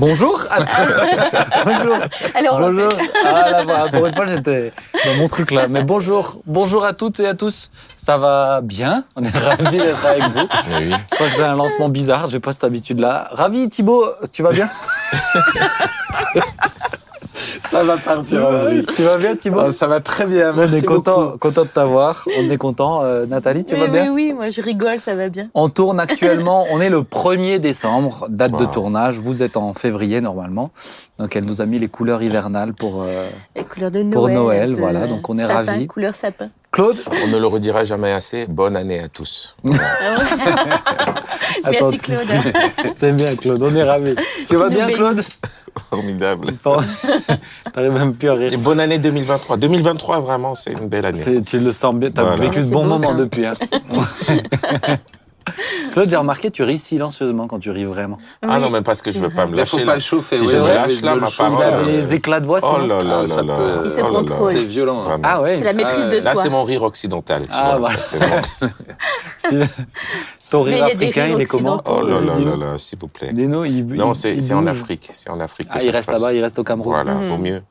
Bonjour 0.00 0.42
à 0.48 0.64
tous. 0.64 0.72
bonjour. 1.66 1.96
Le 2.34 2.72
bonjour. 2.72 2.92
Ah 3.22 3.50
là, 3.50 3.60
voilà, 3.64 3.88
pour 3.90 4.06
une 4.06 4.14
fois, 4.14 4.24
j'étais 4.24 4.72
dans 5.04 5.14
mon 5.16 5.28
truc 5.28 5.50
là. 5.50 5.68
Mais 5.68 5.84
bonjour. 5.84 6.40
Bonjour 6.46 6.86
à 6.86 6.94
toutes 6.94 7.20
et 7.20 7.26
à 7.26 7.34
tous. 7.34 7.70
Ça 7.98 8.16
va 8.16 8.62
bien? 8.62 9.04
On 9.14 9.22
est 9.22 9.36
ravis 9.36 9.76
d'être 9.76 10.06
avec 10.06 10.22
vous. 10.22 10.48
Oui. 10.78 10.90
Je 10.90 11.14
crois 11.16 11.26
que 11.26 11.34
c'est 11.36 11.42
un 11.42 11.54
lancement 11.54 11.90
bizarre. 11.90 12.30
J'ai 12.30 12.40
pas 12.40 12.54
cette 12.54 12.64
habitude-là. 12.64 13.28
Ravi, 13.32 13.68
Thibaut. 13.68 14.06
Tu 14.32 14.42
vas 14.42 14.52
bien? 14.52 14.70
Ça 17.70 17.84
va 17.84 17.96
partir 17.98 18.50
vrille. 18.50 18.84
Tu 18.94 19.02
vas 19.02 19.18
bien, 19.18 19.36
Thibaut 19.36 19.60
Oh, 19.68 19.72
ça 19.72 19.86
va 19.86 20.00
très 20.00 20.26
bien, 20.26 20.52
On 20.52 20.56
merci 20.56 20.76
est 20.76 20.82
content, 20.84 21.20
beaucoup. 21.22 21.38
content 21.38 21.62
de 21.62 21.68
t'avoir. 21.68 22.26
On 22.38 22.50
est 22.50 22.56
content. 22.56 23.02
Euh, 23.04 23.26
Nathalie, 23.26 23.64
tu 23.64 23.74
oui, 23.74 23.80
vas 23.80 23.86
oui, 23.86 23.92
bien 23.92 24.12
oui, 24.12 24.32
moi 24.32 24.48
je 24.50 24.60
rigole, 24.62 24.98
ça 24.98 25.14
va 25.14 25.28
bien. 25.28 25.48
On 25.54 25.68
tourne 25.68 26.00
actuellement, 26.06 26.66
on 26.70 26.80
est 26.80 26.90
le 26.90 27.00
1er 27.02 27.58
décembre, 27.58 28.26
date 28.30 28.58
de 28.58 28.64
tournage. 28.64 29.18
Vous 29.18 29.42
êtes 29.42 29.56
en 29.56 29.72
février 29.72 30.20
normalement. 30.20 30.70
Donc 31.18 31.36
elle 31.36 31.44
nous 31.44 31.60
a 31.60 31.66
mis 31.66 31.78
les 31.78 31.88
couleurs 31.88 32.22
hivernales 32.22 32.74
pour 32.74 33.02
euh, 33.02 33.26
Les 33.56 33.64
couleurs 33.64 33.90
de 33.90 33.98
Noël. 34.02 34.12
Pour 34.12 34.28
Noël, 34.28 34.74
voilà, 34.74 35.06
donc 35.06 35.28
on 35.28 35.38
est 35.38 35.46
sapin, 35.46 35.72
ravis. 35.72 35.86
Couleur 35.86 36.14
sapin. 36.14 36.48
Claude. 36.72 36.98
On 37.24 37.26
ne 37.28 37.36
le 37.38 37.46
redira 37.46 37.82
jamais 37.84 38.12
assez. 38.12 38.46
Bonne 38.46 38.76
année 38.76 39.00
à 39.00 39.08
tous. 39.08 39.56
Merci 39.64 39.82
Attends, 41.64 41.90
Claude. 41.90 42.54
C'est 42.94 43.12
bien 43.16 43.34
Claude, 43.34 43.62
on 43.62 43.74
est 43.74 43.82
ravis. 43.82 44.14
Tu 44.48 44.54
vas 44.56 44.68
bien. 44.68 44.88
Claude 44.90 45.22
Formidable. 45.88 46.48
T'arrives 47.72 47.92
même 47.92 48.14
plus 48.14 48.28
à 48.30 48.34
Et 48.34 48.48
rire. 48.50 48.58
bonne 48.58 48.80
année 48.80 48.98
2023. 48.98 49.56
2023, 49.56 50.20
vraiment, 50.20 50.54
c'est 50.54 50.72
une 50.72 50.88
belle 50.88 51.06
année. 51.06 51.42
Tu 51.44 51.58
le 51.58 51.72
sens 51.72 51.94
bien, 51.94 52.10
t'as 52.10 52.22
Voilà. 52.22 52.36
vécu 52.40 52.56
Ouais, 52.56 52.62
ce 52.62 52.68
c'est 52.68 52.74
bon 52.74 52.82
beau, 52.84 52.88
moment 52.90 53.10
ça. 53.10 53.16
depuis. 53.16 53.46
hein. 53.46 53.54
Claude, 55.92 56.08
j'ai 56.10 56.16
remarqué, 56.16 56.50
tu 56.50 56.62
ris 56.62 56.78
silencieusement 56.78 57.46
quand 57.46 57.58
tu 57.58 57.70
ris 57.70 57.84
vraiment. 57.84 58.18
Ah 58.42 58.58
non, 58.60 58.70
mais 58.70 58.82
parce 58.82 59.02
que 59.02 59.10
je 59.10 59.18
veux 59.18 59.30
pas 59.30 59.46
me 59.46 59.52
Il 59.52 59.56
lâcher. 59.56 59.70
faut 59.70 59.78
là. 59.78 59.84
pas 59.86 59.94
le 59.94 60.00
chauffer. 60.00 60.36
Si 60.38 60.42
oui, 60.44 60.48
je 60.52 60.56
lâche, 60.56 61.00
là, 61.02 61.16
ma 61.16 61.28
Il 61.28 61.34
parole, 61.36 61.62
a 61.64 61.66
euh, 61.78 61.84
des 61.84 62.14
éclats 62.14 62.40
de 62.40 62.46
voix 62.46 62.60
Oh 62.62 62.78
là 62.78 62.86
là 62.86 62.96
Ah, 63.00 63.22
là 63.22 63.28
ça 63.28 63.42
là. 63.42 63.56
peut- 63.56 63.80
Il 63.84 63.90
se 63.90 64.00
oh 64.00 64.04
là 64.04 64.10
là. 64.10 64.18
contrôle. 64.18 64.52
C'est 64.54 64.64
violent. 64.64 65.00
hein. 65.00 65.04
Vraiment. 65.04 65.22
Ah 65.26 65.40
ouais 65.42 65.58
C'est 65.58 65.64
la 65.64 65.72
maîtrise 65.72 66.04
Ah, 66.06 66.10
de 66.10 66.16
Là, 66.16 66.32
soi. 66.34 66.42
c'est 66.42 66.50
mon 66.50 66.64
rire 66.64 66.82
occidental. 66.82 67.42
tu 67.42 67.48
Ah, 67.52 67.78
vois, 67.78 67.90
voilà. 68.10 68.42
Ton 70.50 70.62
rire 70.62 70.78
il 70.88 70.92
africain, 70.92 71.26
il 71.28 71.40
est 71.40 71.44
comment. 71.46 71.80
Oh 71.86 72.02
là 72.02 72.20
là 72.20 72.38
là 72.38 72.56
là, 72.56 72.78
s'il 72.78 72.98
vous 72.98 73.06
plaît. 73.06 73.32
Dis-nous, 73.32 73.64
il- 73.66 73.86
Non, 73.86 74.12
il- 74.12 74.14
c'est 74.16 74.34
il 74.34 74.42
c'est 74.42 74.52
en. 74.54 74.66
Afrique. 74.66 75.08
C'est 75.12 75.30
en 75.30 75.38
Afrique 75.38 75.68
que 75.68 75.74
Ah, 75.78 75.82
il 75.82 75.90
reste 75.90 76.10
là-bas, 76.10 76.32
il 76.32 76.42
reste 76.42 76.58
au 76.58 76.64
Cameroun. 76.64 76.92
Voilà, 76.94 77.14
Mhm. 77.14 77.28
vaut 77.28 77.38
mieux. 77.38 77.62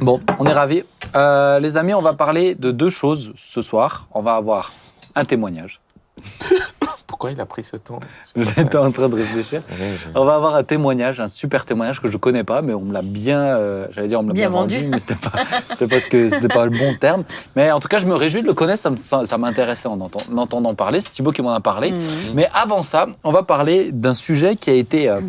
Bon, 0.00 0.18
on 0.40 0.46
est 0.46 0.52
ravis. 0.52 0.82
Euh, 1.14 1.60
les 1.60 1.76
amis, 1.76 1.94
on 1.94 2.02
va 2.02 2.14
parler 2.14 2.54
de 2.56 2.70
deux 2.72 2.90
choses 2.90 3.32
ce 3.36 3.62
soir. 3.62 4.08
On 4.12 4.22
va 4.22 4.34
avoir 4.34 4.72
un 5.14 5.24
témoignage. 5.24 5.80
Pourquoi 7.06 7.30
il 7.30 7.40
a 7.40 7.46
pris 7.46 7.62
ce 7.62 7.76
temps? 7.76 8.00
J'étais 8.34 8.76
en 8.78 8.90
train 8.90 9.08
de 9.08 9.14
réfléchir. 9.14 9.62
Ouais, 9.70 9.96
je- 10.02 10.18
On 10.18 10.24
va 10.24 10.34
avoir 10.34 10.54
un 10.56 10.62
témoignage, 10.64 11.20
un 11.20 11.28
super 11.28 11.64
témoignage 11.64 12.00
que 12.00 12.10
je 12.10 12.16
connais 12.16 12.42
pas, 12.42 12.62
mais 12.62 12.72
on 12.74 12.80
me 12.80 12.92
l'a 12.92 13.02
bien, 13.02 13.38
euh, 13.38 13.86
j'allais 13.92 14.08
dire 14.08 14.18
on 14.20 14.22
me 14.22 14.28
l'a 14.28 14.34
bien, 14.34 14.48
Bien 14.48 14.58
vendu. 14.58 14.76
mais 14.88 14.98
c'était 14.98 15.14
pas, 15.16 15.32
c'était 15.68 15.86
pas 15.88 16.00
ce 16.00 16.08
que, 16.08 16.28
c'était 16.30 16.48
pas 16.48 16.64
le 16.64 16.70
bon 16.76 16.94
terme. 16.98 17.22
Mais 17.54 17.70
en 17.70 17.80
tout 17.80 17.88
cas, 17.88 17.98
je 17.98 18.06
me 18.06 18.14
réjouis 18.14 18.40
de 18.42 18.46
le 18.46 18.54
connaître. 18.54 18.82
Ça 18.82 18.90
me, 18.90 18.96
ça 18.96 19.38
m'intéressait 19.38 19.88
en, 19.88 20.00
entend- 20.00 20.20
en 20.32 20.38
entendant 20.38 20.74
parler. 20.74 21.00
C'est 21.00 21.10
Thibaut 21.10 21.32
qui 21.32 21.42
m'en 21.42 21.52
a 21.52 21.60
parlé. 21.60 21.92
Mhm. 21.92 22.02
Mais 22.34 22.48
avant 22.54 22.82
ça, 22.82 23.06
on 23.24 23.30
va 23.30 23.42
parler 23.42 23.92
d'un 23.92 24.14
sujet 24.14 24.56
qui 24.56 24.70
a 24.70 24.74
été 24.74 25.08
euh, 25.10 25.20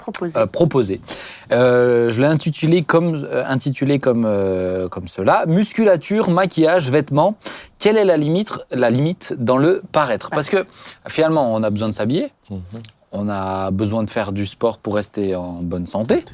Proposé. 0.00 0.38
euh, 0.38 0.46
proposé. 0.46 1.00
Euh, 1.52 2.10
je 2.10 2.20
l'ai 2.20 2.26
intitulé 2.26 2.82
comme, 2.82 3.14
euh, 3.24 3.44
intitulé 3.46 3.98
comme, 3.98 4.24
euh, 4.26 4.86
comme 4.88 5.08
cela 5.08 5.44
musculature, 5.46 6.30
maquillage, 6.30 6.90
vêtements. 6.90 7.36
Quelle 7.78 7.96
est 7.96 8.04
la 8.04 8.16
limite, 8.16 8.52
la 8.70 8.90
limite 8.90 9.34
dans 9.38 9.56
le 9.58 9.82
paraître? 9.92 10.30
Parce 10.30 10.48
que 10.48 10.64
finalement, 11.08 11.52
on 11.54 11.62
a 11.62 11.70
besoin 11.70 11.88
de 11.88 11.94
s'habiller. 11.94 12.32
Mhm. 12.50 12.60
On 13.12 13.28
a 13.28 13.70
besoin 13.72 14.04
de 14.04 14.10
faire 14.10 14.32
du 14.32 14.46
sport 14.46 14.78
pour 14.78 14.94
rester 14.94 15.34
en 15.34 15.54
bonne 15.62 15.86
santé, 15.86 16.24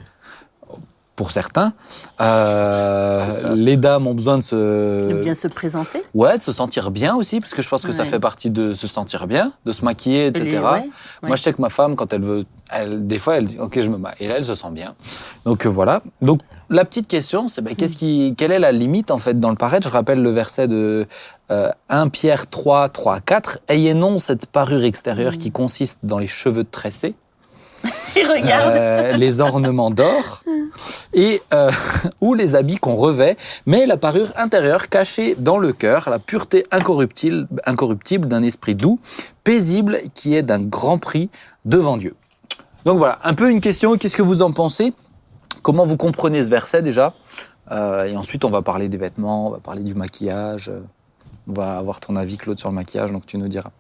pour 1.16 1.31
certains. 1.32 1.72
Euh, 2.21 3.54
les 3.54 3.77
dames 3.77 4.06
ont 4.06 4.15
besoin 4.15 4.37
de 4.38 4.43
se, 4.43 5.09
De 5.10 5.22
bien 5.22 5.34
se 5.34 5.49
présenter. 5.49 6.03
ouais, 6.15 6.37
de 6.38 6.43
se 6.43 6.53
sentir 6.53 6.91
bien 6.91 7.15
aussi, 7.16 7.41
parce 7.41 7.54
que 7.54 7.62
je 7.62 7.69
pense 7.69 7.84
que 7.84 7.93
ça 7.93 8.04
fait 8.04 8.21
partie 8.21 8.50
de 8.50 8.75
se 8.75 8.87
sentir 8.87 9.26
bien, 9.26 9.53
de 9.65 9.72
se 9.72 9.84
maquiller, 9.84 10.26
etc. 10.26 10.44
Les- 10.44 10.59
ouais, 10.59 10.62
ouais. 10.65 10.91
Moi, 11.22 11.37
je 11.37 11.43
sais 11.43 11.53
que 11.53 11.60
ma 11.62 11.71
femme, 11.71 11.97
quand 11.97 12.12
elle 12.12 12.22
veut, 12.22 12.44
elle, 12.71 13.06
des 13.06 13.19
fois, 13.19 13.37
elle 13.37 13.47
dit 13.47 13.59
OK, 13.59 13.81
je 13.81 13.88
me 13.88 13.97
maquille. 13.97 14.26
Et 14.26 14.28
là, 14.28 14.37
elle 14.37 14.44
se 14.44 14.55
sent 14.55 14.71
bien. 14.72 14.94
Donc 15.44 15.65
euh, 15.66 15.69
voilà. 15.71 16.00
Donc 16.21 16.41
la 16.69 16.84
petite 16.84 17.06
question, 17.09 17.49
c'est 17.49 17.62
ben, 17.62 17.75
qu'est-ce 17.75 17.97
qui, 17.97 18.34
quelle 18.37 18.53
est 18.53 18.59
la 18.59 18.72
limite 18.72 19.10
en 19.10 19.19
fait 19.19 19.38
dans 19.38 19.50
le 19.50 19.56
paraître 19.56 19.87
Je 19.87 19.93
rappelle 19.93 20.21
le 20.22 20.31
verset 20.31 20.69
de 20.69 21.06
euh, 21.50 21.71
1 21.88 22.09
Pierre 22.09 22.49
3, 22.49 22.88
3, 22.88 23.21
4. 23.21 23.59
Ayez 23.69 23.94
non 23.94 24.19
cette 24.19 24.47
parure 24.47 24.84
extérieure 24.84 25.32
Mm. 25.34 25.38
qui 25.38 25.50
consiste 25.50 26.00
dans 26.03 26.19
les 26.19 26.26
cheveux 26.26 26.65
tressés, 26.65 27.15
Il 28.21 28.27
regarde. 28.27 28.75
euh, 28.77 29.12
les 29.16 29.41
ornements 29.41 29.91
d'or 29.91 30.43
et 31.12 31.43
euh, 31.53 31.71
ou 32.21 32.34
les 32.34 32.54
habits 32.54 32.77
qu'on 32.77 32.94
revêt, 32.94 33.37
mais 33.66 33.87
la 33.87 33.97
parure 33.97 34.32
intérieure 34.37 34.88
cachée 34.88 35.34
dans 35.38 35.59
le 35.59 35.72
cœur, 35.72 36.09
la 36.10 36.19
pureté 36.19 36.66
incorruptible, 36.71 37.47
incorruptible 37.66 38.26
d'un 38.28 38.43
esprit 38.43 38.75
doux, 38.75 38.99
paisible, 39.44 39.99
qui 40.15 40.34
est 40.34 40.43
d'un 40.43 40.60
grand 40.60 40.99
prix 40.99 41.31
devant 41.65 41.97
Dieu. 41.97 42.15
Donc 42.84 42.99
voilà, 42.99 43.19
un 43.25 43.34
peu 43.34 43.50
une 43.50 43.60
question. 43.60 43.97
Qu'est-ce 43.97 44.16
que 44.16 44.22
vous 44.22 44.43
en 44.43 44.53
pensez? 44.53 44.93
Comment 45.62 45.84
vous 45.84 45.97
comprenez 45.97 46.43
ce 46.44 46.50
verset 46.50 46.82
déjà? 46.82 47.15
Euh, 47.72 48.05
Et 48.05 48.16
ensuite, 48.16 48.44
on 48.44 48.50
va 48.50 48.62
parler 48.62 48.88
des 48.88 48.97
vêtements, 48.97 49.49
on 49.49 49.50
va 49.50 49.59
parler 49.59 49.82
du 49.82 49.94
maquillage. 49.94 50.71
On 51.49 51.53
va 51.53 51.78
avoir 51.78 51.99
ton 52.00 52.15
avis, 52.16 52.37
Claude, 52.38 52.59
sur 52.59 52.69
le 52.69 52.75
maquillage, 52.76 53.10
donc 53.12 53.26
tu 53.26 53.38
nous 53.38 53.49
diras. 53.49 53.71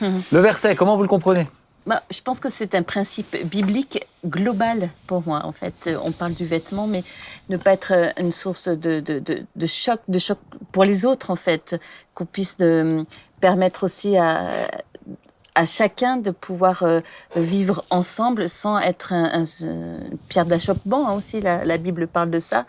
Mhm. 0.00 0.22
Le 0.32 0.38
verset, 0.40 0.74
comment 0.76 0.96
vous 0.96 1.02
le 1.02 1.08
comprenez? 1.08 1.46
Bah, 1.86 2.02
je 2.10 2.20
pense 2.22 2.40
que 2.40 2.48
c'est 2.48 2.74
un 2.74 2.82
principe 2.82 3.36
biblique 3.46 4.06
global 4.24 4.90
pour 5.06 5.22
moi. 5.26 5.42
En 5.44 5.52
fait, 5.52 5.74
Euh, 5.86 5.98
on 6.02 6.12
parle 6.12 6.32
du 6.32 6.46
vêtement, 6.46 6.86
mais 6.86 7.04
ne 7.50 7.58
pas 7.58 7.72
être 7.72 7.92
euh, 7.92 8.08
une 8.18 8.32
source 8.32 8.68
de, 8.68 9.00
de, 9.00 9.20
de, 9.20 9.66
choc, 9.66 10.00
de 10.08 10.18
choc 10.18 10.38
pour 10.72 10.84
les 10.84 11.04
autres, 11.04 11.30
en 11.30 11.36
fait. 11.36 11.78
Qu'on 12.14 12.24
puisse 12.26 12.56
de, 12.56 13.04
permettre 13.40 13.84
aussi 13.84 14.16
à, 14.16 14.48
à 15.56 15.66
chacun 15.66 16.16
de 16.16 16.30
pouvoir 16.32 16.82
euh, 16.82 17.00
vivre 17.36 17.84
ensemble 17.90 18.48
sans 18.48 18.78
être 18.80 19.12
un, 19.12 19.42
un- 19.42 19.44
une 19.62 20.18
pierre 20.28 20.46
d'achoppement. 20.46 21.08
hein, 21.08 21.12
aussi, 21.14 21.40
la, 21.40 21.64
la 21.64 21.78
Bible 21.78 22.06
parle 22.08 22.30
de 22.30 22.38
ça. 22.40 22.64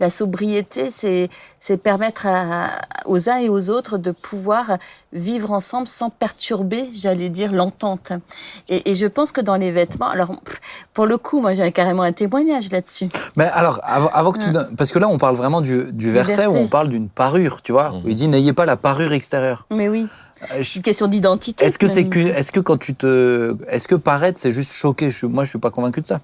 La 0.00 0.08
sobriété, 0.08 0.88
c'est 0.90 1.28
c'est 1.58 1.76
permettre 1.76 2.26
à- 2.26 2.70
aux 3.04 3.28
uns 3.28 3.36
et 3.36 3.48
aux 3.50 3.68
autres 3.68 3.98
de 3.98 4.10
pouvoir 4.10 4.78
vivre 5.12 5.50
ensemble 5.50 5.88
sans 5.88 6.08
perturber, 6.08 6.88
j'allais 6.94 7.28
dire, 7.28 7.52
l'entente. 7.52 8.12
Et, 8.68 8.90
et 8.90 8.94
je 8.94 9.06
pense 9.06 9.32
que 9.32 9.40
dans 9.42 9.56
les 9.56 9.72
vêtements, 9.72 10.08
alors 10.08 10.30
pour 10.94 11.06
le 11.06 11.18
coup, 11.18 11.40
moi 11.40 11.52
j'ai 11.54 11.70
carrément 11.72 12.02
un 12.02 12.12
témoignage 12.12 12.70
là-dessus. 12.72 13.08
Mais 13.36 13.46
alors, 13.46 13.80
avant, 13.82 14.08
avant 14.14 14.32
que 14.32 14.38
tu 14.38 14.46
Ouais. 14.46 14.52
donnes- 14.52 14.76
parce 14.76 14.92
que 14.92 14.98
là, 14.98 15.08
on 15.08 15.18
parle 15.18 15.36
vraiment 15.36 15.60
du, 15.60 15.92
du 15.92 16.10
verset, 16.10 16.46
où 16.46 16.52
verset. 16.52 16.64
on 16.64 16.68
parle 16.68 16.88
d'une 16.88 17.08
parure, 17.10 17.60
tu 17.60 17.72
vois. 17.72 17.90
Mhm. 17.90 18.02
où 18.04 18.08
il 18.08 18.14
dit 18.14 18.28
n'ayez 18.28 18.52
pas 18.54 18.64
la 18.64 18.76
parure 18.76 19.12
extérieure. 19.12 19.66
Mais 19.70 19.88
oui, 19.90 20.06
c'est 20.48 20.74
une 20.76 20.82
question 20.82 21.06
d'identité. 21.06 21.64
Est-ce 21.64 21.78
que 21.78 21.86
c'est 21.86 22.02
même. 22.02 22.10
qu'une- 22.10 22.28
est-ce 22.28 22.50
que 22.52 22.60
quand 22.60 22.76
tu 22.78 22.94
te, 22.94 23.56
est-ce 23.68 23.86
que 23.88 23.94
paraître 23.94 24.38
c'est 24.40 24.52
juste 24.52 24.72
choquer? 24.72 25.10
Je- 25.10 25.26
Moi, 25.26 25.44
je 25.44 25.50
suis 25.50 25.58
pas 25.58 25.70
convaincu 25.70 26.00
de 26.00 26.06
ça. 26.06 26.20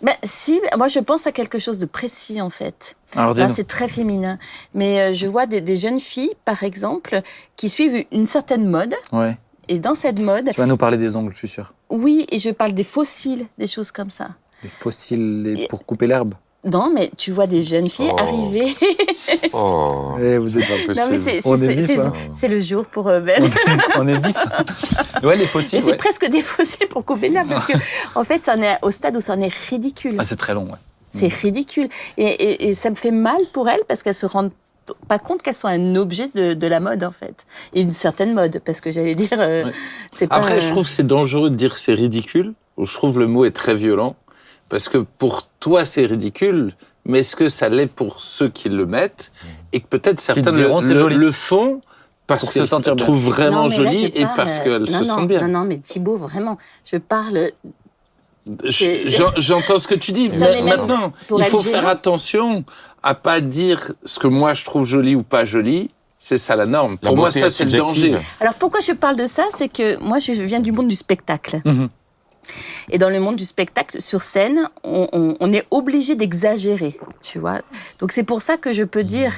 Ben, 0.00 0.14
si, 0.22 0.60
moi 0.76 0.86
je 0.86 1.00
pense 1.00 1.26
à 1.26 1.32
quelque 1.32 1.58
chose 1.58 1.78
de 1.80 1.86
précis 1.86 2.40
en 2.40 2.50
fait. 2.50 2.94
Alors 3.16 3.34
Là, 3.34 3.48
c'est 3.48 3.66
très 3.66 3.88
féminin. 3.88 4.38
Mais 4.72 5.00
euh, 5.00 5.12
je 5.12 5.26
vois 5.26 5.46
des, 5.46 5.60
des 5.60 5.76
jeunes 5.76 5.98
filles, 5.98 6.30
par 6.44 6.62
exemple, 6.62 7.20
qui 7.56 7.68
suivent 7.68 8.04
une 8.12 8.26
certaine 8.26 8.68
mode. 8.68 8.94
Ouais. 9.12 9.36
Et 9.66 9.80
dans 9.80 9.96
cette 9.96 10.20
mode, 10.20 10.50
Tu 10.52 10.60
vas 10.60 10.66
nous 10.66 10.76
parler 10.76 10.98
des 10.98 11.16
ongles, 11.16 11.32
je 11.32 11.38
suis 11.38 11.48
sûr. 11.48 11.72
oui, 11.90 12.26
et 12.30 12.38
je 12.38 12.50
parle 12.50 12.72
des 12.74 12.84
fossiles, 12.84 13.46
des 13.58 13.66
choses 13.66 13.90
comme 13.90 14.08
ça. 14.08 14.28
Des 14.62 14.68
fossiles 14.68 15.66
pour 15.68 15.84
couper 15.84 16.06
l'herbe. 16.06 16.34
Non, 16.64 16.90
mais 16.92 17.10
tu 17.16 17.30
vois 17.30 17.46
des 17.46 17.62
jeunes 17.62 17.88
filles 17.88 18.10
Oh. 18.12 18.18
arriver. 18.18 18.74
Oh, 19.52 20.14
Eh, 20.20 20.38
vous 20.38 20.58
êtes 20.58 20.66
pas 20.66 20.74
possible. 20.86 20.94
non, 20.96 21.06
mais 21.10 21.16
c'est- 21.18 21.40
c'est 21.40 21.56
c'est- 21.56 21.86
c'est- 21.86 21.98
hein. 22.00 22.12
c'est 22.34 22.48
le 22.48 22.60
jour 22.60 22.84
pour 22.86 23.08
euh, 23.08 23.20
Ben. 23.20 23.42
On 23.96 24.06
est 24.08 24.14
vif. 24.26 24.36
ouais, 25.22 25.36
les 25.36 25.42
Mais 25.42 25.46
fossiles. 25.46 25.80
c'est 25.82 25.90
ouais. 25.92 25.96
presque 25.96 26.26
des 26.28 26.42
fossiles 26.42 26.88
pour 26.88 27.04
l'herbe 27.16 27.48
parce 27.48 27.64
que, 27.66 27.72
en 28.18 28.24
fait, 28.24 28.44
ça 28.44 28.56
en 28.56 28.62
est 28.62 28.76
au 28.82 28.90
stade 28.90 29.16
où 29.16 29.20
ça 29.20 29.34
en 29.34 29.40
est 29.40 29.52
ridicule. 29.70 30.16
Ah, 30.18 30.24
c'est 30.24 30.36
très 30.36 30.54
long. 30.54 30.64
Ouais. 30.64 30.78
C'est 31.10 31.28
ridicule. 31.32 31.88
Et, 32.16 32.24
et- 32.26 32.68
et 32.68 32.74
ça 32.74 32.90
me 32.90 32.94
fait 32.96 33.10
mal 33.12 33.40
pour 33.52 33.68
elles 33.68 33.82
parce 33.86 34.02
qu'elles 34.02 34.14
se 34.14 34.26
rendent 34.26 34.52
pas 35.06 35.18
compte 35.18 35.42
qu'elles 35.42 35.54
sont 35.54 35.68
un 35.68 35.94
objet 35.96 36.28
de, 36.34 36.54
de 36.54 36.66
la 36.66 36.80
mode, 36.80 37.04
en 37.04 37.10
fait. 37.12 37.46
Et 37.74 37.82
une 37.82 37.92
certaine 37.92 38.34
mode, 38.34 38.60
parce 38.64 38.80
que 38.80 38.90
j'allais 38.90 39.14
dire, 39.14 39.38
euh, 39.38 39.64
Ouais. 39.64 39.72
c'est 40.12 40.26
pas. 40.26 40.36
Après, 40.36 40.58
euh, 40.58 40.60
je 40.60 40.70
trouve 40.70 40.84
que 40.84 40.90
c'est 40.90 41.06
dangereux 41.06 41.50
de 41.50 41.54
dire 41.54 41.78
c'est 41.78 41.94
ridicule. 41.94 42.54
Je 42.80 42.92
trouve 42.92 43.18
le 43.18 43.26
mot 43.26 43.44
est 43.44 43.50
très 43.54 43.74
violent. 43.74 44.16
Parce 44.68 44.88
que 44.88 44.98
pour 44.98 45.48
toi, 45.60 45.84
c'est 45.84 46.06
ridicule. 46.06 46.72
Mais 47.04 47.20
est-ce 47.20 47.36
que 47.36 47.48
ça 47.48 47.68
l'est 47.70 47.86
pour 47.86 48.20
ceux 48.22 48.48
qui 48.50 48.68
le 48.68 48.84
mettent 48.84 49.32
Et 49.72 49.80
que 49.80 49.86
peut-être 49.86 50.20
certains 50.20 50.50
le, 50.52 50.58
diront, 50.66 50.80
le- 50.82 50.94
joli. 50.94 51.16
le 51.16 51.32
font 51.32 51.80
parce 52.26 52.46
se 52.48 52.52
qu'elles 52.52 52.68
sentir 52.68 52.92
le 52.92 52.96
bien. 52.96 53.06
trouvent 53.06 53.24
vraiment 53.24 53.70
joli 53.70 54.12
et 54.14 54.26
parce 54.36 54.58
qu'elles 54.58 54.82
euh, 54.82 54.86
se 54.86 54.92
non, 54.92 54.98
non, 54.98 55.04
sentent 55.04 55.28
bien. 55.28 55.48
Non, 55.48 55.60
non, 55.60 55.64
mais 55.64 55.78
Thibaut, 55.78 56.18
vraiment, 56.18 56.58
je 56.84 56.98
parle. 56.98 57.50
J'entends 59.36 59.78
ce 59.78 59.88
que 59.88 59.94
tu 59.94 60.12
dis. 60.12 60.30
Mais 60.30 60.62
maintenant, 60.62 61.12
il 61.38 61.44
faut 61.44 61.62
faire 61.62 61.86
attention 61.86 62.64
à 63.02 63.14
pas 63.14 63.40
dire 63.40 63.92
ce 64.04 64.18
que 64.18 64.26
moi 64.26 64.54
je 64.54 64.64
trouve 64.64 64.84
joli 64.86 65.14
ou 65.14 65.22
pas 65.22 65.44
joli. 65.44 65.90
C'est 66.20 66.38
ça 66.38 66.56
la 66.56 66.66
norme. 66.66 66.98
La 67.00 67.10
Pour 67.10 67.16
moi, 67.16 67.30
ça, 67.30 67.46
est 67.46 67.50
c'est 67.50 67.64
le 67.64 67.70
danger. 67.70 68.16
Alors 68.40 68.54
pourquoi 68.54 68.80
je 68.80 68.90
parle 68.92 69.14
de 69.14 69.26
ça? 69.26 69.44
C'est 69.56 69.68
que 69.68 69.96
moi, 70.02 70.18
je 70.18 70.32
viens 70.32 70.58
du 70.58 70.72
monde 70.72 70.88
du 70.88 70.96
spectacle. 70.96 71.60
Mhm. 71.64 71.88
Et 72.90 72.98
dans 72.98 73.10
le 73.10 73.20
monde 73.20 73.36
du 73.36 73.44
spectacle, 73.44 74.00
sur 74.00 74.22
scène, 74.22 74.68
on, 74.84 75.08
on- 75.12 75.36
on 75.40 75.52
est 75.52 75.66
obligé 75.70 76.14
d'exagérer, 76.14 76.98
tu 77.20 77.38
vois. 77.38 77.60
Donc 77.98 78.12
c'est 78.12 78.22
pour 78.24 78.42
ça 78.42 78.56
que 78.56 78.72
je 78.72 78.84
peux 78.84 79.04
dire, 79.04 79.32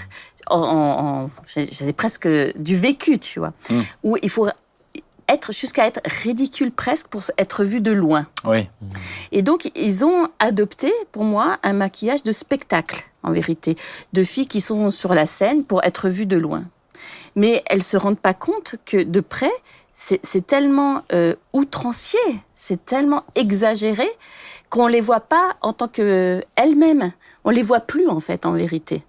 en, 0.48 1.30
presque 1.96 2.28
du 2.58 2.76
vécu, 2.76 3.18
tu 3.18 3.38
vois, 3.38 3.52
Mm. 3.70 3.80
où 4.04 4.16
il 4.22 4.30
faut 4.30 4.48
être 5.28 5.52
jusqu'à 5.52 5.86
être 5.86 6.00
ridicule 6.24 6.72
presque 6.72 7.06
pour 7.06 7.22
être 7.38 7.62
vu 7.62 7.80
de 7.80 7.92
loin. 7.92 8.26
Oui. 8.44 8.68
Et 9.30 9.42
donc, 9.42 9.70
ils 9.76 10.04
ont 10.04 10.26
adopté, 10.40 10.92
pour 11.12 11.22
moi, 11.22 11.58
un 11.62 11.72
maquillage 11.72 12.24
de 12.24 12.32
spectacle, 12.32 13.04
en 13.22 13.30
vérité, 13.30 13.76
de 14.12 14.24
filles 14.24 14.48
qui 14.48 14.60
sont 14.60 14.90
sur 14.90 15.14
la 15.14 15.26
scène 15.26 15.64
pour 15.64 15.84
être 15.84 16.08
vues 16.08 16.26
de 16.26 16.36
loin. 16.36 16.64
Mais 17.36 17.62
elles 17.66 17.84
se 17.84 17.96
rendent 17.96 18.18
pas 18.18 18.34
compte 18.34 18.74
que 18.84 19.00
de 19.04 19.20
près, 19.20 19.52
c'est 20.22 20.46
tellement 20.46 21.02
euh, 21.12 21.34
outrancier, 21.52 22.18
c'est 22.54 22.84
tellement 22.84 23.22
exagéré 23.34 24.08
qu'on 24.70 24.86
les 24.86 25.00
voit 25.02 25.20
pas 25.20 25.56
en 25.60 25.72
tant 25.72 25.88
que 25.88 26.42
elles-mêmes. 26.56 27.12
On 27.44 27.50
les 27.50 27.62
voit 27.62 27.80
plus, 27.80 28.08
en 28.08 28.20
fait, 28.20 28.46
en 28.46 28.52
vérité. 28.52 29.02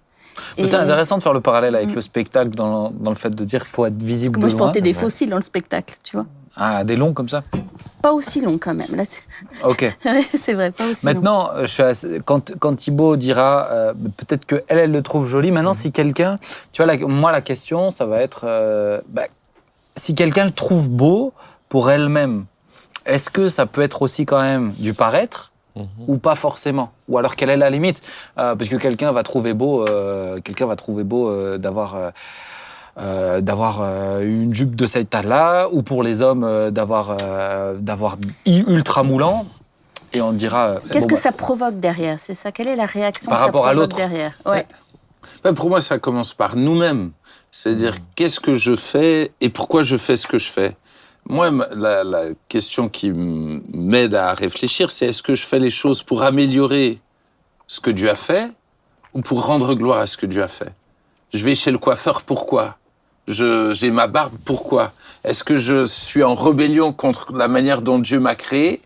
C'est 0.56 0.74
intéressant 0.74 1.18
de 1.18 1.22
faire 1.22 1.32
le 1.32 1.40
parallèle 1.40 1.74
avec 1.76 1.90
Mm. 1.90 1.94
le 1.94 2.02
spectacle 2.02 2.50
dans 2.50 2.90
le, 2.90 2.96
dans 2.98 3.10
le 3.10 3.16
fait 3.16 3.30
de 3.34 3.44
dire 3.44 3.62
qu'il 3.62 3.70
faut 3.70 3.86
être 3.86 3.94
Parce 3.96 4.04
visible 4.04 4.34
que 4.34 4.40
moi, 4.40 4.48
de 4.48 4.52
je 4.52 4.56
portais 4.58 4.80
des 4.80 4.92
fossiles 4.92 5.30
dans 5.30 5.36
le 5.36 5.42
spectacle, 5.42 5.94
tu 6.04 6.16
vois. 6.16 6.26
Ah, 6.56 6.84
des 6.84 6.96
longs 6.96 7.14
comme 7.14 7.28
ça 7.30 7.42
Pas 8.02 8.12
aussi 8.12 8.42
long, 8.42 8.58
quand 8.58 8.74
même. 8.74 8.94
Là, 8.94 9.04
c'est 9.06 9.20
Ok. 9.64 9.96
c'est 10.36 10.52
vrai, 10.52 10.70
pas 10.72 10.84
aussi 10.86 11.06
long. 11.06 11.12
Maintenant, 11.14 11.50
euh, 11.54 11.66
je 11.66 11.82
assez- 11.82 12.20
quand, 12.24 12.52
quand 12.58 12.74
Thibaut 12.74 13.16
dira, 13.16 13.68
euh, 13.70 13.94
peut-être 14.18 14.44
que 14.44 14.62
elle, 14.68 14.90
le 14.92 15.00
trouve 15.02 15.26
joli. 15.26 15.50
Maintenant, 15.52 15.72
si 15.74 15.90
quelqu'un, 15.92 16.38
tu 16.72 16.82
vois, 16.82 16.94
la- 16.94 17.06
moi, 17.06 17.32
la 17.32 17.40
question, 17.40 17.90
ça 17.90 18.04
va 18.04 18.20
être, 18.20 18.42
euh, 18.44 19.00
bah, 19.08 19.22
si 19.96 20.14
quelqu'un 20.14 20.44
le 20.44 20.50
trouve 20.50 20.88
beau 20.90 21.32
pour 21.68 21.90
elle-même, 21.90 22.44
est-ce 23.06 23.30
que 23.30 23.48
ça 23.48 23.66
peut 23.66 23.82
être 23.82 24.02
aussi 24.02 24.26
quand 24.26 24.40
même 24.40 24.72
du 24.78 24.94
paraître 24.94 25.50
Mhm. 25.74 25.86
ou 26.06 26.18
pas 26.18 26.34
forcément? 26.34 26.92
Ou 27.08 27.16
alors 27.18 27.34
quelle 27.34 27.48
est 27.50 27.56
la 27.56 27.70
limite? 27.70 28.02
Euh, 28.38 28.54
Parce 28.54 28.68
que 28.68 28.76
quelqu'un 28.76 29.10
va 29.12 29.22
trouver 29.22 29.54
beau, 29.54 29.88
euh, 29.88 30.38
quelqu'un 30.40 30.66
va 30.66 30.76
trouver 30.76 31.02
beau 31.04 31.30
euh, 31.30 31.56
d'avoir. 31.58 32.12
d'avoir 33.40 33.80
euh, 33.80 34.20
une 34.20 34.54
jupe 34.54 34.76
de 34.76 34.86
cette 34.86 35.08
taille-là, 35.08 35.68
ou 35.72 35.82
pour 35.82 36.02
les 36.02 36.20
hommes 36.20 36.44
euh, 36.44 36.70
d'avoir 36.70 37.16
euh, 37.22 37.74
d'avoir 37.78 38.16
ultra 38.44 39.02
moulant, 39.02 39.46
et 40.12 40.20
on 40.20 40.32
dira. 40.32 40.64
euh, 40.66 40.78
Qu'est-ce 40.92 41.06
bon, 41.06 41.14
que 41.14 41.14
bah, 41.14 41.20
ça 41.22 41.32
provoque 41.32 41.80
derrière? 41.80 42.18
C'est 42.20 42.34
ça? 42.34 42.52
Quelle 42.52 42.68
est 42.68 42.76
la 42.76 42.84
réaction 42.84 43.30
Par 43.30 43.38
que 43.38 43.40
ça 43.40 43.46
rapport 43.46 43.66
à 43.66 43.72
l'autre. 43.72 43.96
derrière? 43.96 44.32
Ouais. 44.44 44.66
Ben, 45.42 45.54
pour 45.54 45.70
moi, 45.70 45.80
ça 45.80 45.98
commence 45.98 46.34
par 46.34 46.54
nous-mêmes. 46.54 47.12
C'est-à-dire, 47.52 47.96
qu'est-ce 48.14 48.40
que 48.40 48.56
je 48.56 48.74
fais 48.74 49.30
et 49.42 49.50
pourquoi 49.50 49.82
je 49.82 49.98
fais 49.98 50.16
ce 50.16 50.26
que 50.26 50.38
je 50.38 50.48
fais? 50.48 50.74
Moi, 51.26 51.50
la, 51.76 52.02
la 52.02 52.24
question 52.48 52.88
qui 52.88 53.12
m'aide 53.12 54.14
à 54.14 54.32
réfléchir, 54.32 54.90
c'est 54.90 55.06
est-ce 55.06 55.22
que 55.22 55.34
je 55.34 55.44
fais 55.44 55.60
les 55.60 55.70
choses 55.70 56.02
pour 56.02 56.22
améliorer 56.22 56.98
ce 57.66 57.78
que 57.78 57.90
Dieu 57.90 58.08
a 58.10 58.16
fait 58.16 58.50
ou 59.12 59.20
pour 59.20 59.44
rendre 59.44 59.74
gloire 59.74 59.98
à 59.98 60.06
ce 60.06 60.16
que 60.16 60.26
Dieu 60.26 60.42
a 60.42 60.48
fait? 60.48 60.72
Je 61.32 61.44
vais 61.44 61.54
chez 61.54 61.70
le 61.70 61.78
coiffeur, 61.78 62.22
pourquoi? 62.22 62.78
J'ai 63.28 63.90
ma 63.90 64.06
barbe, 64.06 64.34
pourquoi? 64.44 64.92
Est-ce 65.22 65.44
que 65.44 65.58
je 65.58 65.84
suis 65.84 66.24
en 66.24 66.34
rébellion 66.34 66.92
contre 66.92 67.32
la 67.32 67.48
manière 67.48 67.82
dont 67.82 67.98
Dieu 67.98 68.18
m'a 68.18 68.34
créé 68.34 68.80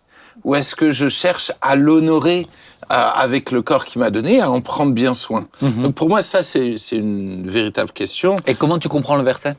ou 0.44 0.54
est-ce 0.54 0.74
que 0.74 0.90
je 0.90 1.08
cherche 1.08 1.52
à 1.62 1.76
l'honorer? 1.76 2.46
Avec 2.88 3.50
le 3.50 3.62
corps 3.62 3.84
qu'il 3.84 4.00
m'a 4.00 4.10
donné, 4.10 4.40
à 4.40 4.50
en 4.50 4.60
prendre 4.60 4.92
bien 4.92 5.14
soin 5.14 5.46
Mhm. 5.62 5.82
donc 5.82 5.94
pour 5.94 6.08
moi, 6.08 6.22
ça, 6.22 6.42
c'est 6.42 6.78
c'est 6.78 6.96
une 6.96 7.48
véritable 7.48 7.90
question. 7.92 8.36
Et 8.46 8.54
comment 8.54 8.78
tu 8.78 8.88
comprends 8.88 9.16
le 9.16 9.24
verset? 9.24 9.56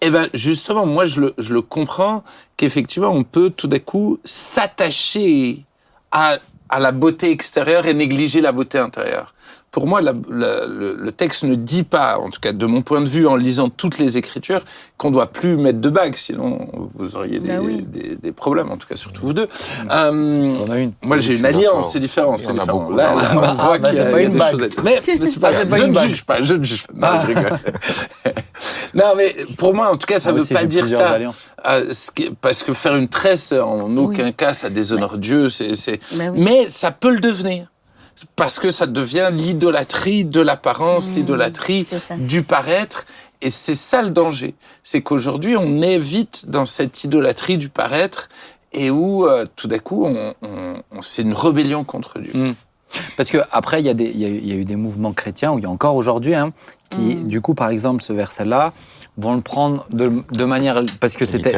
Et 0.00 0.10
ben 0.10 0.28
justement, 0.34 0.84
moi, 0.86 1.06
je 1.06 1.20
le, 1.20 1.34
je 1.38 1.52
le 1.54 1.62
comprends 1.62 2.22
qu'effectivement, 2.56 3.10
on 3.10 3.24
peut 3.24 3.50
tout 3.50 3.68
d'un 3.68 3.78
coup 3.78 4.18
s'attacher 4.24 5.64
à, 6.12 6.38
à 6.68 6.78
la 6.80 6.92
beauté 6.92 7.30
extérieure 7.30 7.86
et 7.86 7.94
négliger 7.94 8.40
la 8.40 8.52
beauté 8.52 8.78
intérieure. 8.78 9.34
Pour 9.74 9.88
moi, 9.88 10.00
la- 10.00 10.12
la- 10.30 10.66
le, 10.66 10.94
le 10.96 11.10
texte 11.10 11.42
ne 11.42 11.56
dit 11.56 11.82
pas, 11.82 12.18
en 12.20 12.30
tout 12.30 12.38
cas 12.40 12.52
de 12.52 12.64
mon 12.64 12.80
point 12.82 13.00
de 13.00 13.08
vue, 13.08 13.26
en 13.26 13.34
lisant 13.34 13.68
toutes 13.68 13.98
les 13.98 14.16
Écritures, 14.16 14.62
qu'on 14.98 15.10
doit 15.10 15.26
plus 15.26 15.56
mettre 15.56 15.80
de 15.80 15.88
bagues, 15.90 16.14
sinon 16.14 16.68
vous 16.94 17.16
auriez 17.16 17.40
des, 17.40 17.48
Bah 17.48 17.58
oui. 17.60 17.82
des, 17.82 18.14
des 18.14 18.30
problèmes, 18.30 18.70
en 18.70 18.76
tout 18.76 18.86
cas 18.86 18.94
surtout 18.94 19.22
vous 19.26 19.32
deux. 19.32 19.48
Euh, 19.90 20.56
On 20.64 20.70
a 20.70 20.78
une. 20.78 20.92
moi, 21.02 21.18
j'ai 21.18 21.34
une 21.36 21.44
alliance, 21.44 21.90
c'est 21.92 21.98
différent, 21.98 22.38
c'est 22.38 22.52
beaucoup. 22.52 22.92
Là, 22.92 23.16
là, 23.16 23.30
on 23.34 23.40
Ah, 23.42 23.52
se 23.52 23.54
voit 23.58 23.78
bah, 23.78 23.88
qu'il 23.90 23.98
y 23.98 24.00
a, 24.00 24.04
pas 24.04 24.20
il 24.20 24.22
y 24.22 24.26
a 24.26 24.28
une 24.28 24.32
des 24.34 24.38
bague. 24.38 24.50
choses 24.52 24.62
à. 24.78 24.82
Mais, 24.84 25.02
mais 25.18 25.26
c'est 25.26 25.40
pas 25.40 25.50
Ah, 25.60 25.66
pas 25.66 25.76
Je 25.76 25.82
une 25.82 25.92
ne 25.92 25.98
juge 25.98 26.24
pas, 26.24 26.40
je 26.40 26.54
ne 26.54 26.62
juge 26.62 26.86
pas. 26.86 26.92
Non, 26.94 27.08
Ah. 27.10 27.22
je 27.22 27.26
rigole. 27.34 27.58
non, 28.94 29.12
mais 29.16 29.34
pour 29.58 29.74
moi, 29.74 29.90
en 29.92 29.96
tout 29.96 30.06
cas, 30.06 30.20
ça 30.20 30.30
ne 30.30 30.36
veut 30.36 30.42
aussi, 30.42 30.54
pas 30.54 30.64
dire 30.66 30.86
ça. 30.88 31.16
Euh, 31.66 31.92
ce 31.92 32.12
qui- 32.12 32.30
parce 32.40 32.62
que 32.62 32.72
faire 32.72 32.94
une 32.94 33.08
tresse, 33.08 33.52
en 33.52 33.96
aucun 33.96 34.30
cas, 34.30 34.54
ça 34.54 34.70
déshonore 34.70 35.18
Dieu. 35.18 35.48
C'est, 35.48 35.74
c'est... 35.74 35.98
Bah 36.12 36.24
oui. 36.32 36.42
Mais 36.44 36.68
ça 36.68 36.92
peut 36.92 37.10
le 37.10 37.18
devenir. 37.20 37.66
Parce 38.36 38.58
que 38.58 38.70
ça 38.70 38.86
devient 38.86 39.30
l'idolâtrie 39.32 40.24
de 40.24 40.40
l'apparence, 40.40 41.08
Mmh, 41.10 41.14
l'idolâtrie 41.16 41.86
du 42.18 42.42
paraître. 42.42 43.06
Et 43.42 43.50
c'est 43.50 43.74
ça 43.74 44.02
le 44.02 44.10
danger. 44.10 44.54
C'est 44.82 45.02
qu'aujourd'hui, 45.02 45.56
on 45.56 45.80
est 45.82 45.98
vite 45.98 46.44
dans 46.48 46.64
cette 46.66 47.04
idolâtrie 47.04 47.58
du 47.58 47.68
paraître 47.68 48.28
et 48.72 48.90
où, 48.90 49.26
euh, 49.26 49.44
tout 49.56 49.68
d'un 49.68 49.78
coup, 49.78 50.04
on, 50.06 50.34
on- 50.42 50.76
on- 50.92 51.02
c'est 51.02 51.22
une 51.22 51.34
rébellion 51.34 51.84
contre 51.84 52.18
Dieu. 52.20 52.32
Mm. 52.32 52.54
Parce 53.16 53.28
que 53.28 53.38
après, 53.50 53.80
il 53.80 53.86
y, 53.86 53.88
a 53.88 53.94
des- 53.94 54.10
il 54.10 54.20
y 54.20 54.24
a 54.24 54.28
eu- 54.28 54.38
il 54.42 54.46
y 54.48 54.52
a 54.52 54.54
eu 54.56 54.64
des 54.64 54.76
mouvements 54.76 55.12
chrétiens, 55.12 55.52
où 55.52 55.58
il 55.58 55.62
y 55.62 55.66
a 55.66 55.70
encore 55.70 55.96
aujourd'hui, 55.96 56.34
hein, 56.34 56.52
qui, 56.90 57.16
Mm. 57.16 57.24
du 57.24 57.40
coup, 57.40 57.54
par 57.54 57.68
exemple, 57.70 58.02
ce 58.02 58.12
verset-là, 58.12 58.72
vont 59.16 59.34
le 59.34 59.40
prendre 59.42 59.86
de, 59.90 60.10
de 60.32 60.44
manière. 60.44 60.82
Parce 61.00 61.14
que 61.14 61.24
c'était, 61.24 61.52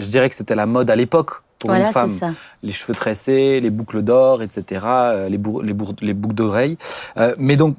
je 0.00 0.06
dirais 0.10 0.28
que 0.28 0.34
c'était 0.34 0.54
la 0.56 0.66
mode 0.66 0.90
à 0.90 0.96
l'époque 0.96 1.30
pour 1.64 1.70
Voilà, 1.70 1.86
une 1.86 1.92
femme. 1.92 2.34
Les 2.62 2.72
cheveux 2.72 2.92
tressés, 2.92 3.58
les 3.60 3.70
boucles 3.70 4.02
d'or, 4.02 4.42
etc., 4.42 4.84
euh, 4.84 5.28
les, 5.30 5.38
boucles 5.38 6.34
d'oreilles. 6.34 6.76
Euh, 7.16 7.34
mais 7.38 7.56
donc, 7.56 7.76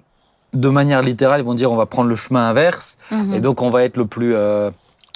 de 0.54 0.70
manière 0.70 1.04
littérale, 1.04 1.42
ils 1.42 1.46
vont 1.46 1.54
dire 1.54 1.72
on 1.72 1.76
va 1.76 1.86
prendre 1.86 2.10
le 2.10 2.16
chemin 2.16 2.50
inverse, 2.50 2.98
Mhm. 3.12 3.36
et 3.36 3.42
donc 3.42 3.62
on 3.62 3.70
va 3.70 3.84
être 3.84 3.98
le 3.98 4.08
plus 4.08 4.34
euh, 4.34 4.72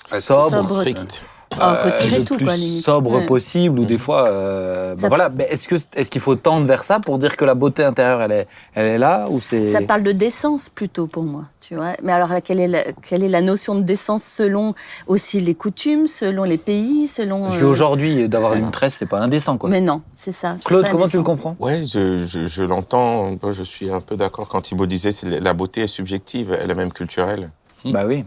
sobre. 0.06 0.62
Sobre. 0.62 0.82
Strict. 0.82 1.24
Oh, 1.58 1.74
retirer 1.84 2.20
le 2.20 2.26
tout, 2.26 2.36
plus 2.38 2.46
quoi, 2.46 2.56
sobre 2.56 3.16
Ouais. 3.16 3.26
possible 3.26 3.80
ou 3.80 3.86
des 3.86 3.96
Mhm. 3.96 4.00
fois 4.00 4.28
euh, 4.28 4.96
bah 4.96 5.08
voilà 5.08 5.30
mais 5.30 5.46
est-ce 5.46 5.68
que 5.68 5.76
est-ce 5.96 6.10
qu'il 6.12 6.22
faut 6.22 6.36
tendre 6.36 6.68
vers 6.68 6.84
ça 6.84 7.00
pour 7.00 7.18
dire 7.18 7.36
que 7.36 7.44
la 7.44 7.56
beauté 7.56 7.84
intérieure 7.84 8.22
elle 8.22 8.32
est 8.32 8.48
elle 8.76 8.86
est 8.86 8.98
là 9.00 9.26
ou 9.32 9.42
c'est 9.42 9.72
Ça 9.72 9.82
parle 9.82 10.04
de 10.04 10.12
décence 10.12 10.70
plutôt 10.70 11.08
pour 11.08 11.24
moi, 11.24 11.46
tu 11.60 11.74
vois. 11.76 11.94
Mais 12.04 12.12
alors 12.12 12.30
là, 12.30 12.42
quelle 12.42 12.60
est 12.60 12.68
la, 12.68 12.84
quelle 13.08 13.24
est 13.24 13.30
la 13.30 13.42
notion 13.42 13.74
de 13.74 13.82
décence 13.82 14.24
selon 14.24 14.76
aussi 15.08 15.40
les 15.40 15.56
coutumes, 15.56 16.06
selon 16.06 16.44
les 16.44 16.60
pays, 16.60 17.08
selon. 17.08 17.46
parce 17.46 17.58
euh, 17.58 17.60
qu'aujourd'hui 17.62 18.30
d'avoir 18.30 18.54
une 18.54 18.70
tresse 18.70 18.96
c'est 19.00 19.08
pas 19.10 19.20
indécent 19.20 19.58
quoi 19.58 19.72
Mais 19.72 19.82
non, 19.82 20.04
c'est 20.14 20.32
ça. 20.32 20.56
Claude 20.64 20.86
comment 20.92 21.08
tu 21.08 21.18
le 21.18 21.24
comprends? 21.24 21.56
Ouais, 21.60 21.82
je, 21.82 22.26
je, 22.26 22.46
je 22.46 22.62
l'entends. 22.64 23.36
Moi, 23.42 23.52
Je 23.54 23.64
suis 23.64 23.90
un 23.92 24.02
peu 24.02 24.16
d'accord 24.16 24.48
quand 24.50 24.62
Thibaut 24.62 24.86
disait 24.86 25.10
la 25.42 25.54
beauté 25.54 25.82
est 25.82 25.88
subjective, 25.88 26.56
elle 26.62 26.70
est 26.70 26.76
même 26.76 26.94
culturelle. 26.94 27.50
bah 27.86 28.04
oui 28.06 28.24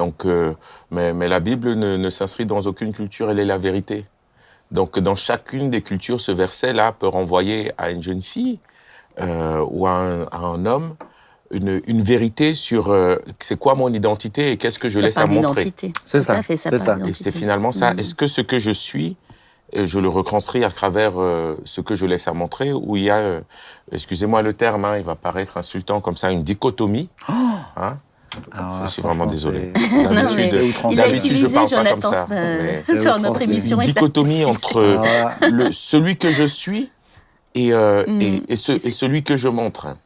Donc, 0.00 0.24
euh, 0.24 0.54
mais, 0.90 1.12
mais 1.12 1.28
la 1.28 1.40
Bible 1.40 1.74
ne, 1.74 1.98
ne 1.98 2.08
s'inscrit 2.08 2.46
dans 2.46 2.62
aucune 2.62 2.94
culture, 2.94 3.30
elle 3.30 3.38
est 3.38 3.44
la 3.44 3.58
vérité. 3.58 4.06
Donc, 4.70 4.98
dans 4.98 5.14
chacune 5.14 5.68
des 5.68 5.82
cultures, 5.82 6.22
ce 6.22 6.32
verset-là 6.32 6.92
peut 6.92 7.06
renvoyer 7.06 7.72
à 7.76 7.90
une 7.90 8.02
jeune 8.02 8.22
fille 8.22 8.60
euh, 9.20 9.62
ou 9.70 9.86
à 9.86 9.90
un, 9.90 10.22
à 10.30 10.38
un 10.38 10.64
homme 10.64 10.96
une, 11.50 11.82
une 11.86 12.00
vérité 12.00 12.54
sur 12.54 12.90
euh, 12.90 13.16
c'est 13.40 13.58
quoi 13.58 13.74
mon 13.74 13.92
identité 13.92 14.52
et 14.52 14.56
qu'est-ce 14.56 14.78
que 14.78 14.88
je 14.88 15.00
Ça 15.00 15.04
laisse 15.04 15.18
à 15.18 15.26
montrer. 15.26 15.70
C'est 16.06 16.22
ça, 16.22 16.42
fait, 16.42 16.56
ça 16.56 16.78
ça. 16.78 16.96
Et 17.06 17.12
c'est 17.12 17.30
finalement 17.30 17.72
ça. 17.72 17.92
Mhm. 17.92 17.98
Est-ce 17.98 18.14
que 18.14 18.26
ce 18.26 18.40
que 18.40 18.58
je 18.58 18.70
suis, 18.70 19.18
je 19.74 19.98
le 19.98 20.08
reconstruis 20.08 20.64
à 20.64 20.70
travers 20.70 21.20
euh, 21.20 21.56
ce 21.66 21.82
que 21.82 21.94
je 21.94 22.06
laisse 22.06 22.26
à 22.26 22.32
montrer, 22.32 22.72
où 22.72 22.96
il 22.96 23.02
y 23.02 23.10
a, 23.10 23.16
euh, 23.16 23.40
excusez-moi 23.92 24.40
le 24.40 24.54
terme, 24.54 24.86
hein, 24.86 24.96
il 24.96 25.04
va 25.04 25.14
paraître 25.14 25.58
insultant 25.58 26.00
comme 26.00 26.16
ça, 26.16 26.30
une 26.30 26.42
dichotomie. 26.42 27.10
Hein 27.76 27.98
Ah, 28.52 28.82
Je 28.86 28.90
suis 28.92 29.02
vraiment 29.02 29.26
désolé. 29.26 29.72
D'habitude, 30.94 31.36
je 31.38 31.46
parle 31.46 31.68
pas 31.68 31.90
comme 31.90 32.02
ça, 32.02 32.26
euh, 32.30 32.80
mais- 32.88 32.98
sur 33.00 33.18
notre 33.18 33.42
émission. 33.42 33.80
une 33.80 33.86
dichotomie 33.86 34.44
entre 34.44 34.98
Ah, 35.04 35.34
le, 35.50 35.72
celui 35.72 36.16
que 36.16 36.30
je 36.30 36.44
suis 36.44 36.90
et, 37.54 37.72
euh, 37.72 38.04
Mm. 38.06 38.20
et, 38.20 38.42
et 38.48 38.56
ce- 38.56 38.72
et 38.72 38.90
celui 38.92 39.22
que 39.24 39.36
je 39.36 39.48
montre. 39.48 39.96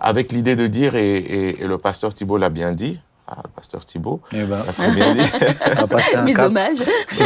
Avec 0.00 0.32
l'idée 0.32 0.56
de 0.56 0.66
dire, 0.66 0.94
et, 0.96 1.16
et- 1.16 1.62
et 1.62 1.66
le 1.66 1.78
pasteur 1.78 2.14
Thibault 2.14 2.36
l'a 2.36 2.50
bien 2.50 2.72
dit, 2.72 3.00
ah, 3.30 3.42
le 3.44 3.50
pasteur 3.50 3.84
Thibault. 3.84 4.20
Eh 4.32 4.44
ben, 4.44 4.56
l'a 4.64 4.72
très 4.72 4.90
bien 4.92 5.12
dit, 5.12 5.20
on 5.66 5.80
va 5.80 5.86
passer 5.86 6.16
un 6.16 6.22
Mes 6.22 6.32
cap. 6.32 6.46
hommages. 6.46 6.78
Je 7.10 7.24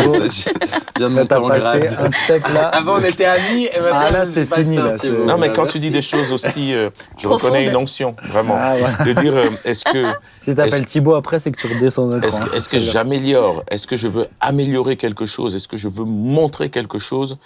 viens 0.99 1.09
de 1.09 1.15
monter 1.15 1.35
en 1.37 1.47
grade. 1.47 1.97
un 2.01 2.11
step 2.11 2.49
là. 2.53 2.69
Avant, 2.73 2.97
on 2.97 3.05
était 3.05 3.25
amis 3.25 3.67
et 3.73 3.81
maintenant, 3.81 4.01
Ah, 4.03 4.11
là, 4.11 4.25
c'est 4.27 4.53
fini, 4.53 4.77
là. 4.77 4.95
Non, 5.27 5.39
mais 5.39 5.53
quand 5.53 5.67
tu 5.67 5.79
dis 5.79 5.91
des 5.91 6.03
choses 6.03 6.33
aussi, 6.33 6.75
euh, 6.75 6.91
je 7.19 7.27
Profonde. 7.29 7.51
reconnais 7.51 7.67
une 7.67 7.77
onction, 7.77 8.17
vraiment. 8.29 8.57
Ah. 8.59 9.05
De 9.05 9.13
dire, 9.13 9.35
euh, 9.37 9.47
est-ce 9.65 9.85
que, 9.85 10.13
si 10.41 10.55
t'appelles 10.55 10.85
Thibaut 10.87 11.15
après 11.15 11.39
c'est 11.39 11.53
que 11.53 11.61
tu 11.61 11.73
redescends 11.73 12.07
d'un 12.07 12.21
est-ce 12.21 12.41
que, 12.41 12.57
est-ce 12.57 12.69
que 12.69 12.79
j'améliore? 12.79 13.63
Est-ce 13.71 13.87
que 13.87 13.97
je 13.97 14.09
veux 14.09 14.27
améliorer 14.41 14.97
quelque 14.97 15.25
chose? 15.27 15.55
Est-ce 15.55 15.69
que 15.69 15.77
je 15.77 15.87
veux 15.89 16.05
montrer 16.05 16.69
quelque 16.69 16.99
chose? 16.99 17.39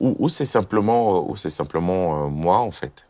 Ou, 0.00 0.14
ou 0.18 0.28
c'est 0.28 0.44
simplement, 0.44 1.16
euh, 1.16 1.20
ou 1.30 1.36
c'est 1.36 1.50
simplement 1.50 2.24
euh, 2.24 2.28
moi, 2.28 2.58
en 2.58 2.70
fait? 2.70 3.06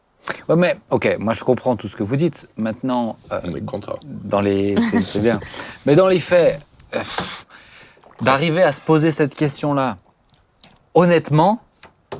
Ouais, 0.49 0.57
mais 0.57 0.77
ok, 0.91 1.17
moi 1.21 1.33
je 1.35 1.45
comprends 1.45 1.77
tout 1.77 1.89
ce 1.89 1.97
que 1.97 2.03
vous 2.03 2.17
dites. 2.17 2.49
Maintenant, 2.57 3.17
euh, 3.33 3.41
On 3.45 3.55
est 3.55 3.65
content. 3.65 3.99
dans 4.05 4.41
les, 4.41 4.75
c'est 5.05 5.21
bien. 5.21 5.39
Mais 5.87 5.95
dans 5.97 6.09
les 6.09 6.21
faits, 6.21 6.61
euh, 6.95 7.01
d'arriver 8.23 8.63
à 8.63 8.73
se 8.73 8.81
poser 8.81 9.11
cette 9.11 9.35
question-là, 9.35 9.99
honnêtement, 10.95 11.61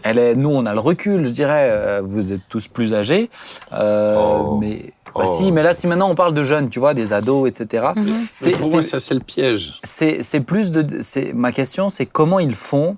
Elle 0.03 0.19
est, 0.19 0.35
nous, 0.35 0.51
on 0.51 0.67
a 0.67 0.75
le 0.75 0.81
recul, 0.81 1.25
je 1.25 1.31
dirais. 1.31 1.69
euh, 1.71 2.03
Vous 2.05 2.33
êtes 2.33 2.43
tous 2.49 2.67
plus 2.67 2.93
âgés, 2.95 3.31
euh, 3.73 4.17
Oh. 4.19 4.57
mais 4.61 4.93
bah 5.15 5.25
Oh. 5.29 5.37
si. 5.39 5.53
Mais 5.53 5.63
là, 5.63 5.73
si 5.73 5.87
maintenant 5.87 6.11
on 6.11 6.17
parle 6.17 6.35
de 6.35 6.43
jeunes, 6.43 6.69
tu 6.69 6.81
vois, 6.81 6.95
des 6.95 7.13
ados, 7.13 7.49
etc. 7.49 7.87
C'est 8.35 8.51
pour 8.51 8.71
moi, 8.71 8.83
ça, 8.83 8.99
c'est 8.99 9.15
le 9.15 9.21
piège. 9.21 9.79
c'est 9.85 10.41
plus 10.41 10.73
de. 10.73 10.85
Ma 11.33 11.53
question, 11.53 11.89
c'est 11.91 12.07
comment 12.07 12.41
ils 12.41 12.57
font 12.57 12.97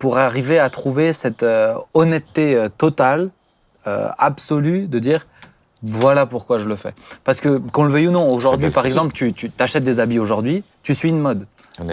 pour 0.00 0.18
arriver 0.18 0.58
à 0.58 0.68
trouver 0.70 1.12
cette 1.12 1.44
euh, 1.44 1.74
honnêteté 1.94 2.56
euh, 2.56 2.68
totale, 2.68 3.30
euh, 3.86 4.08
absolue, 4.18 4.86
de 4.86 4.98
dire 4.98 5.26
voilà 5.82 6.26
pourquoi 6.26 6.58
je 6.58 6.66
le 6.66 6.76
fais. 6.76 6.94
Parce 7.24 7.40
que, 7.40 7.58
qu'on 7.58 7.84
le 7.84 7.92
veuille 7.92 8.08
ou 8.08 8.10
non, 8.10 8.30
aujourd'hui, 8.30 8.70
par 8.70 8.84
exemple, 8.84 9.12
tu, 9.12 9.32
tu 9.32 9.50
t'achètes 9.50 9.84
des 9.84 9.98
habits 9.98 10.18
aujourd'hui, 10.18 10.62
tu 10.82 10.94
suis 10.94 11.08
une 11.08 11.18
mode. 11.18 11.46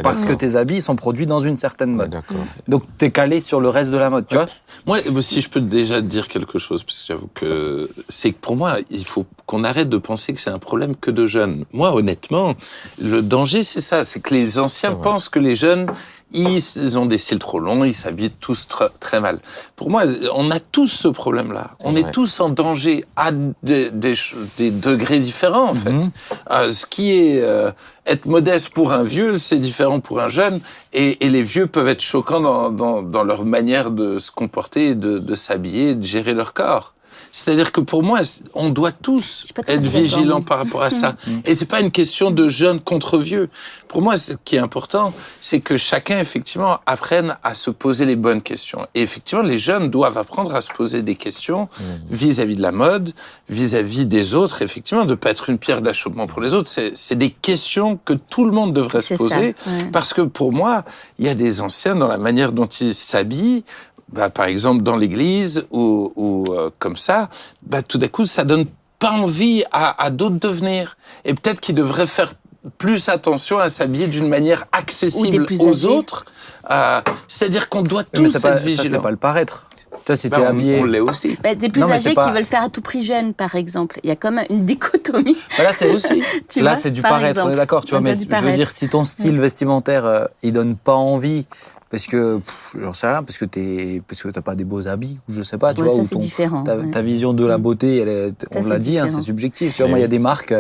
Parce 0.03 0.25
que 0.25 0.33
tes 0.33 0.57
habits 0.57 0.81
sont 0.81 0.97
produits 0.97 1.25
dans 1.25 1.39
une 1.39 1.55
certaine 1.55 1.93
mode. 1.93 2.09
d'accord. 2.09 2.37
Donc, 2.67 2.83
tu 2.97 3.05
es 3.05 3.11
calé 3.11 3.39
sur 3.39 3.61
le 3.61 3.69
reste 3.69 3.91
de 3.91 3.97
la 3.97 4.09
mode, 4.09 4.27
tu 4.27 4.35
vois? 4.35 4.47
Moi, 4.85 4.99
si 5.21 5.39
je 5.39 5.49
peux 5.49 5.61
déjà 5.61 6.01
te 6.01 6.07
dire 6.07 6.27
quelque 6.27 6.59
chose, 6.59 6.83
parce 6.83 6.99
que 7.01 7.07
j'avoue 7.07 7.29
que 7.33 7.89
c'est 8.09 8.31
que 8.31 8.37
pour 8.37 8.57
moi, 8.57 8.77
il 8.89 9.05
faut 9.05 9.25
qu'on 9.45 9.63
arrête 9.63 9.87
de 9.87 9.97
penser 9.97 10.33
que 10.33 10.41
c'est 10.41 10.49
un 10.49 10.59
problème 10.59 10.95
que 10.95 11.09
de 11.09 11.25
jeunes. 11.25 11.63
Moi, 11.71 11.93
honnêtement, 11.93 12.55
le 13.01 13.21
danger, 13.21 13.63
c'est 13.63 13.79
ça, 13.79 14.03
c'est 14.03 14.19
que 14.19 14.33
les 14.33 14.59
anciens 14.59 14.93
pensent 14.93 15.29
que 15.29 15.39
les 15.39 15.55
jeunes, 15.55 15.87
ils, 16.33 16.97
ont 16.99 17.05
des 17.05 17.17
cils 17.17 17.39
trop 17.39 17.59
longs, 17.59 17.83
ils 17.85 17.93
s'habillent 17.93 18.31
tous 18.39 18.67
tr- 18.69 18.89
très 18.99 19.21
mal. 19.21 19.39
Pour 19.75 19.89
moi, 19.89 20.03
on 20.33 20.51
a 20.51 20.59
tous 20.59 20.87
ce 20.87 21.07
problème-là. 21.07 21.71
On 21.83 21.95
est 21.95 22.11
tous 22.11 22.39
en 22.41 22.49
danger 22.49 23.05
à 23.15 23.31
des, 23.63 23.89
des 23.91 24.15
ch- 24.15 24.35
des 24.57 24.71
degrés 24.71 25.19
différents, 25.19 25.69
en 25.69 25.73
fait. 25.73 25.91
Mhm. 25.91 26.11
Euh, 26.51 26.71
ce 26.71 26.85
qui 26.85 27.13
est 27.13 27.41
euh, 27.41 27.71
être 28.05 28.25
modeste 28.25 28.69
pour 28.69 28.91
un 28.91 29.03
vieux, 29.03 29.37
c'est 29.37 29.57
différent 29.57 29.99
pour 29.99 30.19
un 30.19 30.29
jeune. 30.29 30.59
Et, 30.93 31.25
et 31.25 31.29
les 31.29 31.43
vieux 31.43 31.67
peuvent 31.67 31.87
être 31.87 32.01
choquants 32.01 32.41
dans, 32.41 32.71
dans, 32.71 33.01
dans 33.01 33.23
leur 33.23 33.45
manière 33.45 33.91
de 33.91 34.19
se 34.19 34.29
comporter, 34.31 34.95
de, 34.95 35.19
de 35.19 35.35
s'habiller, 35.35 35.95
de 35.95 36.03
gérer 36.03 36.33
leur 36.33 36.53
corps. 36.53 36.93
C'est-à-dire 37.37 37.71
que 37.71 37.81
pour 37.81 38.03
moi, 38.03 38.21
on 38.55 38.69
doit 38.69 38.91
tous 38.91 39.45
être 39.67 39.83
vigilants 39.83 40.41
par 40.41 40.57
rapport 40.57 40.81
à 40.81 40.89
ça. 40.89 41.15
Et 41.45 41.53
c'est 41.53 41.67
pas 41.67 41.81
une 41.81 41.91
question 41.91 42.31
de 42.31 42.47
jeunes 42.47 42.79
contre 42.79 43.19
vieux. 43.19 43.49
Pour 43.87 44.01
moi, 44.01 44.17
ce 44.17 44.33
qui 44.43 44.55
est 44.55 44.59
important, 44.59 45.13
c'est 45.39 45.59
que 45.59 45.77
chacun, 45.77 46.19
effectivement, 46.19 46.79
apprenne 46.87 47.35
à 47.43 47.53
se 47.53 47.69
poser 47.69 48.05
les 48.05 48.15
bonnes 48.15 48.41
questions. 48.41 48.87
Et 48.95 49.03
effectivement, 49.03 49.43
les 49.43 49.59
jeunes 49.59 49.89
doivent 49.89 50.17
apprendre 50.17 50.55
à 50.55 50.61
se 50.61 50.69
poser 50.69 51.03
des 51.03 51.13
questions 51.13 51.69
vis-à-vis 52.09 52.55
de 52.55 52.61
la 52.63 52.71
mode, 52.71 53.13
vis-à-vis 53.49 54.07
des 54.07 54.33
autres, 54.33 54.63
effectivement, 54.63 55.05
de 55.05 55.13
pas 55.13 55.29
être 55.29 55.51
une 55.51 55.59
pierre 55.59 55.83
d'achoppement 55.83 56.25
pour 56.25 56.41
les 56.41 56.55
autres. 56.55 56.71
C'est 56.95 57.15
des 57.15 57.29
questions 57.29 57.99
que 58.03 58.13
tout 58.13 58.45
le 58.45 58.51
monde 58.51 58.73
devrait 58.73 59.01
se 59.01 59.09
ça, 59.09 59.15
poser. 59.15 59.35
ouais. 59.67 59.89
Parce 59.93 60.11
que 60.11 60.21
pour 60.21 60.53
moi, 60.53 60.85
il 61.19 61.25
y 61.27 61.29
a 61.29 61.35
des 61.35 61.61
anciens 61.61 61.93
dans 61.93 62.07
la 62.07 62.17
manière 62.17 62.51
dont 62.51 62.65
ils 62.65 62.95
s'habillent, 62.95 63.63
bah, 64.11 64.29
par 64.29 64.45
exemple 64.45 64.83
dans 64.83 64.95
l'église 64.97 65.65
ou, 65.71 66.11
ou 66.15 66.53
euh, 66.53 66.69
comme 66.79 66.97
ça, 66.97 67.29
bah, 67.63 67.81
tout 67.81 67.97
d'un 67.97 68.07
coup, 68.07 68.25
ça 68.25 68.43
donne 68.43 68.65
pas 68.99 69.11
envie 69.11 69.63
à, 69.71 70.01
à 70.03 70.09
d'autres 70.09 70.39
de 70.39 70.47
venir. 70.47 70.97
Et 71.25 71.33
peut-être 71.33 71.59
qu'ils 71.59 71.75
devraient 71.75 72.07
faire 72.07 72.33
plus 72.77 73.09
attention 73.09 73.57
à 73.59 73.69
s'habiller 73.69 74.07
d'une 74.07 74.27
manière 74.27 74.65
accessible 74.71 75.45
aux 75.59 75.85
âgés. 75.85 75.87
autres. 75.87 76.25
Euh, 76.71 76.99
C'est-à-dire 77.27 77.69
qu'on 77.69 77.81
doit 77.83 78.03
tous 78.03 78.25
être 78.25 78.33
pas, 78.33 78.39
ça, 78.39 78.57
c'est 78.57 78.63
vigilants. 78.65 79.01
pas 79.01 79.11
le 79.11 79.17
paraître. 79.17 79.69
Toi, 80.05 80.15
si 80.15 80.29
Bah, 80.29 80.47
habillé. 80.47 80.79
on 80.79 80.85
l'est 80.85 80.99
aussi. 80.99 81.37
Bah, 81.43 81.53
des 81.55 81.69
plus 81.69 81.81
Non, 81.81 81.91
âgés 81.91 82.13
pas- 82.13 82.25
qui 82.27 82.31
veulent 82.31 82.45
faire 82.45 82.63
à 82.63 82.69
tout 82.69 82.81
prix 82.81 83.03
jeune, 83.05 83.33
par 83.33 83.55
exemple. 83.55 83.99
Il 84.03 84.07
y 84.09 84.11
a 84.11 84.15
comme 84.15 84.39
une 84.49 84.65
dichotomie. 84.65 85.37
Voilà, 85.55 85.73
c'est 85.73 85.89
aussi. 85.93 86.21
Tu 86.49 86.61
Là, 86.61 86.75
c'est 86.75 86.91
du 86.91 87.01
par 87.01 87.11
paraître, 87.11 87.41
on 87.43 87.49
est 87.49 87.55
d'accord, 87.55 87.83
tu 87.85 87.91
vois, 87.91 87.99
On 87.99 88.03
mais 88.03 88.15
je 88.15 88.27
veux 88.45 88.51
dire, 88.53 88.71
si 88.71 88.89
ton 88.89 89.03
style 89.03 89.39
vestimentaire, 89.39 90.05
euh, 90.05 90.25
il 90.43 90.53
donne 90.53 90.75
pas 90.75 90.93
envie, 90.95 91.45
parce 91.89 92.05
que, 92.07 92.37
pff, 92.37 92.75
j'en 92.81 92.93
sais 92.93 93.07
rien, 93.07 93.23
parce 93.23 93.37
que 93.37 93.45
t'es, 93.45 94.01
parce 94.07 94.21
que 94.21 94.29
t'as 94.29 94.41
pas 94.41 94.55
des 94.55 94.65
beaux 94.65 94.87
habits, 94.87 95.17
ou 95.29 95.33
je 95.33 95.41
sais 95.43 95.57
pas, 95.57 95.73
tu 95.73 95.81
Ouais, 95.81 95.87
vois, 95.89 96.03
ça, 96.03 96.09
ton, 96.09 96.19
différent. 96.19 96.63
ta, 96.63 96.77
ouais. 96.77 96.91
ta 96.91 97.01
vision 97.01 97.33
de 97.33 97.45
la 97.45 97.57
Mm. 97.57 97.61
beauté, 97.61 97.97
elle 97.99 98.09
est, 98.09 98.45
on 98.55 98.63
l'a 98.63 98.79
dit, 98.79 98.97
hein, 98.99 99.07
c'est 99.09 99.21
subjectif, 99.21 99.73
tu 99.73 99.77
vois, 99.81 99.87
Eh 99.87 99.89
moi, 99.89 99.99
il 99.99 100.01
y 100.01 100.05
a 100.05 100.09
des 100.09 100.19
marques, 100.19 100.53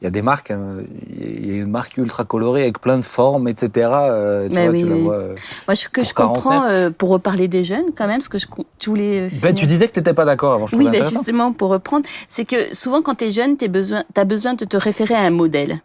il 0.00 0.04
y 0.04 0.06
a 0.06 0.10
des 0.10 0.22
marques, 0.22 0.50
euh, 0.50 0.82
il 1.10 1.46
y 1.46 1.58
a 1.58 1.62
une 1.62 1.70
marque 1.70 1.96
ultra 1.96 2.24
colorée 2.24 2.62
avec 2.62 2.80
plein 2.80 2.96
de 2.96 3.02
formes, 3.02 3.46
etc., 3.48 3.70
euh, 3.92 4.48
tu 4.48 4.54
Mais 4.54 4.62
vois, 4.62 4.70
oui, 4.72 4.80
tu 4.82 4.88
la 4.88 4.96
vois. 4.96 5.14
euh. 5.14 5.34
Moi, 5.68 5.74
ce 5.76 5.88
que 5.88 6.02
je 6.04 6.12
comprends, 6.14 6.64
euh, 6.64 6.90
pour 6.90 7.10
reparler 7.10 7.48
des 7.48 7.64
jeunes, 7.64 7.86
quand 7.96 8.06
même, 8.06 8.20
ce 8.20 8.28
que 8.28 8.38
je, 8.38 8.46
tu 8.78 8.90
voulais. 8.90 9.28
Ben, 9.42 9.54
tu 9.54 9.66
disais 9.66 9.86
que 9.86 9.92
t'étais 9.92 10.14
pas 10.14 10.24
d'accord 10.24 10.52
avant, 10.54 10.66
je 10.66 10.76
Oui, 10.76 10.84
ben 10.90 11.02
justement, 11.02 11.52
pour 11.52 11.70
reprendre, 11.70 12.06
c'est 12.28 12.44
que 12.44 12.74
souvent, 12.74 13.02
quand 13.02 13.16
tu 13.16 13.24
es 13.26 13.30
jeune, 13.30 13.56
tu 13.56 13.64
as 13.64 13.68
besoin, 13.68 14.04
t'as 14.14 14.24
besoin 14.24 14.54
de 14.54 14.64
te 14.64 14.76
référer 14.76 15.14
à 15.14 15.20
un 15.22 15.30
modèle. 15.30 15.80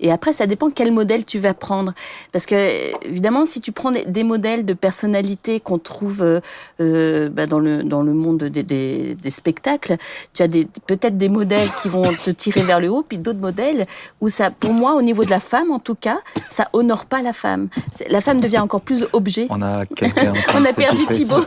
Et 0.00 0.12
après, 0.12 0.32
ça 0.32 0.46
dépend 0.46 0.70
quel 0.70 0.92
modèle 0.92 1.24
tu 1.24 1.38
vas 1.38 1.54
prendre. 1.54 1.92
Parce 2.32 2.46
que, 2.46 3.06
évidemment, 3.06 3.46
si 3.46 3.60
tu 3.60 3.72
prends 3.72 3.92
des, 3.92 4.24
modèles 4.24 4.64
de 4.64 4.74
personnalité 4.74 5.60
qu'on 5.60 5.78
trouve 5.78 6.22
euh, 6.22 6.40
euh, 6.80 7.28
bah, 7.28 7.46
dans, 7.46 7.60
le, 7.60 7.82
dans 7.84 8.02
le 8.02 8.12
monde 8.12 8.44
des, 8.44 8.62
des, 8.62 9.14
des 9.14 9.30
spectacles, 9.30 9.96
tu 10.34 10.42
as 10.42 10.48
peut-être 10.86 11.16
des 11.16 11.28
modèles 11.28 11.68
qui 11.82 11.88
vont 11.88 12.12
te 12.24 12.30
tirer 12.30 12.62
vers 12.62 12.80
le 12.80 12.88
haut, 12.88 13.02
puis 13.02 13.18
d'autres 13.18 13.38
modèles 13.38 13.86
où 14.20 14.28
ça, 14.28 14.50
pour 14.50 14.72
moi, 14.72 14.94
au 14.94 15.02
niveau 15.02 15.24
de 15.24 15.30
la 15.30 15.40
femme, 15.40 15.70
en 15.70 15.78
tout 15.78 15.94
cas, 15.94 16.18
ça 16.50 16.68
honore 16.72 17.06
pas 17.06 17.22
la 17.22 17.32
femme. 17.32 17.68
La 18.08 18.20
femme 18.20 18.40
devient 18.40 18.58
encore 18.58 18.80
plus 18.80 19.06
objet. 19.12 19.46
On 19.50 19.62
a 19.62 19.86
quelqu'un 19.86 20.32
en 20.32 20.34
train 20.34 20.58
On 20.58 20.62
de 20.62 20.68
a 20.68 20.72
perdu 20.72 21.06
Thibaut. 21.06 21.44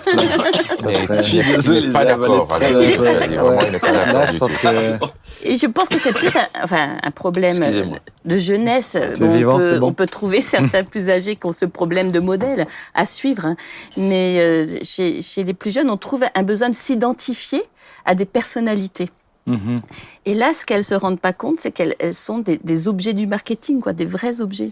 Je 1.21 1.91
pas 1.91 2.05
d'accord 2.05 2.47
Là, 2.59 2.69
d'accord 3.71 4.27
je 4.31 4.37
pense 4.37 4.57
que 4.57 5.47
Et 5.47 5.55
je 5.55 5.67
pense 5.67 5.89
que 5.89 5.99
c'est 5.99 6.13
plus 6.13 6.35
un, 6.35 6.63
enfin, 6.63 6.97
un 7.01 7.11
problème 7.11 7.59
de 8.25 8.38
jeunesse. 8.39 8.97
Bon, 9.19 9.31
vivant, 9.31 9.57
on, 9.57 9.59
peut, 9.59 9.79
bon. 9.79 9.87
on 9.87 9.93
peut 9.93 10.07
trouver 10.07 10.41
certains 10.41 10.83
plus 10.83 11.09
âgés 11.09 11.35
qui 11.35 11.45
ont 11.45 11.51
ce 11.51 11.65
problème 11.65 12.11
de 12.11 12.19
modèle 12.19 12.65
à 12.93 13.05
suivre. 13.05 13.45
hein. 13.45 13.55
Mais 13.97 14.39
euh, 14.39 14.79
chez, 14.81 15.21
chez 15.21 15.43
les 15.43 15.53
plus 15.53 15.71
jeunes, 15.71 15.89
on 15.89 15.97
trouve 15.97 16.23
un 16.33 16.43
besoin 16.43 16.69
de 16.69 16.75
s'identifier 16.75 17.61
à 18.05 18.15
des 18.15 18.25
personnalités. 18.25 19.09
Mhm. 19.45 19.75
Et 20.25 20.33
là, 20.35 20.51
ce 20.57 20.65
qu'elles 20.65 20.83
se 20.83 20.95
rendent 20.95 21.19
pas 21.19 21.33
compte, 21.33 21.57
c'est 21.59 21.71
qu'elles 21.71 21.95
elles 21.99 22.13
sont 22.13 22.39
des, 22.39 22.59
des 22.63 22.87
objets 22.87 23.13
du 23.13 23.27
marketing, 23.27 23.81
quoi, 23.81 23.93
des 23.93 24.05
vrais 24.05 24.41
objets. 24.41 24.71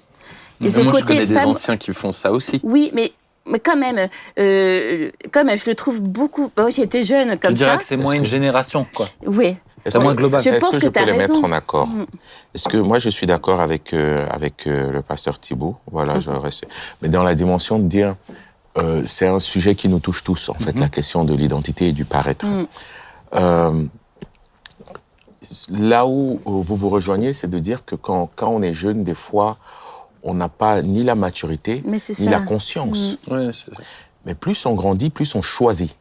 Et 0.62 0.70
Moi, 0.70 0.70
je 0.70 0.90
côté 0.90 1.04
connais 1.06 1.26
des 1.28 1.38
anciens 1.38 1.78
qui 1.78 1.94
font 1.94 2.12
ça 2.12 2.32
aussi. 2.32 2.60
oui, 2.64 2.92
mais 2.94 3.12
mais 3.50 3.60
quand 3.60 3.78
même, 3.78 4.08
euh, 4.40 5.10
quand 5.32 5.44
même, 5.46 5.58
je 5.58 5.70
le 5.70 5.76
trouve 5.76 6.02
beaucoup. 6.02 6.52
Bon, 6.56 6.70
j'étais 6.70 7.04
jeune 7.04 7.32
Tu 7.32 7.38
comme 7.40 7.54
dirais 7.54 7.72
ça. 7.72 7.78
que 7.78 7.84
c'est 7.84 7.98
moins 7.98 8.14
une 8.14 8.26
génération, 8.26 8.86
quoi. 8.96 9.08
Oui. 9.26 9.58
C'est 9.86 10.00
moins 10.02 10.16
global. 10.16 10.42
Je 10.44 10.50
Est-ce 10.50 10.60
pense 10.60 10.72
que 10.76 10.80
que 10.80 10.86
je 10.88 10.90
t'as 10.90 11.00
peux 11.02 11.12
les 11.12 11.18
raison. 11.18 11.36
mettre 11.36 11.46
en 11.48 11.52
accord 11.54 11.88
Mm. 11.88 12.06
Est-ce 12.54 12.68
que 12.68 12.78
moi 12.78 13.00
je 13.00 13.10
suis 13.10 13.26
d'accord 13.26 13.62
avec 13.62 13.94
euh, 13.94 14.26
avec 14.30 14.68
euh, 14.68 14.92
le 14.92 15.02
pasteur 15.02 15.40
Thibault? 15.40 15.78
Voilà, 15.92 16.20
je 16.20 16.30
reste. 16.30 16.66
Mais 17.02 17.08
dans 17.08 17.24
la 17.24 17.36
dimension 17.36 17.80
de 17.80 17.84
dire, 17.88 18.16
euh, 18.78 19.04
c'est 19.06 19.28
un 19.28 19.40
sujet 19.40 19.76
qui 19.76 19.88
nous 19.88 20.00
touche 20.00 20.24
tous 20.26 20.50
en 20.50 20.56
fait, 20.56 20.74
Mhm. 20.76 20.82
la 20.82 20.90
question 20.90 21.24
de 21.24 21.34
l'identité 21.34 21.88
et 21.88 21.92
du 21.94 22.04
paraître. 22.04 22.46
Mm. 22.46 22.68
Euh, 23.36 23.86
là 25.70 26.06
où 26.06 26.42
vous 26.46 26.76
vous 26.76 26.90
rejoignez, 26.90 27.32
c'est 27.34 27.50
de 27.50 27.60
dire 27.60 27.86
que 27.86 27.96
quand 27.96 28.30
quand 28.36 28.50
on 28.50 28.62
est 28.62 28.74
jeune, 28.74 29.04
des 29.04 29.14
fois, 29.14 29.58
on 30.28 30.34
n'a 30.34 30.50
pas 30.50 30.82
ni 30.82 31.04
la 31.04 31.16
maturité 31.16 31.82
ni 31.86 32.00
ça. 32.00 32.14
la 32.30 32.40
conscience. 32.40 33.18
Mm. 33.28 33.34
Ouais, 33.34 33.46
c'est 33.54 33.74
ça. 33.74 33.82
Mais 34.26 34.36
plus 34.36 34.66
on 34.66 34.74
grandit, 34.74 35.10
plus 35.10 35.34
on 35.36 35.42
choisit. 35.42 35.96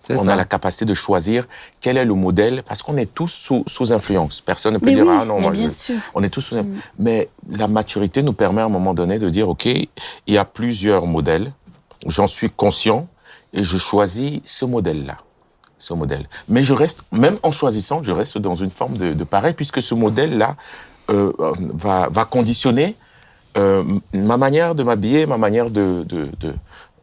C'est 0.00 0.16
On 0.18 0.24
ça. 0.24 0.32
a 0.32 0.36
la 0.36 0.44
capacité 0.44 0.84
de 0.84 0.94
choisir 0.94 1.46
quel 1.80 1.96
est 1.96 2.04
le 2.04 2.14
modèle, 2.14 2.62
parce 2.66 2.82
qu'on 2.82 2.96
est 2.96 3.12
tous 3.12 3.28
sous, 3.28 3.64
sous 3.66 3.92
influence. 3.92 4.40
Personne 4.40 4.74
ne 4.74 4.78
peut 4.78 4.86
Mais 4.86 4.94
dire, 4.94 5.06
oui, 5.06 5.16
ah 5.20 5.24
non, 5.24 5.40
moi, 5.40 5.50
bien 5.52 5.68
je- 5.68 5.74
sûr. 5.74 5.94
on 6.14 6.22
est 6.22 6.28
tous 6.28 6.40
sous 6.40 6.54
Mm. 6.56 6.58
influence. 6.58 6.82
Mais 6.98 7.28
la 7.50 7.68
maturité 7.68 8.22
nous 8.22 8.32
permet 8.32 8.62
à 8.62 8.66
un 8.66 8.68
moment 8.68 8.94
donné 8.94 9.18
de 9.18 9.28
dire, 9.28 9.48
OK, 9.48 9.66
il 9.66 9.88
y 10.28 10.38
a 10.38 10.44
plusieurs 10.44 11.06
modèles, 11.06 11.52
j'en 12.06 12.26
suis 12.26 12.50
conscient, 12.50 13.08
et 13.52 13.62
je 13.62 13.78
choisis 13.78 14.40
ce 14.44 14.64
modèle-là. 14.64 15.18
Ce 15.78 15.92
modèle. 15.94 16.26
Mais 16.48 16.62
je 16.62 16.72
reste, 16.72 17.00
même 17.12 17.38
en 17.42 17.50
choisissant, 17.52 18.02
je 18.02 18.10
reste 18.12 18.38
dans 18.38 18.54
une 18.54 18.70
forme 18.70 18.96
de, 18.96 19.12
de 19.12 19.24
pareil, 19.24 19.54
puisque 19.54 19.80
ce 19.82 19.94
modèle-là 19.94 20.56
euh, 21.10 21.32
va, 21.74 22.08
va 22.10 22.24
conditionner 22.24 22.96
euh, 23.56 23.82
ma 24.12 24.36
manière 24.36 24.74
de 24.74 24.82
m'habiller, 24.82 25.26
ma 25.26 25.38
manière 25.38 25.70
de, 25.70 26.04
de, 26.06 26.28
de, 26.40 26.54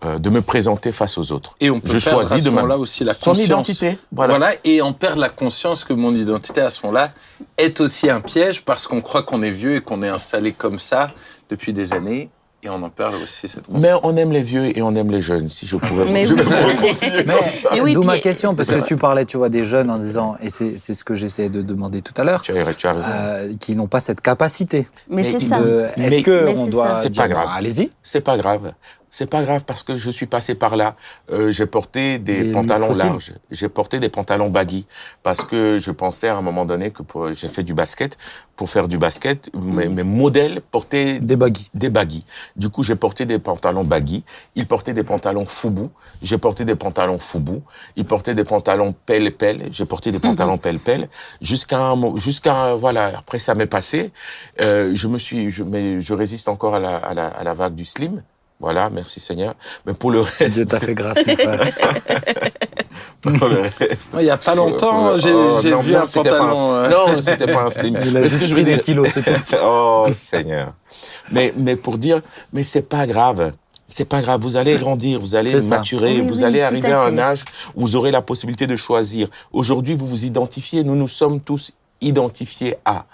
euh, 0.05 0.17
de 0.19 0.29
me 0.29 0.41
présenter 0.41 0.91
face 0.91 1.17
aux 1.17 1.31
autres. 1.31 1.55
Et 1.60 1.69
on 1.69 1.79
peut 1.79 1.98
Je 1.98 2.03
perdre 2.03 2.19
choisis 2.27 2.45
à 2.45 2.50
ce 2.50 2.53
moment-là 2.53 2.77
aussi 2.77 3.03
la 3.03 3.13
Son 3.13 3.31
conscience. 3.31 3.45
identité, 3.48 3.98
voilà. 4.12 4.38
Voilà. 4.38 4.53
et 4.63 4.81
on 4.81 4.93
perd 4.93 5.17
la 5.17 5.29
conscience 5.29 5.83
que 5.83 5.93
mon 5.93 6.13
identité 6.15 6.62
à 6.62 6.69
ce 6.69 6.81
moment-là 6.86 7.12
est 7.57 7.79
aussi 7.81 8.10
un 8.10 8.22
piège 8.22 8.63
parce 8.63 8.88
qu'on 8.88 9.01
croit 9.01 9.24
qu'on 9.24 9.41
est 9.41 9.51
vieux 9.51 9.75
et 9.75 9.81
qu'on 9.81 10.03
est 10.03 10.10
installé 10.10 10.51
comme 10.51 10.79
ça 10.79 11.07
depuis 11.50 11.74
des 11.74 11.93
années 11.93 12.29
et 12.63 12.70
on 12.70 12.82
en 12.82 12.89
perd 12.89 13.15
aussi 13.22 13.48
cette. 13.48 13.63
Mais 13.70 13.91
on 14.03 14.15
aime 14.15 14.32
les 14.32 14.41
vieux 14.41 14.77
et 14.77 14.82
on 14.82 14.96
aime 14.96 15.12
les 15.12 15.22
jeunes, 15.22 15.50
si 15.50 15.65
je 15.67 15.75
pouvais. 15.75 16.05
Mais 16.12 16.25
je 16.25 16.34
oui. 16.34 16.41
me 16.43 17.25
Mais 17.75 17.82
oui, 17.82 17.93
d'où 17.93 18.03
ma 18.03 18.20
question, 18.20 18.55
parce 18.55 18.70
que 18.70 18.75
vrai. 18.75 18.88
tu 18.88 18.96
parlais, 18.98 19.25
tu 19.25 19.38
vois, 19.38 19.50
des 19.50 19.63
jeunes 19.63 19.89
en 19.89 19.98
disant, 19.98 20.36
et 20.41 20.50
c'est 20.50 20.77
c'est 20.77 20.93
ce 20.93 21.03
que 21.03 21.13
j'essayais 21.15 21.50
de 21.50 21.62
demander 21.62 22.01
tout 22.01 22.13
à 22.17 22.24
l'heure, 22.24 22.41
Tu 22.41 22.51
as, 22.58 22.74
tu 22.74 22.88
as 22.88 22.93
raison. 22.93 23.10
euh, 23.12 23.53
qui 23.60 23.75
n'ont 23.75 23.88
pas 23.88 24.00
cette 24.00 24.22
capacité. 24.22 24.88
Mais 25.10 25.24
c'est 25.24 25.39
ça. 25.41 25.60
Est-ce 25.60 26.10
Mais- 26.10 26.24
que 26.24 26.46
Mais 26.46 26.58
on 26.58 26.65
c'est 26.65 26.72
doit. 26.72 26.91
C'est 26.91 27.15
pas 27.15 27.27
grave. 27.27 27.46
bah, 27.48 27.53
Allez-y. 27.58 27.91
C'est 28.01 28.22
pas 28.22 28.38
grave. 28.38 28.74
C'est 29.15 29.29
pas 29.29 29.43
grave 29.43 29.63
parce 29.63 29.84
que 29.84 29.96
je 29.96 30.10
suis 30.10 30.25
passé 30.25 30.55
par 30.55 30.75
là. 30.75 30.96
Euh, 31.32 31.51
j'ai 31.51 31.67
porté 31.67 32.17
des, 32.17 32.46
Des 32.46 32.51
pantalons 32.51 32.88
larges. 32.93 33.34
J'ai 33.51 33.70
porté 33.70 34.00
des 34.00 34.10
pantalons 34.10 34.50
baggy 34.50 34.88
parce 35.22 35.46
que 35.46 35.77
je 35.77 35.91
pensais 35.91 36.29
à 36.29 36.36
un 36.36 36.41
moment 36.41 36.65
donné 36.65 36.89
que 36.89 37.03
j'ai 37.36 37.48
fait 37.48 37.62
du 37.62 37.75
basket. 37.75 38.17
Pour 38.55 38.70
faire 38.70 38.88
du 38.88 38.98
basket, 38.98 39.51
mes, 39.55 39.88
mes 39.88 40.03
modèles 40.03 40.62
portaient 40.62 41.20
Des 41.20 41.36
baggy. 41.36 41.70
des 41.75 41.89
baggy. 41.89 42.25
Du 42.55 42.70
coup, 42.70 42.82
j'ai 42.82 42.96
porté 42.96 43.25
des 43.27 43.38
pantalons 43.38 43.84
baggy. 43.84 44.24
Il 44.55 44.65
portait 44.67 44.93
des 44.96 45.03
pantalons 45.03 45.46
foubou. 45.46 45.91
J'ai 46.24 46.39
porté 46.39 46.65
des 46.65 46.75
pantalons 46.75 47.20
foubou. 47.20 47.62
Il 47.96 48.05
portait 48.05 48.34
des 48.34 48.43
pantalons 48.43 48.96
pelle-pelle. 49.05 49.67
J'ai 49.72 49.86
porté 49.86 50.12
des 50.12 50.20
pantalons 50.20 50.58
pelle-pelle. 50.58 51.08
Jusqu'à 51.39 51.79
un, 51.79 51.96
mo- 51.96 52.17
jusqu'à, 52.17 52.74
voilà, 52.74 53.12
après 53.17 53.38
ça 53.38 53.53
m'est 53.53 53.67
passé. 53.67 54.12
Euh, 54.60 54.91
je 54.96 55.08
me 55.08 55.20
suis, 55.20 55.51
je, 55.51 55.62
mais 55.62 56.01
je 56.01 56.13
résiste 56.15 56.48
encore 56.50 56.74
à 56.75 56.79
la, 56.79 56.96
à 56.98 57.13
la, 57.13 57.27
à 57.27 57.43
la 57.43 57.53
vague 57.53 57.75
du 57.75 57.86
slim. 57.86 58.24
Voilà, 58.63 58.89
merci 58.89 59.20
Seigneur. 59.20 59.55
Mais 59.86 59.93
pour 59.93 60.10
le 60.10 60.22
Dieu 60.39 60.46
reste, 60.46 60.67
t'a 60.70 60.79
fait 60.79 60.93
grâce, 60.93 61.17
mon 61.27 61.36
frère. 61.36 61.60
pour 63.22 63.32
le 63.50 63.62
reste. 63.77 64.12
Il 64.17 64.24
y 64.25 64.29
a 64.29 64.38
pas 64.38 64.55
longtemps, 64.55 65.17
j'ai 65.17 65.34
oh, 65.34 65.60
vu 65.82 65.91
non, 65.91 66.00
un 66.00 66.05
c'était 66.05 66.29
pas 66.29 66.38
pantalon. 66.38 66.74
euh, 66.75 66.89
Non, 66.89 67.22
c'était 67.22 67.46
pas 67.48 67.63
un 67.63 67.70
slim. 67.70 68.00
Il 68.05 68.15
a 68.15 68.22
juste 68.22 68.39
que 68.39 68.48
je 68.48 68.53
pris 68.53 68.63
des 68.63 68.79
kilos, 68.79 69.10
c'est 69.13 69.22
tout. 69.22 69.55
oh 69.63 70.08
Seigneur. 70.13 70.72
Mais 71.32 71.53
mais 71.58 71.75
pour 71.75 71.98
dire, 71.98 72.22
mais 72.53 72.63
c'est 72.63 72.84
pas 72.84 73.05
grave. 73.05 73.51
C'est 73.89 74.05
pas 74.05 74.22
grave. 74.22 74.39
Vous 74.41 74.55
allez 74.55 74.77
grandir, 74.77 75.20
vous 75.20 75.36
allez 75.36 75.60
maturer, 75.62 76.22
Oui, 76.22 76.27
vous 76.27 76.39
oui, 76.39 76.43
allez 76.46 76.62
arriver 76.62 76.91
à 76.93 77.01
à 77.03 77.08
un 77.08 77.17
âge 77.17 77.43
où 77.75 77.82
vous 77.82 77.96
aurez 77.98 78.12
la 78.12 78.22
possibilité 78.22 78.65
de 78.65 78.77
choisir. 78.77 79.27
Aujourd'hui, 79.51 79.93
vous 79.93 80.05
vous 80.05 80.24
identifiez. 80.24 80.86
Nous 80.86 80.96
nous 80.96 81.10
sommes 81.10 81.41
tous 81.41 81.74
identifiés 82.00 82.75
à. 82.86 83.08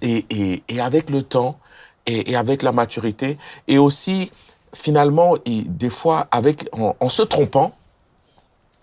Et 0.00 0.24
et, 0.30 0.62
et 0.68 0.80
avec 0.80 1.10
le 1.10 1.22
temps 1.22 1.58
et, 2.06 2.30
et 2.30 2.36
avec 2.36 2.62
la 2.62 2.70
maturité 2.72 3.36
et 3.68 3.78
aussi 3.78 4.30
finalement 4.74 5.36
et 5.44 5.62
des 5.62 5.90
fois 5.90 6.28
avec 6.30 6.68
en, 6.72 6.96
en 6.98 7.08
se 7.08 7.22
trompant 7.22 7.72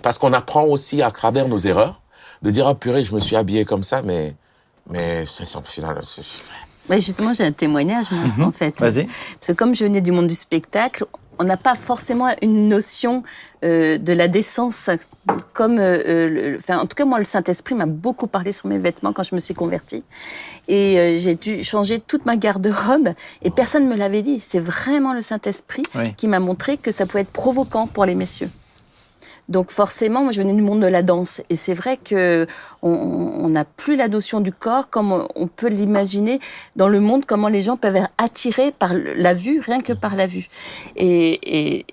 parce 0.01 0.17
qu'on 0.17 0.33
apprend 0.33 0.63
aussi 0.63 1.01
à 1.01 1.11
travers 1.11 1.47
nos 1.47 1.57
erreurs 1.57 2.01
de 2.41 2.51
dire 2.51 2.67
ah 2.67 2.75
purée 2.75 3.03
je 3.03 3.13
me 3.13 3.19
suis 3.19 3.35
habillé 3.35 3.65
comme 3.65 3.83
ça 3.83 4.01
mais 4.01 4.35
mais 4.89 5.25
c'est 5.25 5.45
final 5.65 5.99
Ouais, 6.89 6.99
justement, 6.99 7.33
j'ai 7.33 7.43
un 7.43 7.51
témoignage, 7.51 8.07
moi, 8.09 8.47
en 8.47 8.51
fait. 8.51 8.79
Vas-y. 8.79 9.05
Parce 9.05 9.47
que 9.47 9.51
comme 9.51 9.75
je 9.75 9.85
venais 9.85 10.01
du 10.01 10.11
monde 10.11 10.25
du 10.25 10.33
spectacle, 10.33 11.05
on 11.39 11.45
n'a 11.45 11.57
pas 11.57 11.75
forcément 11.75 12.27
une 12.41 12.67
notion 12.67 13.23
euh, 13.63 13.97
de 13.97 14.13
la 14.13 14.27
décence. 14.27 14.89
Comme, 15.53 15.77
euh, 15.79 16.29
le- 16.29 16.57
enfin, 16.57 16.79
en 16.79 16.85
tout 16.87 16.95
cas, 16.95 17.05
moi, 17.05 17.19
le 17.19 17.25
Saint-Esprit 17.25 17.75
m'a 17.75 17.85
beaucoup 17.85 18.27
parlé 18.27 18.51
sur 18.51 18.67
mes 18.67 18.77
vêtements 18.77 19.13
quand 19.13 19.23
je 19.23 19.35
me 19.35 19.39
suis 19.39 19.53
convertie. 19.53 20.03
Et 20.67 20.99
euh, 20.99 21.17
j'ai 21.19 21.35
dû 21.35 21.63
changer 21.63 21.99
toute 21.99 22.25
ma 22.25 22.35
garde-robe. 22.35 23.09
Et 23.43 23.51
personne 23.51 23.85
ne 23.85 23.89
me 23.93 23.95
l'avait 23.97 24.21
dit. 24.21 24.39
C'est 24.39 24.59
vraiment 24.59 25.13
le 25.13 25.21
Saint-Esprit 25.21 25.83
Oui. 25.95 26.13
qui 26.15 26.27
m'a 26.27 26.39
montré 26.39 26.77
que 26.77 26.91
ça 26.91 27.05
pouvait 27.05 27.21
être 27.21 27.31
provoquant 27.31 27.85
pour 27.87 28.05
les 28.05 28.15
messieurs. 28.15 28.49
Donc 29.49 29.71
forcément, 29.71 30.21
moi 30.23 30.31
je 30.31 30.41
venais 30.41 30.53
du 30.53 30.61
monde 30.61 30.79
de 30.81 30.87
la 30.87 31.01
danse 31.01 31.41
et 31.49 31.55
c'est 31.55 31.73
vrai 31.73 31.97
que 31.97 32.45
on- 32.83 33.49
n'a 33.49 33.65
plus 33.65 33.95
la 33.95 34.07
notion 34.07 34.41
du 34.41 34.51
corps 34.53 34.89
comme 34.91 35.11
on- 35.35 35.47
peut 35.47 35.69
l'imaginer 35.69 36.39
dans 36.75 36.87
le 36.87 36.99
monde, 36.99 37.25
comment 37.25 37.47
les 37.47 37.63
gens 37.63 37.75
peuvent 37.75 37.95
être 37.95 38.11
attirés 38.19 38.71
par 38.71 38.93
la 38.93 39.33
vue, 39.33 39.59
rien 39.59 39.81
que 39.81 39.91
par 39.93 40.15
la 40.15 40.27
vue. 40.27 40.47
Et, 40.95 41.79
et 41.79 41.85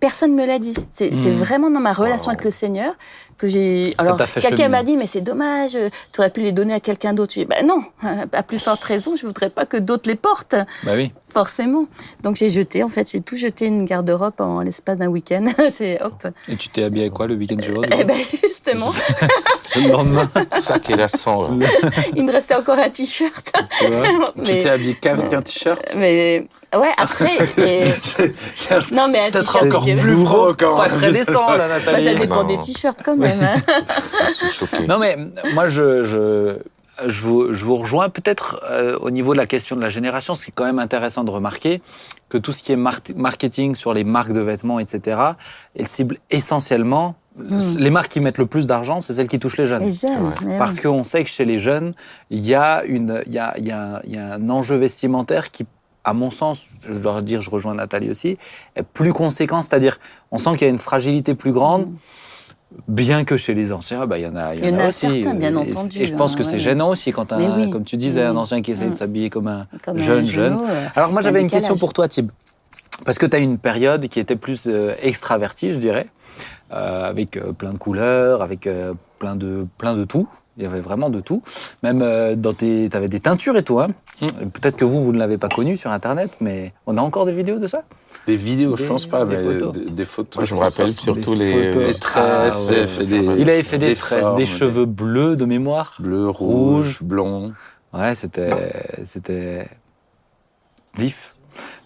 personne 0.00 0.34
me 0.34 0.44
l'a 0.44 0.58
dit. 0.58 0.74
C'est 0.90 1.12
Mhm. 1.14 1.36
vraiment 1.36 1.70
dans 1.70 1.78
ma 1.80 1.92
relation 1.92 2.26
Wow. 2.26 2.30
avec 2.32 2.44
le 2.44 2.50
Seigneur 2.50 2.94
que 3.38 3.48
j'ai. 3.48 3.94
Alors 3.98 4.18
quelqu'un 4.40 4.68
m'a 4.68 4.82
dit 4.82 4.96
mais 4.96 5.06
c'est 5.06 5.20
dommage, 5.20 5.72
tu 6.12 6.20
aurais 6.20 6.30
pu 6.30 6.40
les 6.40 6.52
donner 6.52 6.74
à 6.74 6.80
quelqu'un 6.80 7.12
d'autre. 7.14 7.32
J'ai 7.34 7.44
dit 7.44 7.46
ben 7.46 7.66
non, 7.66 7.82
à 8.32 8.42
plus 8.42 8.58
forte 8.58 8.82
raison, 8.84 9.14
je 9.16 9.24
voudrais 9.26 9.50
pas 9.50 9.64
que 9.66 9.76
d'autres 9.76 10.08
les 10.08 10.16
portent. 10.16 10.56
Bah 10.84 10.92
oui. 10.94 11.12
Forcément. 11.32 11.84
Donc 12.22 12.36
j'ai 12.36 12.48
jeté, 12.50 12.82
en 12.82 12.88
fait, 12.88 13.10
j'ai 13.10 13.20
tout 13.20 13.36
jeté 13.36 13.66
une 13.66 13.84
garde-robe 13.84 14.32
en 14.40 14.60
l'espace 14.60 14.98
d'un 14.98 15.08
week-end. 15.08 15.44
c'est 15.70 16.00
hop. 16.02 16.26
Et 16.48 16.56
tu 16.56 16.68
t'es 16.70 16.82
habillé 16.84 17.04
avec 17.04 17.14
quoi 17.14 17.26
le 17.26 17.34
week-end 17.34 17.56
suivant 17.62 17.82
du 17.82 17.88
Eh 17.98 18.04
ben 18.04 18.16
justement, 18.42 18.92
Le 19.76 19.90
lendemain, 19.90 20.28
ça 20.58 20.78
qui 20.78 20.92
est 20.92 20.96
la 20.96 21.08
sang 21.08 21.54
là. 21.58 21.66
il 22.16 22.24
me 22.24 22.32
restait 22.32 22.54
encore 22.54 22.78
un 22.78 22.88
t-shirt. 22.88 23.52
tu 23.80 24.44
t'es 24.58 24.68
habillé 24.70 24.94
qu'avec 24.94 25.32
un 25.32 25.42
t-shirt 25.42 25.94
mais 25.96 26.48
ouais, 26.74 26.88
après, 26.96 27.36
mais- 27.58 27.94
C'est 28.02 28.34
c'est 28.54 28.74
un- 28.74 28.80
non 28.92 29.08
mais 29.08 29.20
un 29.20 29.30
peut-être 29.30 29.52
t-shirt. 29.52 29.66
encore 29.66 29.84
plus 29.84 30.24
provocant. 30.24 30.76
Pas 30.78 30.88
très 30.88 31.12
décent, 31.12 31.46
là, 31.48 31.68
Bah, 31.68 31.78
ça 31.78 31.92
Nathalie. 31.92 32.16
dépend 32.20 32.42
Non. 32.42 32.44
des 32.44 32.58
t-shirts 32.58 33.00
quand 33.04 33.16
même. 33.16 33.27
Hein. 33.42 33.62
je 34.28 34.32
suis 34.46 34.52
choqué 34.52 34.86
Non, 34.86 34.98
mais 34.98 35.16
moi, 35.54 35.68
je, 35.68 36.04
je, 36.04 36.58
je, 37.08 37.22
vous, 37.22 37.52
je 37.52 37.64
vous 37.64 37.76
rejoins 37.76 38.08
peut-être 38.08 38.60
euh, 38.70 38.96
au 39.00 39.10
niveau 39.10 39.32
de 39.32 39.38
la 39.38 39.46
question 39.46 39.76
de 39.76 39.80
la 39.82 39.88
génération. 39.88 40.34
C'est 40.34 40.50
quand 40.52 40.64
même 40.64 40.78
intéressant 40.78 41.24
de 41.24 41.30
remarquer 41.30 41.80
que 42.28 42.38
tout 42.38 42.52
ce 42.52 42.62
qui 42.62 42.72
est 42.72 42.76
mar- 42.76 43.00
marketing 43.16 43.74
sur 43.74 43.92
les 43.94 44.04
marques 44.04 44.32
de 44.32 44.40
vêtements, 44.40 44.78
etc., 44.80 45.20
elles 45.78 45.88
ciblent 45.88 46.18
essentiellement 46.30 47.14
Hmm. 47.40 47.60
les 47.78 47.90
marques 47.90 48.08
qui 48.10 48.18
mettent 48.18 48.38
le 48.38 48.46
plus 48.46 48.66
d'argent, 48.66 49.00
c'est 49.00 49.12
celles 49.12 49.28
qui 49.28 49.38
touchent 49.38 49.58
les 49.58 49.64
jeunes. 49.64 49.84
Les 49.84 49.92
jeunes. 49.92 50.32
Ouais. 50.44 50.58
Parce 50.58 50.80
qu'on 50.80 51.04
sait 51.04 51.22
que 51.22 51.30
chez 51.30 51.44
les 51.44 51.60
jeunes, 51.60 51.94
il 52.30 52.44
y, 52.44 52.52
a 52.56 52.82
une- 52.82 53.22
il 53.28 53.32
y, 53.32 53.38
a, 53.38 53.54
il 53.58 53.64
y, 53.64 53.70
a, 53.70 54.02
y 54.08 54.16
a 54.16 54.34
un 54.34 54.48
enjeu 54.48 54.74
vestimentaire 54.74 55.52
qui, 55.52 55.64
à 56.02 56.14
mon 56.14 56.32
sens, 56.32 56.66
je 56.90 56.98
dois 56.98 57.22
dire, 57.22 57.40
je 57.40 57.48
rejoins 57.50 57.74
Nathalie 57.74 58.10
aussi, 58.10 58.38
est 58.74 58.82
plus 58.82 59.12
conséquent. 59.12 59.62
C'est-à-dire, 59.62 59.98
on 60.32 60.38
sent 60.38 60.50
qu'il 60.54 60.62
y 60.62 60.64
a 60.64 60.72
une 60.72 60.80
fragilité 60.80 61.36
plus 61.36 61.52
grande. 61.52 61.86
Mm. 61.86 61.96
Bien 62.86 63.24
que 63.24 63.36
chez 63.36 63.54
les 63.54 63.72
anciens, 63.72 64.06
bah, 64.06 64.18
il 64.18 64.24
y 64.24 64.26
en 64.26 64.36
a, 64.36 64.54
il 64.54 64.64
y 64.64 64.68
en 64.74 64.78
a 64.78 64.88
aussi. 64.88 65.00
certains, 65.00 65.34
bien 65.34 65.52
Et- 65.52 65.56
entendu, 65.56 66.00
Et 66.00 66.06
je 66.06 66.14
pense 66.14 66.32
hein, 66.34 66.36
que 66.36 66.44
c'est 66.44 66.58
gênant 66.58 66.90
aussi 66.90 67.10
quand 67.12 67.32
un, 67.32 67.56
oui. 67.56 67.70
comme 67.70 67.84
tu 67.84 67.96
disais, 67.96 68.22
un 68.22 68.36
ancien 68.36 68.62
qui 68.62 68.70
essaie 68.72 68.84
de 68.86 68.90
Mm. 68.90 68.94
s'habiller 68.94 69.30
comme 69.30 69.48
un 69.48 69.66
Comme 69.84 69.96
un 69.96 70.02
jeune, 70.02 70.26
jeune. 70.26 70.54
euh, 70.62 70.86
Alors 70.94 71.10
moi 71.12 71.20
j'avais 71.20 71.40
une 71.40 71.50
question 71.50 71.76
pour 71.76 71.92
toi, 71.92 72.06
Thib. 72.08 72.30
Parce 73.04 73.18
que 73.18 73.26
tu 73.26 73.36
as 73.36 73.40
une 73.40 73.58
période 73.58 74.06
qui 74.08 74.20
était 74.20 74.36
plus 74.36 74.64
euh, 74.66 74.92
extravertie, 75.02 75.72
je 75.72 75.78
dirais, 75.78 76.06
euh, 76.72 77.08
avec 77.08 77.36
euh, 77.36 77.52
plein 77.52 77.72
de 77.72 77.78
couleurs, 77.78 78.42
avec 78.42 78.66
euh, 78.66 78.94
plein, 79.18 79.36
de, 79.36 79.66
plein 79.78 79.94
de 79.94 80.04
tout. 80.04 80.28
Il 80.56 80.64
y 80.64 80.66
avait 80.66 80.80
vraiment 80.80 81.08
de 81.08 81.20
tout. 81.20 81.40
Même 81.84 82.02
euh, 82.02 82.34
dans 82.34 82.52
tes, 82.52 82.88
avais 82.94 83.06
des 83.08 83.20
teintures 83.20 83.56
et 83.56 83.62
tout. 83.62 83.78
Hein. 83.78 83.88
Peut-être 84.52 84.76
que 84.76 84.84
vous, 84.84 85.02
vous 85.04 85.12
ne 85.12 85.18
l'avez 85.18 85.38
pas 85.38 85.48
connu 85.48 85.76
sur 85.76 85.92
Internet, 85.92 86.30
mais 86.40 86.72
on 86.86 86.96
a 86.96 87.00
encore 87.00 87.24
des 87.26 87.32
vidéos 87.32 87.60
de 87.60 87.68
ça? 87.68 87.82
Des 88.28 88.36
vidéos, 88.36 88.76
je 88.76 88.84
pense 88.84 89.06
pas, 89.06 89.24
des 89.24 89.36
mais 89.38 89.42
photos. 89.58 89.72
des, 89.72 89.90
des 89.90 90.04
photos. 90.04 90.36
moi 90.36 90.44
je 90.44 90.54
me 90.54 90.60
rappelle 90.60 90.88
surtout 90.88 91.32
les. 91.34 91.72
Les 91.72 91.94
tresses, 91.94 92.68
Ah, 92.68 92.72
ouais, 92.72 92.76
j'ai 92.80 92.86
fait 92.86 93.04
ça 93.04 93.08
des, 93.10 93.20
va. 93.20 93.32
Il 93.38 93.48
avait 93.48 93.62
fait 93.62 93.78
des, 93.78 93.86
des 93.88 93.94
tresses, 93.94 94.20
formes, 94.26 94.36
des 94.36 94.44
des- 94.44 94.50
cheveux 94.50 94.84
bleus 94.84 95.34
de 95.34 95.46
mémoire. 95.46 95.96
bleu, 95.98 96.28
Rouge. 96.28 96.98
rouge, 96.98 96.98
blond. 97.02 97.54
Ouais, 97.94 98.14
c'était, 98.14 98.50
c'était 99.04 99.66
vif. 100.98 101.34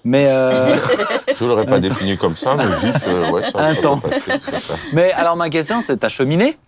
Mais, 0.05 0.27
euh, 0.29 0.77
je 1.39 1.45
l'aurais 1.45 1.65
pas 1.65 1.79
défini 1.79 2.19
comme 2.19 2.37
ça 2.37 2.57
mais 2.57 2.67
vif 2.85 3.05
euh, 3.07 3.31
ouais 3.31 3.45
ça 3.45 3.61
Intense. 3.65 4.03
ça. 4.07 4.35
mais 4.93 5.13
alors 5.13 5.37
ma 5.37 5.49
question, 5.49 5.81
c'est 5.81 5.99
ta 5.99 6.09
cheminée 6.09 6.59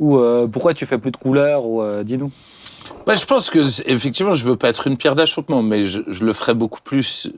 ou 0.00 0.18
euh, 0.18 0.48
pourquoi 0.48 0.74
tu 0.74 0.84
fais 0.84 0.98
plus 0.98 1.12
de 1.12 1.16
couleurs 1.16 1.64
ou 1.64 1.80
euh, 1.80 2.02
dis-nous. 2.02 2.32
Bah, 3.06 3.14
je 3.14 3.24
pense 3.24 3.50
que 3.50 3.60
effectivement, 3.88 4.34
je 4.34 4.44
veux 4.44 4.56
pas 4.56 4.68
être 4.68 4.88
une 4.88 4.96
pierre 4.96 5.14
d'achoppement, 5.14 5.62
mais 5.62 5.86
je, 5.86 6.00
je 6.08 6.24
le 6.24 6.32
ferais 6.32 6.54
beaucoup 6.54 6.80
plus. 6.82 7.30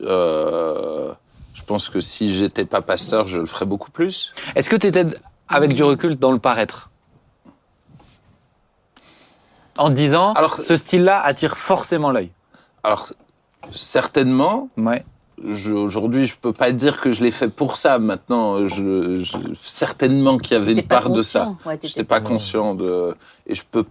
Je 1.65 1.67
pense 1.67 1.89
que 1.89 1.99
si 1.99 2.31
j'étais 2.31 2.63
pas 2.63 2.83
pasteur, 2.83 3.25
je 3.25 3.39
le 3.39 3.47
ferais 3.47 3.65
beaucoup 3.65 3.89
plus. 3.89 4.31
Est-ce 4.53 4.69
que 4.69 4.75
tu 4.75 4.85
étais 4.85 5.03
avec 5.47 5.73
du 5.73 5.81
recul 5.83 6.15
dans 6.15 6.31
le 6.31 6.37
paraître? 6.37 6.91
En 9.79 9.89
disant, 9.89 10.33
Alors- 10.33 10.57
ce 10.59 10.77
style-là 10.77 11.19
attire 11.19 11.57
forcément 11.57 12.11
l'œil. 12.11 12.29
Alors 12.83 13.11
certainement, 13.71 14.69
Ouais. 14.77 15.03
je- 15.43 15.73
aujourd'hui, 15.73 16.27
je 16.27 16.37
peux 16.37 16.53
pas 16.53 16.71
dire 16.71 17.01
que 17.01 17.11
je 17.11 17.23
l'ai 17.23 17.31
fait 17.31 17.49
pour 17.49 17.77
ça. 17.77 17.97
Maintenant, 17.97 18.67
je, 18.67 19.23
je- 19.23 19.37
certainement 19.59 20.37
qu'il 20.37 20.53
y 20.53 20.59
avait 20.61 20.73
une 20.73 20.83
part 20.83 21.09
de 21.09 21.23
ça. 21.23 21.45
conscient. 21.45 21.57
Ouais, 21.67 21.77
t'étais 21.77 21.87
J'étais 21.87 22.03
pas 22.03 22.21
conscient 22.21 22.75
de. 22.75 23.15
Et 23.47 23.55
je 23.55 23.63
peux. 23.69 23.85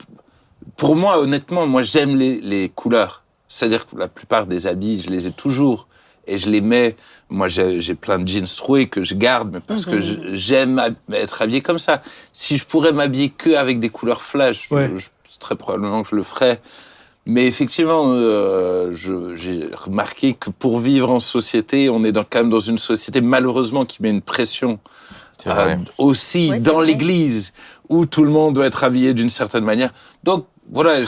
Pour 0.77 0.95
moi, 0.95 1.19
honnêtement, 1.19 1.67
moi, 1.67 1.83
j'aime 1.83 2.15
les, 2.15 2.41
les 2.41 2.69
couleurs. 2.69 3.25
C'est-à-dire 3.49 3.85
que 3.89 3.97
la 3.97 4.07
plupart 4.07 4.47
des 4.47 4.69
habits, 4.69 5.03
je 5.03 5.11
les 5.11 5.27
ai 5.27 5.33
toujours. 5.33 5.89
Et 6.27 6.39
je 6.39 6.49
les 6.51 6.61
mets. 6.61 6.97
Moi, 7.31 7.49
j'ai 7.49 7.81
j'ai 7.81 7.95
plein 7.95 8.19
de 8.19 8.27
jeans 8.29 8.45
troués 8.47 8.87
que 8.87 9.03
je 9.03 9.15
garde, 9.15 9.51
mais 9.53 9.61
parce 9.61 9.85
que 9.87 10.01
je- 10.01 10.35
j'aime 10.35 10.81
être 11.13 11.43
habillé 11.43 11.61
comme 11.61 11.79
ça. 11.79 12.01
Si 12.33 12.57
je 12.57 12.65
pourrais 12.65 12.93
m'habiller 12.93 13.31
que 13.31 13.55
avec 13.57 13.81
des 13.81 13.89
couleurs 13.91 14.23
flash, 14.23 14.71
Ouais. 14.71 14.91
je- 14.97 15.09
très 15.41 15.57
probablement 15.57 16.03
que 16.03 16.09
je 16.11 16.15
le 16.17 16.23
ferais. 16.23 16.61
Mais 17.27 17.47
effectivement, 17.47 18.05
euh, 18.07 18.93
j'ai 18.93 19.69
remarqué 19.75 20.35
que 20.35 20.51
pour 20.51 20.79
vivre 20.79 21.11
en 21.11 21.21
société, 21.21 21.89
on 21.91 22.05
est 22.05 22.13
dans, 22.13 22.23
quand 22.25 22.39
même 22.41 22.51
dans 22.51 22.61
une 22.61 22.79
société 22.79 23.21
malheureusement 23.21 23.85
qui 23.85 24.03
met 24.03 24.11
une 24.11 24.21
pression 24.23 24.79
euh, 25.47 25.77
aussi 25.99 26.51
Ouais, 26.51 26.61
dans 26.61 26.81
l'église 26.81 27.53
où 27.89 28.07
tout 28.07 28.25
le 28.25 28.31
monde 28.31 28.55
doit 28.55 28.67
être 28.67 28.85
habillé 28.85 29.13
d'une 29.13 29.29
certaine 29.29 29.65
manière. 29.65 29.93
Donc 30.23 30.47
voilà, 30.73 31.03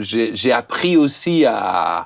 j'ai 0.00 0.52
appris 0.52 0.96
aussi 0.96 1.46
à, 1.46 2.04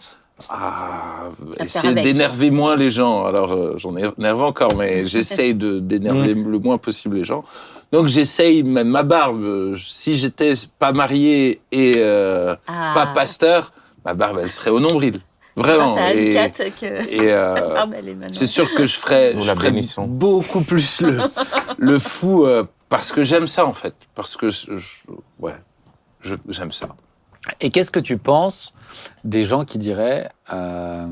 à 0.49 1.27
À 1.59 1.65
essayer 1.65 1.81
faire 1.83 1.91
avec. 1.93 2.05
d'énerver 2.05 2.51
moins 2.51 2.77
les 2.77 2.91
gens. 2.91 3.25
Alors 3.25 3.53
euh, 3.53 3.75
j'en 3.77 3.97
énerve 3.97 4.43
encore, 4.43 4.75
mais 4.77 5.07
j'essaye 5.13 5.55
de 5.55 5.79
d'énerver 5.79 6.35
Mm. 6.35 6.51
le 6.51 6.59
moins 6.59 6.79
possible 6.79 7.17
les 7.17 7.25
gens. 7.25 7.45
Donc 7.93 8.09
j'essaye 8.09 8.63
même 8.65 8.89
ma 8.89 9.03
barbe. 9.05 9.77
Si 9.77 10.17
j'étais 10.17 10.55
pas 10.79 10.93
marié 10.93 11.61
et 11.71 11.95
euh, 11.99 12.57
Ah. 12.67 12.93
pas 12.95 13.07
pasteur, 13.07 13.73
ma 14.05 14.15
barbe 14.15 14.39
elle 14.43 14.51
serait 14.51 14.71
au 14.71 14.81
nombril. 14.81 15.21
Vraiment. 15.57 15.95
Grâce 15.95 16.61
à 16.61 16.67
Et, 16.67 16.71
que 16.73 16.87
et, 17.13 17.31
euh, 17.33 17.87
maintenant. 17.87 18.27
c'est 18.33 18.47
sûr 18.47 18.75
que 18.75 18.87
je 18.87 18.97
ferais, 18.97 19.35
Nous 19.35 19.43
je 19.43 19.47
la 19.47 19.55
ferais 19.55 19.71
bénissons. 19.71 20.09
beaucoup 20.09 20.63
plus 20.63 21.01
le, 21.01 21.21
le 21.79 22.01
fou 22.01 22.45
euh, 22.45 22.65
parce 22.89 23.13
que 23.13 23.23
j'aime 23.23 23.47
ça 23.47 23.65
en 23.65 23.73
fait. 23.73 23.95
Parce 24.17 24.37
que 24.37 24.51
je, 24.51 24.73
ouais, 25.39 25.55
je- 26.23 26.35
j'aime 26.49 26.73
ça. 26.73 26.89
Et 27.61 27.71
qu'est-ce 27.71 27.93
que 27.93 28.01
tu 28.01 28.19
penses 28.19 28.73
des 29.25 29.45
gens 29.45 29.65
qui 29.65 29.79
diraient 29.79 30.29
euh, 30.53 31.07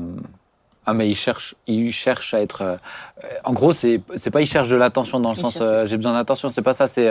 ah 0.85 0.93
mais 0.93 1.07
ils 1.09 1.15
cherchent 1.15 1.55
ils 1.65 1.93
cherchent 1.93 2.33
à 2.33 2.41
être 2.41 2.61
euh, 2.61 2.75
en 3.45 3.53
gros 3.53 3.71
c'est 3.71 4.01
c'est 4.17 4.31
pas 4.31 4.41
ils 4.41 4.47
cherchent 4.47 4.69
de 4.69 4.75
l'attention 4.75 5.19
dans 5.21 5.31
le 5.31 5.37
Ils 5.37 5.41
sens 5.41 5.59
euh, 5.61 5.85
j'ai 5.85 5.95
besoin 5.95 6.13
d'attention 6.13 6.49
c'est 6.49 6.61
pas 6.61 6.73
ça 6.73 6.87
c'est 6.87 7.09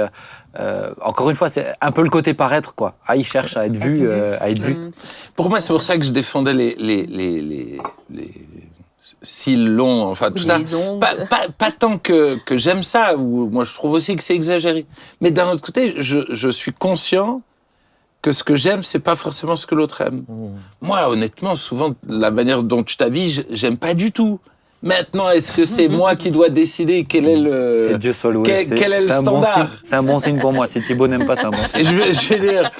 euh, 0.59 0.93
encore 1.01 1.31
une 1.31 1.37
fois 1.37 1.49
c'est 1.49 1.73
un 1.81 1.91
peu 1.91 2.03
le 2.03 2.11
côté 2.11 2.35
paraître 2.35 2.75
quoi 2.75 2.97
ah 3.07 3.17
ils 3.17 3.25
cherchent 3.25 3.57
à 3.57 3.67
être 3.67 3.77
vu. 3.77 4.07
euh, 4.07 4.37
à 4.41 4.51
être 4.51 4.61
vus 4.61 4.75
Hum, 4.75 4.91
Pour 5.37 5.49
moi, 5.49 5.61
c'est 5.61 5.73
pour 5.73 5.81
ça 5.83 5.97
que 5.97 6.05
je 6.05 6.11
défendais 6.13 6.53
les 6.53 6.75
les 6.79 7.07
les 7.07 7.41
les, 7.41 7.79
les 8.11 8.31
cils 9.23 9.69
longs, 9.69 10.05
enfin 10.07 10.31
tout 10.33 10.43
ça. 10.43 10.59
Pas, 11.01 11.15
pas, 11.31 11.47
pas 11.57 11.71
tant 11.71 11.97
que, 11.97 12.37
que 12.45 12.57
j'aime 12.57 12.83
ça, 12.83 13.17
ou 13.17 13.49
moi 13.51 13.65
je 13.65 13.73
trouve 13.73 13.93
aussi 13.93 14.17
que 14.17 14.23
c'est 14.23 14.35
exagéré. 14.35 14.85
Mais 15.21 15.31
d'un 15.31 15.49
autre 15.51 15.63
côté, 15.63 15.95
je, 15.99 16.19
je 16.29 16.49
suis 16.49 16.73
conscient 16.73 17.41
que 18.23 18.33
ce 18.33 18.45
que 18.45 18.55
j'aime, 18.55 18.83
c'est 18.83 19.01
pas 19.01 19.17
forcément 19.17 19.57
ce 19.57 19.67
que 19.67 19.75
l'autre 19.75 20.01
aime. 20.01 20.25
Mmh. 20.29 20.49
Moi, 20.81 21.09
honnêtement, 21.09 21.57
souvent, 21.57 21.95
la 22.09 22.31
manière 22.31 22.63
dont 22.63 22.83
tu 22.85 22.97
t'habilles, 22.97 23.45
j'aime 23.51 23.77
pas 23.77 23.95
du 23.95 24.13
tout. 24.13 24.39
Maintenant, 24.85 25.31
est-ce 25.31 25.53
que 25.53 25.65
c'est 25.65 25.87
moi 26.01 26.17
qui 26.17 26.31
dois 26.33 26.49
décider 26.49 27.05
quel 27.05 27.27
est 27.29 27.37
le... 27.37 27.97
Dieu 28.01 28.13
soit 28.13 28.33
loué 28.33 28.43
quel- 28.45 28.93
est 28.93 29.01
le 29.01 29.07
c'est 29.07 29.13
un 29.13 29.23
bon 29.23 29.31
standard 29.43 29.55
signe- 29.55 29.79
c'est 29.83 29.95
un 29.95 30.03
bon 30.03 30.19
signe 30.19 30.41
pour 30.41 30.53
moi 30.53 30.67
si 30.67 30.83
Thibaut 30.83 31.07
n'aime 31.07 31.25
pas 31.25 31.37
c'est 31.37 31.45
un 31.47 31.51
bon 31.51 31.65
signe 31.69 31.81
Et 31.81 31.85
je 31.89 31.93
vais, 31.93 32.13
je 32.13 32.29
vais 32.31 32.39
dire, 32.41 32.71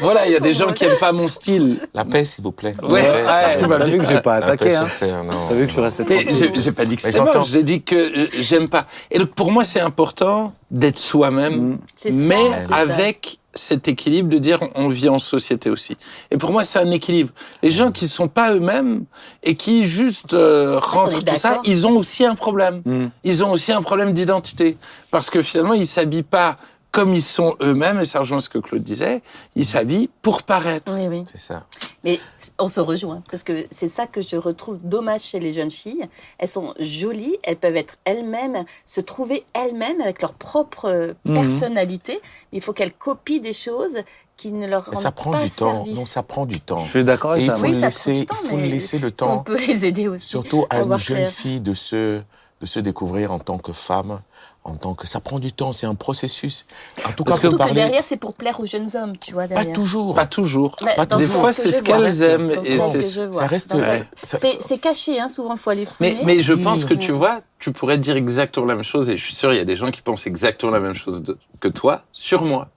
voilà, 0.00 0.26
il 0.26 0.32
y 0.32 0.36
a 0.36 0.40
des 0.40 0.54
gens 0.54 0.72
qui 0.72 0.84
aiment 0.84 0.98
pas 0.98 1.12
mon 1.12 1.28
style. 1.28 1.78
La 1.92 2.06
paix, 2.06 2.24
s'il 2.24 2.42
vous 2.42 2.52
plaît. 2.52 2.74
Ouais, 2.82 2.88
ouais, 2.90 3.66
m'as 3.68 3.78
t'as 3.78 3.84
vu 3.84 3.98
que 3.98 4.06
j'ai 4.06 4.20
pas 4.22 4.36
attaqué 4.36 4.74
hein 4.74 4.86
non. 5.26 5.34
t'as 5.48 5.54
vu 5.54 5.62
que 5.62 5.68
je 5.68 5.72
suis 5.72 5.82
resté 5.82 6.26
j'ai 6.56 6.72
pas 6.72 6.84
dit 6.86 6.96
que 6.96 7.02
c'était 7.02 7.20
moche, 7.20 7.48
j'ai 7.50 7.62
dit 7.62 7.82
que 7.82 7.96
euh, 7.96 8.26
j'aime 8.32 8.68
pas. 8.68 8.86
Et 9.10 9.18
donc 9.18 9.34
pour 9.34 9.50
moi, 9.50 9.64
c'est 9.64 9.80
important 9.80 10.54
d'être 10.70 10.98
soi-même, 10.98 11.52
Mm. 11.72 11.78
C'est 11.96 12.10
ça, 12.10 12.16
mais 12.16 12.34
ça. 12.68 12.74
avec 12.76 13.38
cet 13.54 13.88
équilibre 13.88 14.28
de 14.28 14.38
dire 14.38 14.60
on 14.74 14.88
vit 14.88 15.08
en 15.08 15.18
société 15.18 15.70
aussi. 15.70 15.96
Et 16.30 16.36
pour 16.36 16.52
moi, 16.52 16.64
c'est 16.64 16.78
un 16.78 16.90
équilibre. 16.90 17.30
Les 17.62 17.70
gens 17.70 17.90
qui 17.90 18.08
sont 18.08 18.28
pas 18.28 18.54
eux-mêmes 18.54 19.04
et 19.42 19.56
qui 19.56 19.86
juste 19.86 20.34
euh, 20.34 20.78
rentrent 20.78 21.22
tout 21.22 21.36
ça, 21.36 21.60
ils 21.64 21.86
ont 21.86 21.96
aussi 21.96 22.24
un 22.24 22.34
problème. 22.34 22.82
Mm. 22.84 23.06
Ils 23.24 23.44
ont 23.44 23.52
aussi 23.52 23.72
un 23.72 23.82
problème 23.82 24.12
d'identité 24.12 24.76
parce 25.10 25.30
que 25.30 25.42
finalement, 25.42 25.74
ils 25.74 25.86
s'habillent 25.86 26.22
pas 26.22 26.56
comme 26.92 27.14
ils 27.14 27.22
sont 27.22 27.56
eux-mêmes. 27.62 27.98
Et 28.00 28.04
ça 28.04 28.20
rejoint 28.20 28.38
ce 28.40 28.48
que 28.48 28.58
Claude 28.58 28.82
disait. 28.82 29.22
Ils 29.56 29.64
s'habillent 29.66 30.10
pour 30.22 30.42
paraître. 30.44 30.92
Oui, 30.94 31.08
oui. 31.08 31.24
C'est 31.30 31.40
ça. 31.40 31.64
Mais 32.04 32.20
on 32.58 32.68
se 32.68 32.80
rejoint, 32.80 33.22
parce 33.30 33.42
que 33.44 33.66
c'est 33.70 33.86
ça 33.88 34.06
que 34.06 34.20
je 34.20 34.36
retrouve 34.36 34.78
dommage 34.82 35.20
chez 35.22 35.38
les 35.40 35.52
jeunes 35.52 35.70
filles. 35.70 36.04
Elles 36.38 36.48
sont 36.48 36.74
jolies, 36.80 37.36
elles 37.44 37.56
peuvent 37.56 37.76
être 37.76 37.96
elles-mêmes, 38.04 38.64
se 38.84 39.00
trouver 39.00 39.44
elles-mêmes 39.54 40.00
avec 40.00 40.20
leur 40.20 40.34
propre 40.34 41.14
Mhm. 41.24 41.34
personnalité. 41.34 42.20
Mais 42.52 42.58
il 42.58 42.60
faut 42.60 42.72
qu'elles 42.72 42.92
copient 42.92 43.40
des 43.40 43.52
choses 43.52 43.98
qui 44.36 44.50
ne 44.50 44.66
leur 44.66 44.86
rendent 44.86 44.96
ça 44.96 45.12
prend 45.12 45.30
pas 45.30 45.44
du 45.44 45.50
temps. 45.50 45.72
service. 45.84 45.94
Non, 45.96 46.04
ça 46.04 46.22
prend 46.24 46.44
du 46.46 46.60
temps. 46.60 46.78
je 46.78 46.90
suis 46.90 47.04
d'accord 47.04 47.36
Et 47.36 47.44
avec 47.44 47.44
il 47.44 47.50
ça 47.50 47.56
faut 47.56 47.62
Oui, 47.62 47.68
le 47.68 47.74
ça 47.74 47.80
prend 47.80 47.86
laisser, 47.86 48.18
du 48.20 48.26
temps, 48.26 48.34
il 48.42 48.48
faut 48.50 48.56
mais 48.56 48.68
laisser 48.68 48.98
le 48.98 49.08
Si 49.08 49.22
on 49.22 49.26
temps. 49.26 49.42
peut 49.44 49.58
les 49.66 49.86
aider 49.86 50.08
aussi. 50.08 50.26
Surtout 50.26 50.66
à 50.70 50.80
une 50.80 50.98
jeune 50.98 51.26
fille 51.28 51.60
de 51.60 51.74
se, 51.74 52.20
de 52.60 52.66
se 52.66 52.80
découvrir 52.80 53.30
en 53.30 53.38
tant 53.38 53.58
que 53.58 53.72
femme, 53.72 54.20
en 54.64 54.74
tant 54.76 54.94
que 54.94 55.08
ça 55.08 55.18
prend 55.20 55.40
du 55.40 55.52
temps, 55.52 55.72
c'est 55.72 55.86
un 55.86 55.94
processus. 55.96 56.66
En 57.08 57.12
tout 57.12 57.24
cas, 57.24 57.36
que- 57.36 57.48
parler, 57.48 57.74
derrière, 57.74 58.02
c'est 58.02 58.16
pour 58.16 58.32
plaire 58.34 58.60
aux 58.60 58.66
jeunes 58.66 58.88
hommes, 58.94 59.16
tu 59.18 59.32
vois, 59.34 59.48
pas 59.48 59.64
toujours. 59.64 60.14
Pas 60.14 60.26
toujours. 60.26 60.76
Pas 60.76 61.04
dans 61.04 61.16
Des 61.16 61.26
fois, 61.26 61.52
c'est 61.52 61.72
ce 61.72 61.82
qu'elles 61.82 62.22
aiment 62.22 62.54
Dans 62.54 62.62
et 62.62 62.78
ce 62.78 62.88
c'est 62.90 62.98
que 63.00 63.04
je 63.14 63.22
vois. 63.22 63.32
ça 63.40 63.46
reste- 63.46 63.74
Ouais. 63.74 64.02
C'est 64.22 64.62
c'est 64.62 64.78
caché, 64.78 65.18
hein, 65.18 65.28
souvent, 65.28 65.54
il 65.54 65.58
faut 65.58 65.70
aller 65.70 65.88
Mais, 66.00 66.10
fouiller. 66.12 66.24
mais 66.24 66.42
je 66.42 66.52
pense 66.52 66.84
que 66.84 66.94
tu 66.94 67.10
vois, 67.12 67.40
tu 67.58 67.72
pourrais 67.72 67.98
dire 67.98 68.16
exactement 68.16 68.66
la 68.66 68.74
même 68.76 68.84
chose, 68.84 69.10
et 69.10 69.16
je 69.16 69.24
suis 69.24 69.34
sûr, 69.34 69.52
il 69.52 69.56
y 69.56 69.60
a 69.60 69.64
des 69.64 69.76
gens 69.76 69.90
qui 69.90 70.00
pensent 70.00 70.26
exactement 70.26 70.70
la 70.72 70.80
même 70.80 70.94
chose 70.94 71.22
de- 71.22 71.36
que 71.60 71.68
toi 71.68 72.02
sur 72.12 72.44
moi. 72.44 72.68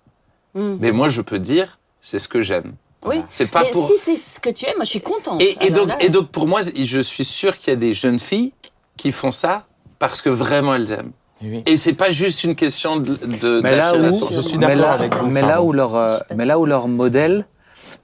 Mm. 0.55 0.77
Mais 0.79 0.91
moi, 0.91 1.09
je 1.09 1.21
peux 1.21 1.37
dire, 1.39 1.77
c'est 2.01 2.17
ce 2.19 2.27
que 2.27 2.41
j'aime. 2.41 2.73
Oui. 3.05 3.21
C'est 3.29 3.51
pas 3.51 3.61
Mais 3.61 3.69
pour. 3.69 3.85
si 3.87 3.97
c'est 3.97 4.15
ce 4.15 4.39
que 4.39 4.49
tu 4.49 4.65
aimes, 4.65 4.77
moi 4.77 4.85
je 4.85 4.89
suis 4.89 5.01
contente. 5.01 5.39
Et, 5.39 5.51
et 5.61 5.67
Alors 5.71 5.85
donc, 5.85 5.89
là, 5.89 5.97
et 6.03 6.09
donc, 6.09 6.29
pour 6.29 6.47
moi, 6.47 6.61
je 6.63 6.99
suis 7.01 7.25
sûr 7.25 7.55
qu'il 7.59 7.69
y 7.69 7.73
a 7.73 7.75
des 7.75 7.93
jeunes 7.93 8.17
filles 8.19 8.53
qui 8.97 9.11
font 9.11 9.31
ça 9.31 9.67
parce 9.99 10.23
que 10.23 10.29
vraiment 10.31 10.73
elles 10.73 10.91
aiment. 10.91 11.11
Oui. 11.41 11.63
Et 11.65 11.77
c'est 11.77 11.93
pas 11.93 12.11
juste 12.11 12.43
une 12.43 12.55
question 12.55 12.97
de. 12.97 13.13
de 13.15 13.61
Mais 13.61 13.75
là 13.75 13.93
où, 13.95 14.01
l'attention. 14.01 14.27
Je 14.31 14.41
suis 14.41 14.57
mais 14.57 14.67
d'accord 14.67 14.81
là, 14.85 14.91
avec 14.93 15.15
vous, 15.15 15.29
mais 15.29 15.41
là 15.41 15.47
pardon. 15.55 15.67
où 15.67 15.73
leur, 15.73 15.95
euh, 15.95 16.07
Je 16.11 16.15
suis 16.23 16.27
pas 16.29 16.35
mais 16.35 16.45
là 16.45 16.59
où 16.59 16.65
leur 16.65 16.87
modèle, 16.87 17.45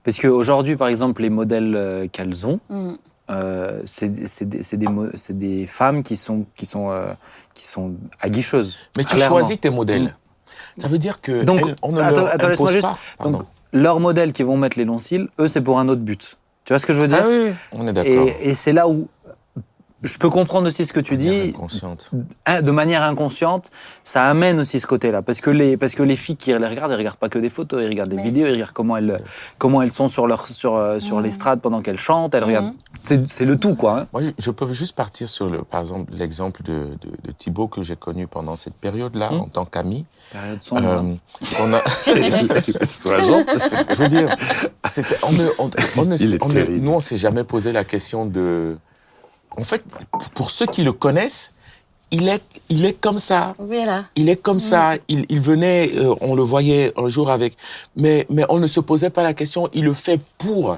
parce 0.03 0.17
qu'aujourd'hui, 0.19 0.75
par 0.75 0.89
exemple, 0.89 1.21
les 1.21 1.29
modèles 1.29 1.75
euh, 1.75 2.07
qu'elles 2.11 2.45
ont, 2.45 2.59
Mm. 2.69 2.91
euh, 3.29 3.81
c'est 3.85 4.09
des, 4.09 5.67
femmes 5.67 6.03
qui 6.03 6.15
sont, 6.17 6.45
qui 6.55 6.65
sont, 6.65 6.91
euh, 6.91 7.13
qui 7.53 7.65
sont 7.65 7.95
aguicheuses. 8.19 8.77
Mais 8.97 9.03
tu 9.05 9.15
clairement. 9.15 9.37
choisis 9.37 9.59
tes 9.59 9.69
modèles. 9.69 10.15
Ça 10.77 10.87
veut 10.87 10.97
dire 10.99 11.21
que 11.21 11.43
Donc, 11.43 11.61
elles- 11.65 11.75
on 11.83 11.91
ne 11.93 12.01
attends, 12.01 12.19
leur 12.21 12.27
attends, 12.33 12.65
juste- 12.67 12.81
pas. 12.81 12.97
Pardon. 13.17 13.37
Donc, 13.39 13.47
leurs 13.73 13.99
modèles 14.01 14.33
qui 14.33 14.43
vont 14.43 14.57
mettre 14.57 14.77
les 14.77 14.85
longs 14.85 14.99
cils, 14.99 15.29
eux, 15.39 15.47
c'est 15.47 15.61
pour 15.61 15.79
un 15.79 15.87
autre 15.89 16.01
but. 16.01 16.37
Tu 16.65 16.73
vois 16.73 16.79
ce 16.79 16.85
que 16.85 16.93
je 16.93 17.01
veux 17.01 17.07
dire 17.07 17.19
Ah 17.21 17.27
oui, 17.27 17.43
oui. 17.47 17.51
on 17.73 17.87
est 17.87 17.93
d'accord. 17.93 18.27
Et, 18.41 18.49
et 18.49 18.53
c'est 18.53 18.71
là 18.73 18.87
où 18.87 19.07
je 20.03 20.17
peux 20.17 20.29
comprendre 20.29 20.67
aussi 20.67 20.85
ce 20.85 20.93
que 20.93 20.99
tu 20.99 21.15
Manière 21.17 21.43
dis. 21.43 21.49
inconsciente. 21.49 22.11
Hein, 22.45 22.61
de 22.61 22.71
manière 22.71 23.03
inconsciente, 23.03 23.69
ça 24.03 24.23
amène 24.25 24.59
aussi 24.59 24.79
ce 24.79 24.87
côté-là. 24.87 25.21
Parce 25.21 25.39
que 25.41 25.49
les, 25.49 25.77
parce 25.77 25.93
que 25.95 26.03
les 26.03 26.15
filles 26.15 26.37
qui 26.37 26.49
les 26.51 26.55
regardent, 26.67 26.91
elles 26.91 26.97
regardent 26.97 27.17
pas 27.17 27.29
que 27.29 27.39
des 27.39 27.49
photos, 27.49 27.81
elles 27.83 27.89
regardent 27.89 28.09
des 28.09 28.15
Mais 28.15 28.23
vidéos, 28.23 28.45
elles 28.47 28.53
regardent 28.53 28.71
comment 28.71 28.97
elles, 28.97 29.21
comment 29.57 29.81
elles 29.81 29.91
sont 29.91 30.07
sur 30.07 30.27
leur, 30.27 30.47
sur, 30.47 30.75
euh, 30.75 30.99
sur 30.99 31.17
Mhm. 31.17 31.23
l'estrade 31.23 31.61
pendant 31.61 31.81
qu'elles 31.81 31.97
chantent, 31.99 32.33
elles 32.35 32.43
regardent. 32.43 32.73
C'est, 33.03 33.27
c'est 33.29 33.45
le 33.45 33.55
tout, 33.57 33.75
quoi. 33.75 33.99
hein. 34.01 34.07
Moi, 34.13 34.21
je- 34.23 34.29
je 34.37 34.51
peux 34.51 34.71
juste 34.73 34.95
partir 34.95 35.27
sur, 35.29 35.49
le, 35.49 35.63
par 35.63 35.81
exemple, 35.81 36.11
l'exemple 36.15 36.63
de, 36.63 36.71
de, 37.01 37.09
de 37.23 37.31
Thibaut 37.37 37.67
que 37.67 37.81
j'ai 37.83 37.95
connu 37.95 38.27
pendant 38.27 38.55
cette 38.57 38.75
période-là 38.75 39.31
Hmm. 39.31 39.41
en 39.41 39.47
tant 39.47 39.65
qu'ami. 39.65 40.05
Période 40.31 40.61
sombre. 40.61 40.83
hein. 40.87 41.15
Euh, 41.41 41.45
on 41.59 41.73
a, 41.73 41.79
je 42.07 43.95
veux 43.97 44.07
dire, 44.09 44.35
c'était- 44.89 45.17
on 45.23 45.31
ne, 45.31 45.47
on, 45.59 45.69
on 45.97 46.05
ne- 46.05 46.15
on 46.43 46.47
ne- 46.47 46.77
nous, 46.79 46.91
on 46.91 46.99
s'est 46.99 47.17
jamais 47.17 47.43
posé 47.43 47.71
la 47.71 47.83
question 47.83 48.25
de. 48.25 48.77
En 49.57 49.63
fait, 49.63 49.83
pour 50.33 50.49
ceux 50.49 50.65
qui 50.65 50.83
le 50.83 50.93
connaissent, 50.93 51.51
il 52.11 52.27
est, 52.27 52.41
il 52.69 52.85
est 52.85 52.99
comme 52.99 53.19
ça. 53.19 53.55
Voilà. 53.57 54.05
Il 54.15 54.29
est 54.29 54.35
comme 54.35 54.59
ça. 54.59 54.95
Il, 55.07 55.25
il 55.29 55.39
venait, 55.39 55.91
euh, 55.95 56.13
on 56.21 56.35
le 56.35 56.43
voyait 56.43 56.91
un 56.97 57.07
jour 57.07 57.29
avec, 57.29 57.55
mais, 57.95 58.25
mais 58.29 58.45
on 58.49 58.59
ne 58.59 58.67
se 58.67 58.79
posait 58.79 59.09
pas 59.09 59.23
la 59.23 59.33
question. 59.33 59.69
Il 59.73 59.85
le 59.85 59.93
fait 59.93 60.19
pour. 60.37 60.77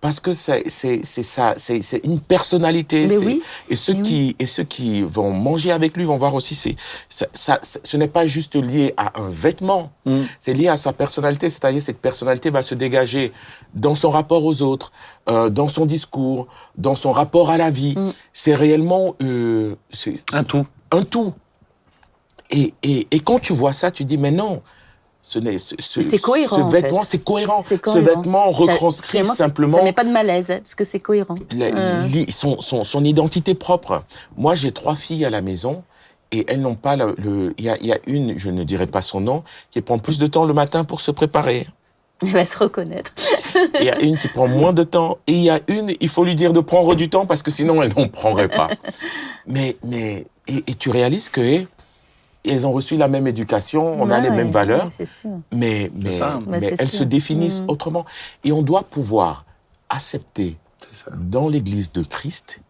Parce 0.00 0.20
que 0.20 0.32
c'est 0.32 0.62
c'est 0.68 1.00
c'est 1.02 1.24
ça, 1.24 1.54
c'est 1.56 1.82
c'est 1.82 2.00
une 2.04 2.20
personnalité. 2.20 3.06
Oui. 3.18 3.42
Et 3.68 3.74
ceux 3.74 3.94
Mais 3.94 3.98
oui. 4.00 4.04
qui 4.04 4.36
et 4.38 4.46
ceux 4.46 4.62
qui 4.62 5.02
vont 5.02 5.32
manger 5.32 5.72
avec 5.72 5.96
lui 5.96 6.04
vont 6.04 6.16
voir 6.18 6.34
aussi. 6.34 6.54
C'est 6.54 6.76
ça, 7.08 7.26
ça- 7.34 7.58
ce 7.82 7.96
n'est 7.96 8.06
pas 8.06 8.24
juste 8.26 8.54
lié 8.54 8.94
à 8.96 9.20
un 9.20 9.28
vêtement. 9.28 9.90
Mm. 10.06 10.20
C'est 10.38 10.54
lié 10.54 10.68
à 10.68 10.76
sa 10.76 10.92
personnalité. 10.92 11.50
C'est-à-dire 11.50 11.82
cette 11.82 11.98
personnalité 12.00 12.50
va 12.50 12.62
se 12.62 12.76
dégager 12.76 13.32
dans 13.74 13.96
son 13.96 14.10
rapport 14.10 14.44
aux 14.44 14.62
autres, 14.62 14.92
euh, 15.28 15.48
dans 15.50 15.66
son 15.66 15.84
discours, 15.84 16.46
dans 16.76 16.94
son 16.94 17.10
rapport 17.10 17.50
à 17.50 17.56
la 17.58 17.70
vie. 17.70 17.94
Mm. 17.96 18.12
C'est 18.32 18.54
réellement 18.54 19.16
euh, 19.20 19.74
c'est 19.90 20.22
Un 20.32 20.44
tout. 20.44 20.64
un 20.92 21.02
tout. 21.02 21.32
Et, 22.50 22.72
et, 22.84 23.06
et 23.10 23.20
quand 23.20 23.40
tu 23.40 23.52
vois 23.52 23.72
ça, 23.72 23.90
tu 23.90 24.04
dis, 24.04 24.16
mais 24.16 24.30
non, 24.30 24.62
ce 25.22 26.16
cohérent, 26.16 26.56
ce 26.56 26.60
en 26.62 26.68
vêtement, 26.68 26.98
fait. 27.00 27.04
c'est 27.04 27.18
cohérent. 27.24 27.62
Ce 27.62 27.98
vêtement 27.98 28.50
retranscrit 28.50 29.24
ça- 29.24 29.34
simplement 29.34 29.78
Ça 29.78 29.84
met 29.84 29.92
pas 29.92 30.04
de 30.04 30.10
malaise, 30.10 30.46
parce 30.48 30.74
que 30.74 30.84
c'est 30.84 31.00
cohérent. 31.00 31.34
la- 31.50 31.66
Euh. 31.66 32.02
li- 32.06 32.30
son, 32.30 32.60
son, 32.60 32.84
son 32.84 33.04
identité 33.04 33.54
propre. 33.54 34.04
Moi, 34.36 34.54
j'ai 34.54 34.70
trois 34.70 34.94
filles 34.96 35.24
à 35.24 35.30
la 35.30 35.40
maison 35.42 35.82
et 36.32 36.44
elles 36.48 36.60
n'ont 36.60 36.76
pas 36.76 36.96
le. 36.96 37.54
Il 37.58 37.64
y, 37.64 37.68
a, 37.68 37.76
il 37.80 37.86
y 37.86 37.92
a 37.92 37.98
une, 38.06 38.38
je 38.38 38.48
ne 38.50 38.62
dirai 38.64 38.86
pas 38.86 39.02
son 39.02 39.20
nom, 39.20 39.42
qui 39.70 39.80
prend 39.80 39.98
plus 39.98 40.18
de 40.18 40.26
temps 40.26 40.44
le 40.44 40.54
matin 40.54 40.84
pour 40.84 41.00
se 41.00 41.10
préparer. 41.10 41.66
Elle 42.22 42.28
va 42.30 42.44
se 42.44 42.58
reconnaître. 42.58 43.12
Il 43.80 43.86
y 43.86 43.90
a 43.90 44.00
une 44.00 44.18
qui 44.18 44.26
prend 44.28 44.48
moins 44.48 44.72
de 44.72 44.82
temps. 44.82 45.18
Et 45.28 45.32
il 45.34 45.42
y 45.42 45.50
a 45.50 45.60
une, 45.68 45.92
il 46.00 46.08
faut 46.08 46.24
lui 46.24 46.34
dire 46.34 46.52
de 46.52 46.58
prendre 46.60 46.94
du 46.96 47.08
temps 47.08 47.26
parce 47.26 47.42
que 47.44 47.50
sinon 47.52 47.80
elle 47.82 47.92
n'en 47.96 48.08
prendrait 48.08 48.48
pas. 48.48 48.68
Mais, 49.46 49.76
mais, 49.84 50.26
et, 50.46 50.64
et 50.66 50.74
tu 50.74 50.90
réalises 50.90 51.28
que 51.30 51.40
eh, 51.40 51.66
elles 52.44 52.66
ont 52.66 52.72
reçu 52.72 52.96
la 52.96 53.08
même 53.08 53.26
éducation, 53.26 54.00
on 54.00 54.10
a 54.10 54.20
les 54.20 54.30
mêmes 54.30 54.50
valeurs, 54.50 54.86
ouais, 54.86 54.92
c'est 54.96 55.06
sûr. 55.06 55.30
mais, 55.52 55.90
mais, 55.94 56.18
ça. 56.18 56.38
Mais 56.46 56.58
elles 56.78 56.90
sûr. 56.90 57.00
se 57.00 57.04
définissent 57.04 57.60
Mhm. 57.62 57.70
autrement. 57.70 58.04
Et 58.44 58.52
on 58.52 58.62
doit 58.62 58.82
pouvoir 58.84 59.44
accepter 59.88 60.56
dans 61.16 61.48
l'Église 61.48 61.92
de 61.92 62.02
Christ 62.02 62.60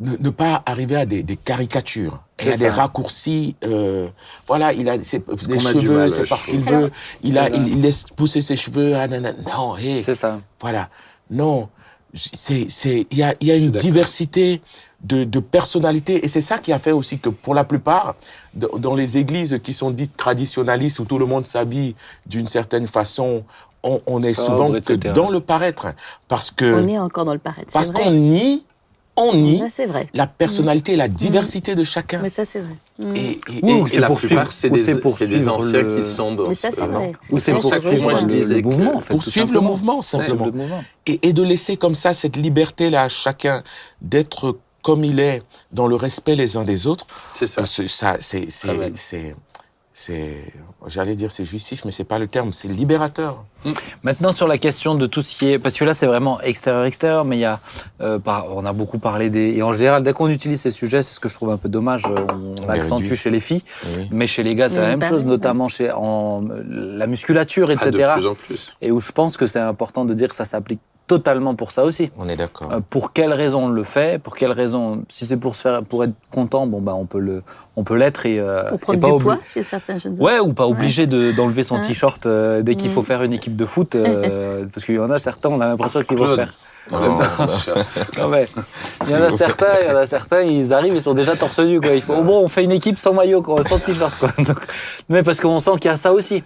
ne, 0.00 0.16
ne 0.16 0.30
pas 0.30 0.62
arriver 0.66 0.96
à 0.96 1.06
des, 1.06 1.22
des 1.22 1.36
caricatures. 1.36 2.22
Il 2.40 2.48
y 2.48 2.52
a 2.52 2.56
des 2.56 2.68
raccourcis. 2.68 3.54
euh, 3.64 4.08
voilà, 4.48 4.72
il 4.72 4.88
a 4.88 5.00
ses, 5.02 5.22
les 5.48 5.58
cheveux, 5.60 6.08
c'est 6.08 6.26
parce 6.28 6.46
qu'il 6.46 6.62
veut. 6.64 6.90
Il, 7.22 7.38
a, 7.38 7.48
il, 7.50 7.68
il 7.68 7.80
laisse 7.80 8.04
pousser 8.16 8.40
ses 8.40 8.56
cheveux. 8.56 8.94
Ah, 8.96 9.06
nanana. 9.06 9.38
Non, 9.56 9.76
hé, 9.76 10.02
C'est 10.04 10.16
ça. 10.16 10.40
voilà. 10.60 10.88
Non, 11.30 11.68
c'est, 12.14 12.66
c'est, 12.68 13.06
il 13.12 13.18
y 13.18 13.22
a, 13.22 13.34
il 13.40 13.46
y 13.46 13.52
a 13.52 13.56
une 13.56 13.70
diversité 13.70 14.60
de, 15.02 15.24
de 15.24 15.38
personnalités 15.40 16.24
et 16.24 16.28
c'est 16.28 16.40
ça 16.40 16.58
qui 16.58 16.72
a 16.72 16.78
fait 16.78 16.92
aussi 16.92 17.18
que 17.18 17.28
pour 17.28 17.54
la 17.54 17.64
plupart, 17.64 18.14
dans 18.54 18.94
les 18.94 19.18
églises 19.18 19.58
qui 19.62 19.72
sont 19.72 19.90
dites 19.90 20.16
traditionnalistes 20.16 20.98
où 21.00 21.04
tout 21.04 21.18
le 21.18 21.26
monde 21.26 21.46
s'habille 21.46 21.94
d'une 22.26 22.46
certaine 22.46 22.86
façon, 22.86 23.42
on, 23.82 24.00
on 24.06 24.22
est 24.22 24.32
Sobre, 24.32 24.46
souvent 24.56 24.70
que 24.72 24.76
etc. 24.78 25.12
dans 25.14 25.28
le 25.30 25.40
paraître. 25.40 25.88
Parce 26.28 26.50
que, 26.52 26.72
On 26.84 26.86
est 26.86 26.98
encore 26.98 27.24
dans 27.24 27.32
le 27.32 27.40
paraître. 27.40 27.72
parce 27.72 27.90
qu'on 27.90 28.12
nie, 28.12 28.64
on 29.16 29.34
nie 29.34 29.58
Ça, 29.58 29.66
c'est 29.70 29.86
vrai. 29.86 30.06
la 30.14 30.28
personnalité 30.28 30.92
et 30.92 30.96
la 30.96 31.08
diversité 31.08 31.74
de 31.74 31.82
chacun. 31.82 32.20
Mais 32.22 32.28
ça, 32.28 32.44
c'est 32.44 32.60
vrai. 32.60 32.76
Mm. 33.00 33.16
Et, 33.16 33.20
et- 33.32 33.40
Oui, 33.64 33.70
et- 33.72 33.78
Et 33.80 33.86
c'est 33.88 34.00
la 34.00 34.06
pour 34.06 34.18
plupart, 34.18 34.52
suivre- 34.52 34.52
c'est 34.52 34.70
ou 34.70 34.76
des, 34.76 34.82
c'est 34.82 35.00
pour 35.00 35.10
c'est 35.10 35.26
des 35.26 35.34
suivre 35.40 35.56
anciens 35.56 35.82
le- 35.82 35.96
qui 35.96 36.06
sont 36.06 36.34
dans 36.36 36.46
Mais 36.48 36.54
ça, 36.54 36.70
c'est 36.72 36.80
vrai. 36.86 37.10
Ou 37.28 37.38
c'est 37.40 37.52
pour 37.54 37.64
ça 37.64 37.80
que 37.80 38.00
moi, 38.00 38.14
je 38.20 38.24
disais 38.26 38.54
le 38.54 38.62
mouvement, 38.62 38.96
en 38.96 39.00
fait. 39.00 39.14
pour 39.14 39.24
tout 39.24 39.30
suivre 39.30 39.48
le 39.48 39.54
simplement. 39.54 39.68
mouvement, 39.70 40.00
simplement. 40.02 40.46
Le 40.46 40.52
mouvement. 40.52 40.84
et 41.06 41.32
de 41.32 41.42
laisser 41.42 41.76
comme 41.76 41.96
ça 41.96 42.14
cette 42.14 42.36
liberté-là 42.36 43.02
à 43.02 43.08
chacun 43.08 43.64
d'être 44.00 44.56
comme 44.82 45.04
il 45.04 45.20
est, 45.20 45.42
dans 45.72 45.86
le 45.86 45.94
respect 45.94 46.34
les 46.36 46.56
uns 46.56 46.64
des 46.64 46.86
autres, 46.86 47.06
C'est 47.34 47.46
ça. 47.46 47.62
euh, 47.62 47.64
ça, 47.88 48.16
c'est, 48.20 48.40
belle. 48.66 48.92
c'est, 48.96 48.96
c'est, 48.96 49.34
c'est, 49.94 50.52
j'allais 50.86 51.14
dire 51.14 51.30
c'est 51.30 51.44
justif, 51.44 51.84
mais 51.84 51.92
c'est 51.92 52.04
pas 52.04 52.18
le 52.18 52.26
terme, 52.26 52.52
c'est 52.52 52.66
libérateur. 52.68 53.44
Maintenant, 54.02 54.32
sur 54.32 54.48
la 54.48 54.58
question 54.58 54.94
de 54.96 55.06
tout 55.06 55.22
ce 55.22 55.36
qui 55.36 55.50
est. 55.52 55.58
Parce 55.60 55.76
que 55.76 55.84
là, 55.84 55.94
c'est 55.94 56.06
vraiment 56.06 56.40
extérieur-extérieur, 56.40 57.24
mais 57.24 57.36
il 57.36 57.40
y 57.40 57.44
a. 57.44 57.60
euh, 58.00 58.18
par- 58.18 58.46
on 58.56 58.64
a 58.64 58.72
beaucoup 58.72 58.98
parlé 58.98 59.30
des. 59.30 59.54
Et 59.54 59.62
en 59.62 59.72
général, 59.72 60.02
dès 60.02 60.12
qu'on 60.14 60.28
utilise 60.28 60.60
ces 60.62 60.70
sujets, 60.72 61.02
c'est 61.02 61.14
ce 61.14 61.20
que 61.20 61.28
je 61.28 61.34
trouve 61.34 61.50
un 61.50 61.58
peu 61.58 61.68
dommage. 61.68 62.04
euh, 62.06 62.14
On, 62.32 62.64
On 62.64 62.68
accentue 62.68 63.02
réduit. 63.04 63.16
chez 63.16 63.30
les 63.30 63.38
filles, 63.40 63.62
Oui. 63.98 64.08
mais 64.10 64.26
chez 64.26 64.42
les 64.42 64.54
gars, 64.56 64.68
c'est 64.68 64.80
la 64.80 64.96
même 64.96 65.04
chose, 65.08 65.24
notamment 65.26 65.68
chez 65.68 65.92
en, 65.92 66.42
la 66.68 67.06
musculature, 67.06 67.68
Ah, 67.68 67.74
etc. 67.74 67.90
de 67.90 68.20
plus 68.20 68.26
en 68.26 68.34
plus. 68.34 68.72
Et 68.80 68.90
où 68.90 68.98
je 68.98 69.12
pense 69.12 69.36
que 69.36 69.46
c'est 69.46 69.60
important 69.60 70.04
de 70.04 70.14
dire 70.14 70.28
que 70.28 70.34
ça 70.34 70.44
s'applique 70.46 70.80
totalement 71.16 71.54
pour 71.54 71.72
ça 71.72 71.84
aussi. 71.84 72.10
On 72.18 72.28
est 72.28 72.36
d'accord. 72.36 72.68
Euh, 72.72 72.80
pour 72.88 73.12
quelles 73.12 73.32
raisons 73.34 73.64
on 73.64 73.68
le 73.68 73.84
fait 73.84 74.20
Pour 74.22 74.34
quelles 74.34 74.52
raisons 74.52 75.04
Si 75.08 75.26
c'est 75.26 75.36
pour 75.36 75.54
se 75.56 75.60
faire, 75.62 75.82
pour 75.82 76.04
être 76.04 76.14
content, 76.30 76.66
bon 76.66 76.80
bah 76.80 76.94
on 76.96 77.04
peut 77.06 77.18
le, 77.18 77.42
on 77.76 77.84
peut 77.84 77.96
l'être 77.96 78.24
et, 78.24 78.38
euh, 78.38 78.64
Pour 78.68 78.76
et 78.76 78.78
prendre 78.78 79.00
pas 79.00 79.10
du 79.12 79.18
poids 79.22 79.38
chez 79.52 79.62
certains 79.62 79.98
jeunes. 79.98 80.16
Ouais, 80.20 80.38
ou 80.40 80.52
pas 80.54 80.66
obligé 80.66 81.06
de- 81.06 81.32
d'enlever 81.32 81.64
son 81.64 81.76
Ouais. 81.76 81.86
t-shirt 81.86 82.24
euh, 82.26 82.62
dès 82.62 82.74
qu'il 82.76 82.90
Mm. 82.90 82.94
faut 82.94 83.02
faire 83.02 83.22
une 83.22 83.32
équipe 83.34 83.56
de 83.56 83.66
foot, 83.66 83.94
euh, 83.94 84.66
parce 84.72 84.86
qu'il 84.86 84.94
y 84.94 84.98
en 84.98 85.10
a 85.10 85.18
certains, 85.18 85.50
on 85.50 85.60
a 85.60 85.66
l'impression 85.66 86.00
qu'ils 86.00 86.16
vont 86.18 86.34
faire. 86.34 86.54
Non, 86.90 86.98
non. 87.00 87.18
Non, 88.18 88.28
mais 88.28 88.48
il 89.06 89.10
y 89.12 89.14
en 89.16 89.22
a 89.22 89.30
certains, 89.36 89.66
il 89.82 89.88
y 89.88 89.92
en 89.92 89.96
a 89.98 90.06
certains, 90.06 90.40
ils 90.42 90.72
arrivent, 90.72 90.94
ils 90.94 91.02
sont 91.02 91.14
déjà 91.14 91.36
torse 91.36 91.58
nu 91.60 91.80
quoi. 91.80 91.90
Il 91.94 92.02
faut, 92.02 92.14
oh, 92.18 92.22
bon, 92.22 92.40
on 92.42 92.48
fait 92.48 92.64
une 92.64 92.72
équipe 92.72 92.98
sans 92.98 93.12
maillot, 93.12 93.40
quoi, 93.42 93.62
sans 93.62 93.78
t-shirt 93.78 94.18
quoi. 94.18 94.30
Donc, 94.38 94.58
mais 95.08 95.22
parce 95.22 95.40
qu'on 95.40 95.60
sent 95.60 95.72
qu'il 95.80 95.90
y 95.90 95.94
a 95.94 95.96
ça 95.96 96.12
aussi. 96.12 96.42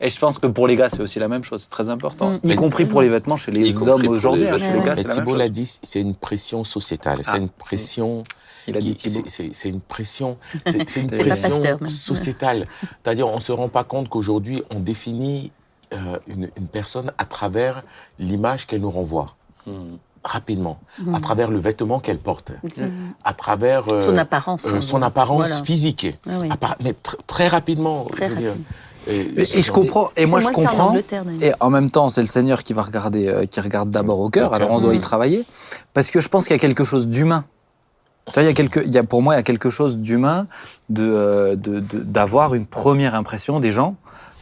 Et 0.00 0.10
je 0.10 0.18
pense 0.18 0.38
que 0.38 0.46
pour 0.46 0.66
les 0.68 0.76
gars, 0.76 0.88
c'est 0.90 1.00
aussi 1.00 1.18
la 1.18 1.28
même 1.28 1.42
chose, 1.42 1.62
c'est 1.62 1.70
très 1.70 1.88
important. 1.88 2.32
Mm. 2.32 2.40
Y 2.50 2.54
compris 2.56 2.84
pour 2.84 3.00
les 3.00 3.08
vêtements 3.08 3.36
chez 3.36 3.50
les 3.50 3.76
hommes 3.88 4.06
aujourd'hui, 4.06 4.42
les 4.44 4.48
hein, 4.50 4.58
chez 4.58 4.72
les 4.72 4.80
gars, 4.82 4.92
Et 4.92 4.96
c'est 4.96 5.02
la 5.04 5.08
même 5.08 5.18
Thibault 5.18 5.30
chose. 5.30 5.38
l'a 5.38 5.48
dit, 5.48 5.78
c'est 5.82 6.00
une 6.00 6.14
pression 6.14 6.64
sociétale, 6.64 7.18
Ah. 7.24 7.30
c'est 7.32 7.38
une 7.38 7.48
pression. 7.48 8.22
Il 8.68 8.76
a 8.76 8.80
dit 8.80 8.94
c'est- 8.98 9.68
une 9.68 9.80
pression, 9.80 10.36
c'est 10.66 11.00
une 11.00 11.08
pression 11.10 11.60
sociétale. 11.88 12.66
C'est-à-dire, 13.04 13.28
on 13.28 13.40
se 13.40 13.52
rend 13.52 13.68
pas 13.68 13.84
compte 13.84 14.08
qu'aujourd'hui, 14.08 14.62
on 14.70 14.80
définit 14.80 15.50
euh, 15.92 16.18
une, 16.26 16.50
une 16.56 16.66
personne 16.66 17.12
à 17.16 17.24
travers 17.24 17.84
l'image 18.18 18.66
qu'elle 18.66 18.80
nous 18.80 18.90
renvoie 18.90 19.36
Hmm. 19.66 19.96
rapidement, 20.24 20.80
Mm. 20.98 21.14
à 21.14 21.20
travers 21.20 21.48
le 21.48 21.58
vêtement 21.58 22.00
qu'elle 22.00 22.18
porte, 22.18 22.50
Mm. 22.76 22.82
à 23.22 23.32
travers 23.34 23.84
euh, 23.92 24.02
Son 24.02 24.16
apparence. 24.18 24.66
euh, 24.66 24.74
hein, 24.76 24.80
son 24.80 25.00
apparence 25.02 25.46
Voilà. 25.46 25.62
physique, 25.62 26.08
Ah 26.28 26.30
oui. 26.40 26.48
Mais 26.82 26.90
tr- 26.90 27.14
très 27.28 27.46
rapidement. 27.46 28.04
Très 28.06 28.28
je 28.30 28.34
veux 28.34 28.40
dire. 28.40 28.54
Et, 29.08 29.58
et 29.58 29.62
je 29.62 29.70
comprends, 29.72 30.10
et 30.16 30.26
moi 30.26 30.40
je 30.40 30.48
en 30.48 30.52
comprends. 30.52 30.92
D'ailleurs. 30.92 31.24
Et 31.42 31.52
en 31.60 31.70
même 31.70 31.90
temps, 31.90 32.08
c'est 32.08 32.20
le 32.22 32.26
Seigneur 32.26 32.62
qui 32.62 32.72
va 32.72 32.82
regarder, 32.82 33.28
euh, 33.28 33.44
qui 33.46 33.60
regarde 33.60 33.90
d'abord 33.90 34.20
au 34.20 34.30
cœur. 34.30 34.52
Alors 34.54 34.70
on 34.72 34.80
doit 34.80 34.94
y 34.94 34.98
Mm. 34.98 35.00
travailler, 35.00 35.44
parce 35.94 36.08
que 36.10 36.20
je 36.20 36.28
pense 36.28 36.44
qu'il 36.44 36.52
y 36.54 36.58
a 36.58 36.60
quelque 36.60 36.84
chose 36.84 37.06
d'humain. 37.08 37.44
Tu 38.26 38.32
vois, 38.34 38.42
il 38.42 38.46
y 38.46 38.48
a 38.48 38.54
quelque, 38.54 38.80
il 38.84 38.92
y 38.92 38.98
a 38.98 39.04
pour 39.04 39.22
moi, 39.22 39.34
il 39.34 39.36
y 39.36 39.40
a 39.40 39.44
quelque 39.44 39.70
chose 39.70 39.98
d'humain 39.98 40.48
de 40.88 41.04
euh, 41.04 41.54
de- 41.56 41.78
de- 41.78 42.00
d'avoir 42.00 42.54
une 42.54 42.66
première 42.66 43.14
impression 43.14 43.60
des 43.60 43.70
gens. 43.70 43.94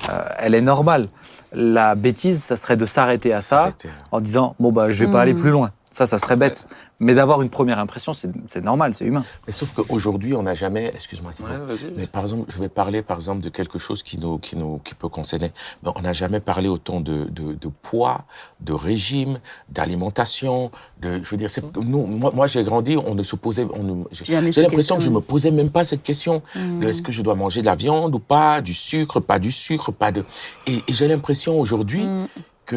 Euh, 0.08 0.22
elle 0.38 0.54
est 0.54 0.60
normale. 0.62 1.08
La 1.52 1.94
bêtise, 1.94 2.42
ça 2.42 2.56
serait 2.56 2.76
de 2.76 2.86
s'arrêter 2.86 3.32
à 3.34 3.42
ça 3.42 3.70
en 4.12 4.20
disant 4.20 4.54
bon 4.58 4.72
bah 4.72 4.90
je 4.90 5.04
vais 5.04 5.10
pas 5.10 5.18
Mm. 5.18 5.20
aller 5.20 5.34
plus 5.34 5.50
loin. 5.50 5.70
Ça, 5.94 6.06
ça 6.06 6.18
serait 6.18 6.34
bête. 6.34 6.66
Mais 6.98 7.14
d'avoir 7.14 7.40
une 7.42 7.50
première 7.50 7.78
impression, 7.78 8.12
c'est 8.14 8.64
normal, 8.64 8.94
c'est 8.94 9.04
humain. 9.04 9.24
Mais 9.46 9.52
sauf 9.52 9.72
qu'aujourd'hui, 9.74 10.34
on 10.34 10.42
n'a 10.42 10.54
jamais. 10.54 10.90
Excuse-moi. 10.92 11.30
Ouais, 11.40 11.56
vas-y. 11.68 11.92
Mais 11.96 12.08
par 12.08 12.22
exemple, 12.22 12.50
je 12.52 12.60
vais 12.60 12.68
parler 12.68 13.00
par 13.02 13.16
exemple 13.18 13.42
de 13.44 13.48
quelque 13.48 13.78
chose 13.78 14.02
qui 14.02 14.18
nous, 14.18 14.38
qui 14.38 14.56
nous, 14.56 14.80
qui 14.82 14.94
peut 14.96 15.08
concerner. 15.08 15.52
Mais 15.84 15.90
on 15.94 16.00
n'a 16.00 16.12
jamais 16.12 16.40
parlé 16.40 16.66
autant 16.68 17.00
de, 17.00 17.26
de, 17.30 17.52
de 17.52 17.68
poids, 17.82 18.24
de 18.60 18.72
régime, 18.72 19.38
d'alimentation. 19.68 20.72
De, 21.00 21.22
je 21.22 21.30
veux 21.30 21.36
dire, 21.36 21.48
c'est, 21.48 21.62
nous, 21.76 22.06
moi, 22.06 22.32
moi 22.34 22.48
j'ai 22.48 22.64
grandi, 22.64 22.96
on 22.96 23.14
ne 23.14 23.22
se 23.22 23.36
posait, 23.36 23.66
on 23.72 23.82
ne- 23.84 24.04
j'ai 24.10 24.62
l'impression 24.62 24.96
que 24.96 25.02
je 25.04 25.10
me 25.10 25.20
posais 25.20 25.52
même 25.52 25.70
pas 25.70 25.84
cette 25.84 26.02
question. 26.02 26.42
Mm. 26.56 26.80
de 26.80 26.88
Est-ce 26.88 27.02
que 27.02 27.12
je 27.12 27.22
dois 27.22 27.36
manger 27.36 27.60
de 27.60 27.66
la 27.66 27.76
viande 27.76 28.12
ou 28.16 28.18
pas, 28.18 28.60
du 28.60 28.74
sucre, 28.74 29.20
pas 29.20 29.38
du 29.38 29.52
sucre, 29.52 29.92
pas 29.92 30.10
de. 30.10 30.24
Et, 30.66 30.74
et 30.88 30.92
j'ai 30.92 31.06
l'impression 31.06 31.60
aujourd'hui 31.60 32.04
Mm. 32.04 32.26
Que, 32.66 32.76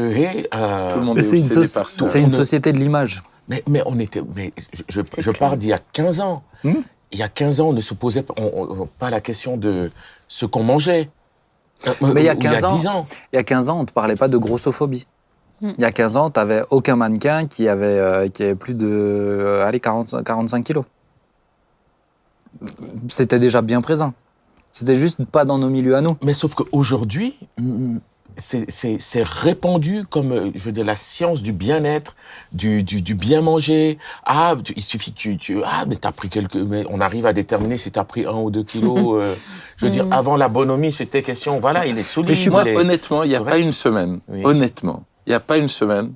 euh, 0.54 0.89
Tout 0.91 1.00
le 1.00 1.06
monde 1.06 1.17
est 1.17 1.21
c'est 1.23 1.38
une, 1.38 1.43
obsédé 1.43 1.65
soci- 1.65 1.73
par 1.73 1.89
ça. 1.89 2.08
c'est 2.08 2.21
une 2.21 2.30
société 2.30 2.71
de 2.73 2.78
l'image. 2.78 3.23
mais, 3.47 3.63
mais 3.67 3.82
on 3.86 3.97
était, 4.00 4.21
mais 4.36 4.54
je, 4.73 4.82
je, 4.89 5.02
je 5.17 5.32
pars 5.32 5.58
d'il 5.58 5.69
y 5.69 5.73
a 5.73 5.80
15 5.80 6.19
ans. 6.21 6.43
Hmm? 6.63 6.73
Il 7.12 7.19
y 7.19 7.23
a 7.23 7.30
15 7.30 7.62
ans, 7.62 7.69
on 7.69 7.73
ne 7.73 7.82
se 7.82 7.93
posait 7.93 8.23
pas, 8.23 8.34
on- 8.38 8.67
on- 8.82 8.89
pas 9.00 9.10
la 9.10 9.21
question 9.21 9.56
de 9.58 9.91
ce 10.28 10.45
qu'on 10.45 10.63
mangeait. 10.63 11.10
Euh, 11.88 11.91
Mais 12.13 12.21
il 12.21 12.26
y 12.26 12.30
a 12.30 12.34
ou 12.34 12.38
15 12.38 12.63
ans- 12.65 12.76
10 12.76 12.88
ans. 12.88 13.06
Il 13.32 13.36
y 13.38 13.39
a 13.39 13.43
15 13.43 13.69
ans, 13.69 13.78
on 13.78 13.82
ne 13.82 13.86
te 13.86 13.93
parlait 13.93 14.15
pas 14.17 14.28
de 14.28 14.38
grossophobie. 14.38 15.06
Mm. 15.62 15.71
Il 15.78 15.82
y 15.82 15.86
a 15.86 15.91
15 15.91 16.15
ans, 16.17 16.30
tu 16.30 16.39
n'avais 16.39 16.63
aucun 16.69 16.95
mannequin 16.95 17.47
qui 17.47 17.67
avait, 17.69 17.86
euh, 17.86 18.28
qui 18.28 18.43
avait 18.43 18.56
plus 18.56 18.73
de 18.73 18.88
euh, 18.89 19.65
allez, 19.65 19.80
40, 19.80 20.23
45 20.23 20.63
kilos. 20.63 20.84
C'était 23.10 23.39
déjà 23.39 23.62
bien 23.62 23.82
présent. 23.82 24.13
C'était 24.71 24.95
juste 24.95 25.23
pas 25.26 25.45
dans 25.45 25.58
nos 25.58 25.69
milieux 25.69 25.95
à 25.95 26.02
nous. 26.02 26.17
Mais 26.23 26.34
sauf 26.34 26.56
qu'aujourd'hui, 26.56 27.36
mm, 27.58 27.97
c'est- 28.38 29.23
répandu 29.23 30.04
comme, 30.10 30.32
euh, 30.32 30.52
je 30.56 30.60
veux 30.63 30.71
dire, 30.71 30.86
la 30.86 30.95
science 30.95 31.41
du 31.41 31.52
bien-être, 31.54 32.15
du, 32.54 32.84
du, 32.84 33.02
du 33.02 33.15
bien 33.15 33.41
manger. 33.41 33.97
Ah, 34.26 34.56
tu- 34.63 34.73
il 34.76 34.84
suffit 34.84 35.12
que 35.12 35.17
tu, 35.17 35.38
tu 35.38 35.62
ah, 35.65 35.86
mais 35.88 35.95
t'as 35.95 36.12
pris 36.12 36.30
quelques, 36.30 36.56
mais 36.56 36.84
on 36.89 37.02
arrive 37.02 37.26
à 37.26 37.34
déterminer 37.34 37.78
si 37.78 37.91
t'as 37.91 38.04
pris 38.04 38.26
un 38.26 38.34
ou 38.36 38.50
deux 38.52 38.63
kilos. 38.63 38.97
euh, 39.21 39.36
je 39.78 39.86
veux 39.86 39.91
dire, 39.91 40.06
Mm. 40.06 40.13
avant 40.13 40.38
la 40.38 40.50
bonhomie, 40.50 40.91
c'était 40.91 41.23
question, 41.23 41.60
voilà, 41.60 41.86
il 41.88 41.97
est 41.97 42.04
solide. 42.04 42.30
Mais 42.30 42.36
je 42.36 42.41
suis 42.41 42.50
Moi, 42.50 42.67
est- 42.67 42.76
honnêtement, 42.76 43.23
il 43.23 43.30
n'y 43.30 43.36
a 43.36 43.41
pas 43.43 43.58
une 43.58 43.73
semaine, 43.73 44.19
Oui. 44.28 44.41
honnêtement, 44.45 45.04
il 45.26 45.30
n'y 45.32 45.36
a 45.36 45.39
pas 45.39 45.58
une 45.58 45.69
semaine 45.69 46.13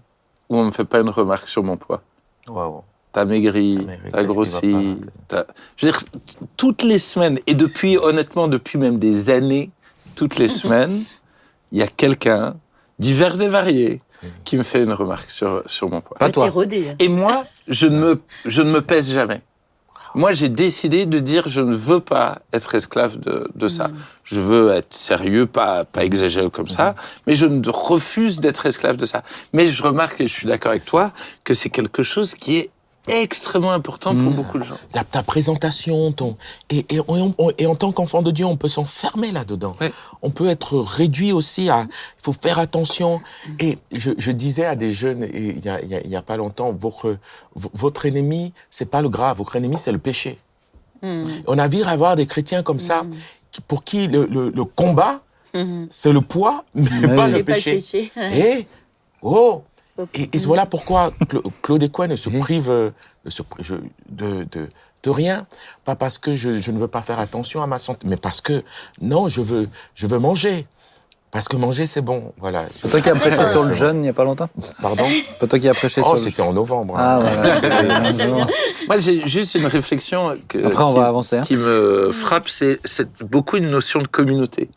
où 0.50 0.58
on 0.58 0.62
ne 0.62 0.66
me 0.68 0.72
fait 0.72 0.86
pas 0.86 1.00
une 1.00 1.10
remarque 1.10 1.48
sur 1.48 1.64
mon 1.64 1.78
poids. 1.78 2.02
Waouh. 2.48 2.82
T'as 3.14 3.26
maigri, 3.26 3.76
T'as 3.80 3.86
maigri, 3.88 4.10
t'as 4.12 4.24
grossi. 4.24 4.98
t'as- 5.28 5.46
Je 5.76 5.86
veux 5.86 5.92
dire, 5.92 6.02
toutes 6.56 6.84
les 6.84 6.98
semaines, 6.98 7.40
et 7.46 7.56
depuis, 7.56 7.98
honnêtement, 7.98 8.48
depuis 8.48 8.78
même 8.78 9.00
des 9.00 9.30
années, 9.30 9.70
toutes 10.16 10.38
les 10.38 10.48
semaines, 10.48 11.04
il 11.72 11.80
y 11.80 11.82
a 11.84 11.88
quelqu'un, 11.88 12.56
divers 13.00 13.40
et 13.42 13.48
variés, 13.50 14.02
qui 14.46 14.56
me 14.58 14.64
fait 14.64 14.84
une 14.84 14.94
remarque 14.94 15.32
sur, 15.32 15.64
sur 15.66 15.90
mon 15.90 16.02
poids. 16.02 16.18
Pas 16.18 16.30
toi. 16.30 16.46
hein. 16.90 16.96
Et 17.00 17.08
moi, 17.10 17.46
je 17.68 17.88
ne 17.88 17.98
me, 17.98 18.22
je 18.46 18.62
ne 18.62 18.72
me 18.72 18.82
pèse 18.82 19.12
jamais. 19.14 19.42
Moi, 20.14 20.34
j'ai 20.34 20.50
décidé 20.50 21.06
de 21.06 21.20
dire 21.20 21.48
je 21.48 21.62
ne 21.62 21.74
veux 21.74 22.02
pas 22.02 22.40
être 22.54 22.76
esclave 22.76 23.18
de, 23.18 23.50
de 23.56 23.68
ça. 23.68 23.88
Mm. 23.88 23.96
Je 24.26 24.40
veux 24.42 24.72
être 24.72 24.94
sérieux, 24.94 25.46
pas, 25.46 25.86
pas 25.86 26.04
exagéré 26.04 26.50
comme 26.50 26.68
ça, 26.68 26.96
mais 27.28 27.34
je 27.34 27.46
ne 27.46 27.68
refuse 27.70 28.40
d'être 28.42 28.66
esclave 28.66 28.98
de 28.98 29.06
ça. 29.06 29.24
Mais 29.54 29.70
je 29.70 29.82
remarque, 29.82 30.20
et 30.22 30.28
je 30.28 30.34
suis 30.34 30.48
d'accord 30.48 30.72
avec 30.72 30.86
toi, 30.86 31.12
que 31.44 31.54
c'est 31.54 31.70
quelque 31.70 32.04
chose 32.04 32.36
qui 32.36 32.58
est 32.58 32.70
extrêmement 33.12 33.72
important 33.72 34.12
pour 34.16 34.32
Mm. 34.32 34.36
beaucoup 34.36 34.58
de 34.60 34.64
gens. 34.64 34.76
la, 34.94 35.04
ta 35.04 35.22
présentation, 35.24 36.12
ton 36.12 36.38
et, 36.70 36.86
et, 36.90 37.00
on- 37.08 37.34
on- 37.38 37.52
et 37.58 37.66
en 37.68 37.76
tant 37.76 37.92
qu'enfant 37.92 38.22
de 38.22 38.32
Dieu, 38.32 38.46
on 38.46 38.58
peut 38.58 38.68
s'enfermer 38.68 39.32
là-dedans. 39.32 39.76
Ouais. 39.82 39.92
On 40.22 40.30
peut 40.30 40.50
être 40.50 40.78
réduit 40.80 41.32
aussi 41.32 41.70
à. 41.70 41.82
Il 41.90 42.24
faut 42.24 42.34
faire 42.34 42.60
attention. 42.60 43.22
Et 43.60 43.78
je, 43.92 44.12
je 44.18 44.32
disais 44.32 44.66
à 44.66 44.76
des 44.76 44.94
jeunes 44.94 45.28
il 45.34 45.64
y 45.64 45.70
a, 45.70 45.82
il 45.82 45.90
y 45.90 45.96
a- 45.96 46.08
y 46.08 46.16
a 46.16 46.22
pas 46.22 46.38
longtemps, 46.38 46.72
votre 46.72 47.18
votre 47.56 48.06
ennemi, 48.06 48.54
c'est 48.70 48.86
pas 48.90 49.02
le 49.02 49.10
gras, 49.10 49.34
votre 49.34 49.56
ennemi 49.56 49.78
c'est 49.78 49.92
le 49.92 49.98
péché. 49.98 50.40
Mm. 51.02 51.26
On 51.48 51.58
a 51.58 51.68
vu 51.68 51.84
avoir 51.84 52.16
des 52.16 52.26
chrétiens 52.26 52.64
comme 52.64 52.80
ça, 52.80 53.04
pour 53.68 53.84
qui 53.84 54.08
le, 54.08 54.26
le- 54.28 54.50
le 54.50 54.64
combat 54.66 55.22
c'est 55.90 56.14
le 56.14 56.22
poids, 56.22 56.64
mais 56.74 56.90
Oui. 56.90 57.02
pas 57.02 57.08
le 57.08 57.16
pas 57.18 57.28
le 57.28 57.44
péché. 57.44 58.10
Et 58.18 58.66
oh, 59.22 59.64
et, 60.14 60.30
et 60.34 60.38
Mm. 60.38 60.42
voilà 60.48 60.66
pourquoi 60.66 61.12
Cla- 61.30 61.42
Claude 61.62 61.84
Ecouen 61.84 62.08
ne 62.08 62.16
se 62.16 62.30
prive 62.30 62.70
euh, 62.70 62.90
de, 63.26 63.30
se 63.30 63.42
pri- 63.44 63.62
je- 63.62 63.76
de, 64.10 64.44
de, 64.52 64.68
de 65.04 65.10
rien. 65.10 65.48
Pas 65.86 65.96
parce 65.96 66.18
que 66.18 66.34
je, 66.34 66.60
je 66.62 66.72
ne 66.72 66.78
veux 66.80 66.88
pas 66.88 67.02
faire 67.02 67.20
attention 67.20 67.62
à 67.62 67.68
ma 67.68 67.78
santé, 67.78 68.06
mais 68.08 68.18
parce 68.18 68.42
que 68.42 68.64
non, 69.02 69.28
je 69.28 69.42
veux, 69.42 69.68
je 69.96 70.08
veux 70.08 70.20
manger. 70.20 70.68
Parce 71.32 71.48
que 71.48 71.56
manger, 71.56 71.86
c'est 71.86 72.02
bon. 72.02 72.34
Voilà. 72.42 72.66
C'est 72.68 72.90
toi 72.90 73.00
qui 73.00 73.10
as 73.10 73.16
prêché 73.16 73.38
Après, 73.38 73.50
sur 73.52 73.64
le 73.64 73.72
jeûne 73.72 73.96
il 73.98 74.02
n'y 74.02 74.10
a 74.10 74.14
pas 74.14 74.26
longtemps? 74.26 74.50
Pardon? 74.82 75.06
C'est 75.40 75.48
toi 75.48 75.60
qui 75.60 75.70
as 75.70 75.74
prêché 75.74 76.02
Oh, 76.02 76.08
sur 76.08 76.14
le 76.16 76.20
c'était 76.20 76.42
en 76.42 76.52
novembre. 76.52 76.96
Ah 76.98 77.22
voilà. 77.22 77.62
Moi, 78.88 78.98
j'ai 78.98 79.26
juste 79.30 79.56
une 79.56 79.66
réflexion 79.66 80.36
que- 80.50 80.58
Après, 80.66 80.84
on 80.84 80.94
qui, 80.94 81.00
va 81.00 81.08
avancer. 81.08 81.38
hein. 81.38 81.42
qui 81.42 81.56
me 81.56 82.12
frappe, 82.12 82.50
c'est 82.50 82.80
c'est 82.84 83.08
beaucoup 83.24 83.56
une 83.56 83.70
notion 83.70 84.02
de 84.02 84.08
communauté. 84.08 84.70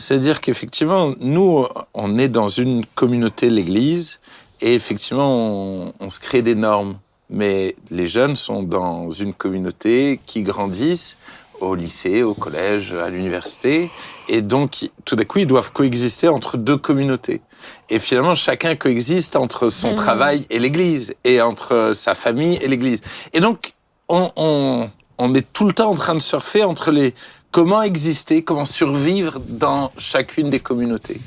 C'est-à-dire 0.00 0.40
qu'effectivement, 0.40 1.12
nous, 1.20 1.66
on 1.94 2.18
est 2.18 2.28
dans 2.28 2.48
une 2.48 2.84
communauté, 2.94 3.50
l'Église, 3.50 4.18
et 4.60 4.74
effectivement, 4.74 5.30
on, 5.32 5.92
on 6.00 6.10
se 6.10 6.20
crée 6.20 6.42
des 6.42 6.54
normes. 6.54 6.98
Mais 7.28 7.76
les 7.90 8.08
jeunes 8.08 8.34
sont 8.34 8.64
dans 8.64 9.12
une 9.12 9.34
communauté 9.34 10.20
qui 10.26 10.42
grandissent, 10.42 11.16
au 11.60 11.74
lycée, 11.74 12.22
au 12.22 12.34
collège, 12.34 12.92
à 12.94 13.08
l'université. 13.10 13.90
Et 14.28 14.40
donc, 14.42 14.88
tout 15.04 15.14
d'un 15.14 15.24
coup, 15.24 15.38
ils 15.40 15.46
doivent 15.46 15.72
coexister 15.72 16.26
entre 16.28 16.56
deux 16.56 16.78
communautés. 16.78 17.42
Et 17.90 17.98
finalement, 17.98 18.34
chacun 18.34 18.74
coexiste 18.74 19.36
entre 19.36 19.68
son 19.68 19.90
Mhm. 19.90 19.96
travail 19.96 20.46
et 20.50 20.58
l'Église, 20.58 21.14
et 21.22 21.40
entre 21.42 21.92
sa 21.94 22.14
famille 22.14 22.58
et 22.62 22.66
l'Église. 22.68 23.00
Et 23.34 23.40
donc, 23.40 23.74
on, 24.08 24.30
on, 24.36 24.90
on 25.18 25.34
est 25.34 25.46
tout 25.52 25.66
le 25.66 25.74
temps 25.74 25.90
en 25.90 25.94
train 25.94 26.14
de 26.14 26.20
surfer 26.20 26.64
entre 26.64 26.90
les 26.90 27.14
comment 27.50 27.82
exister, 27.82 28.42
comment 28.42 28.66
survivre 28.66 29.38
dans 29.40 29.90
chacune 29.98 30.50
des 30.50 30.60
communautés. 30.60 31.20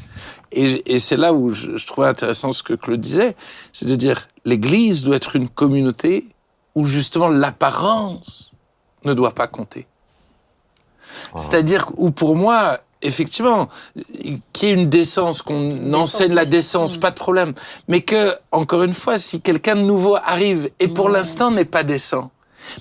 Et, 0.52 0.96
et 0.96 1.00
c'est 1.00 1.18
là 1.18 1.34
où 1.34 1.50
je, 1.50 1.78
je 1.78 1.88
trouvais 1.88 2.08
intéressant 2.08 2.54
ce 2.54 2.64
que 2.64 2.74
Claude 2.74 3.02
disait, 3.02 3.36
c'est 3.72 3.88
de 3.88 3.96
dire 3.96 4.28
l'Église 4.46 5.04
doit 5.04 5.16
être 5.16 5.36
une 5.36 5.50
communauté 5.50 6.28
où 6.76 6.86
justement 6.86 7.28
l'apparence 7.30 8.54
ne 9.04 9.14
doit 9.14 9.34
pas 9.34 9.48
compter. 9.48 9.88
C'est-à-dire 11.36 11.88
où 11.98 12.12
pour 12.12 12.36
moi, 12.36 12.80
effectivement, 13.02 13.68
qu'il 14.54 14.70
y 14.70 14.72
ait 14.72 14.74
une 14.74 14.90
décence, 14.90 15.42
qu'on 15.42 15.94
enseigne 15.94 16.34
la 16.34 16.46
décence, 16.46 16.96
Mm. 16.98 17.00
pas 17.00 17.12
de 17.12 17.16
problème. 17.16 17.54
Mais 17.88 18.02
que, 18.02 18.36
encore 18.52 18.84
une 18.84 18.94
fois, 18.94 19.18
si 19.18 19.42
quelqu'un 19.42 19.76
de 19.76 19.82
nouveau 19.82 20.16
arrive 20.16 20.70
et 20.80 20.88
pour 20.88 21.10
Mm. 21.10 21.14
l'instant 21.14 21.52
n'est 21.52 21.66
pas 21.66 21.84
décent, 21.84 22.32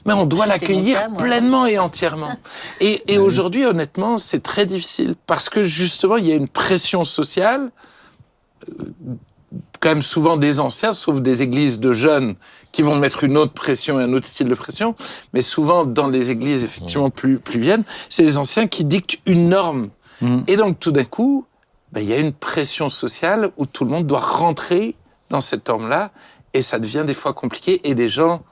mais 0.06 0.12
on 0.12 0.26
doit 0.26 0.46
l'accueillir 0.46 1.08
pleinement 1.16 1.66
et 1.66 1.78
entièrement. 1.78 2.36
Et, 2.80 3.02
et 3.12 3.18
aujourd'hui, 3.18 3.64
honnêtement, 3.64 4.18
c'est 4.18 4.42
très 4.42 4.66
difficile 4.66 5.14
parce 5.26 5.48
que 5.48 5.62
justement, 5.64 6.16
il 6.16 6.26
y 6.26 6.32
a 6.32 6.34
une 6.34 6.48
pression 6.48 7.04
sociale, 7.04 7.70
euh, 8.68 8.84
quand 9.80 9.90
même 9.90 10.02
souvent 10.02 10.36
des 10.36 10.60
anciens, 10.60 10.94
sauf 10.94 11.20
des 11.20 11.42
églises 11.42 11.80
de 11.80 11.92
jeunes 11.92 12.36
qui 12.70 12.82
vont 12.82 12.96
mettre 12.96 13.24
une 13.24 13.36
autre 13.36 13.52
pression 13.52 14.00
et 14.00 14.04
un 14.04 14.12
autre 14.12 14.26
style 14.26 14.48
de 14.48 14.54
pression, 14.54 14.94
mais 15.34 15.42
souvent 15.42 15.84
dans 15.84 16.08
les 16.08 16.30
églises 16.30 16.64
effectivement 16.64 17.10
plus 17.10 17.38
plus 17.38 17.60
viennes, 17.60 17.84
c'est 18.08 18.22
les 18.22 18.38
anciens 18.38 18.66
qui 18.66 18.84
dictent 18.84 19.18
une 19.26 19.48
norme. 19.48 19.90
Mhm. 20.20 20.44
Et 20.46 20.56
donc 20.56 20.80
tout 20.80 20.92
d'un 20.92 21.04
coup, 21.04 21.46
ben, 21.92 22.00
il 22.00 22.08
y 22.08 22.12
a 22.12 22.18
une 22.18 22.32
pression 22.32 22.88
sociale 22.88 23.50
où 23.56 23.66
tout 23.66 23.84
le 23.84 23.90
monde 23.90 24.06
doit 24.06 24.20
rentrer 24.20 24.94
dans 25.28 25.40
cette 25.40 25.68
norme-là, 25.68 26.10
et 26.54 26.62
ça 26.62 26.78
devient 26.78 27.04
des 27.06 27.14
fois 27.14 27.32
compliqué, 27.32 27.80
et 27.84 27.94
des 27.94 28.08
gens, 28.08 28.42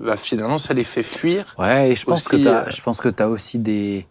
ben, 0.00 0.16
finalement, 0.16 0.58
ça 0.58 0.74
les 0.74 0.84
fait 0.84 1.02
fuir. 1.02 1.54
Ouais, 1.58 1.90
et 1.90 1.94
je 1.94 2.04
pense 2.04 2.26
Aussi, 2.26 2.42
que 2.42 2.44
t'as, 2.44 2.62
euh, 2.66 2.70
je 2.70 2.82
pense 2.82 2.98
que 3.00 3.08
t'as 3.08 3.28
aussi 3.28 3.58
des, 3.58 4.06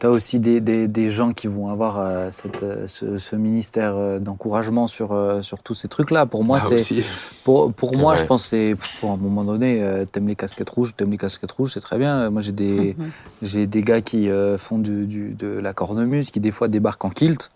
t'as 0.00 0.08
aussi 0.08 0.40
des, 0.40 0.60
des, 0.60 0.88
des 0.88 1.10
gens 1.10 1.30
qui 1.32 1.46
vont 1.46 1.68
avoir 1.68 1.98
euh, 2.00 2.28
cette, 2.32 2.62
euh, 2.62 2.86
ce, 2.88 3.16
ce 3.18 3.36
ministère 3.36 3.94
euh, 3.96 4.18
d'encouragement 4.18 4.88
sur, 4.88 5.12
euh, 5.12 5.40
sur 5.42 5.62
tous 5.62 5.74
ces 5.74 5.86
trucs-là. 5.88 6.26
Pour 6.26 6.42
moi, 6.44 6.58
Ah, 6.60 6.76
c'est, 6.76 7.04
pour, 7.44 7.72
pour 7.72 7.96
moi, 7.96 8.14
vrai. 8.14 8.22
je 8.22 8.26
pense 8.26 8.42
que 8.42 8.48
c'est, 8.48 8.76
pour 9.00 9.12
un 9.12 9.16
moment 9.16 9.44
donné, 9.44 9.80
euh, 9.82 10.04
t'aimes 10.04 10.26
les 10.28 10.34
casquettes 10.34 10.70
rouges, 10.70 10.94
t'aimes 10.96 11.12
les 11.12 11.18
casquettes 11.18 11.52
rouges, 11.52 11.72
c'est 11.74 11.80
très 11.80 11.98
bien. 11.98 12.30
Moi, 12.30 12.42
j'ai 12.42 12.52
des, 12.52 12.96
j'ai 13.42 13.66
des 13.66 13.82
gars 13.82 14.00
qui 14.00 14.28
euh, 14.30 14.58
font 14.58 14.78
du, 14.78 15.06
du, 15.06 15.34
de 15.34 15.46
la 15.46 15.72
cornemuse, 15.72 16.30
qui 16.30 16.40
des 16.40 16.50
fois 16.50 16.68
débarquent 16.68 17.04
en 17.04 17.10
kilt. 17.10 17.50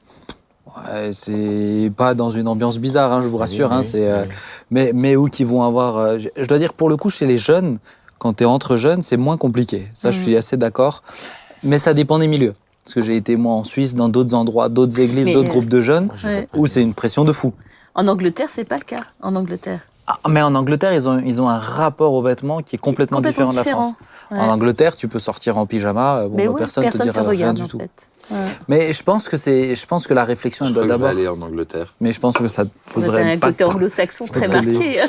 Ouais, 0.76 1.10
c'est 1.12 1.92
pas 1.96 2.14
dans 2.14 2.30
une 2.30 2.48
ambiance 2.48 2.78
bizarre, 2.78 3.12
hein, 3.12 3.20
je 3.22 3.28
vous 3.28 3.36
rassure. 3.36 3.68
Oui, 3.68 3.74
hein, 3.76 3.80
oui, 3.82 3.88
c'est, 3.90 4.10
euh, 4.10 4.22
oui. 4.24 4.28
mais, 4.70 4.92
mais 4.94 5.16
où 5.16 5.28
qui 5.28 5.44
vont 5.44 5.62
avoir. 5.62 5.96
euh, 5.98 6.18
je- 6.36 6.46
dois 6.46 6.58
dire, 6.58 6.72
pour 6.72 6.88
le 6.88 6.96
coup, 6.96 7.10
chez 7.10 7.26
les 7.26 7.38
jeunes, 7.38 7.78
quand 8.18 8.34
tu 8.34 8.44
es 8.44 8.46
entre 8.46 8.76
jeunes, 8.76 9.02
c'est 9.02 9.16
moins 9.16 9.36
compliqué. 9.36 9.88
Ça, 9.94 10.10
je 10.10 10.16
Mhm. 10.18 10.22
suis 10.22 10.36
assez 10.36 10.56
d'accord. 10.56 11.02
Mais 11.62 11.78
ça 11.78 11.92
dépend 11.94 12.18
des 12.18 12.26
milieux. 12.26 12.54
Parce 12.84 12.94
que 12.94 13.02
j'ai 13.02 13.16
été, 13.16 13.36
moi, 13.36 13.52
en 13.54 13.64
Suisse, 13.64 13.94
dans 13.94 14.08
d'autres 14.08 14.34
endroits, 14.34 14.68
d'autres 14.68 14.98
églises, 14.98 15.26
Mais, 15.26 15.34
d'autres 15.34 15.46
euh, 15.48 15.50
groupes 15.50 15.68
de 15.68 15.80
jeunes, 15.80 16.08
Ouais. 16.24 16.48
où 16.54 16.66
c'est 16.66 16.82
une 16.82 16.94
pression 16.94 17.24
de 17.24 17.32
fou. 17.32 17.52
En 17.94 18.08
Angleterre, 18.08 18.48
c'est 18.48 18.64
pas 18.64 18.76
le 18.78 18.82
cas. 18.84 19.02
En 19.20 19.36
Angleterre. 19.36 19.80
Ah, 20.08 20.18
mais 20.28 20.42
en 20.42 20.54
Angleterre, 20.56 20.92
ils 20.94 21.08
ont, 21.08 21.22
ils 21.24 21.40
ont 21.40 21.48
un 21.48 21.58
rapport 21.58 22.12
aux 22.14 22.22
vêtements 22.22 22.60
qui 22.62 22.74
est 22.76 22.78
complètement, 22.78 23.20
différent 23.20 23.50
de 23.52 23.56
la 23.56 23.62
France. 23.64 23.94
Ouais. 24.32 24.38
En 24.38 24.48
Angleterre, 24.48 24.96
tu 24.96 25.06
peux 25.06 25.20
sortir 25.20 25.58
en 25.58 25.66
pyjama, 25.66 26.26
bon, 26.26 26.36
Mais 26.36 26.46
bah, 26.46 26.52
oui, 26.54 26.58
personne, 26.58 26.82
personne, 26.84 27.02
te 27.02 27.12
te 27.12 27.12
dira 27.20 27.28
regarde 27.28 27.56
rien 27.56 27.62
en 27.62 27.66
du 27.66 27.70
tout. 27.70 27.78
fait. 27.78 27.90
Ouais. 28.30 28.36
Mais 28.68 28.92
je 28.92 29.02
pense 29.02 29.28
que 29.28 29.36
c'est, 29.36 29.74
je 29.74 29.86
pense 29.86 30.06
que 30.06 30.14
la 30.14 30.24
réflexion, 30.24 30.64
Je 30.64 30.70
elle 30.70 30.74
doit 30.74 30.86
d'abord. 30.86 31.08
aller 31.08 31.28
en 31.28 31.40
Angleterre. 31.42 31.94
Mais 32.00 32.12
je 32.12 32.20
pense 32.20 32.34
que 32.36 32.46
ça 32.48 32.64
poserait 32.92 33.30
un 33.32 33.38
côté 33.38 33.64
anglo-saxon 33.64 34.26
très 34.26 34.48
les- 34.48 34.54
marqué. 34.72 35.00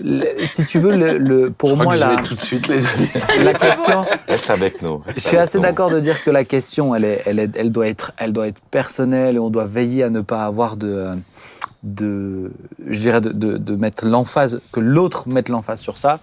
Le- 0.00 0.24
Si 0.46 0.64
tu 0.64 0.78
veux, 0.80 0.96
le, 0.96 1.18
le- 1.18 1.50
pour 1.50 1.68
je 1.70 1.74
crois 1.74 1.84
moi, 1.84 1.94
que 1.94 2.00
la, 2.00 2.16
tout 2.16 2.34
de 2.34 2.40
suite, 2.40 2.66
les 2.68 2.84
amis. 2.86 3.08
la 3.44 3.54
question, 3.54 4.04
Reste 4.28 4.50
avec 4.50 4.82
nous. 4.82 5.02
Je 5.14 5.20
suis 5.20 5.36
assez 5.36 5.60
d'accord 5.60 5.90
de 5.90 6.00
dire 6.00 6.22
que 6.24 6.30
la 6.30 6.44
question, 6.44 6.94
elle, 6.94 7.04
est, 7.04 7.22
elle, 7.26 7.38
est- 7.38 7.56
elle, 7.56 7.70
doit 7.70 7.86
être, 7.88 8.12
elle 8.18 8.32
doit 8.32 8.48
être 8.48 8.60
personnelle 8.70 9.36
et 9.36 9.38
on 9.38 9.50
doit 9.50 9.66
veiller 9.66 10.02
à 10.04 10.10
ne 10.10 10.20
pas 10.22 10.44
avoir 10.44 10.76
de, 10.76 11.08
de, 11.82 12.52
je 12.88 12.98
dirais 13.00 13.20
de, 13.20 13.30
de, 13.32 13.56
de 13.58 13.76
mettre 13.76 14.06
l'emphase, 14.06 14.60
que 14.72 14.80
l'autre 14.80 15.28
mette 15.28 15.48
l'emphase 15.48 15.80
sur 15.80 15.98
ça. 15.98 16.20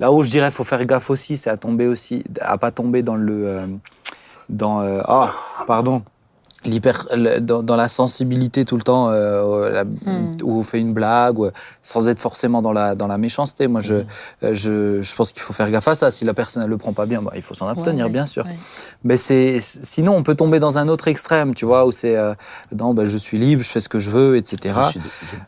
Là 0.00 0.12
où 0.12 0.22
je 0.22 0.30
dirais, 0.30 0.50
faut 0.50 0.64
faire 0.64 0.84
gaffe 0.84 1.10
aussi, 1.10 1.36
c'est 1.36 1.50
à 1.50 1.56
tomber 1.56 1.86
aussi, 1.86 2.22
à 2.40 2.56
pas 2.58 2.70
tomber 2.70 3.02
dans 3.02 3.16
le, 3.16 3.46
euh, 3.46 3.66
dans, 4.48 4.80
euh, 4.80 5.00
ah, 5.04 5.34
pardon, 5.66 6.02
dans, 6.64 7.62
dans 7.62 7.76
la 7.76 7.88
sensibilité 7.88 8.64
tout 8.64 8.76
le 8.76 8.82
temps, 8.82 9.08
euh, 9.10 9.70
la- 9.70 9.84
Hmm. 9.84 10.36
où 10.42 10.58
on 10.58 10.64
fait 10.64 10.78
une 10.80 10.92
blague, 10.92 11.38
ou- 11.38 11.48
sans 11.82 12.08
être 12.08 12.20
forcément 12.20 12.62
dans 12.62 12.72
la, 12.72 12.94
dans 12.94 13.06
la 13.06 13.16
méchanceté. 13.18 13.68
Moi, 13.68 13.80
je, 13.82 13.94
euh, 13.94 14.54
je, 14.54 15.02
je 15.02 15.14
pense 15.14 15.32
qu'il 15.32 15.42
faut 15.42 15.52
faire 15.52 15.70
gaffe 15.70 15.88
à 15.88 15.94
ça. 15.94 16.10
Si 16.10 16.24
la 16.24 16.34
personne 16.34 16.62
elle 16.62 16.68
le 16.68 16.76
prend 16.76 16.92
pas 16.92 17.06
bien, 17.06 17.22
bah, 17.22 17.32
il 17.36 17.42
faut 17.42 17.54
s'en 17.54 17.68
abstenir, 17.68 18.06
Ouais, 18.06 18.10
bien 18.12 18.26
sûr. 18.26 18.44
ouais. 18.44 18.56
Mais 19.04 19.16
c'est 19.16 19.58
sinon 19.60 20.14
on 20.16 20.22
peut 20.22 20.34
tomber 20.34 20.58
dans 20.58 20.78
un 20.78 20.88
autre 20.88 21.08
extrême, 21.08 21.54
tu 21.54 21.64
vois, 21.64 21.86
où 21.86 21.92
c'est 21.92 22.16
euh, 22.16 22.34
non, 22.76 22.92
bah, 22.94 23.04
je 23.04 23.16
suis 23.16 23.38
libre, 23.38 23.62
je 23.62 23.68
fais 23.68 23.80
ce 23.80 23.88
que 23.88 23.98
je 23.98 24.10
veux, 24.10 24.36
etc. 24.36 24.74
Je 24.86 24.90
suis, 24.90 25.00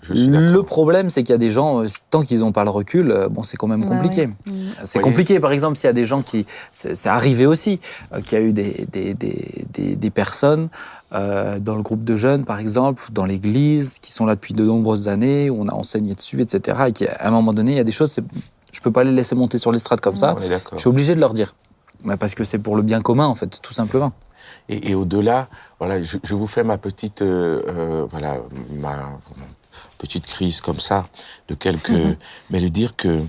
je- 0.02 0.08
je 0.08 0.14
suis 0.14 0.26
Le 0.28 0.62
problème, 0.62 1.10
c'est 1.10 1.22
qu'il 1.22 1.32
y 1.32 1.34
a 1.34 1.38
des 1.38 1.50
gens, 1.50 1.82
euh, 1.82 1.86
tant 2.10 2.22
qu'ils 2.22 2.40
n'ont 2.40 2.52
pas 2.52 2.64
le 2.64 2.70
recul, 2.70 3.10
euh, 3.10 3.28
bon, 3.28 3.42
c'est 3.42 3.56
quand 3.56 3.66
même 3.68 3.84
compliqué. 3.84 4.22
ouais. 4.46 4.52
Mm. 4.52 4.70
C'est 4.84 5.00
compliqué, 5.00 5.40
par 5.40 5.52
exemple, 5.52 5.76
s'il 5.76 5.86
y 5.86 5.90
a 5.90 5.92
des 5.94 6.04
gens 6.04 6.22
qui, 6.22 6.46
c'est 6.72 6.94
c'est 6.94 7.08
arrivé 7.08 7.46
aussi, 7.46 7.80
euh, 8.12 8.20
qu'il 8.20 8.38
y 8.38 8.40
a 8.40 8.44
eu 8.44 8.52
des, 8.52 8.86
des, 8.90 9.14
des, 9.14 9.66
des, 9.72 9.96
des 9.96 10.10
personnes 10.10 10.68
euh, 11.12 11.58
dans 11.58 11.76
le 11.76 11.82
groupe 11.82 12.04
de 12.04 12.16
jeunes, 12.16 12.44
par 12.44 12.58
exemple, 12.58 13.04
ou 13.08 13.12
dans 13.12 13.24
l'église, 13.24 13.98
qui 13.98 14.12
sont 14.12 14.26
là 14.26 14.34
depuis 14.34 14.54
de 14.54 14.64
nombreuses 14.64 15.08
années, 15.08 15.50
où 15.50 15.60
on 15.60 15.68
a 15.68 15.74
enseigné 15.74 16.14
dessus, 16.14 16.40
etc. 16.40 16.78
Et 16.88 16.92
qui, 16.92 17.06
à 17.06 17.28
un 17.28 17.30
moment 17.30 17.52
donné, 17.52 17.72
il 17.72 17.76
y 17.76 17.80
a 17.80 17.84
des 17.84 17.92
choses, 17.92 18.16
je 18.72 18.80
peux 18.80 18.92
pas 18.92 19.04
les 19.04 19.12
laisser 19.12 19.34
monter 19.34 19.58
sur 19.58 19.72
l'estrade 19.72 20.00
comme 20.00 20.16
ça. 20.16 20.36
Est 20.42 20.48
d'accord. 20.48 20.78
Je 20.78 20.80
suis 20.80 20.88
obligé 20.88 21.14
de 21.14 21.20
leur 21.20 21.34
dire. 21.34 21.54
Bah, 22.04 22.16
parce 22.16 22.34
que 22.34 22.44
c'est 22.44 22.58
pour 22.58 22.76
le 22.76 22.82
bien 22.82 23.00
commun, 23.00 23.26
en 23.26 23.34
fait, 23.34 23.60
tout 23.60 23.74
simplement. 23.74 24.12
Et, 24.68 24.90
et 24.90 24.94
au-delà, 24.94 25.48
voilà, 25.78 26.02
je, 26.02 26.16
je 26.22 26.34
vous 26.34 26.46
fais 26.46 26.64
ma 26.64 26.78
petite, 26.78 27.22
euh, 27.22 27.62
euh, 27.68 28.06
voilà, 28.08 28.38
ma 28.74 29.16
petite 29.98 30.26
crise 30.26 30.60
comme 30.60 30.80
ça 30.80 31.08
de 31.48 31.54
quelques, 31.54 31.92
mais 32.50 32.60
de 32.60 32.68
dire 32.68 32.96
que 32.96 33.20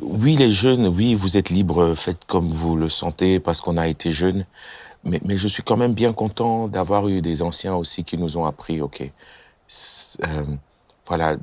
oui, 0.00 0.36
les 0.36 0.50
jeunes, 0.50 0.86
oui, 0.86 1.14
vous 1.14 1.36
êtes 1.36 1.50
libres, 1.50 1.94
faites 1.94 2.24
comme 2.26 2.48
vous 2.48 2.76
le 2.76 2.88
sentez 2.88 3.40
parce 3.40 3.60
qu'on 3.60 3.76
a 3.76 3.88
été 3.88 4.12
jeunes, 4.12 4.44
mais, 5.04 5.20
mais 5.24 5.36
je 5.36 5.48
suis 5.48 5.62
quand 5.62 5.76
même 5.76 5.94
bien 5.94 6.12
content 6.12 6.68
d'avoir 6.68 7.08
eu 7.08 7.20
des 7.20 7.42
anciens 7.42 7.74
aussi 7.74 8.04
qui 8.04 8.16
nous 8.18 8.36
ont 8.36 8.44
appris, 8.44 8.80
ok, 8.80 9.02
euh, 9.02 10.44
voilà. 11.06 11.36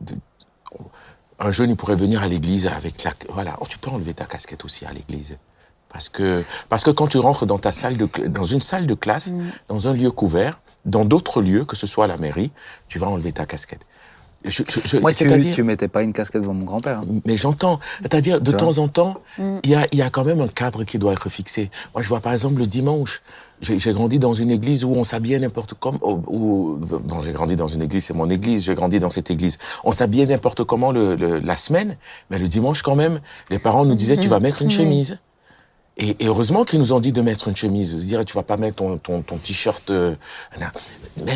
un 1.39 1.51
jeune, 1.51 1.71
il 1.71 1.75
pourrait 1.75 1.95
venir 1.95 2.21
à 2.21 2.27
l'église 2.27 2.67
avec 2.67 3.03
la, 3.03 3.13
voilà, 3.29 3.57
oh, 3.61 3.65
tu 3.67 3.77
peux 3.77 3.89
enlever 3.89 4.13
ta 4.13 4.25
casquette 4.25 4.63
aussi 4.65 4.85
à 4.85 4.91
l'église. 4.93 5.37
Parce 5.89 6.07
que, 6.07 6.43
parce 6.69 6.83
que 6.83 6.91
quand 6.91 7.07
tu 7.07 7.17
rentres 7.17 7.45
dans 7.45 7.57
ta 7.59 7.71
salle 7.71 7.97
de, 7.97 8.07
dans 8.27 8.43
une 8.45 8.61
salle 8.61 8.87
de 8.87 8.93
classe, 8.93 9.31
Mm. 9.31 9.49
dans 9.67 9.87
un 9.87 9.93
lieu 9.93 10.11
couvert, 10.11 10.59
dans 10.85 11.03
d'autres 11.05 11.41
lieux, 11.41 11.65
que 11.65 11.75
ce 11.75 11.85
soit 11.87 12.05
à 12.05 12.07
la 12.07 12.17
mairie, 12.17 12.51
tu 12.87 12.97
vas 12.97 13.07
enlever 13.07 13.31
ta 13.33 13.45
casquette. 13.45 13.85
Je, 14.45 14.63
je- 14.67 14.79
je- 14.85 14.97
Moi, 14.97 15.11
tu, 15.11 15.17
c'est-à-dire- 15.17 15.53
tu 15.53 15.61
mettais 15.63 15.87
pas 15.87 16.01
une 16.01 16.13
casquette 16.13 16.41
devant 16.41 16.53
mon 16.55 16.63
grand-père. 16.65 16.99
hein. 16.99 17.05
mais 17.25 17.37
j'entends. 17.37 17.79
C'est-à-dire, 18.01 18.39
de 18.41 18.51
temps 18.51 18.77
en 18.79 18.87
temps, 18.87 19.21
Mm. 19.37 19.59
il 19.63 19.69
y, 19.69 19.75
a, 19.75 19.85
il 19.91 19.99
y 19.99 20.01
a 20.01 20.09
quand 20.09 20.23
même 20.23 20.41
un 20.41 20.47
cadre 20.47 20.83
qui 20.83 20.97
doit 20.97 21.13
être 21.13 21.29
fixé. 21.29 21.69
Moi, 21.93 22.01
je 22.01 22.07
vois 22.07 22.21
par 22.21 22.33
exemple 22.33 22.59
le 22.59 22.65
dimanche, 22.67 23.21
j'ai 23.61 23.93
grandi 23.93 24.17
dans 24.19 24.33
une 24.33 24.49
église 24.51 24.83
où 24.83 24.91
on 24.93 25.03
s'habillait 25.03 25.39
n'importe 25.39 25.75
comment. 25.79 25.99
Où, 26.01 26.21
où- 26.27 26.77
bon, 26.79 27.21
j'ai 27.21 27.31
grandi 27.31 27.55
dans 27.55 27.67
une 27.67 27.81
église, 27.83 28.05
c'est 28.05 28.13
mon 28.15 28.29
église, 28.29 28.63
j'ai 28.65 28.75
grandi 28.75 28.99
dans 28.99 29.09
cette 29.11 29.29
église. 29.31 29.57
On 29.83 29.91
s'habillait 29.91 30.25
n'importe 30.25 30.63
comment 30.63 30.91
le, 30.91 31.15
le- 31.15 31.39
la 31.39 31.55
semaine, 31.55 31.97
mais 32.29 32.39
le 32.39 32.47
dimanche 32.47 32.81
quand 32.81 32.95
même, 32.95 33.19
les 33.49 33.59
parents 33.59 33.85
nous 33.85 33.95
disaient, 33.95 34.17
tu 34.17 34.27
vas 34.27 34.39
mettre 34.39 34.61
une 34.61 34.67
Mhm. 34.69 34.73
chemise. 34.73 35.17
Et, 35.97 36.15
et 36.23 36.27
heureusement 36.27 36.63
qu'ils 36.63 36.79
nous 36.79 36.93
ont 36.93 36.99
dit 37.01 37.11
de 37.11 37.21
mettre 37.21 37.49
une 37.49 37.55
chemise. 37.55 37.99
Je 37.99 38.05
dirais, 38.05 38.25
tu 38.25 38.33
vas 38.33 38.43
pas 38.43 38.57
mettre 38.57 38.77
ton, 38.77 38.97
ton, 38.97 39.21
ton 39.21 39.37
t-shirt, 39.37 39.89
euh. 39.91 40.15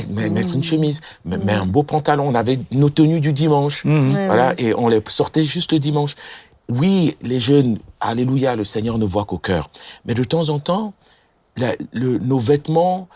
Mais- 0.10 0.30
mettre 0.30 0.54
une 0.56 0.64
chemise, 0.64 1.02
mais, 1.26 1.38
mais 1.38 1.54
un 1.54 1.66
beau 1.66 1.84
pantalon. 1.84 2.28
On 2.30 2.36
avait 2.36 2.60
nos 2.72 2.90
tenues 2.90 3.20
du 3.20 3.34
dimanche. 3.34 3.84
Mhm. 3.86 4.12
Voilà, 4.26 4.54
et 4.58 4.74
on 4.74 4.88
les 4.88 5.02
sortait 5.08 5.44
juste 5.44 5.74
le 5.74 5.80
dimanche. 5.80 6.16
Oui, 6.70 7.16
les 7.22 7.40
jeunes, 7.40 7.78
alléluia, 8.00 8.56
le 8.56 8.66
Seigneur 8.66 8.98
ne 8.98 9.06
voit 9.06 9.26
qu'au 9.26 9.38
cœur. 9.38 9.70
Mais 10.06 10.14
de 10.16 10.24
temps 10.24 10.50
en 10.50 10.58
temps, 10.60 10.94
la- 11.58 11.76
le- 11.94 12.18
nos 12.20 12.40
vêtements, 12.40 13.08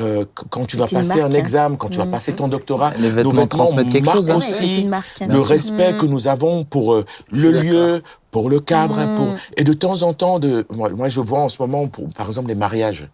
euh, 0.00 0.24
qu- 0.24 0.44
quand 0.50 0.66
tu 0.66 0.76
vas 0.76 0.86
passer 0.86 1.12
un 1.20 1.22
marque, 1.24 1.34
hein. 1.34 1.38
examen, 1.38 1.76
quand 1.76 1.88
tu 1.88 1.98
vas 1.98 2.04
Mhm. 2.04 2.10
passer 2.10 2.32
ton 2.32 2.48
doctorat, 2.48 2.92
Les 2.98 3.08
nos 3.08 3.14
vêtements 3.30 3.46
transmettent 3.46 3.90
quelque 3.90 4.10
chose, 4.10 4.30
hein. 4.30 4.36
Aussi 4.38 4.82
une 4.82 4.88
marque, 4.88 5.22
hein, 5.22 5.26
le 5.28 5.40
respect 5.40 5.92
Mm. 5.92 5.96
que 5.98 6.06
nous 6.06 6.26
avons 6.28 6.64
pour 6.64 6.94
euh, 6.94 7.04
le 7.30 7.52
lieu, 7.52 8.02
pour 8.32 8.50
le 8.50 8.58
cadre, 8.60 8.98
Mm. 8.98 9.16
pour 9.16 9.28
et 9.56 9.62
de 9.64 9.72
temps 9.72 10.02
en 10.02 10.12
temps, 10.12 10.38
de 10.40 10.66
moi, 10.74 10.90
moi 10.90 11.08
je 11.08 11.20
vois 11.20 11.40
en 11.40 11.48
ce 11.48 11.60
moment, 11.62 11.86
pour, 11.86 12.08
par 12.12 12.26
exemple 12.26 12.48
les 12.48 12.54
mariages. 12.56 13.08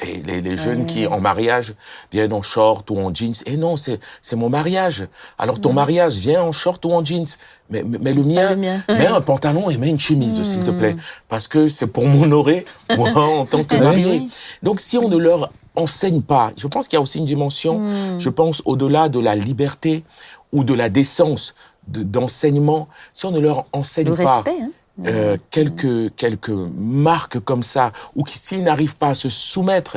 Et 0.00 0.22
les, 0.22 0.40
les 0.40 0.56
jeunes 0.56 0.86
qui, 0.86 1.06
en 1.06 1.20
mariage, 1.20 1.74
viennent 2.10 2.32
en 2.32 2.40
short 2.40 2.90
ou 2.90 2.98
en 2.98 3.14
jeans. 3.14 3.34
Et 3.44 3.58
non, 3.58 3.76
c'est, 3.76 4.00
c'est 4.22 4.36
mon 4.36 4.48
mariage. 4.48 5.06
Alors 5.36 5.60
ton 5.60 5.74
mariage, 5.74 6.14
vient 6.16 6.42
en 6.42 6.50
short 6.52 6.82
ou 6.86 6.92
en 6.92 7.04
jeans. 7.04 7.26
Mais, 7.68 7.82
mais, 7.82 7.98
mais 8.00 8.14
le 8.14 8.22
mien, 8.22 8.50
le 8.50 8.56
mien. 8.56 8.82
mets 8.88 9.06
un 9.06 9.20
pantalon 9.20 9.68
et 9.68 9.76
mets 9.76 9.90
une 9.90 10.00
chemise, 10.00 10.42
s'il 10.44 10.64
te 10.64 10.70
plaît. 10.70 10.96
Parce 11.28 11.46
que 11.46 11.68
c'est 11.68 11.86
pour 11.86 12.06
m'honorer, 12.08 12.64
moi, 12.96 13.10
en 13.14 13.44
tant 13.44 13.64
que 13.64 13.74
Oui, 13.74 13.80
marié. 13.82 14.28
Donc, 14.62 14.80
si 14.80 14.96
on 14.96 15.08
ne 15.10 15.16
leur 15.18 15.52
enseigne 15.76 16.22
pas, 16.22 16.52
je 16.56 16.66
pense 16.68 16.88
qu'il 16.88 16.96
y 16.96 16.98
a 16.98 17.02
aussi 17.02 17.18
une 17.18 17.26
dimension, 17.26 17.78
Hmm. 17.78 18.18
je 18.18 18.28
pense, 18.30 18.62
au-delà 18.64 19.10
de 19.10 19.18
la 19.20 19.34
liberté 19.36 20.04
ou 20.52 20.64
de 20.64 20.72
la 20.74 20.88
décence 20.88 21.54
de- 21.88 22.02
d'enseignement, 22.02 22.88
si 23.12 23.26
on 23.26 23.30
ne 23.30 23.40
leur 23.40 23.66
enseigne 23.72 24.08
Le 24.08 24.16
pas 24.16 24.36
respect, 24.36 24.62
hein. 24.62 24.70
Euh, 25.06 25.36
quelques, 25.50 26.14
quelques 26.16 26.50
marques 26.50 27.38
comme 27.40 27.62
ça, 27.62 27.92
ou 28.14 28.24
qui, 28.24 28.38
s'ils 28.38 28.62
n'arrivent 28.62 28.96
pas 28.96 29.08
à 29.08 29.14
se 29.14 29.28
soumettre 29.28 29.96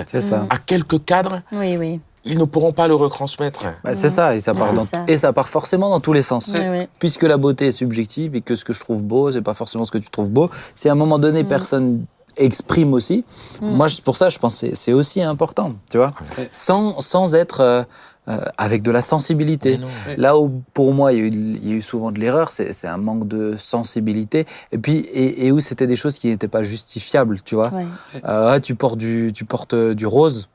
à 0.50 0.58
quelques 0.58 1.04
cadres, 1.04 1.42
Oui, 1.52 1.76
oui. 1.78 2.00
ils 2.24 2.38
ne 2.38 2.46
pourront 2.46 2.72
pas 2.72 2.88
le 2.88 2.96
retransmettre. 2.96 3.66
Bah, 3.84 3.94
c'est 3.94 4.10
ça, 4.10 4.36
et 4.36 4.40
ça, 4.40 4.54
part 4.54 4.70
C'est 4.70 4.76
dans- 4.76 4.86
ça. 4.86 5.04
et 5.08 5.18
ça 5.18 5.34
part 5.34 5.50
forcément 5.50 5.90
dans 5.90 6.00
tous 6.00 6.14
les 6.14 6.22
sens. 6.22 6.50
Oui, 6.54 6.60
oui. 6.70 6.88
Puisque 7.00 7.24
la 7.24 7.38
beauté 7.38 7.68
est 7.68 7.72
subjective 7.72 8.36
et 8.36 8.42
que 8.42 8.56
ce 8.56 8.64
que 8.64 8.74
je 8.74 8.80
trouve 8.80 9.04
beau, 9.04 9.32
c'est 9.32 9.42
pas 9.42 9.54
forcément 9.54 9.86
ce 9.86 9.92
que 9.92 9.98
tu 9.98 10.10
trouves 10.10 10.30
beau. 10.30 10.50
Si 10.76 10.88
à 10.90 10.94
un 10.94 10.96
moment 10.96 11.20
donné, 11.20 11.44
personne 11.44 12.06
exprime 12.38 12.94
aussi, 12.94 13.24
moi, 13.62 13.88
c'est 13.90 14.04
pour 14.04 14.18
ça, 14.18 14.28
je 14.30 14.38
pense 14.40 14.60
que 14.60 14.68
c'est- 14.68 14.76
c'est 14.76 14.92
aussi 14.94 15.22
important, 15.22 15.74
tu 15.90 15.98
vois, 15.98 16.14
sans, 16.52 17.00
sans 17.02 17.34
être 17.34 17.62
euh, 17.62 17.84
euh, 18.28 18.40
avec 18.58 18.82
de 18.82 18.92
la 18.92 19.02
sensibilité. 19.02 19.80
Là 20.18 20.38
où, 20.38 20.64
pour 20.74 20.94
moi, 20.94 21.14
il 21.14 21.20
y 21.20 21.22
a 21.22 21.26
eu, 21.26 21.30
il 21.30 21.70
y 21.70 21.74
a 21.74 21.76
eu 21.76 21.82
souvent 21.82 22.12
de 22.12 22.20
l'erreur, 22.20 22.52
c'est 22.52 22.74
c'est 22.74 22.88
un 22.88 22.98
manque 22.98 23.28
de 23.28 23.56
sensibilité, 23.56 24.46
et 24.72 24.78
puis 24.78 24.98
et, 24.98 25.46
et 25.46 25.52
où 25.52 25.60
c'était 25.60 25.88
des 25.88 25.96
choses 25.96 26.18
qui 26.18 26.28
n'étaient 26.28 26.48
pas 26.48 26.64
justifiables, 26.64 27.42
tu 27.44 27.56
vois. 27.56 27.72
Ouais. 27.74 27.86
Euh, 28.26 28.54
ah, 28.54 28.60
tu 28.60 28.76
portes 28.76 28.98
du, 28.98 29.32
tu 29.34 29.46
portes 29.46 29.74
euh, 29.74 29.94
du 29.94 30.08
rose. 30.08 30.50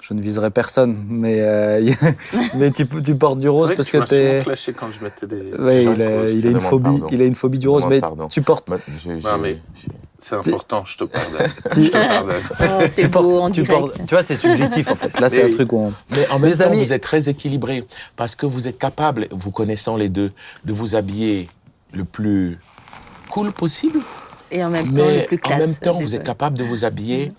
Je 0.00 0.14
ne 0.14 0.22
viserai 0.22 0.50
personne, 0.50 1.04
mais 1.08 1.40
euh, 1.40 1.90
mais 2.54 2.70
tu, 2.70 2.86
tu 2.86 3.14
portes 3.16 3.38
du 3.40 3.48
rose 3.48 3.74
parce 3.76 3.90
que 3.90 3.98
tu 3.98 4.04
t'es. 4.04 4.24
m'as 4.24 4.30
souvent 4.32 4.44
clashé 4.44 4.72
quand 4.72 4.88
je 4.90 5.04
mettais 5.04 5.26
des. 5.26 5.52
Ouais, 5.54 5.84
shorts 5.84 5.94
il 5.96 6.02
a, 6.02 6.08
roses. 6.08 6.32
il 6.34 6.46
a 6.46 6.50
une 6.50 6.60
phobie, 6.60 6.84
pardon. 6.90 7.06
il 7.10 7.22
a 7.22 7.24
une 7.24 7.34
phobie 7.34 7.58
du 7.58 7.68
rose, 7.68 7.84
mais 7.88 8.00
pardon. 8.00 8.28
tu 8.28 8.40
portes, 8.40 8.70
Bah, 8.70 8.76
Non, 9.24 9.38
mais- 9.38 9.58
C'est 10.20 10.34
important, 10.36 10.84
je 10.86 10.96
te 10.98 11.04
pardonne. 11.04 11.50
tu, 11.72 11.84
Je 11.84 11.90
te 11.90 11.96
pardonne. 11.98 12.34
Oh, 12.60 12.84
c'est 12.88 13.02
tu 13.02 13.10
portes- 13.10 13.24
beau 13.26 13.38
en 13.40 13.50
tu 13.50 13.62
direct. 13.62 13.80
portes- 13.80 13.96
tu 14.06 14.14
vois, 14.14 14.22
c'est 14.22 14.36
subjectif 14.36 14.90
en 14.90 14.94
fait. 14.94 15.20
Là, 15.20 15.28
c'est 15.28 15.44
un 15.44 15.50
truc 15.50 15.72
où 15.72 15.78
on. 15.78 15.92
Mais 16.12 16.26
en 16.30 16.38
même 16.38 16.50
Les 16.52 16.56
temps, 16.58 16.64
amis- 16.64 16.84
vous 16.84 16.92
êtes 16.92 17.02
très 17.02 17.28
équilibré 17.28 17.84
parce 18.16 18.34
que 18.34 18.46
vous 18.46 18.66
êtes 18.66 18.78
capable, 18.78 19.28
vous 19.30 19.50
connaissant 19.50 19.96
les 19.96 20.08
deux, 20.08 20.30
de 20.64 20.72
vous 20.72 20.96
habiller 20.96 21.48
le 21.92 22.04
plus 22.04 22.58
cool 23.30 23.52
possible, 23.52 24.00
Et 24.50 24.64
en 24.64 24.70
même 24.70 24.92
temps, 24.92 25.04
le 25.04 25.10
mais 25.10 25.22
plus 25.24 25.36
en 25.36 25.40
classe. 25.48 25.60
même 25.60 25.74
temps, 25.76 25.98
vous 26.00 26.14
êtes 26.14 26.24
capable 26.24 26.56
de 26.56 26.64
vous 26.64 26.84
habiller. 26.84 27.32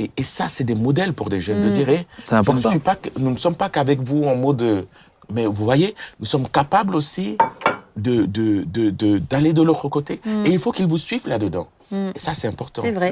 Et, 0.00 0.10
et 0.16 0.24
ça, 0.24 0.48
c'est 0.48 0.64
des 0.64 0.74
modèles 0.74 1.12
pour 1.12 1.28
des 1.28 1.40
jeunes 1.40 1.62
de 1.62 1.70
dire, 1.70 1.88
eh, 1.90 2.06
C'est 2.24 2.30
je 2.30 2.34
ne 2.34 2.40
important. 2.40 2.70
suis 2.70 2.78
pas, 2.78 2.96
nous 3.18 3.30
ne 3.30 3.36
sommes 3.36 3.54
pas 3.54 3.68
qu'avec 3.68 4.00
vous 4.00 4.24
en 4.24 4.34
mode, 4.34 4.86
mais 5.32 5.44
vous 5.46 5.64
voyez, 5.64 5.94
nous 6.18 6.26
sommes 6.26 6.48
capables 6.48 6.94
aussi 6.96 7.36
de 7.96 8.24
de 8.24 8.62
de 8.64 8.88
de- 8.90 9.18
d'aller 9.18 9.52
de 9.52 9.62
l'autre 9.62 9.88
côté. 9.88 10.20
Et 10.46 10.50
il 10.50 10.58
faut 10.58 10.72
qu'ils 10.72 10.86
vous 10.86 10.98
suivent 10.98 11.28
là-dedans. 11.28 11.68
Et 11.92 12.18
ça, 12.20 12.34
c'est 12.34 12.46
important. 12.46 12.82
C'est 12.82 12.92
vrai. 12.92 13.10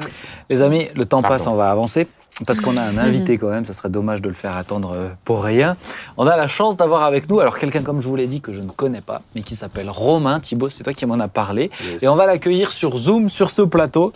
Les 0.49 0.61
amis, 0.61 0.87
le 0.95 1.03
temps 1.05 1.21
Pardon. 1.21 1.35
passe, 1.37 1.47
on 1.47 1.55
va 1.55 1.69
avancer 1.69 2.07
parce 2.47 2.61
qu'on 2.61 2.77
a 2.77 2.81
un 2.81 2.97
invité 2.97 3.37
quand 3.37 3.49
même. 3.49 3.65
Ça 3.65 3.73
serait 3.73 3.89
dommage 3.89 4.21
de 4.21 4.29
le 4.29 4.33
faire 4.33 4.55
attendre 4.55 4.93
euh, 4.95 5.09
pour 5.25 5.43
rien. 5.43 5.75
On 6.15 6.25
a 6.27 6.37
la 6.37 6.47
chance 6.47 6.77
d'avoir 6.77 7.03
avec 7.03 7.29
nous 7.29 7.41
alors 7.41 7.59
quelqu'un 7.59 7.81
comme 7.83 7.99
je 8.01 8.07
vous 8.07 8.15
l'ai 8.15 8.25
dit 8.27 8.39
que 8.39 8.53
je 8.53 8.61
ne 8.61 8.69
connais 8.71 9.01
pas, 9.01 9.21
mais 9.35 9.41
qui 9.41 9.55
s'appelle 9.57 9.89
Romain 9.89 10.39
Thibault. 10.39 10.69
C'est 10.69 10.85
toi 10.85 10.93
qui 10.93 11.05
m'en 11.05 11.19
as 11.19 11.27
parlé 11.27 11.69
Yes. 11.91 12.03
et 12.03 12.07
on 12.07 12.15
va 12.15 12.25
l'accueillir 12.25 12.71
sur 12.71 12.97
Zoom 12.97 13.27
sur 13.27 13.49
ce 13.49 13.63
plateau. 13.63 14.13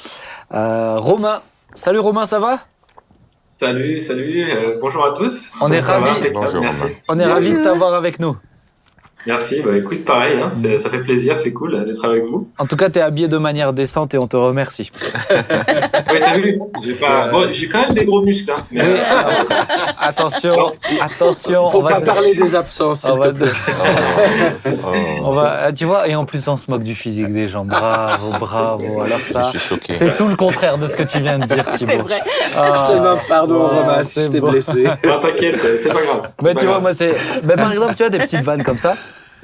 Euh, 0.54 0.96
Romain, 0.98 1.42
salut 1.76 2.00
Romain, 2.00 2.26
ça 2.26 2.40
va? 2.40 2.60
Salut, 3.60 4.00
salut, 4.02 4.44
euh, 4.52 4.78
bonjour 4.82 5.06
à 5.06 5.14
tous. 5.14 5.52
On 5.62 5.72
est 5.72 5.80
ravis. 5.80 6.30
Bonjour, 6.34 6.62
merci. 6.62 6.86
On 7.08 7.18
est 7.20 7.26
ravis 7.26 7.52
de 7.52 7.64
t'avoir 7.64 7.94
avec 7.94 8.20
nous. 8.20 8.36
Merci, 9.26 9.62
bah 9.62 9.78
écoute, 9.78 10.04
pareil, 10.04 10.38
hein, 10.42 10.52
ça 10.78 10.90
fait 10.90 10.98
plaisir, 11.00 11.38
c'est 11.38 11.54
cool 11.54 11.76
euh, 11.76 11.84
d'être 11.86 12.04
avec 12.04 12.26
vous. 12.26 12.50
En 12.58 12.66
tout 12.66 12.76
cas, 12.76 12.90
tu 12.90 13.00
es 13.00 13.02
habillé 13.02 13.28
de 13.30 13.38
manière 13.38 13.72
décente 13.72 14.14
et 14.14 14.18
on 14.18 14.28
te 14.28 14.36
remercie. 14.36 14.92
Ouais, 16.14 16.20
t'as 16.20 16.34
vu 16.38 16.60
J'ai 16.86 16.94
pas... 16.94 17.30
bon, 17.30 17.48
j'ai 17.52 17.68
quand 17.68 17.80
même 17.82 17.94
des 17.94 18.06
gros 18.06 18.22
muscles, 18.22 18.52
hein, 18.52 18.62
mais 18.72 18.82
Oui, 18.84 18.90
attention, 20.00 20.72
attention. 21.02 21.70
Faut 21.70 21.80
on 21.80 21.82
va 21.82 21.96
pas 21.96 22.02
te- 22.02 22.06
parler 22.06 22.36
des 22.36 22.56
absences, 22.56 23.00
s'il 23.02 23.12
on 23.12 23.18
va 23.18 23.30
te 23.32 23.36
plaît. 23.38 23.52
Oh, 24.68 24.70
oh. 24.86 24.92
On 25.24 25.32
va, 25.32 25.72
tu 25.74 25.86
vois, 25.86 26.08
et 26.08 26.16
en 26.16 26.26
plus 26.26 26.48
on 26.48 26.58
se 26.58 26.70
moque 26.70 26.84
du 26.84 26.94
physique 26.94 27.32
des 27.34 27.48
gens. 27.48 27.66
Bravo, 27.66 28.32
bravo. 28.40 29.02
Alors 29.02 29.18
Je 29.20 29.34
ça, 29.34 29.44
suis 29.46 29.60
choqué. 29.60 29.94
c'est 29.94 30.16
tout 30.16 30.28
le 30.28 30.36
contraire 30.36 30.78
de 30.78 30.88
ce 30.88 30.96
que 30.96 31.04
tu 31.04 31.20
viens 31.20 31.40
de 31.40 31.46
dire, 31.46 31.68
Thibaut. 31.72 31.92
C'est 31.92 31.98
vrai. 31.98 32.22
Ah, 32.56 32.86
Je 32.88 32.94
te 32.94 32.98
demande 33.00 33.20
pardon, 33.28 33.64
ouais, 33.64 33.80
Romain, 33.80 34.04
si 34.04 34.24
je 34.24 34.28
t'ai 34.28 34.40
bon. 34.40 34.52
blessé. 34.52 34.84
non, 35.06 35.20
t'inquiète, 35.20 35.60
c'est 35.80 35.90
pas 35.90 36.02
grave. 36.02 36.30
Mais 36.44 36.54
tu 36.56 36.66
vois, 36.66 36.80
moi 36.80 36.94
c'est, 36.94 37.14
mais 37.44 37.56
par 37.56 37.72
exemple, 37.72 37.94
tu 37.96 38.04
vois 38.04 38.10
des 38.10 38.20
petites 38.20 38.44
vannes 38.44 38.64
comme 38.64 38.78
ça. 38.78 38.96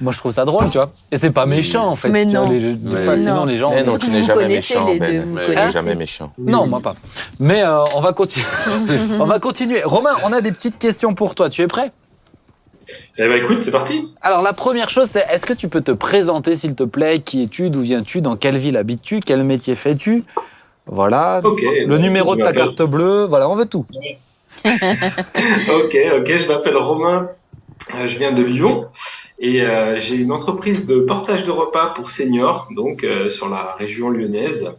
Moi, 0.02 0.14
je 0.14 0.18
trouve 0.20 0.32
ça 0.32 0.46
drôle, 0.46 0.70
tu 0.70 0.78
vois. 0.78 0.92
Et 1.12 1.18
c'est 1.18 1.32
pas 1.32 1.46
méchant 1.46 1.88
en 1.88 1.96
fait. 1.96 2.10
Mais 2.10 2.26
tu 2.26 2.32
vois, 2.32 2.46
non. 2.46 2.50
les- 2.50 2.76
Mais 2.82 3.06
non. 3.06 3.16
sinon 3.16 3.46
les 3.46 3.58
gens. 3.58 3.72
Eh 3.78 3.84
non, 3.84 3.98
tu 3.98 4.10
n'es 4.10 4.24
jamais 4.24 4.48
méchant, 4.48 4.86
deux, 4.86 5.00
Ben. 5.00 5.38
Tu 5.48 5.56
n'es 5.56 5.72
jamais 5.72 5.96
méchant. 5.96 6.32
Non, 6.38 6.68
moi 6.68 6.80
pas. 6.80 6.96
Mais 7.40 7.64
euh, 7.64 7.84
on 7.96 8.02
va 8.02 8.14
continuer. 8.14 8.46
on 9.20 9.26
va 9.26 9.40
continuer. 9.40 9.82
Romain, 9.84 10.12
on 10.26 10.32
a 10.34 10.42
des 10.42 10.52
petites 10.52 10.78
questions 10.78 11.14
pour 11.14 11.36
toi. 11.36 11.50
Tu 11.50 11.62
es 11.62 11.68
prêt? 11.68 11.92
Eh 13.18 13.28
ben 13.28 13.44
écoute, 13.44 13.60
c'est 13.62 13.72
parti. 13.72 14.08
Alors 14.22 14.42
la 14.42 14.54
première 14.54 14.90
chose, 14.90 15.08
c'est 15.10 15.26
est-ce 15.32 15.46
que 15.46 15.54
tu 15.54 15.68
peux 15.70 15.82
te 15.82 15.92
présenter, 15.92 16.56
s'il 16.56 16.74
te 16.76 16.84
plaît? 16.84 17.20
Qui 17.20 17.44
es-tu? 17.44 17.70
D'où 17.70 17.82
viens-tu? 17.82 18.22
Dans 18.22 18.36
quelle 18.36 18.58
ville 18.58 18.78
habites-tu? 18.78 19.20
Quel 19.20 19.44
métier 19.44 19.76
fais-tu? 19.76 20.24
Voilà. 20.88 21.42
Le 21.44 21.86
bah, 21.86 21.98
numéro 22.00 22.36
de 22.36 22.42
ta 22.42 22.52
carte 22.54 22.82
bleue. 22.82 23.26
Voilà, 23.26 23.48
on 23.50 23.56
veut 23.56 23.66
tout. 23.66 23.86
Ok, 24.66 25.96
ok, 26.20 26.36
je 26.36 26.48
m'appelle 26.48 26.76
Romain, 26.78 27.30
je 28.06 28.18
viens 28.18 28.32
de 28.32 28.44
Lyon 28.44 28.84
et 29.40 29.62
euh, 29.62 29.98
j'ai 29.98 30.16
une 30.16 30.32
entreprise 30.32 30.86
de 30.86 31.00
portage 31.00 31.46
de 31.46 31.52
repas 31.52 31.88
pour 31.88 32.12
seniors, 32.12 32.68
donc 32.76 33.04
euh, 33.04 33.30
sur 33.30 33.50
la 33.50 33.74
région 33.76 34.10
lyonnaise. 34.10 34.72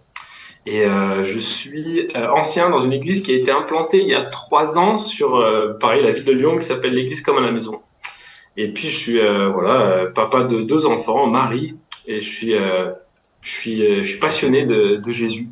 Et 0.67 0.85
euh, 0.85 1.25
je 1.25 1.39
suis 1.39 2.09
euh, 2.15 2.31
ancien 2.31 2.69
dans 2.69 2.81
une 2.81 2.93
église 2.93 3.23
qui 3.23 3.33
a 3.33 3.35
été 3.35 3.51
implantée 3.51 4.03
il 4.03 4.09
y 4.09 4.15
a 4.15 4.23
trois 4.23 4.79
ans 4.79 4.99
sur, 4.99 5.37
euh, 5.37 5.73
pareil, 5.81 6.03
la 6.03 6.13
ville 6.13 6.25
de 6.25 6.33
Lyon 6.33 6.59
qui 6.59 6.67
s'appelle 6.67 6.93
l'église 6.93 7.23
comme 7.23 7.39
à 7.39 7.41
la 7.41 7.51
maison. 7.51 7.81
Et 8.57 8.73
puis 8.73 8.89
je 8.89 8.97
suis 8.97 9.21
euh, 9.21 9.49
voilà 9.49 9.81
euh, 9.81 10.11
papa 10.11 10.43
de 10.43 10.61
deux 10.61 10.87
enfants, 10.87 11.27
mari, 11.27 11.77
et 12.07 12.21
je 12.21 12.29
suis 12.29 12.55
euh, 12.55 12.91
je 13.41 13.51
suis 13.51 13.87
euh, 13.87 14.03
passionné 14.21 14.65
de, 14.65 15.01
Jésus 15.11 15.49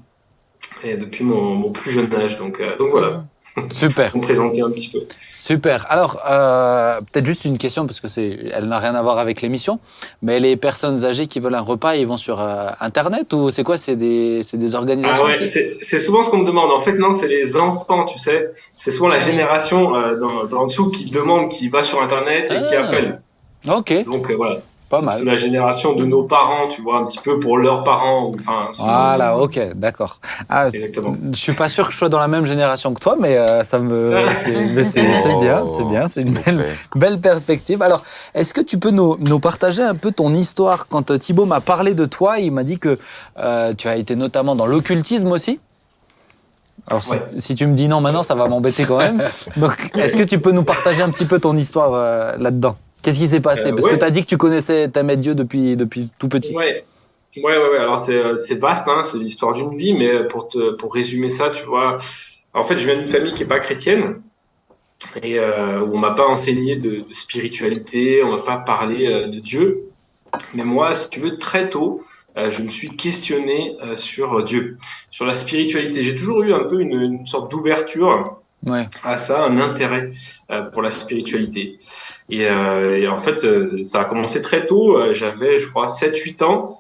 depuis 0.85 1.25
mon, 1.25 1.73
plus 1.73 1.91
jeune 1.91 2.13
âge. 2.15 2.37
Donc 2.39 2.61
euh, 2.61 2.77
donc 2.77 2.91
voilà, 2.91 3.25
Super. 3.71 4.17
me 4.17 4.23
présenter 4.23 4.63
un 4.63 4.71
petit 4.71 4.89
peu. 4.89 5.01
Super. 5.33 5.87
Alors, 5.91 6.21
euh, 6.29 7.01
peut-être 7.01 7.25
juste 7.27 7.45
une 7.45 7.57
question, 7.59 7.87
parce 7.87 8.01
que 8.01 8.09
c'est, 8.09 8.39
elle 8.55 8.67
n'a 8.67 8.79
rien 8.79 8.95
à 8.95 9.03
voir 9.03 9.19
avec 9.19 9.41
l'émission, 9.41 9.79
mais 10.21 10.41
les 10.41 10.57
personnes 10.57 11.05
âgées 11.05 11.27
qui 11.27 11.41
veulent 11.41 11.55
un 11.55 11.61
repas, 11.63 11.95
ils 11.97 12.07
vont 12.07 12.17
sur 12.19 12.41
euh, 12.41 12.69
Internet 12.81 13.33
ou 13.33 13.51
c'est 13.51 13.65
quoi? 13.65 13.79
C'est 13.79 13.97
des, 13.97 14.43
c'est 14.43 14.57
des 14.59 14.75
organisations 14.75 15.25
Ah 15.25 15.41
ouais, 15.41 15.47
c'est 15.47 15.99
souvent 15.99 16.23
ce 16.23 16.31
qu'on 16.31 16.39
me 16.39 16.47
demande. 16.47 16.71
En 16.71 16.81
fait, 16.81 16.93
non, 16.99 17.13
c'est 17.13 17.29
les 17.29 17.57
enfants, 17.57 18.05
tu 18.05 18.19
sais. 18.19 18.51
C'est 18.77 18.91
souvent 18.91 19.09
la 19.09 19.19
génération 19.19 19.95
euh, 19.95 20.13
le 20.13 20.67
dessous 20.67 20.91
qui 20.91 21.11
demande, 21.11 21.49
qui 21.51 21.69
va 21.69 21.83
sur 21.83 22.03
Internet 22.03 22.51
et 22.51 22.63
qui 22.69 22.75
Ah. 22.75 22.85
appelle. 22.87 23.21
Ok, 23.69 24.05
Donc 24.05 24.31
euh, 24.31 24.35
voilà. 24.37 24.59
Pas 24.89 25.01
C'est 25.01 25.05
mal. 25.07 25.25
la 25.25 25.35
génération 25.37 25.95
de 25.95 26.05
nos 26.05 26.25
parents, 26.25 26.69
tu 26.69 26.81
vois, 26.83 26.99
un 26.99 27.05
petit 27.05 27.19
peu 27.19 27.39
pour 27.39 27.59
leurs 27.59 27.85
parents. 27.85 28.33
Enfin, 28.39 28.71
Voilà, 28.79 29.37
ok, 29.39 29.59
d'accord. 29.75 30.21
Ah, 30.49 30.69
Exactement. 30.69 31.15
je 31.33 31.37
suis 31.39 31.53
pas 31.53 31.69
sûr 31.69 31.87
que 31.87 31.93
je 31.93 31.99
sois 31.99 32.09
dans 32.09 32.19
la 32.19 32.29
même 32.29 32.47
génération 32.47 32.95
que 32.95 33.01
toi, 33.01 33.17
mais 33.21 33.37
euh, 33.37 33.65
ça 33.65 33.79
me, 33.79 34.27
c'est, 34.45 34.65
mais 34.75 34.85
c'est, 34.85 35.13
c'est 35.23 35.35
bien, 35.37 35.67
c'est 35.67 35.85
bien, 35.85 36.07
c'est 36.07 36.23
une 36.23 36.35
Oh, 36.37 36.41
belle, 36.47 36.65
belle 36.97 37.21
perspective. 37.21 37.83
Alors, 37.83 38.03
est-ce 38.35 38.55
que 38.55 38.61
tu 38.61 38.79
peux 38.79 38.91
nous, 38.91 39.17
nous 39.21 39.41
partager 39.41 39.83
un 39.83 39.95
peu 39.95 40.11
ton 40.13 40.33
histoire 40.33 40.87
Quand 40.89 41.11
euh, 41.11 41.19
Thibaut 41.19 41.45
m'a 41.47 41.61
parlé 41.61 41.95
de 41.95 42.05
toi, 42.05 42.39
il 42.39 42.53
m'a 42.53 42.65
dit 42.65 42.79
que 42.79 42.99
euh, 43.39 43.75
tu 43.75 43.89
as 43.89 43.97
été 43.97 44.17
notamment 44.17 44.57
dans 44.57 44.67
l'occultisme 44.67 45.31
aussi? 45.33 45.61
Alors, 46.91 47.03
si- 47.37 47.55
tu 47.55 47.67
me 47.67 47.75
dis 47.75 47.89
non 47.89 48.01
maintenant, 48.01 48.23
ça 48.23 48.35
va 48.35 48.47
m'embêter 48.49 48.85
quand 48.87 48.97
même. 48.99 49.23
Donc, 49.57 49.91
est-ce 49.97 50.17
que 50.17 50.23
tu 50.23 50.39
peux 50.39 50.53
nous 50.53 50.65
partager 50.65 51.03
un 51.03 51.11
petit 51.11 51.27
peu 51.27 51.39
ton 51.39 51.55
histoire 51.57 51.91
euh, 51.93 52.37
là-dedans? 52.39 52.77
Qu'est-ce 53.03 53.19
qui 53.19 53.29
s'est 53.29 53.41
passé 53.41 53.69
Euh, 53.69 53.71
Parce 53.71 53.87
que 53.87 53.95
tu 53.97 54.05
as 54.05 54.11
dit 54.11 54.23
que 54.23 54.27
tu 54.27 54.37
connaissais 54.37 54.89
ta 54.89 55.03
Dieu 55.21 55.35
depuis, 55.35 55.77
depuis 55.77 56.11
tout 56.19 56.29
petit. 56.29 56.55
Ouais. 56.55 56.85
Ouais, 57.37 57.43
ouais, 57.57 57.69
ouais. 57.71 57.79
Alors, 57.79 58.01
c'est, 58.01 58.17
euh, 58.17 58.37
vaste, 58.59 58.89
hein. 58.89 59.03
C'est 59.03 59.19
l'histoire 59.19 59.53
d'une 59.53 59.77
vie, 59.77 59.93
mais 59.93 60.27
pour 60.27 60.49
te, 60.49 60.73
pour 60.73 60.93
résumer 60.95 61.29
ça, 61.29 61.51
tu 61.51 61.65
vois. 61.65 61.97
En 62.55 62.63
fait, 62.63 62.77
je 62.77 62.85
viens 62.87 62.97
d'une 62.97 63.07
famille 63.07 63.33
qui 63.35 63.43
est 63.45 63.47
pas 63.47 63.61
chrétienne. 63.61 64.21
Et 65.23 65.39
euh, 65.39 65.81
où 65.81 65.95
on 65.95 65.99
m'a 65.99 66.11
pas 66.11 66.27
enseigné 66.27 66.75
de, 66.77 67.01
de 67.09 67.13
spiritualité, 67.13 68.23
on 68.25 68.33
m'a 68.33 68.39
pas 68.43 68.57
parlé 68.57 69.07
euh, 69.07 69.29
de 69.29 69.39
Dieu. 69.39 69.85
Mais 70.55 70.65
moi, 70.65 70.95
si 70.95 71.09
tu 71.09 71.21
veux, 71.21 71.39
très 71.39 71.71
tôt, 71.71 72.03
euh, 72.37 72.51
je 72.51 72.63
me 72.63 72.69
suis 72.69 72.89
questionné 72.89 73.77
sur 73.95 74.43
Dieu, 74.43 74.77
sur 75.11 75.25
la 75.25 75.33
spiritualité. 75.33 76.03
J'ai 76.03 76.17
toujours 76.17 76.43
eu 76.43 76.53
un 76.53 76.65
peu 76.65 76.81
une, 76.81 77.01
une 77.01 77.27
sorte 77.27 77.51
d'ouverture 77.51 78.41
Ouais. 78.67 78.89
à 79.05 79.17
ça, 79.17 79.45
un 79.45 79.61
intérêt 79.61 80.11
pour 80.73 80.83
la 80.83 80.91
spiritualité. 80.91 81.79
Et, 82.31 82.47
euh, 82.47 82.99
et 82.99 83.09
en 83.09 83.17
fait, 83.17 83.45
euh, 83.45 83.83
ça 83.83 84.03
a 84.03 84.05
commencé 84.05 84.43
très 84.43 84.67
tôt. 84.67 84.99
Euh, 84.99 85.13
J'avais, 85.13 85.59
je 85.59 85.69
crois, 85.69 85.87
7-8 85.87 86.45
ans. 86.45 86.79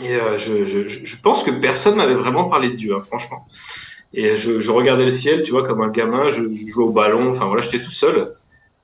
Et 0.00 0.18
je, 0.36 0.64
je, 0.64 0.88
je 0.88 1.16
pense 1.22 1.44
que 1.44 1.52
personne 1.52 1.96
m'avait 1.96 2.14
vraiment 2.14 2.46
parlé 2.46 2.70
de 2.70 2.74
Dieu, 2.74 2.96
hein, 2.96 3.02
franchement. 3.06 3.46
Et 4.12 4.36
je, 4.36 4.58
je, 4.58 4.70
regardais 4.72 5.04
le 5.04 5.10
ciel, 5.12 5.44
tu 5.44 5.52
vois, 5.52 5.62
comme 5.62 5.82
un 5.82 5.88
gamin, 5.88 6.28
je, 6.28 6.42
jouais 6.52 6.84
au 6.84 6.90
ballon, 6.90 7.28
enfin 7.28 7.44
voilà, 7.44 7.62
j'étais 7.62 7.78
tout 7.78 7.92
seul. 7.92 8.34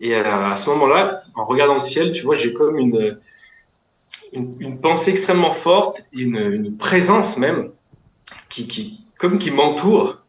Et 0.01 0.15
à 0.15 0.55
ce 0.55 0.71
moment-là, 0.71 1.23
en 1.35 1.43
regardant 1.43 1.75
le 1.75 1.81
ciel, 1.81 2.13
tu 2.13 2.23
vois, 2.23 2.37
j'ai 2.37 2.53
comme 2.53 2.79
une, 2.79 3.19
une, 4.33 4.55
une, 4.61 4.81
pensée 4.81 5.11
extrêmement 5.11 5.51
forte, 5.51 6.07
une, 6.13 6.37
une 6.37 6.77
présence 6.77 7.39
même, 7.39 7.73
qui, 8.49 8.69
qui 8.69 9.01
comme 9.19 9.39
qui 9.39 9.51
m'entoure. 9.51 10.20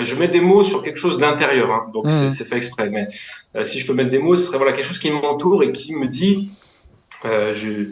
Je 0.00 0.14
mets 0.14 0.28
des 0.28 0.40
mots 0.40 0.64
sur 0.64 0.82
quelque 0.82 0.98
chose 0.98 1.18
d'intérieur, 1.18 1.70
hein, 1.72 1.90
donc 1.92 2.06
mmh. 2.06 2.30
c'est 2.30 2.44
fait 2.44 2.56
exprès. 2.56 2.88
Mais 2.88 3.08
euh, 3.56 3.64
si 3.64 3.78
je 3.78 3.86
peux 3.86 3.94
mettre 3.94 4.08
des 4.08 4.18
mots, 4.18 4.36
ce 4.36 4.44
serait 4.44 4.56
voilà 4.56 4.72
quelque 4.72 4.86
chose 4.86 4.98
qui 4.98 5.10
m'entoure 5.10 5.62
et 5.62 5.72
qui 5.72 5.94
me 5.94 6.06
dit, 6.06 6.50
euh, 7.24 7.52
je, 7.54 7.90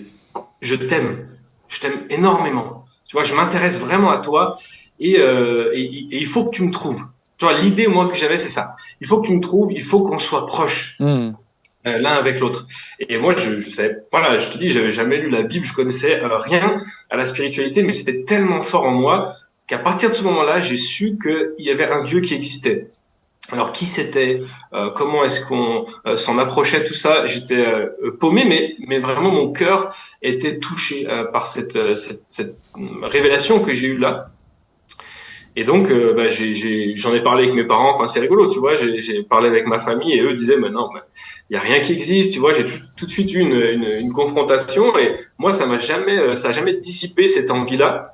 je 0.63 0.75
t'aime, 0.77 1.27
je 1.69 1.81
t'aime 1.81 2.07
énormément. 2.09 2.85
Tu 3.07 3.17
vois, 3.17 3.23
je 3.23 3.35
m'intéresse 3.35 3.79
vraiment 3.79 4.11
à 4.11 4.19
toi 4.19 4.57
et, 4.99 5.19
euh, 5.19 5.73
et, 5.75 5.83
et, 5.83 6.19
il 6.19 6.27
faut 6.27 6.45
que 6.47 6.57
tu 6.57 6.63
me 6.63 6.71
trouves. 6.71 7.05
Tu 7.39 7.45
vois, 7.45 7.55
l'idée 7.55 7.87
moi 7.87 8.07
que 8.09 8.17
j'avais, 8.17 8.37
c'est 8.37 8.49
ça. 8.49 8.75
Il 9.01 9.07
faut 9.07 9.21
que 9.21 9.27
tu 9.27 9.35
me 9.35 9.41
trouves, 9.41 9.73
il 9.73 9.83
faut 9.83 10.03
qu'on 10.03 10.19
soit 10.19 10.47
proches. 10.47 10.97
Mmh. 11.01 11.33
L'un 11.87 12.13
avec 12.13 12.41
l'autre. 12.41 12.67
Et 12.99 13.17
moi, 13.17 13.35
je, 13.35 13.59
je 13.59 13.71
savais, 13.71 13.97
voilà, 14.13 14.37
je 14.37 14.51
te 14.51 14.59
dis, 14.59 14.69
j'avais 14.69 14.91
jamais 14.91 15.17
lu 15.17 15.31
la 15.31 15.41
Bible, 15.41 15.65
je 15.65 15.73
connaissais 15.73 16.21
rien 16.23 16.75
à 17.09 17.17
la 17.17 17.25
spiritualité, 17.25 17.83
mais 17.83 17.93
c'était 17.93 18.25
tellement 18.25 18.61
fort 18.61 18.87
en 18.87 18.91
moi 18.91 19.35
qu'à 19.71 19.79
partir 19.79 20.11
de 20.11 20.17
ce 20.17 20.25
moment-là, 20.25 20.59
j'ai 20.59 20.75
su 20.75 21.17
qu'il 21.23 21.65
y 21.65 21.71
avait 21.71 21.87
un 21.87 22.03
Dieu 22.03 22.21
qui 22.23 22.35
existait. 22.35 22.91
Alors 23.53 23.71
qui 23.71 23.87
c'était 23.87 24.41
euh, 24.73 24.91
Comment 24.91 25.25
est-ce 25.25 25.47
qu'on 25.47 25.85
euh, 26.07 26.17
s'en 26.17 26.39
approchait 26.39 26.85
Tout 26.85 26.95
ça, 26.95 27.25
j'étais 27.25 27.65
euh, 27.65 28.11
paumé, 28.19 28.45
mais 28.45 28.75
mais 28.81 28.99
vraiment 28.99 29.31
mon 29.31 29.53
cœur 29.53 29.95
était 30.23 30.59
touché 30.59 31.07
par 31.33 31.47
cette, 31.47 31.95
cette, 31.95 32.25
cette 32.29 32.57
révélation 33.03 33.61
que 33.61 33.73
j'ai 33.73 33.87
eue 33.87 33.99
là. 33.99 34.33
Et 35.57 35.65
donc, 35.65 35.91
euh, 35.91 36.15
bah, 36.15 36.29
j'en 36.29 37.15
ai, 37.15 37.23
parlé 37.23 37.45
avec 37.45 37.55
mes 37.55 37.65
parents. 37.65 37.91
Enfin, 37.91 38.07
c'est 38.07 38.21
rigolo, 38.21 38.47
tu 38.47 38.61
vois. 38.61 38.77
J'ai 38.77 39.23
parlé 39.25 39.49
avec 39.49 39.67
ma 39.67 39.79
famille 39.79 40.13
et 40.13 40.21
eux 40.21 40.35
disaient, 40.35 40.57
mais 40.57 40.71
non, 40.71 40.89
il 41.51 41.55
y 41.55 41.57
a 41.57 41.61
rien 41.61 41.81
qui 41.81 41.93
existe, 41.93 42.33
tu 42.33 42.39
vois. 42.39 42.53
J'ai 42.53 42.65
tout, 42.97 43.07
de 43.07 43.11
suite 43.11 43.33
eu 43.35 43.41
une, 43.41 43.55
une, 43.55 43.87
une, 44.01 44.13
confrontation 44.13 44.97
et 44.97 45.17
moi, 45.39 45.53
ça 45.53 45.67
m'a 45.67 45.79
jamais, 45.79 46.19
euh, 46.19 46.37
ça 46.37 46.51
a 46.51 46.53
jamais 46.53 46.77
dissipé 46.77 47.27
cette 47.27 47.51
envie-là. 47.51 48.10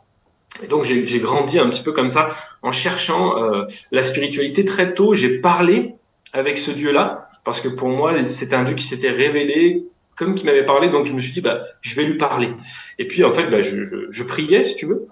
Et 0.62 0.66
donc, 0.68 0.84
j'ai 0.84 1.20
grandi 1.20 1.58
un 1.58 1.68
petit 1.68 1.82
peu 1.82 1.92
comme 1.92 2.08
ça 2.08 2.28
en 2.62 2.72
cherchant 2.72 3.42
euh, 3.42 3.64
la 3.92 4.02
spiritualité 4.02 4.64
très 4.64 4.94
tôt. 4.94 5.14
J'ai 5.14 5.38
parlé 5.40 5.94
avec 6.32 6.58
ce 6.58 6.70
Dieu-là 6.70 7.28
parce 7.44 7.60
que 7.60 7.68
pour 7.68 7.88
moi, 7.88 8.22
c'était 8.22 8.56
un 8.56 8.64
Dieu 8.64 8.74
qui 8.74 8.86
s'était 8.86 9.10
révélé 9.10 9.84
comme 10.16 10.34
qui 10.34 10.46
m'avait 10.46 10.64
parlé. 10.64 10.88
Donc, 10.88 11.06
je 11.06 11.12
me 11.12 11.20
suis 11.20 11.32
dit, 11.32 11.42
bah, 11.42 11.60
je 11.82 11.94
vais 11.94 12.04
lui 12.04 12.16
parler. 12.16 12.50
Et 12.98 13.06
puis, 13.06 13.22
en 13.22 13.32
fait, 13.32 13.48
bah, 13.48 13.60
je, 13.60 13.84
je, 13.84 13.96
je 14.08 14.22
priais, 14.22 14.64
si 14.64 14.76
tu 14.76 14.86
veux 14.86 15.06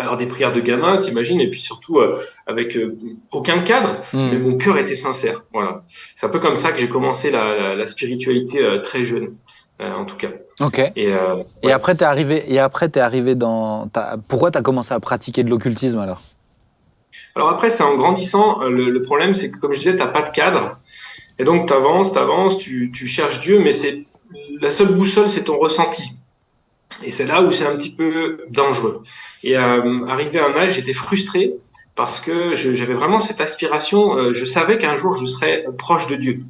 alors 0.00 0.16
des 0.16 0.26
prières 0.26 0.52
de 0.52 0.60
gamin, 0.60 0.96
t'imagines, 0.96 1.40
et 1.40 1.50
puis 1.50 1.60
surtout 1.60 1.98
euh, 1.98 2.18
avec 2.46 2.76
euh, 2.76 2.96
aucun 3.32 3.58
cadre, 3.60 4.00
hmm. 4.12 4.30
mais 4.32 4.38
mon 4.38 4.56
cœur 4.56 4.78
était 4.78 4.94
sincère. 4.94 5.44
Voilà, 5.52 5.84
c'est 6.16 6.26
un 6.26 6.30
peu 6.30 6.38
comme 6.38 6.56
ça 6.56 6.72
que 6.72 6.80
j'ai 6.80 6.88
commencé 6.88 7.30
la, 7.30 7.54
la, 7.54 7.74
la 7.74 7.86
spiritualité 7.86 8.60
euh, 8.60 8.78
très 8.78 9.04
jeune, 9.04 9.36
en 9.80 10.04
tout 10.04 10.16
cas. 10.16 10.28
Ok. 10.60 10.78
Et, 10.96 11.08
ouais. 11.12 11.44
et 11.62 11.72
après 11.72 11.94
t'es 11.94 12.04
arrivé, 12.04 12.44
et 12.48 12.58
après 12.58 12.88
t'es 12.88 13.00
arrivé 13.00 13.34
dans, 13.34 13.88
as, 13.94 14.16
pourquoi 14.28 14.50
t'as 14.50 14.62
commencé 14.62 14.92
à 14.92 15.00
pratiquer 15.00 15.42
de 15.42 15.50
l'occultisme 15.50 15.98
alors? 15.98 16.20
Alors 17.34 17.48
après, 17.48 17.70
c'est 17.70 17.82
en 17.82 17.96
grandissant. 17.96 18.60
Le, 18.64 18.90
le 18.90 19.00
problème, 19.02 19.34
c'est 19.34 19.50
que 19.50 19.58
comme 19.58 19.72
je 19.72 19.78
disais, 19.78 19.96
t'as 19.96 20.06
pas 20.08 20.22
de 20.22 20.30
cadre, 20.30 20.78
et 21.38 21.44
donc 21.44 21.68
t'avances, 21.68 22.12
t'avances, 22.12 22.58
tu, 22.58 22.92
tu 22.94 23.06
cherches 23.06 23.40
Dieu, 23.40 23.60
mais 23.60 23.72
c'est 23.72 24.04
la 24.60 24.70
seule 24.70 24.88
boussole, 24.88 25.28
c'est 25.28 25.44
ton 25.44 25.56
ressenti. 25.56 26.04
Et 27.04 27.12
c'est 27.12 27.24
là 27.24 27.40
où 27.42 27.50
c'est 27.50 27.66
un 27.66 27.76
petit 27.76 27.94
peu 27.94 28.44
dangereux. 28.50 29.02
Et 29.42 29.56
euh, 29.56 30.06
arrivé 30.06 30.38
à 30.38 30.46
un 30.46 30.54
âge, 30.56 30.74
j'étais 30.74 30.92
frustré 30.92 31.54
parce 31.94 32.20
que 32.20 32.54
j'avais 32.54 32.94
vraiment 32.94 33.20
cette 33.20 33.40
aspiration. 33.40 34.16
Euh, 34.16 34.32
je 34.32 34.44
savais 34.44 34.76
qu'un 34.76 34.94
jour 34.94 35.16
je 35.16 35.24
serais 35.24 35.64
proche 35.78 36.06
de 36.08 36.16
Dieu, 36.16 36.42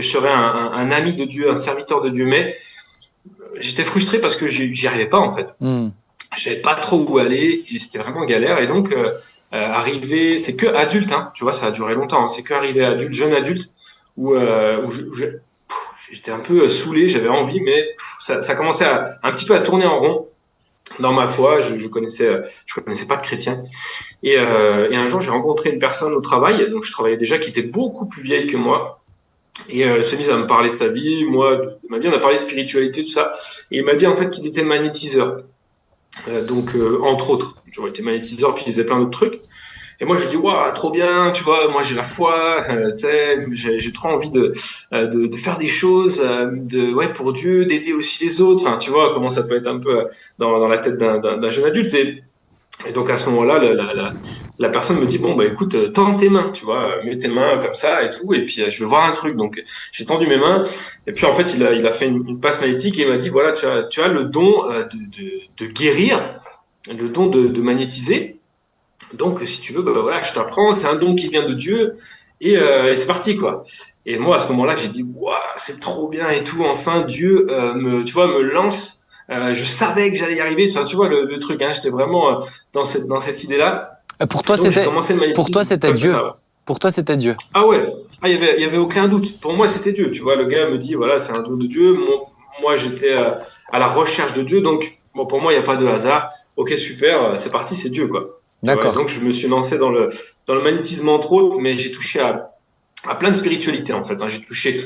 que 0.00 0.06
je 0.06 0.10
serais 0.10 0.30
un, 0.30 0.34
un, 0.34 0.72
un, 0.72 0.90
ami 0.90 1.14
de 1.14 1.24
Dieu, 1.24 1.50
un 1.50 1.56
serviteur 1.56 2.00
de 2.00 2.08
Dieu. 2.08 2.26
Mais 2.26 2.56
j'étais 3.58 3.84
frustré 3.84 4.18
parce 4.18 4.36
que 4.36 4.46
j'y 4.46 4.86
arrivais 4.86 5.08
pas 5.08 5.18
en 5.18 5.34
fait. 5.34 5.54
Mm. 5.60 5.88
Je 6.36 6.42
savais 6.42 6.56
pas 6.56 6.74
trop 6.74 7.04
où 7.08 7.18
aller 7.18 7.64
et 7.70 7.78
c'était 7.78 7.98
vraiment 7.98 8.24
galère. 8.24 8.58
Et 8.60 8.66
donc 8.66 8.92
euh, 8.92 9.12
euh 9.52 9.72
arrivé, 9.72 10.38
c'est 10.38 10.56
que 10.56 10.66
adulte, 10.66 11.12
hein, 11.12 11.32
tu 11.34 11.44
vois, 11.44 11.52
ça 11.52 11.66
a 11.66 11.70
duré 11.70 11.94
longtemps. 11.94 12.24
Hein, 12.24 12.28
c'est 12.28 12.42
que 12.42 12.54
arrivé 12.54 12.84
adulte, 12.84 13.14
jeune 13.14 13.34
adulte, 13.34 13.70
où, 14.16 14.34
euh, 14.34 14.82
où 14.84 14.92
j'étais 16.10 16.30
un 16.30 16.38
peu 16.38 16.68
saoulé, 16.68 17.08
j'avais 17.08 17.28
envie, 17.28 17.60
mais 17.60 17.88
ça, 18.20 18.42
ça 18.42 18.54
commençait 18.54 18.84
à, 18.84 19.18
un 19.22 19.32
petit 19.32 19.44
peu 19.44 19.54
à 19.54 19.60
tourner 19.60 19.86
en 19.86 19.98
rond 19.98 20.26
dans 21.00 21.12
ma 21.12 21.26
foi. 21.26 21.60
Je, 21.60 21.78
je 21.78 21.88
connaissais, 21.88 22.42
je 22.66 22.80
connaissais 22.80 23.06
pas 23.06 23.16
de 23.16 23.22
chrétien. 23.22 23.62
Et, 24.22 24.36
euh, 24.38 24.90
et 24.90 24.96
un 24.96 25.06
jour, 25.06 25.20
j'ai 25.20 25.30
rencontré 25.30 25.70
une 25.70 25.78
personne 25.78 26.12
au 26.12 26.20
travail, 26.20 26.70
donc 26.70 26.84
je 26.84 26.92
travaillais 26.92 27.16
déjà, 27.16 27.38
qui 27.38 27.48
était 27.48 27.62
beaucoup 27.62 28.06
plus 28.06 28.22
vieille 28.22 28.46
que 28.46 28.56
moi. 28.56 28.99
Et 29.68 29.84
euh, 29.84 30.02
se 30.02 30.16
mise 30.16 30.30
à 30.30 30.36
me 30.36 30.46
parler 30.46 30.70
de 30.70 30.74
sa 30.74 30.88
vie, 30.88 31.24
moi, 31.24 31.56
de 31.56 31.88
ma 31.88 31.98
vie, 31.98 32.08
on 32.08 32.12
a 32.12 32.18
parlé 32.18 32.36
de 32.36 32.40
spiritualité, 32.40 33.04
tout 33.04 33.10
ça. 33.10 33.32
Et 33.70 33.78
il 33.78 33.84
m'a 33.84 33.94
dit 33.94 34.06
en 34.06 34.16
fait 34.16 34.30
qu'il 34.30 34.46
était 34.46 34.64
magnétiseur. 34.64 35.42
Euh, 36.28 36.44
donc, 36.44 36.74
euh, 36.74 37.00
entre 37.02 37.30
autres, 37.30 37.56
il 37.66 37.88
était 37.88 38.02
magnétiseur, 38.02 38.54
puis 38.54 38.64
il 38.66 38.72
faisait 38.72 38.84
plein 38.84 38.98
d'autres 38.98 39.10
trucs. 39.10 39.40
Et 40.00 40.06
moi, 40.06 40.16
je 40.16 40.26
dis, 40.28 40.36
waouh, 40.36 40.72
trop 40.72 40.90
bien, 40.90 41.30
tu 41.30 41.44
vois, 41.44 41.68
moi 41.70 41.82
j'ai 41.82 41.94
la 41.94 42.02
foi, 42.02 42.62
euh, 42.70 42.90
tu 42.92 43.02
sais, 43.02 43.46
j'ai 43.54 43.92
trop 43.92 44.08
envie 44.08 44.30
de, 44.30 44.54
de, 44.92 45.36
faire 45.36 45.58
des 45.58 45.68
choses, 45.68 46.20
de, 46.20 46.92
ouais, 46.92 47.12
pour 47.12 47.32
Dieu, 47.32 47.66
d'aider 47.66 47.92
aussi 47.92 48.24
les 48.24 48.40
autres. 48.40 48.66
Enfin, 48.66 48.78
tu 48.78 48.90
vois 48.90 49.12
comment 49.12 49.30
ça 49.30 49.42
peut 49.42 49.56
être 49.56 49.68
un 49.68 49.78
peu 49.78 50.06
dans, 50.38 50.66
la 50.68 50.78
tête 50.78 50.96
d'un 50.96 51.50
jeune 51.50 51.66
adulte. 51.66 51.92
Et, 51.94 52.22
et, 52.88 52.92
donc 52.92 53.10
à 53.10 53.18
ce 53.18 53.28
moment-là, 53.28 53.58
la, 53.58 53.74
la, 53.74 53.92
la, 53.94 54.12
la, 54.60 54.68
personne 54.68 55.00
me 55.00 55.06
dit, 55.06 55.18
bon, 55.18 55.34
bah 55.34 55.44
écoute, 55.44 55.92
tends 55.92 56.14
tes 56.16 56.28
mains, 56.28 56.50
tu 56.52 56.64
vois, 56.64 57.02
mets 57.02 57.18
tes 57.18 57.28
mains 57.28 57.58
comme 57.58 57.74
ça 57.74 58.04
et 58.04 58.10
tout, 58.10 58.32
et 58.34 58.44
puis 58.44 58.62
je 58.70 58.80
veux 58.80 58.88
voir 58.88 59.04
un 59.04 59.12
truc. 59.12 59.34
Donc 59.36 59.62
j'ai 59.90 60.04
tendu 60.04 60.26
mes 60.26 60.38
mains, 60.38 60.62
et 61.06 61.12
puis 61.12 61.26
en 61.26 61.32
fait, 61.32 61.54
il 61.54 61.64
a, 61.64 61.72
il 61.72 61.86
a 61.86 61.92
fait 61.92 62.06
une, 62.06 62.38
passe 62.38 62.60
magnétique 62.60 62.98
et 62.98 63.02
il 63.02 63.08
m'a 63.08 63.16
dit, 63.16 63.28
voilà, 63.28 63.52
tu 63.52 63.66
as, 63.66 63.84
tu 63.84 64.00
as 64.00 64.08
le 64.08 64.24
don 64.24 64.68
de, 64.68 64.82
de, 64.82 65.30
de 65.56 65.66
guérir, 65.66 66.20
le 66.88 67.08
don 67.08 67.26
de, 67.26 67.60
magnétiser. 67.60 68.38
Donc, 69.14 69.40
si 69.44 69.60
tu 69.60 69.72
veux, 69.72 69.82
bah, 69.82 69.92
voilà, 70.00 70.22
je 70.22 70.32
t'apprends, 70.32 70.72
c'est 70.72 70.86
un 70.86 70.94
don 70.94 71.14
qui 71.14 71.28
vient 71.28 71.44
de 71.44 71.54
Dieu, 71.54 71.90
et, 72.40 72.56
euh, 72.56 72.94
c'est 72.94 73.06
parti, 73.06 73.36
quoi. 73.36 73.64
Et 74.06 74.18
moi, 74.18 74.36
à 74.36 74.38
ce 74.38 74.48
moment-là, 74.48 74.74
j'ai 74.76 74.88
dit, 74.88 75.02
waouh, 75.02 75.34
c'est 75.56 75.80
trop 75.80 76.08
bien 76.08 76.30
et 76.30 76.42
tout. 76.42 76.64
Enfin, 76.64 77.04
Dieu 77.04 77.46
euh, 77.50 77.74
me, 77.74 78.02
tu 78.04 78.12
vois, 78.14 78.28
me 78.28 78.40
lance. 78.40 79.06
Euh, 79.30 79.54
je 79.54 79.64
savais 79.64 80.10
que 80.10 80.16
j'allais 80.16 80.36
y 80.36 80.40
arriver. 80.40 80.66
Enfin, 80.70 80.84
tu 80.84 80.96
vois 80.96 81.08
le, 81.08 81.26
le 81.26 81.38
truc. 81.38 81.60
Hein, 81.62 81.70
J'étais 81.70 81.90
vraiment 81.90 82.30
euh, 82.30 82.44
dans 82.72 82.84
cette 82.84 83.06
dans 83.06 83.20
cette 83.20 83.44
idée-là. 83.44 83.99
Pour 84.28 84.42
toi, 84.42 84.56
c'était 84.56 84.84
pour 85.34 85.50
toi, 85.50 85.64
c'était 85.64 85.92
Dieu. 85.92 86.12
Ça, 86.12 86.38
Pour 86.64 86.78
toi, 86.78 86.90
c'était 86.90 87.16
Dieu. 87.16 87.36
Ah 87.54 87.66
ouais. 87.66 87.92
Ah, 88.22 88.28
il 88.28 88.34
y 88.34 88.36
avait 88.36 88.54
il 88.58 88.62
y 88.62 88.64
avait 88.64 88.78
aucun 88.78 89.08
doute. 89.08 89.40
Pour 89.40 89.54
moi, 89.54 89.68
c'était 89.68 89.92
Dieu. 89.92 90.10
Tu 90.10 90.20
vois, 90.20 90.36
le 90.36 90.46
gars 90.46 90.68
me 90.68 90.78
dit, 90.78 90.94
voilà, 90.94 91.18
c'est 91.18 91.32
un 91.32 91.40
don 91.40 91.56
de 91.56 91.66
Dieu. 91.66 91.94
Moi, 91.94 92.30
moi 92.60 92.76
j'étais 92.76 93.14
à 93.14 93.78
la 93.78 93.86
recherche 93.86 94.32
de 94.34 94.42
Dieu. 94.42 94.60
Donc, 94.60 94.98
bon, 95.14 95.26
pour 95.26 95.40
moi, 95.40 95.52
il 95.52 95.56
n'y 95.56 95.62
a 95.62 95.66
pas 95.66 95.76
de 95.76 95.86
hasard. 95.86 96.30
Ok, 96.56 96.70
super, 96.76 97.40
c'est 97.40 97.50
parti, 97.50 97.74
c'est 97.74 97.88
Dieu, 97.88 98.08
quoi. 98.08 98.40
D'accord. 98.62 98.92
Donc 98.92 99.08
je 99.08 99.20
me 99.20 99.30
suis 99.30 99.48
lancé 99.48 99.78
dans 99.78 99.90
le 99.90 100.08
dans 100.46 100.54
le 100.54 100.62
magnétisme 100.62 101.08
entre 101.08 101.32
autres, 101.32 101.58
mais 101.60 101.74
j'ai 101.74 101.90
touché 101.90 102.20
à, 102.20 102.50
à 103.08 103.14
plein 103.14 103.30
de 103.30 103.36
spiritualités 103.36 103.92
en 103.92 104.02
fait. 104.02 104.20
Hein. 104.20 104.28
J'ai 104.28 104.42
touché 104.42 104.80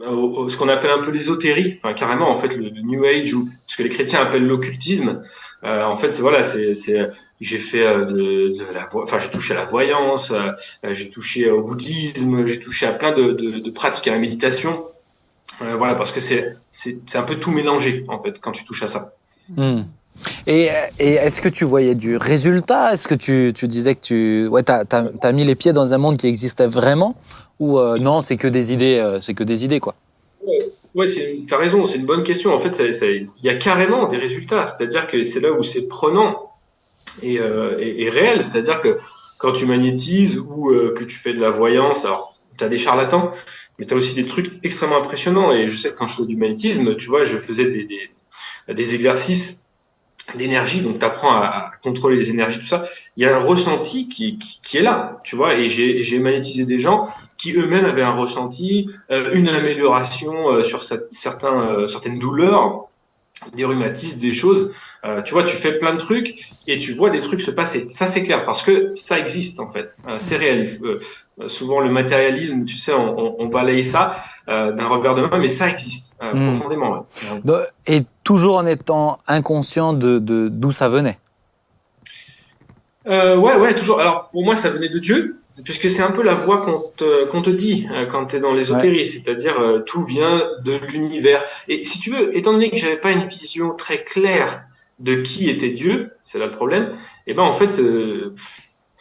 ce 0.00 0.56
qu'on 0.56 0.68
appelle 0.68 0.90
un 0.90 1.00
peu 1.00 1.10
l'ésotérie, 1.10 1.78
enfin 1.78 1.92
carrément 1.94 2.30
en 2.30 2.34
fait 2.34 2.54
le, 2.54 2.70
New 2.82 3.04
Age 3.04 3.34
ou 3.34 3.48
ce 3.66 3.76
que 3.76 3.82
les 3.82 3.88
chrétiens 3.88 4.20
appellent 4.20 4.46
l'occultisme. 4.46 5.20
Euh, 5.64 5.84
en 5.84 5.96
fait, 5.96 6.16
voilà, 6.20 6.42
c'est 6.42 6.74
c'est 6.74 7.08
j'ai 7.40 7.58
fait 7.58 7.84
euh, 7.84 8.04
de, 8.04 8.14
de 8.56 8.74
la 8.74 8.86
enfin 8.94 9.18
j'ai 9.18 9.28
touché 9.30 9.54
à 9.54 9.56
la 9.56 9.64
voyance, 9.64 10.30
euh, 10.30 10.52
j'ai 10.94 11.10
touché 11.10 11.50
au 11.50 11.62
bouddhisme, 11.62 12.46
j'ai 12.46 12.60
touché 12.60 12.86
à 12.86 12.92
plein 12.92 13.12
de, 13.12 13.32
de, 13.32 13.58
de 13.58 13.70
pratiques 13.70 14.06
à 14.06 14.12
la 14.12 14.18
méditation. 14.18 14.84
Euh, 15.62 15.74
voilà, 15.76 15.96
parce 15.96 16.12
que 16.12 16.20
c'est 16.20 17.16
un 17.16 17.22
peu 17.22 17.36
tout 17.36 17.50
mélangé 17.50 18.04
en 18.08 18.20
fait 18.20 18.38
quand 18.40 18.52
tu 18.52 18.64
touches 18.64 18.84
à 18.84 18.88
ça. 18.88 19.14
Mmh. 19.56 19.80
Et, 20.46 20.68
et 20.98 21.12
est-ce 21.14 21.40
que 21.40 21.48
tu 21.48 21.64
voyais 21.64 21.94
du 21.94 22.16
résultat? 22.16 22.92
Est-ce 22.92 23.08
que 23.08 23.14
tu, 23.14 23.52
tu, 23.54 23.68
disais 23.68 23.94
que 23.94 24.00
tu 24.00 24.48
ouais, 24.48 24.68
as, 24.70 24.84
as, 24.90 25.10
as, 25.22 25.32
mis 25.32 25.44
les 25.44 25.54
pieds 25.54 25.72
dans 25.72 25.94
un 25.94 25.98
monde 25.98 26.16
qui 26.16 26.26
existait 26.26 26.66
vraiment? 26.66 27.16
Ou 27.60 27.78
euh, 27.78 27.96
non, 28.00 28.20
c'est 28.20 28.36
que 28.36 28.48
des 28.48 28.72
idées, 28.72 28.98
euh, 28.98 29.20
c'est 29.20 29.34
que 29.34 29.44
des 29.44 29.64
idées 29.64 29.80
quoi? 29.80 29.94
Ouais 30.98 31.06
tu 31.06 31.54
as 31.54 31.56
raison, 31.56 31.84
c'est 31.84 31.98
une 31.98 32.06
bonne 32.06 32.24
question. 32.24 32.52
En 32.52 32.58
fait, 32.58 32.76
il 32.82 33.46
y 33.46 33.48
a 33.48 33.54
carrément 33.54 34.08
des 34.08 34.16
résultats. 34.16 34.66
C'est-à-dire 34.66 35.06
que 35.06 35.22
c'est 35.22 35.38
là 35.38 35.52
où 35.52 35.62
c'est 35.62 35.86
prenant 35.86 36.50
et, 37.22 37.38
euh, 37.38 37.76
réel. 38.10 38.42
C'est-à-dire 38.42 38.80
que 38.80 38.96
quand 39.38 39.52
tu 39.52 39.64
magnétises 39.64 40.40
ou 40.40 40.72
euh, 40.72 40.92
que 40.98 41.04
tu 41.04 41.14
fais 41.14 41.32
de 41.32 41.40
la 41.40 41.50
voyance, 41.50 42.04
alors 42.04 42.34
tu 42.58 42.64
as 42.64 42.68
des 42.68 42.78
charlatans, 42.78 43.30
mais 43.78 43.86
tu 43.86 43.94
as 43.94 43.96
aussi 43.96 44.16
des 44.16 44.26
trucs 44.26 44.58
extrêmement 44.64 44.98
impressionnants. 44.98 45.52
Et 45.52 45.68
je 45.68 45.76
sais 45.76 45.90
que 45.90 45.94
quand 45.94 46.08
je 46.08 46.16
fais 46.16 46.26
du 46.26 46.36
magnétisme, 46.36 46.96
tu 46.96 47.06
vois, 47.06 47.22
je 47.22 47.36
faisais 47.36 47.66
des, 47.66 48.94
exercices 48.96 49.62
d'énergie, 50.34 50.80
donc 50.80 50.98
tu 50.98 51.04
apprends 51.04 51.30
à, 51.30 51.70
contrôler 51.80 52.16
les 52.16 52.30
énergies, 52.30 52.58
tout 52.58 52.66
ça, 52.66 52.82
il 53.16 53.22
y 53.22 53.26
a 53.26 53.36
un 53.36 53.38
ressenti 53.38 54.08
qui, 54.08 54.36
qui 54.36 54.78
est 54.78 54.82
là, 54.82 55.18
tu 55.22 55.36
vois, 55.36 55.54
et 55.54 55.68
j'ai 55.68 56.18
magnétisé 56.18 56.64
des 56.64 56.80
gens 56.80 57.08
qui 57.38 57.52
eux-mêmes 57.52 57.84
avaient 57.84 58.02
un 58.02 58.10
ressenti, 58.10 58.90
euh, 59.10 59.30
une 59.32 59.48
amélioration 59.48 60.50
euh, 60.50 60.62
sur 60.62 60.82
certains, 60.82 61.60
euh, 61.60 61.86
certaines 61.86 62.18
douleurs, 62.18 62.88
des 63.54 63.64
rhumatismes, 63.64 64.18
des 64.18 64.32
choses. 64.32 64.72
Euh, 65.04 65.22
tu 65.22 65.32
vois, 65.32 65.44
tu 65.44 65.54
fais 65.54 65.78
plein 65.78 65.94
de 65.94 65.98
trucs 65.98 66.50
et 66.66 66.78
tu 66.78 66.92
vois 66.92 67.10
des 67.10 67.20
trucs 67.20 67.40
se 67.40 67.52
passer. 67.52 67.88
Ça, 67.90 68.06
c'est 68.06 68.22
clair 68.22 68.44
parce 68.44 68.62
que 68.62 68.94
ça 68.96 69.18
existe 69.18 69.60
en 69.60 69.68
fait. 69.68 69.96
Euh, 70.08 70.16
c'est 70.18 70.36
réel. 70.36 70.68
Euh, 70.82 71.00
souvent, 71.46 71.80
le 71.80 71.90
matérialisme, 71.90 72.64
tu 72.64 72.76
sais, 72.76 72.92
on, 72.92 73.40
on, 73.40 73.46
balaye 73.46 73.84
ça 73.84 74.16
d'un 74.48 74.86
revers 74.86 75.14
de 75.14 75.22
main, 75.22 75.38
mais 75.38 75.48
ça 75.48 75.68
existe 75.68 76.16
hmm. 76.20 76.56
profondément. 76.56 77.06
Et 77.86 78.02
toujours 78.24 78.56
en 78.56 78.66
étant 78.66 79.18
inconscient 79.28 79.92
de 79.92 80.18
d'où 80.48 80.72
ça 80.72 80.88
venait? 80.88 81.18
ouais, 83.06 83.36
ouais, 83.36 83.74
toujours. 83.74 84.00
Alors, 84.00 84.28
pour 84.30 84.42
moi, 84.42 84.54
ça 84.54 84.70
venait 84.70 84.88
de 84.88 84.98
Dieu 84.98 85.36
puisque 85.64 85.90
c'est 85.90 86.02
un 86.02 86.10
peu 86.10 86.22
la 86.22 86.34
voix 86.34 86.60
qu'on 86.60 86.90
te, 86.96 87.26
qu'on 87.26 87.42
te 87.42 87.50
dit 87.50 87.88
euh, 87.92 88.06
quand 88.06 88.26
tu 88.26 88.36
es 88.36 88.40
dans 88.40 88.52
l'ésotérisme, 88.52 89.20
c'est-à-dire 89.22 89.60
euh, 89.60 89.80
tout 89.80 90.02
vient 90.02 90.50
de 90.64 90.72
l'univers. 90.72 91.44
Et 91.68 91.84
si 91.84 91.98
tu 91.98 92.10
veux, 92.10 92.36
étant 92.36 92.52
donné 92.52 92.70
que 92.70 92.76
j'avais 92.76 92.96
pas 92.96 93.10
une 93.10 93.26
vision 93.26 93.74
très 93.74 94.04
claire 94.04 94.64
de 94.98 95.16
qui 95.16 95.48
était 95.48 95.70
Dieu, 95.70 96.12
c'est 96.22 96.38
là 96.38 96.46
le 96.46 96.50
problème, 96.50 96.90
et 97.26 97.32
eh 97.32 97.34
ben 97.34 97.42
en 97.42 97.52
fait, 97.52 97.78
euh, 97.78 98.34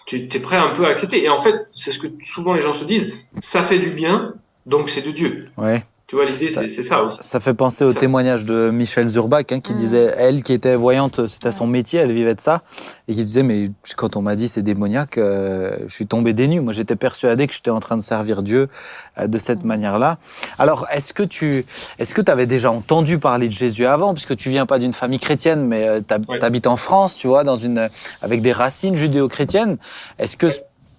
tu 0.05 0.29
es 0.31 0.39
prêt 0.39 0.57
un 0.57 0.69
peu 0.69 0.85
à 0.85 0.89
accepter. 0.89 1.23
Et 1.23 1.29
en 1.29 1.39
fait, 1.39 1.67
c'est 1.73 1.91
ce 1.91 1.99
que 1.99 2.07
souvent 2.23 2.53
les 2.53 2.61
gens 2.61 2.73
se 2.73 2.85
disent, 2.85 3.17
ça 3.39 3.61
fait 3.61 3.79
du 3.79 3.91
bien, 3.91 4.33
donc 4.65 4.89
c'est 4.89 5.01
de 5.01 5.11
Dieu. 5.11 5.39
Ouais. 5.57 5.83
Tu 6.07 6.15
vois, 6.15 6.23
l'idée, 6.23 6.47
c'est 6.47 6.69
ça 6.83 7.03
aussi. 7.03 7.19
Ça 7.21 7.41
fait 7.41 7.53
penser 7.53 7.83
au 7.83 7.91
témoignage 7.91 8.45
de 8.45 8.69
Michel 8.69 9.07
Zurbach, 9.07 9.43
hein, 9.51 9.59
qui 9.59 9.73
mm. 9.73 9.77
disait, 9.77 10.13
elle 10.17 10.41
qui 10.41 10.53
était 10.53 10.77
voyante, 10.77 11.27
c'était 11.27 11.51
son 11.51 11.67
métier, 11.67 11.99
elle 11.99 12.13
vivait 12.13 12.33
de 12.33 12.39
ça, 12.39 12.61
et 13.09 13.13
qui 13.13 13.25
disait, 13.25 13.43
mais 13.43 13.71
quand 13.97 14.15
on 14.15 14.21
m'a 14.21 14.37
dit 14.37 14.47
c'est 14.47 14.61
démoniaque, 14.61 15.17
euh, 15.17 15.75
je 15.85 15.93
suis 15.93 16.07
tombé 16.07 16.31
des 16.31 16.47
nues. 16.47 16.61
Moi, 16.61 16.71
j'étais 16.71 16.95
persuadé 16.95 17.45
que 17.45 17.53
j'étais 17.53 17.71
en 17.71 17.81
train 17.81 17.97
de 17.97 18.01
servir 18.01 18.41
Dieu 18.41 18.69
euh, 19.17 19.27
de 19.27 19.37
cette 19.37 19.65
mm. 19.65 19.67
manière-là. 19.67 20.17
Alors, 20.57 20.87
est-ce 20.93 21.11
que 21.11 21.23
tu 21.23 21.65
est-ce 21.99 22.13
que 22.13 22.21
avais 22.31 22.45
déjà 22.45 22.71
entendu 22.71 23.19
parler 23.19 23.47
de 23.47 23.53
Jésus 23.53 23.85
avant, 23.85 24.13
puisque 24.13 24.37
tu 24.37 24.49
viens 24.49 24.65
pas 24.65 24.79
d'une 24.79 24.93
famille 24.93 25.19
chrétienne, 25.19 25.67
mais 25.67 25.89
euh, 25.89 25.99
tu 26.07 26.45
habites 26.45 26.67
en 26.67 26.77
France, 26.77 27.17
tu 27.17 27.27
vois, 27.27 27.43
dans 27.43 27.57
une, 27.57 27.89
avec 28.21 28.41
des 28.41 28.53
racines 28.53 28.95
judéo-chrétiennes. 28.95 29.75
Est-ce 30.19 30.37
que 30.37 30.47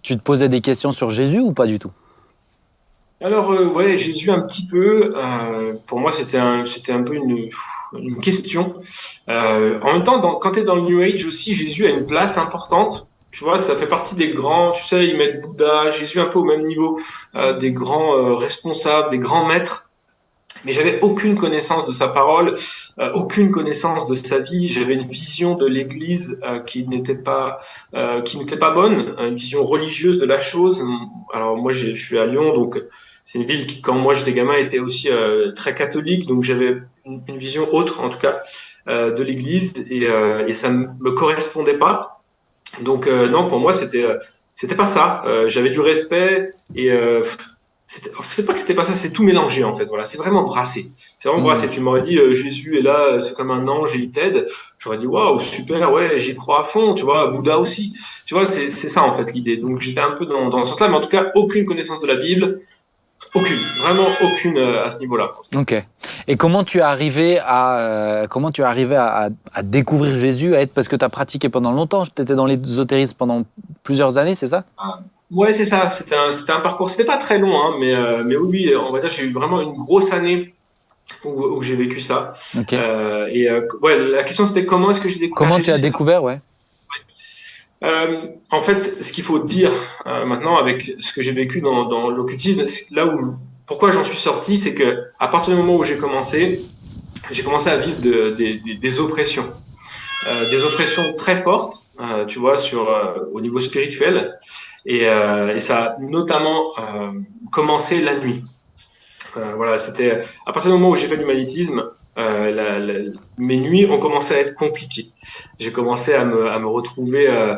tu 0.03 0.19
te 0.19 0.23
posais 0.23 0.51
des 0.51 0.61
questions 0.61 0.93
sur 0.93 1.09
Jésus 1.09 1.41
ou 1.41 1.53
pas 1.53 1.65
du 1.65 1.79
tout? 1.79 1.93
Alors, 3.21 3.51
euh, 3.51 3.66
ouais, 3.66 3.97
Jésus 3.97 4.31
un 4.31 4.41
petit 4.41 4.66
peu. 4.66 5.11
Euh, 5.16 5.75
pour 5.87 5.99
moi, 5.99 6.12
c'était 6.12 6.39
un, 6.39 6.64
c'était 6.64 6.93
un 6.93 7.03
peu 7.03 7.14
une, 7.14 7.49
une 7.99 8.19
question. 8.19 8.75
Euh, 9.29 9.79
en 9.81 9.93
même 9.93 10.03
temps, 10.05 10.19
dans, 10.19 10.37
quand 10.37 10.53
tu 10.53 10.61
es 10.61 10.64
dans 10.64 10.77
le 10.77 10.83
New 10.83 11.01
Age 11.01 11.27
aussi, 11.27 11.55
Jésus 11.55 11.87
a 11.87 11.91
une 11.91 12.07
place 12.07 12.39
importante. 12.39 13.09
Tu 13.31 13.45
vois, 13.45 13.59
ça 13.59 13.77
fait 13.77 13.87
partie 13.87 14.14
des 14.14 14.31
grands, 14.31 14.73
tu 14.73 14.83
sais, 14.85 15.07
ils 15.07 15.16
mettent 15.16 15.43
Bouddha, 15.43 15.91
Jésus 15.91 16.19
un 16.19 16.27
peu 16.27 16.39
au 16.39 16.45
même 16.45 16.62
niveau 16.62 16.99
euh, 17.35 17.59
des 17.59 17.73
grands 17.73 18.16
euh, 18.16 18.35
responsables, 18.35 19.11
des 19.11 19.19
grands 19.19 19.47
maîtres. 19.47 19.91
Mais 20.64 20.73
j'avais 20.73 20.99
aucune 21.03 21.37
connaissance 21.37 21.87
de 21.87 21.93
sa 21.93 22.09
parole, 22.09 22.57
euh, 22.99 23.12
aucune 23.12 23.51
connaissance 23.51 24.07
de 24.07 24.14
sa 24.14 24.39
vie. 24.39 24.69
J'avais 24.69 24.95
une 24.95 25.07
vision 25.07 25.55
de 25.55 25.66
l'Église 25.66 26.41
qui 26.66 26.89
n'était 26.89 27.14
pas, 27.14 27.59
qui 28.25 28.39
n'était 28.39 28.57
pas 28.57 28.73
bonne, 28.73 29.14
une 29.21 29.37
vision 29.37 29.62
religieuse 29.62 30.19
de 30.19 30.27
la 30.27 30.41
chose. 30.41 30.85
Alors 31.33 31.57
moi, 31.57 31.71
je 31.71 31.95
suis 31.95 32.19
à 32.19 32.27
Lyon, 32.27 32.55
donc 32.55 32.83
c'est 33.29 33.39
une 33.39 33.45
ville 33.45 33.66
qui, 33.66 33.83
quand 33.83 33.93
moi 33.93 34.14
j'étais 34.14 34.33
gamin, 34.33 34.55
était 34.55 34.79
aussi 34.79 35.11
euh, 35.11 35.53
très 35.53 35.74
catholique, 35.74 36.26
donc 36.26 36.45
j'avais 36.45 36.79
une, 37.05 37.37
vision 37.37 37.68
autre, 37.74 38.01
en 38.01 38.09
tout 38.09 38.16
cas, 38.16 38.41
euh, 38.89 39.12
de 39.12 39.22
l'Église, 39.22 39.87
et, 39.91 40.07
euh, 40.07 40.47
et 40.47 40.55
ça 40.55 40.70
me 40.70 41.11
correspondait 41.11 41.76
pas. 41.76 42.22
Donc 42.81 43.07
non, 43.07 43.47
pour 43.47 43.61
moi, 43.61 43.74
c'était 43.74 44.07
c'était 44.55 44.74
pas 44.74 44.87
ça. 44.87 45.24
j'avais 45.47 45.68
du 45.70 45.81
respect 45.81 46.49
et 46.74 46.91
c'est 47.87 48.47
pas 48.47 48.53
que 48.53 48.61
c'était 48.61 48.74
pas 48.74 48.85
ça, 48.85 48.93
c'est 48.93 49.12
tout 49.12 49.24
mélangé 49.24 49.64
en 49.64 49.74
fait. 49.74 49.87
Voilà, 49.87 50.05
c'est 50.05 50.18
vraiment 50.18 50.43
brassé. 50.43 50.87
C'est 51.18 51.29
vraiment 51.29 51.43
brassé. 51.43 51.66
Mmh. 51.66 51.70
Tu 51.70 51.81
m'aurais 51.81 52.03
dit 52.03 52.18
Jésus 52.35 52.79
est 52.79 52.83
là, 52.83 53.20
c'est 53.20 53.35
comme 53.35 53.51
un 53.51 53.66
ange 53.68 53.95
et 53.95 53.99
il 53.99 54.11
t'aide. 54.11 54.47
J'aurais 54.79 54.99
dit 54.99 55.07
waouh 55.07 55.41
super, 55.41 55.93
ouais, 55.93 56.18
j'y 56.20 56.35
crois 56.35 56.61
à 56.61 56.62
fond. 56.62 56.95
Tu 56.95 57.05
vois, 57.05 57.29
Bouddha 57.29 57.59
aussi. 57.59 57.95
Tu 58.26 58.35
vois, 58.35 58.45
c'est 58.45 58.68
ça 58.68 59.03
en 59.03 59.12
fait 59.12 59.33
l'idée. 59.33 59.57
Donc 59.57 59.81
j'étais 59.81 60.01
un 60.01 60.12
peu 60.12 60.26
dans, 60.26 60.51
dans 60.51 60.62
ce 60.64 60.70
sens-là, 60.70 60.89
mais 60.89 60.97
en 60.97 61.01
tout 61.01 61.09
cas 61.09 61.33
aucune 61.35 61.64
connaissance 61.64 62.01
de 62.01 62.07
la 62.07 62.16
Bible. 62.16 62.59
Aucune, 63.35 63.59
vraiment 63.81 64.09
aucune 64.23 64.57
euh, 64.59 64.85
à 64.85 64.91
ce 64.91 65.01
niveau-là. 65.01 65.33
Ok. 65.55 65.75
Et 66.27 66.37
comment 66.37 66.64
tu 66.64 66.79
es 66.79 66.81
arrivé 66.83 67.39
à 67.41 67.79
euh, 67.79 68.27
comment 68.27 68.51
tu 68.51 68.62
es 68.62 68.64
arrivé 68.64 68.97
à, 68.97 69.29
à, 69.53 69.62
découvrir 69.62 70.14
Jésus, 70.14 70.55
à 70.55 70.62
être 70.62 70.73
parce 70.73 70.89
que 70.89 70.97
tu 70.97 71.05
as 71.05 71.09
pratiqué 71.09 71.49
pendant 71.49 71.73
longtemps, 71.73 72.05
tu 72.05 72.23
étais 72.23 72.35
dans 72.35 72.47
l'ésotérisme 72.47 73.16
pendant 73.19 73.43
plusieurs 73.83 74.16
années, 74.19 74.35
c'est 74.35 74.47
ça? 74.47 74.64
Ah, 74.79 75.01
Ouais, 75.31 75.53
c'est 75.53 75.66
ça. 75.66 75.91
C'était 75.91 76.16
un, 76.16 76.33
c'était 76.33 76.53
un 76.53 76.61
parcours. 76.61 76.89
C'était 76.91 77.05
pas 77.05 77.19
très 77.19 77.39
long, 77.39 77.55
hein, 77.61 77.75
mais 77.79 77.95
euh, 77.95 78.23
mais 78.25 78.37
oui, 78.37 78.73
on 78.75 78.91
va 78.93 79.01
dire 79.01 79.11
j'ai 79.11 79.25
eu 79.25 79.33
vraiment 79.33 79.61
une 79.61 79.75
grosse 79.75 80.11
année 80.12 80.55
où, 81.25 81.31
où 81.31 81.62
j'ai 81.62 81.77
vécu 81.77 82.01
ça. 82.01 82.33
Ok. 82.59 82.73
Euh, 82.73 83.27
et 83.31 83.47
ouais, 83.83 83.99
la 83.99 84.25
question 84.25 84.47
c'était 84.47 84.64
comment 84.64 84.91
est-ce 84.91 85.01
que 85.01 85.09
j'ai 85.09 85.19
découvert 85.19 85.37
Comment 85.37 85.62
tu 85.62 85.71
as 85.71 85.79
découvert, 85.79 86.23
ouais. 86.23 86.41
Euh, 87.85 88.26
en 88.51 88.61
fait, 88.61 89.03
ce 89.03 89.12
qu'il 89.12 89.24
faut 89.24 89.39
dire 89.39 89.72
euh, 90.07 90.24
maintenant 90.24 90.57
avec 90.57 90.95
ce 90.99 91.12
que 91.12 91.22
j'ai 91.22 91.33
vécu 91.33 91.61
dans, 91.61 91.85
dans 91.85 92.11
l'occultisme, 92.11 92.64
là 92.95 93.07
où 93.07 93.37
pourquoi 93.66 93.93
j'en 93.93 94.03
suis 94.03 94.18
sorti, 94.18 94.59
c'est 94.59 94.74
que 94.74 95.05
à 95.18 95.29
partir 95.29 95.55
du 95.55 95.61
moment 95.61 95.76
où 95.76 95.85
j'ai 95.85 95.97
commencé, 95.97 96.61
j'ai 97.31 97.43
commencé 97.43 97.68
à 97.68 97.76
vivre 97.76 98.03
de, 98.03 98.31
de, 98.31 98.79
des 98.79 99.01
oppressions, 99.01 99.47
euh, 100.26 100.49
des 100.49 100.64
oppressions 100.64 101.14
très 101.14 101.37
fortes, 101.37 101.85
euh, 102.01 102.24
tu 102.24 102.39
vois, 102.39 102.57
sur 102.57 102.89
au 103.33 103.41
niveau 103.41 103.61
spirituel, 103.61 104.37
et, 104.87 105.03
et 105.03 105.61
ça 105.61 105.85
a 105.85 105.97
notamment 106.01 106.72
commencé 107.53 108.01
la 108.01 108.16
nuit. 108.16 108.43
voilà, 109.35 109.76
c'était 109.76 110.22
à 110.47 110.53
partir 110.53 110.72
du 110.72 110.79
moment 110.79 110.91
où 110.91 110.97
j'ai 110.97 111.09
fait 111.09 111.18
du 111.18 111.26
magnétisme, 111.26 111.85
euh, 112.19 112.51
la, 112.51 112.79
la, 112.79 113.11
mes 113.37 113.57
nuits 113.57 113.87
ont 113.87 113.99
commencé 113.99 114.35
à 114.35 114.41
être 114.41 114.55
compliquées. 114.55 115.11
J'ai 115.59 115.71
commencé 115.71 116.14
à 116.14 116.25
me, 116.25 116.51
à 116.51 116.59
me 116.59 116.66
retrouver, 116.66 117.29
euh, 117.29 117.55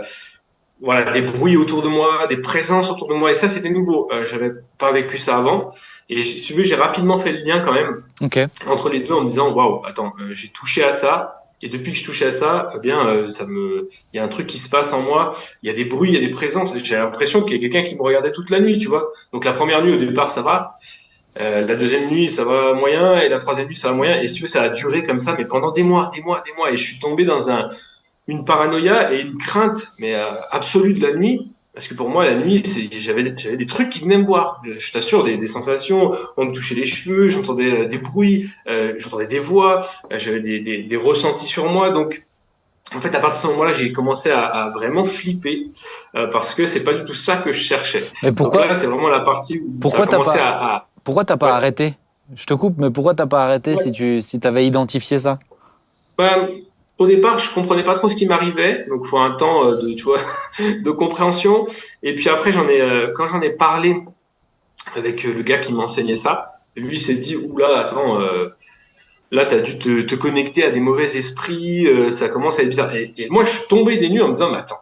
voilà, 0.81 1.11
des 1.11 1.23
bruits 1.23 1.57
autour 1.57 1.83
de 1.83 1.89
moi, 1.89 2.27
des 2.27 2.39
présences 2.39 2.91
autour 2.91 3.09
de 3.09 3.15
moi, 3.15 3.31
et 3.31 3.35
ça 3.35 3.49
c'était 3.49 3.71
nouveau. 3.71 4.09
Euh, 4.13 4.25
J'avais 4.25 4.53
pas 4.79 4.93
vécu 4.93 5.19
ça 5.19 5.37
avant, 5.37 5.71
et 6.09 6.23
si 6.23 6.43
tu 6.43 6.55
veux, 6.55 6.63
j'ai 6.63 6.75
rapidement 6.75 7.19
fait 7.19 7.33
le 7.33 7.41
lien 7.41 7.61
quand 7.61 7.73
même 7.73 8.03
okay. 8.21 8.47
entre 8.67 8.89
les 8.89 9.01
deux 9.01 9.15
en 9.15 9.23
me 9.23 9.29
disant, 9.29 9.53
waouh, 9.53 9.85
attends, 9.85 10.13
euh, 10.21 10.35
j'ai 10.35 10.49
touché 10.49 10.85
à 10.85 10.93
ça. 10.93 11.37
Et 11.63 11.69
depuis 11.69 11.93
que 11.93 11.99
je 11.99 12.05
touchais 12.05 12.25
à 12.25 12.33
ça, 12.33 12.71
eh 12.75 12.79
bien, 12.81 13.07
euh, 13.07 13.29
ça 13.29 13.45
me, 13.45 13.87
il 14.15 14.17
y 14.17 14.19
a 14.19 14.25
un 14.25 14.29
truc 14.29 14.47
qui 14.47 14.59
se 14.59 14.71
passe 14.71 14.95
en 14.95 15.03
moi. 15.03 15.33
Il 15.63 15.67
y 15.67 15.71
a 15.71 15.75
des 15.75 15.85
bruits, 15.85 16.09
il 16.09 16.15
y 16.15 16.17
a 16.17 16.27
des 16.27 16.33
présences. 16.33 16.75
J'ai 16.79 16.97
l'impression 16.97 17.43
qu'il 17.43 17.53
y 17.53 17.59
a 17.59 17.61
quelqu'un 17.61 17.87
qui 17.87 17.97
me 17.97 18.03
regardait 18.03 18.33
toute 18.33 18.49
la 18.49 18.61
nuit, 18.61 18.79
tu 18.79 18.89
vois. 18.89 19.13
Donc 19.35 19.45
la 19.45 19.53
première 19.53 19.85
nuit 19.85 19.93
au 19.93 19.99
départ, 19.99 20.31
ça 20.31 20.41
va. 20.41 20.73
Euh, 21.41 21.67
la 21.67 21.75
deuxième 21.75 22.11
nuit, 22.11 22.29
ça 22.29 22.45
va 22.45 22.75
moyen, 22.75 23.19
et 23.19 23.29
la 23.29 23.39
troisième 23.39 23.67
nuit, 23.67 23.77
ça 23.77 23.89
va 23.89 23.95
moyen. 23.95 24.21
Et 24.21 24.29
si 24.29 24.35
tu 24.35 24.43
veux, 24.43 24.49
ça 24.49 24.63
a 24.63 24.69
duré 24.69 25.05
comme 25.05 25.19
ça, 25.19 25.35
mais 25.39 25.45
pendant 25.45 25.73
des 25.73 25.83
mois, 25.83 26.11
des 26.15 26.21
mois, 26.21 26.43
des 26.45 26.53
mois. 26.53 26.71
Et 26.71 26.77
je 26.77 26.85
suis 26.85 26.99
tombé 26.99 27.25
dans 27.25 27.51
un, 27.51 27.71
une 28.29 28.45
paranoïa 28.45 29.13
et 29.15 29.21
une 29.21 29.39
crainte, 29.39 29.93
mais 29.99 30.15
euh, 30.15 30.33
absolue 30.51 30.93
de 30.93 31.01
la 31.01 31.15
nuit. 31.15 31.51
Parce 31.73 31.87
que 31.87 31.95
pour 31.95 32.11
moi, 32.11 32.27
la 32.27 32.35
nuit, 32.35 32.63
j'avais, 32.99 33.33
j'avais 33.37 33.57
des 33.57 33.67
trucs 33.67 33.91
qui 33.91 34.01
venaient 34.01 34.19
me 34.19 34.25
voir. 34.25 34.61
Je, 34.65 34.93
t'assure, 34.93 35.25
des, 35.25 35.37
des, 35.37 35.47
sensations. 35.47 36.13
On 36.37 36.45
me 36.45 36.51
touchait 36.51 36.75
les 36.75 36.85
cheveux, 36.85 37.29
j'entendais 37.29 37.85
euh, 37.85 37.87
des 37.87 37.99
bruits, 37.99 38.51
j'entendais 38.99 39.27
des 39.27 39.39
voix, 39.39 39.81
j'avais 40.11 40.41
des, 40.41 40.61
des, 40.61 40.83
des, 40.83 40.97
ressentis 40.97 41.47
sur 41.47 41.71
moi. 41.71 41.91
Donc, 41.91 42.27
en 42.95 43.01
fait, 43.01 43.15
à 43.15 43.21
partir 43.21 43.43
de 43.43 43.43
ce 43.43 43.47
moment-là, 43.53 43.73
j'ai 43.73 43.93
commencé 43.93 44.31
à, 44.31 44.45
à, 44.45 44.71
vraiment 44.71 45.05
flipper 45.05 45.69
parce 46.13 46.57
que 46.57 46.67
c'est 46.67 46.83
pas 46.83 46.93
du 46.93 47.05
tout 47.05 47.15
ça 47.15 47.37
que 47.37 47.53
je 47.53 47.63
cherchais. 47.63 48.11
Mais 48.25 48.33
pourquoi 48.33 48.75
c'est 48.75 48.89
vraiment 48.89 49.09
la 49.09 49.21
partie 49.21 49.61
où 49.61 49.71
pourquoi 49.81 50.07
ça 50.07 50.11
a 50.11 50.17
commencé 50.17 50.39
pas... 50.39 50.49
à, 50.49 50.75
à 50.75 50.87
pourquoi 51.05 51.25
t'as 51.25 51.37
pas 51.37 51.55
arrêté? 51.55 51.95
Je 52.37 52.47
te 52.47 52.55
coupe, 52.55 52.79
mais 52.79 52.91
pourquoi 52.91 53.15
t'as 53.15 53.27
pas 53.27 53.45
arrêté 53.45 53.75
si 53.75 53.93
tu 53.93 54.21
si 54.21 54.39
avais 54.45 54.67
identifié 54.67 55.19
ça? 55.19 55.39
Bah, 56.17 56.49
Au 56.99 57.07
départ, 57.07 57.39
je 57.39 57.53
comprenais 57.53 57.83
pas 57.83 57.95
trop 57.95 58.09
ce 58.09 58.15
qui 58.15 58.27
m'arrivait, 58.27 58.87
donc 58.89 59.03
il 59.05 59.09
faut 59.09 59.19
un 59.19 59.33
temps 59.33 59.67
euh, 59.67 59.77
de, 59.77 59.95
tu 59.95 60.05
vois, 60.05 60.19
de 60.59 60.91
compréhension. 60.91 61.67
Et 62.03 62.15
puis 62.15 62.29
après, 62.29 62.53
j'en 62.53 62.69
ai, 62.69 62.81
euh, 62.81 63.11
quand 63.15 63.27
j'en 63.27 63.41
ai 63.41 63.51
parlé 63.51 63.97
avec 64.95 65.25
euh, 65.25 65.33
le 65.33 65.43
gars 65.43 65.59
qui 65.59 65.73
m'enseignait 65.73 66.15
ça, 66.15 66.45
lui 66.77 67.01
s'est 67.01 67.15
dit, 67.15 67.37
oula, 67.37 67.81
attends, 67.81 68.19
là, 69.33 69.45
tu 69.45 69.55
as 69.55 69.61
dû 69.61 69.77
te, 69.79 70.03
te, 70.03 70.15
connecter 70.15 70.65
à 70.65 70.71
des 70.71 70.81
mauvais 70.81 71.17
esprits, 71.17 71.87
ça 72.11 72.29
commence 72.29 72.59
à 72.59 72.63
être 72.63 72.69
bizarre. 72.69 72.95
Et, 72.95 73.13
et 73.19 73.29
moi, 73.29 73.43
je 73.43 73.51
suis 73.51 73.69
tombé 73.69 73.97
des 73.97 74.09
nues 74.09 74.23
en 74.23 74.29
me 74.29 74.33
disant, 74.33 74.51
mais 74.51 74.59
attends, 74.59 74.81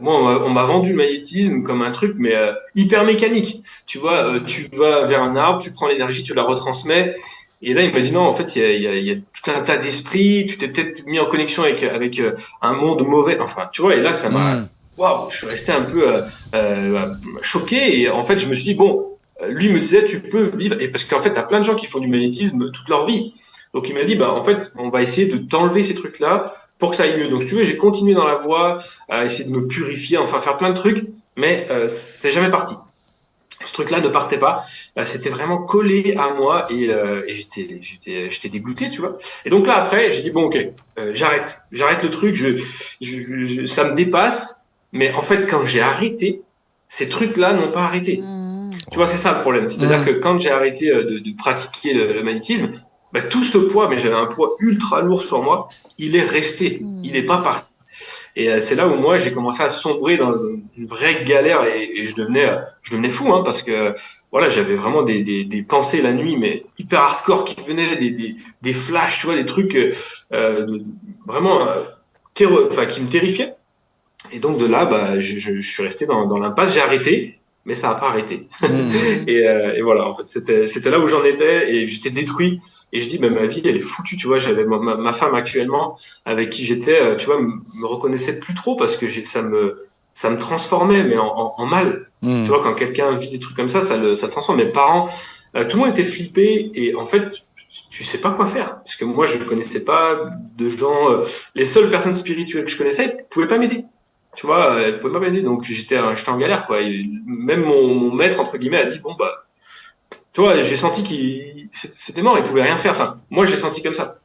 moi, 0.00 0.42
on 0.44 0.50
m'a 0.50 0.62
vendu 0.62 0.90
le 0.90 0.96
magnétisme 0.96 1.62
comme 1.62 1.82
un 1.82 1.90
truc, 1.90 2.14
mais 2.18 2.34
euh, 2.34 2.52
hyper 2.74 3.04
mécanique. 3.04 3.62
Tu 3.86 3.98
vois, 3.98 4.24
euh, 4.24 4.40
tu 4.40 4.68
vas 4.76 5.04
vers 5.04 5.22
un 5.22 5.36
arbre, 5.36 5.62
tu 5.62 5.70
prends 5.70 5.88
l'énergie, 5.88 6.22
tu 6.22 6.34
la 6.34 6.42
retransmets. 6.42 7.14
Et 7.62 7.74
là, 7.74 7.82
il 7.82 7.92
m'a 7.92 8.00
dit 8.00 8.12
non, 8.12 8.22
en 8.22 8.32
fait, 8.32 8.56
il 8.56 8.62
y 8.62 8.64
a, 8.64 8.72
y 8.72 8.86
a, 8.86 8.94
y 8.96 9.10
a 9.10 9.14
tout 9.14 9.50
un 9.50 9.60
tas 9.62 9.76
d'esprits. 9.76 10.46
Tu 10.46 10.58
t'es 10.58 10.68
peut-être 10.68 11.06
mis 11.06 11.18
en 11.18 11.26
connexion 11.26 11.62
avec 11.62 11.82
avec 11.82 12.20
un 12.62 12.72
monde 12.72 13.06
mauvais. 13.06 13.38
Enfin, 13.40 13.68
tu 13.72 13.82
vois. 13.82 13.94
Et 13.94 14.00
là, 14.00 14.12
ça 14.12 14.28
m'a, 14.28 14.68
waouh, 14.98 15.30
je 15.30 15.36
suis 15.36 15.46
resté 15.46 15.72
un 15.72 15.82
peu 15.82 16.06
choqué. 17.42 18.00
Et 18.00 18.10
en 18.10 18.24
fait, 18.24 18.38
je 18.38 18.46
me 18.46 18.54
suis 18.54 18.64
dit 18.64 18.74
bon, 18.74 19.16
lui 19.48 19.70
me 19.70 19.80
disait 19.80 20.04
tu 20.04 20.20
peux 20.20 20.50
vivre. 20.56 20.80
Et 20.80 20.88
parce 20.88 21.04
qu'en 21.04 21.20
fait, 21.20 21.32
t'as 21.32 21.44
plein 21.44 21.60
de 21.60 21.64
gens 21.64 21.74
qui 21.74 21.86
font 21.86 21.98
du 21.98 22.08
magnétisme 22.08 22.70
toute 22.70 22.88
leur 22.88 23.06
vie. 23.06 23.32
Donc 23.74 23.88
il 23.88 23.94
m'a 23.94 24.04
dit 24.04 24.16
bah 24.16 24.32
en 24.32 24.42
fait, 24.42 24.72
on 24.76 24.90
va 24.90 25.02
essayer 25.02 25.26
de 25.26 25.38
t'enlever 25.38 25.82
ces 25.82 25.94
trucs 25.94 26.20
là 26.20 26.54
pour 26.78 26.90
que 26.90 26.96
ça 26.96 27.04
aille 27.04 27.18
mieux. 27.18 27.28
Donc, 27.28 27.42
si 27.42 27.48
tu 27.48 27.54
veux, 27.56 27.64
j'ai 27.64 27.76
continué 27.76 28.14
dans 28.14 28.26
la 28.26 28.36
voie, 28.36 28.76
à 29.08 29.24
essayer 29.24 29.44
de 29.48 29.50
me 29.54 29.66
purifier, 29.66 30.18
enfin 30.18 30.40
faire 30.40 30.56
plein 30.56 30.70
de 30.70 30.74
trucs, 30.76 31.04
mais 31.36 31.66
euh, 31.70 31.88
c'est 31.88 32.30
jamais 32.30 32.50
parti. 32.50 32.74
ce 33.64 33.72
truc-là 33.72 34.00
ne 34.00 34.08
partait 34.08 34.38
pas. 34.38 34.64
Euh, 34.98 35.04
c'était 35.04 35.30
vraiment 35.30 35.58
collé 35.58 36.14
à 36.18 36.30
moi 36.34 36.66
et, 36.70 36.88
euh, 36.90 37.22
et 37.26 37.34
j'étais, 37.34 37.78
j'étais, 37.80 38.28
j'étais 38.30 38.48
dégoûté, 38.48 38.90
tu 38.90 39.00
vois. 39.00 39.16
Et 39.44 39.50
donc 39.50 39.66
là 39.66 39.76
après, 39.76 40.10
j'ai 40.10 40.22
dit 40.22 40.30
bon 40.30 40.44
ok, 40.44 40.56
euh, 40.98 41.10
j'arrête, 41.14 41.60
j'arrête 41.72 42.02
le 42.02 42.10
truc. 42.10 42.34
Je, 42.36 42.56
je, 43.00 43.44
je- 43.44 43.66
ça 43.66 43.84
me 43.84 43.94
dépasse. 43.94 44.62
Mais 44.92 45.12
en 45.12 45.22
fait, 45.22 45.46
quand 45.46 45.64
j'ai 45.64 45.80
arrêté, 45.80 46.42
ces 46.88 47.08
trucs-là 47.08 47.52
n'ont 47.54 47.70
pas 47.72 47.82
arrêté. 47.84 48.18
Mmh. 48.22 48.70
Tu 48.92 48.96
vois, 48.98 49.06
c'est 49.06 49.16
ça 49.18 49.32
le 49.34 49.40
problème. 49.40 49.68
C'est-à-dire 49.68 49.98
Mhm. 50.00 50.04
que 50.06 50.10
quand 50.12 50.38
j'ai 50.38 50.50
arrêté 50.50 50.90
euh, 50.90 51.02
de, 51.04 51.18
de 51.18 51.36
pratiquer 51.36 51.92
le, 51.92 52.12
le 52.12 52.22
magnétisme, 52.22 52.70
bah, 53.12 53.22
tout 53.22 53.42
ce 53.42 53.58
poids, 53.58 53.88
mais 53.88 53.98
j'avais 53.98 54.14
un 54.16 54.26
poids 54.26 54.56
ultra 54.60 55.00
lourd 55.02 55.22
sur 55.22 55.42
moi, 55.42 55.68
il 55.98 56.16
est 56.16 56.22
resté. 56.22 56.80
Mhm. 56.82 57.00
Il 57.04 57.12
n'est 57.12 57.22
pas 57.24 57.38
parti. 57.38 57.64
Et 58.38 58.50
euh, 58.50 58.60
c'est 58.60 58.74
là 58.74 58.86
où 58.86 58.96
moi 58.96 59.16
j'ai 59.16 59.32
commencé 59.32 59.62
à 59.62 59.70
sombrer 59.70 60.16
dans 60.18 60.34
une 60.76 60.86
vraie 60.86 61.24
galère 61.24 61.64
et, 61.64 61.90
et 62.00 62.06
je 62.06 62.14
devenais, 62.14 62.50
je 62.82 62.90
devenais 62.90 63.08
fou, 63.08 63.32
hein, 63.32 63.42
parce 63.44 63.62
que 63.62 63.94
voilà, 64.30 64.48
j'avais 64.48 64.74
vraiment 64.74 65.02
des, 65.02 65.22
des, 65.22 65.44
des 65.44 65.62
pensées 65.62 66.02
la 66.02 66.12
nuit, 66.12 66.36
mais 66.36 66.64
hyper 66.78 67.00
hardcore 67.00 67.44
qui 67.46 67.56
venaient, 67.66 67.96
des, 67.96 68.10
des, 68.10 68.34
des 68.60 68.72
flashs, 68.74 69.20
tu 69.20 69.26
vois, 69.26 69.36
des 69.36 69.46
trucs 69.46 69.74
euh, 69.76 69.90
euh, 70.32 70.66
de- 70.66 70.82
vraiment 71.26 71.66
euh, 71.66 71.82
terreux, 72.34 72.68
enfin 72.70 72.84
qui 72.86 73.00
me 73.00 73.08
terrifiaient. 73.08 73.54
Et 74.32 74.38
donc 74.40 74.58
de 74.58 74.66
là, 74.66 74.84
bah, 74.86 75.20
je, 75.20 75.38
je, 75.38 75.60
je 75.60 75.70
suis 75.70 75.82
resté 75.82 76.06
dans, 76.06 76.26
dans 76.26 76.38
l'impasse. 76.38 76.74
J'ai 76.74 76.80
arrêté, 76.80 77.38
mais 77.64 77.74
ça 77.74 77.88
n'a 77.88 77.94
pas 77.94 78.08
arrêté. 78.08 78.48
Hmm. 78.62 78.90
Et, 79.26 79.46
euh, 79.46 79.74
et 79.76 79.82
voilà, 79.82 80.06
en 80.08 80.14
fait, 80.14 80.26
c'était 80.26 80.66
c'était 80.66 80.90
là 80.90 80.98
où 80.98 81.06
j'en 81.06 81.24
étais 81.24 81.72
et 81.74 81.86
j'étais 81.86 82.10
détruit. 82.10 82.60
Et 82.92 83.00
je 83.00 83.08
dis, 83.08 83.18
bah, 83.18 83.30
ma 83.30 83.46
vie, 83.46 83.62
elle 83.64 83.76
est 83.76 83.80
foutue, 83.80 84.16
tu 84.16 84.26
vois. 84.26 84.38
J'avais 84.38 84.64
ma, 84.64 84.78
ma- 84.78 84.96
ma 84.96 85.12
femme 85.12 85.34
actuellement 85.34 85.96
avec 86.24 86.50
qui 86.50 86.64
j'étais, 86.64 87.00
euh, 87.00 87.16
tu 87.16 87.26
vois, 87.26 87.40
me 87.40 87.86
reconnaissait 87.86 88.38
plus 88.40 88.54
trop 88.54 88.76
parce 88.76 88.96
que 88.96 89.08
ça 89.26 89.42
me 89.42 89.76
ça 90.12 90.30
me 90.30 90.38
transformait, 90.38 91.04
mais 91.04 91.18
en, 91.18 91.26
en, 91.26 91.54
en 91.58 91.66
mal. 91.66 92.06
Hmm. 92.22 92.42
Tu 92.42 92.48
vois, 92.48 92.60
quand 92.60 92.74
quelqu'un 92.74 93.14
vit 93.16 93.28
des 93.30 93.38
trucs 93.38 93.56
comme 93.56 93.68
ça, 93.68 93.82
ça 93.82 93.96
le 93.96 94.14
ça 94.14 94.28
transforme. 94.28 94.58
Mes 94.58 94.66
parents, 94.66 95.08
euh, 95.56 95.64
tout 95.68 95.76
le 95.78 95.84
monde 95.84 95.92
était 95.92 96.04
flippé 96.04 96.70
et 96.74 96.94
en 96.94 97.04
fait, 97.04 97.28
tu 97.90 98.04
sais 98.04 98.18
pas 98.18 98.30
quoi 98.30 98.46
faire 98.46 98.76
parce 98.78 98.96
que 98.96 99.04
moi, 99.04 99.26
je 99.26 99.36
ne 99.38 99.44
connaissais 99.44 99.84
pas 99.84 100.30
de 100.56 100.68
gens. 100.68 101.10
euh, 101.10 101.22
les 101.54 101.64
seules 101.66 101.90
personnes 101.90 102.14
spirituelles 102.14 102.64
que 102.64 102.70
je 102.70 102.78
connaissais 102.78 103.26
pouvaient 103.30 103.46
pas 103.48 103.58
m'aider. 103.58 103.84
Tu 104.36 104.46
vois, 104.46 104.72
euh, 104.74 104.84
elles 104.86 104.98
pouvaient 105.00 105.12
pas 105.14 105.20
m'aider, 105.20 105.42
donc 105.42 105.64
j'étais 105.64 105.98
j'étais 106.14 106.30
en 106.30 106.38
galère 106.38 106.66
quoi. 106.66 106.80
Et 106.82 107.04
même 107.26 107.62
mon, 107.64 107.88
mon 107.94 108.14
maître 108.14 108.38
entre 108.40 108.56
guillemets 108.58 108.78
a 108.80 108.84
dit 108.86 108.98
bon 109.00 109.14
bah, 109.18 109.45
tu 110.36 110.42
vois, 110.42 110.62
j'ai 110.62 110.76
senti 110.76 111.02
qu'il 111.02 111.66
c'était 111.72 112.20
mort, 112.20 112.36
il 112.36 112.42
pouvait 112.44 112.62
rien 112.62 112.76
faire. 112.76 112.90
Enfin, 112.90 113.16
moi, 113.30 113.46
je 113.46 113.52
l'ai 113.52 113.56
senti 113.56 113.82
comme 113.82 113.94
ça. 113.94 114.18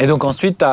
Et 0.00 0.06
donc 0.06 0.22
ensuite, 0.24 0.64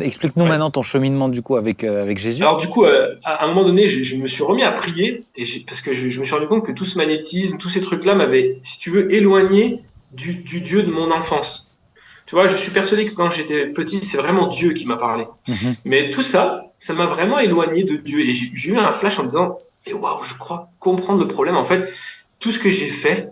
explique-nous 0.00 0.44
Ouais. 0.44 0.50
maintenant 0.50 0.70
ton 0.70 0.82
cheminement 0.82 1.28
du 1.28 1.42
coup 1.42 1.56
avec, 1.56 1.82
euh, 1.82 2.00
avec 2.04 2.16
Jésus. 2.18 2.42
Alors 2.42 2.58
du 2.58 2.68
coup, 2.68 2.84
euh, 2.84 3.16
à 3.24 3.44
un 3.44 3.48
moment 3.48 3.64
donné, 3.64 3.88
je, 3.88 4.04
je 4.04 4.14
me 4.22 4.28
suis 4.28 4.44
remis 4.44 4.62
à 4.62 4.70
prier 4.70 5.24
et 5.34 5.44
parce 5.66 5.80
que 5.82 5.92
je, 5.92 6.08
je 6.08 6.20
me 6.20 6.24
suis 6.24 6.32
rendu 6.32 6.46
compte 6.46 6.64
que 6.64 6.70
tout 6.70 6.84
ce 6.84 6.96
magnétisme, 6.96 7.58
tous 7.58 7.68
ces 7.68 7.80
trucs-là 7.80 8.14
m'avaient, 8.14 8.60
si 8.62 8.78
tu 8.78 8.90
veux, 8.90 9.12
éloigné 9.12 9.80
du, 10.12 10.34
du 10.34 10.60
Dieu 10.60 10.84
de 10.84 10.90
mon 10.92 11.10
enfance. 11.10 11.76
Tu 12.24 12.36
vois, 12.36 12.46
je 12.46 12.54
suis 12.54 12.70
persuadé 12.70 13.06
que 13.06 13.14
quand 13.14 13.30
j'étais 13.30 13.66
petit, 13.66 13.98
c'est 14.04 14.16
vraiment 14.16 14.46
Dieu 14.46 14.72
qui 14.74 14.86
m'a 14.86 14.96
parlé. 14.96 15.26
Mhm. 15.48 15.74
Mais 15.84 16.08
tout 16.10 16.22
ça, 16.22 16.72
ça 16.78 16.94
m'a 16.94 17.06
vraiment 17.06 17.40
éloigné 17.40 17.82
de 17.82 17.96
Dieu. 17.96 18.20
Et 18.20 18.32
j'ai 18.32 18.50
j'ai 18.54 18.70
eu 18.70 18.78
un 18.78 18.92
flash 18.92 19.18
en 19.18 19.24
me 19.24 19.28
disant, 19.28 19.58
mais 19.86 19.92
waouh, 19.92 20.22
je 20.22 20.34
crois 20.34 20.70
comprendre 20.78 21.20
le 21.20 21.26
problème. 21.28 21.56
En 21.56 21.64
fait, 21.64 21.92
tout 22.38 22.52
ce 22.52 22.58
que 22.60 22.70
j'ai 22.70 22.88
fait, 22.88 23.28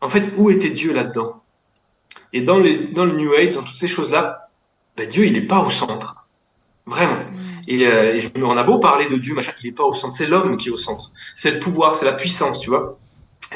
en 0.00 0.08
fait, 0.08 0.30
où 0.36 0.50
était 0.50 0.70
Dieu 0.70 0.92
là-dedans? 0.92 1.42
Et 2.32 2.40
dans, 2.42 2.58
les, 2.58 2.88
dans 2.88 3.04
le 3.04 3.12
New 3.16 3.32
Age, 3.34 3.54
dans 3.54 3.62
toutes 3.62 3.76
ces 3.76 3.88
choses-là, 3.88 4.48
ben, 4.96 5.08
Dieu, 5.08 5.26
il 5.26 5.32
n'est 5.32 5.40
pas 5.42 5.60
au 5.60 5.70
centre. 5.70 6.26
Vraiment. 6.86 7.18
Et, 7.68 7.86
euh, 7.86 8.14
et 8.14 8.20
je, 8.20 8.28
on 8.42 8.56
a 8.56 8.62
beau 8.62 8.78
parler 8.78 9.06
de 9.06 9.16
Dieu, 9.16 9.34
machin, 9.34 9.52
il 9.62 9.66
n'est 9.66 9.72
pas 9.74 9.84
au 9.84 9.94
centre. 9.94 10.14
C'est 10.14 10.26
l'homme 10.26 10.56
qui 10.56 10.68
est 10.68 10.72
au 10.72 10.76
centre. 10.76 11.10
C'est 11.34 11.50
le 11.50 11.58
pouvoir, 11.60 11.94
c'est 11.94 12.04
la 12.04 12.12
puissance, 12.12 12.60
tu 12.60 12.70
vois. 12.70 12.98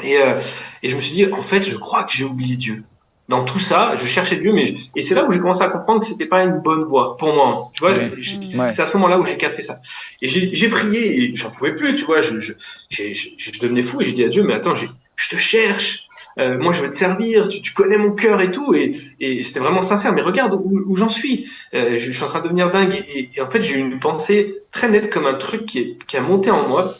Et, 0.03 0.17
euh, 0.17 0.39
et 0.83 0.89
je 0.89 0.95
me 0.95 1.01
suis 1.01 1.13
dit, 1.13 1.25
en 1.31 1.41
fait, 1.41 1.63
je 1.63 1.77
crois 1.77 2.03
que 2.03 2.13
j'ai 2.13 2.25
oublié 2.25 2.55
Dieu. 2.55 2.83
Dans 3.29 3.45
tout 3.45 3.59
ça, 3.59 3.95
je 3.95 4.05
cherchais 4.05 4.35
Dieu, 4.35 4.51
mais 4.51 4.65
je- 4.65 4.73
et 4.95 5.01
c'est 5.01 5.15
là 5.15 5.23
où 5.25 5.31
j'ai 5.31 5.39
commencé 5.39 5.61
à 5.61 5.69
comprendre 5.69 6.01
que 6.01 6.05
c'était 6.05 6.25
pas 6.25 6.43
une 6.43 6.59
bonne 6.59 6.81
voie 6.81 7.15
pour 7.15 7.33
moi. 7.33 7.69
Tu 7.73 7.79
vois, 7.79 7.91
Ouais. 7.91 8.11
Ouais. 8.55 8.71
c'est 8.73 8.81
à 8.81 8.85
ce 8.85 8.93
moment-là 8.97 9.19
où 9.19 9.25
j'ai 9.25 9.37
capté 9.37 9.61
ça. 9.61 9.77
Et 10.21 10.27
j'ai 10.27 10.67
prié 10.69 11.23
et 11.23 11.35
j'en 11.35 11.49
pouvais 11.49 11.73
plus, 11.73 11.95
tu 11.95 12.03
vois. 12.03 12.19
Je, 12.19 12.39
je, 12.41 12.51
je, 12.89 13.03
je 13.37 13.59
devenais 13.61 13.83
fou 13.83 14.01
et 14.01 14.05
j'ai 14.05 14.11
dit 14.11 14.23
à 14.25 14.27
Dieu, 14.29 14.43
mais 14.43 14.53
attends, 14.53 14.73
je 14.75 14.87
te 15.29 15.37
cherche. 15.37 16.07
Euh, 16.39 16.57
moi, 16.57 16.71
je 16.73 16.81
veux 16.81 16.89
te 16.89 16.95
servir. 16.95 17.47
Tu, 17.47 17.61
tu 17.61 17.73
connais 17.73 17.97
mon 17.97 18.13
cœur 18.13 18.41
et 18.41 18.51
tout. 18.51 18.73
Et, 18.73 18.95
et 19.19 19.43
c'était 19.43 19.59
vraiment 19.59 19.81
sincère. 19.81 20.13
Mais 20.13 20.21
regarde 20.21 20.53
où, 20.53 20.81
où 20.87 20.95
j'en 20.95 21.09
suis. 21.09 21.49
Euh, 21.73 21.93
je, 21.97 22.05
je 22.05 22.11
suis 22.11 22.23
en 22.23 22.27
train 22.27 22.39
de 22.39 22.45
devenir 22.45 22.71
dingue. 22.71 22.93
Et, 22.93 23.19
et- 23.19 23.29
et 23.35 23.41
en 23.41 23.47
fait, 23.47 23.61
j'ai 23.61 23.75
eu 23.75 23.79
une 23.79 23.99
pensée 23.99 24.61
très 24.71 24.89
nette 24.89 25.09
comme 25.11 25.25
un 25.25 25.33
truc 25.33 25.65
qui, 25.65 25.79
est, 25.79 25.97
qui 26.07 26.17
a 26.17 26.21
monté 26.21 26.51
en 26.51 26.67
moi. 26.67 26.97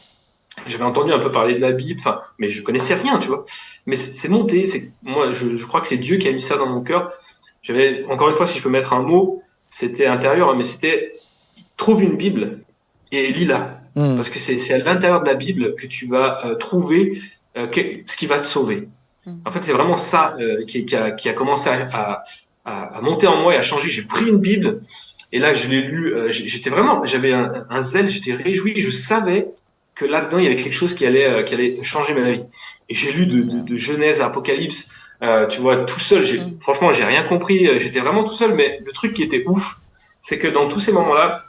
J'avais 0.68 0.84
entendu 0.84 1.12
un 1.14 1.20
peu 1.20 1.32
parler 1.32 1.56
de 1.56 1.62
la 1.62 1.72
Bible, 1.72 2.00
enfin, 2.02 2.20
mais 2.38 2.50
je 2.50 2.62
connaissais 2.62 2.94
rien, 2.94 3.18
tu 3.20 3.30
vois. 3.30 3.46
Mais 3.86 3.96
c'est 3.96 4.28
monté. 4.28 4.66
C'est 4.68 4.84
moi, 5.02 5.32
je, 5.32 5.56
je 5.56 5.66
crois 5.66 5.80
que 5.82 5.88
c'est 5.88 5.98
Dieu 5.98 6.18
qui 6.18 6.28
a 6.28 6.32
mis 6.32 6.42
ça 6.42 6.58
dans 6.58 6.68
mon 6.68 6.82
cœur. 6.82 7.12
J'avais 7.64 8.04
encore 8.10 8.28
une 8.30 8.36
fois, 8.36 8.46
si 8.46 8.58
je 8.58 8.64
peux 8.64 8.70
mettre 8.70 8.94
un 8.94 9.02
mot, 9.02 9.42
c'était 9.70 10.08
intérieur, 10.08 10.50
hein, 10.50 10.56
mais 10.58 10.66
c'était 10.66 11.14
trouve 11.78 12.04
une 12.04 12.18
Bible 12.18 12.60
et 13.12 13.32
lis-la. 13.32 13.80
Hmm. 13.96 14.16
Parce 14.16 14.30
que 14.30 14.40
c'est 14.40 14.60
c'est 14.60 14.74
à 14.74 14.78
l'intérieur 14.80 15.22
de 15.22 15.26
la 15.26 15.36
Bible 15.36 15.76
que 15.76 15.88
tu 15.88 16.06
vas 16.08 16.46
euh, 16.46 16.56
trouver 16.56 17.18
euh, 17.58 17.68
que- 17.68 18.02
ce 18.06 18.18
qui 18.18 18.26
va 18.28 18.38
te 18.40 18.46
sauver. 18.46 18.88
Mhm. 19.26 19.42
En 19.46 19.52
fait, 19.52 19.62
c'est 19.64 19.74
vraiment 19.74 19.98
ça 19.98 20.36
euh, 20.40 20.66
qui, 20.66 20.86
qui, 20.86 20.96
a, 20.96 21.12
qui 21.12 21.30
a 21.30 21.34
commencé 21.34 21.70
à, 21.70 21.90
à, 21.94 22.24
à- 22.66 22.98
à 22.98 23.02
monter 23.02 23.28
en 23.28 23.38
moi 23.38 23.54
et 23.54 23.58
à 23.58 23.62
changer. 23.62 23.90
J'ai 23.90 24.02
pris 24.04 24.28
une 24.30 24.40
Bible 24.40 24.80
et 25.32 25.40
là, 25.40 25.54
je 25.54 25.68
l'ai 25.68 25.82
lu. 25.82 26.14
euh, 26.16 26.32
j'étais 26.32 26.70
vraiment, 26.70 27.04
j'avais 27.06 27.34
un, 27.34 27.66
un 27.70 27.82
zèle, 27.82 28.10
j'étais 28.10 28.34
réjoui. 28.34 28.74
Je 28.80 28.90
savais 28.92 29.50
que 29.96 30.06
là-dedans, 30.06 30.38
il 30.40 30.46
y 30.46 30.48
avait 30.48 30.56
quelque 30.62 30.74
chose 30.74 30.94
qui 30.96 31.06
allait, 31.06 31.26
euh, 31.28 31.44
qui 31.44 31.54
allait 31.54 31.82
changer 31.84 32.14
ma 32.14 32.32
vie. 32.32 32.44
Et 32.90 32.94
j'ai 32.96 33.12
lu 33.12 33.26
de, 33.28 33.44
de, 33.44 33.60
de 33.62 33.78
Genèse 33.78 34.22
à 34.22 34.28
Apocalypse. 34.28 34.90
tu 35.50 35.62
vois, 35.62 35.78
tout 35.78 36.00
seul. 36.00 36.24
Mhm. 36.24 36.58
franchement, 36.60 36.92
j'ai 36.92 37.04
rien 37.04 37.24
compris. 37.24 37.80
J'étais 37.80 38.00
vraiment 38.00 38.24
tout 38.24 38.34
seul. 38.34 38.56
Mais 38.56 38.80
le 38.86 38.92
truc 38.92 39.14
qui 39.14 39.24
était 39.24 39.44
ouf, 39.48 39.80
c'est 40.22 40.38
que 40.40 40.48
dans 40.48 40.68
tous 40.68 40.80
ces 40.80 40.92
moments-là, 40.92 41.46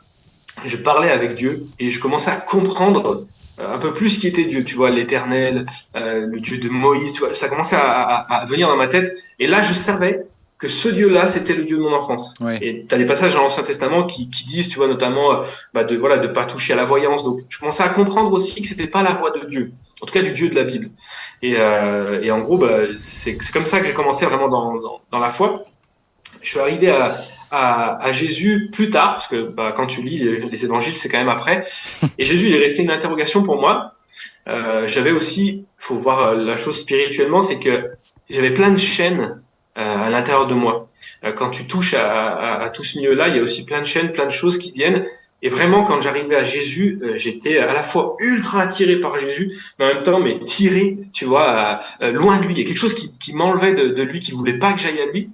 je 0.66 0.76
parlais 0.76 1.10
avec 1.10 1.34
Dieu 1.34 1.66
et 1.78 1.88
je 1.88 1.98
commençais 1.98 2.30
à 2.30 2.36
comprendre 2.36 3.26
un 3.59 3.78
peu 3.78 3.92
plus 3.92 4.18
qui 4.18 4.26
était 4.28 4.44
Dieu, 4.44 4.64
tu 4.64 4.74
vois, 4.76 4.90
l'éternel, 4.90 5.66
euh, 5.96 6.26
le 6.26 6.40
Dieu 6.40 6.59
de 6.59 6.68
Moïse, 6.68 7.12
tu 7.12 7.20
vois, 7.20 7.34
ça 7.34 7.48
commençait 7.48 7.76
à, 7.76 7.90
à- 7.90 8.40
à 8.40 8.44
venir 8.46 8.68
dans 8.68 8.76
ma 8.76 8.88
tête. 8.88 9.12
Et 9.38 9.46
là, 9.46 9.61
je 9.61 9.72
savais 9.72 10.24
que 10.59 10.68
ce 10.68 10.88
Dieu-là, 10.88 11.26
c'était 11.26 11.55
le 11.55 11.64
Dieu 11.64 11.76
de 11.76 11.82
mon 11.82 11.92
enfance. 11.92 12.34
Ouais. 12.40 12.59
Et 12.62 12.86
tu 12.88 12.94
as 12.94 12.98
des 12.98 13.05
passages 13.07 13.34
dans 13.34 13.42
l'Ancien 13.42 13.64
Testament 13.64 14.05
qui, 14.05 14.30
qui 14.30 14.44
disent, 14.46 14.68
tu 14.68 14.76
vois, 14.76 14.86
notamment, 14.86 15.32
euh, 15.32 15.42
bah, 15.74 15.82
de 15.84 15.96
voilà, 15.96 16.18
de 16.18 16.28
pas 16.28 16.44
toucher 16.44 16.72
à 16.72 16.76
la 16.76 16.84
voyance. 16.84 17.24
Donc, 17.24 17.40
je 17.48 17.59
commençais 17.59 17.82
à 17.82 17.88
comprendre 17.88 18.32
aussi 18.32 18.62
que 18.62 18.68
c'était 18.68 18.86
pas 18.86 19.03
la 19.03 19.12
voix 19.12 19.32
de 19.32 19.44
Dieu, 19.46 19.72
en 20.00 20.07
tout 20.07 20.14
cas 20.14 20.22
du 20.22 20.32
Dieu 20.32 20.48
de 20.48 20.55
la 20.55 20.64
Bible. 20.64 20.90
Et, 21.42 21.55
euh, 21.59 22.20
et 22.22 22.30
en 22.30 22.38
gros, 22.38 22.59
bah, 22.59 22.78
c'est 22.96 23.36
c'est 23.42 23.53
comme 23.53 23.66
ça 23.66 23.80
que 23.80 23.86
j'ai 23.86 23.92
commencé 23.92 24.24
vraiment 24.24 24.48
dans, 24.48 24.74
dans, 24.80 25.00
dans 25.11 25.18
la 25.18 25.28
foi. 25.30 25.64
Je 26.41 26.49
suis 26.49 26.59
arrivé 26.59 26.91
à, 26.91 27.16
à, 27.51 28.03
à 28.03 28.12
Jésus 28.12 28.70
plus 28.72 28.91
tard, 28.91 29.14
parce 29.14 29.28
que 29.28 29.43
bah, 29.43 29.72
quand 29.76 29.87
tu 29.87 30.03
lis 30.03 30.18
les, 30.18 30.41
les 30.41 30.64
évangiles, 30.64 30.97
c'est 30.97 31.09
quand 31.09 31.18
même 31.18 31.28
après. 31.28 31.62
Et 32.18 32.24
Jésus, 32.24 32.49
il 32.49 32.55
est 32.55 32.59
resté 32.59 32.83
une 32.83 32.91
interrogation 32.91 33.43
pour 33.43 33.61
moi. 33.61 33.95
Euh, 34.49 34.87
j'avais 34.87 35.12
aussi, 35.12 35.64
faut 35.78 35.95
voir 35.95 36.28
euh, 36.28 36.35
la 36.37 36.57
chose 36.57 36.80
spirituellement, 36.80 37.43
c'est 37.43 37.59
que 37.59 37.91
j'avais 38.30 38.53
plein 38.53 38.70
de 38.70 38.78
chaînes 38.78 39.41
euh, 39.78 39.97
à 40.07 40.11
l'intérieur 40.11 40.47
de 40.47 40.55
moi. 40.55 40.89
Euh, 41.24 41.33
quand 41.33 41.51
tu 41.51 41.66
touches 41.66 41.95
à, 41.95 42.11
à, 42.11 42.62
à 42.64 42.70
tout 42.70 42.83
ce 42.83 42.99
milieu-là, 42.99 43.28
il 43.28 43.37
y 43.37 43.39
a 43.39 43.43
aussi 43.43 43.64
plein 43.64 43.80
de 43.80 43.87
chaînes, 43.87 44.12
plein 44.12 44.26
de 44.26 44.30
choses 44.30 44.59
qui 44.59 44.72
viennent. 44.72 45.05
Et 45.45 45.49
vraiment, 45.49 45.83
quand 45.83 46.01
j'arrivais 46.01 46.37
à 46.37 46.45
Jésus, 46.45 47.01
euh, 47.03 47.16
j'étais 47.16 47.59
à 47.59 47.72
la 47.72 47.83
fois 47.83 48.16
ultra 48.20 48.62
attiré 48.62 49.01
par 49.01 49.18
Jésus, 49.18 49.53
mais 49.78 49.87
en 49.87 49.95
même 49.95 50.03
temps, 50.05 50.20
mais 50.20 50.39
tiré, 50.45 50.99
tu 51.12 51.24
vois, 51.24 51.80
à 52.01 52.11
loin 52.11 52.39
de 52.39 52.47
lui. 52.47 52.55
Il 52.55 52.59
y 52.61 52.62
a 52.62 52.64
quelque 52.64 52.78
chose 52.78 52.95
qui, 52.95 53.16
qui 53.18 53.33
m'enlevait 53.35 53.74
de, 53.74 53.89
de 53.89 54.03
lui, 54.03 54.20
qui 54.20 54.30
voulait 54.33 54.59
pas 54.59 54.72
que 54.72 54.80
j'aille 54.80 55.01
à 55.01 55.07
lui. 55.07 55.30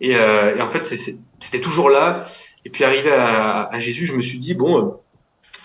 Et, 0.00 0.16
euh, 0.16 0.56
et 0.56 0.62
en 0.62 0.68
fait, 0.68 0.82
c'était 0.84 1.60
toujours 1.60 1.90
là. 1.90 2.26
Et 2.64 2.70
puis 2.70 2.84
arrivé 2.84 3.10
à, 3.12 3.64
à 3.72 3.78
Jésus, 3.80 4.06
je 4.06 4.14
me 4.14 4.20
suis 4.20 4.38
dit 4.38 4.54
bon, 4.54 4.78
euh, 4.78 4.90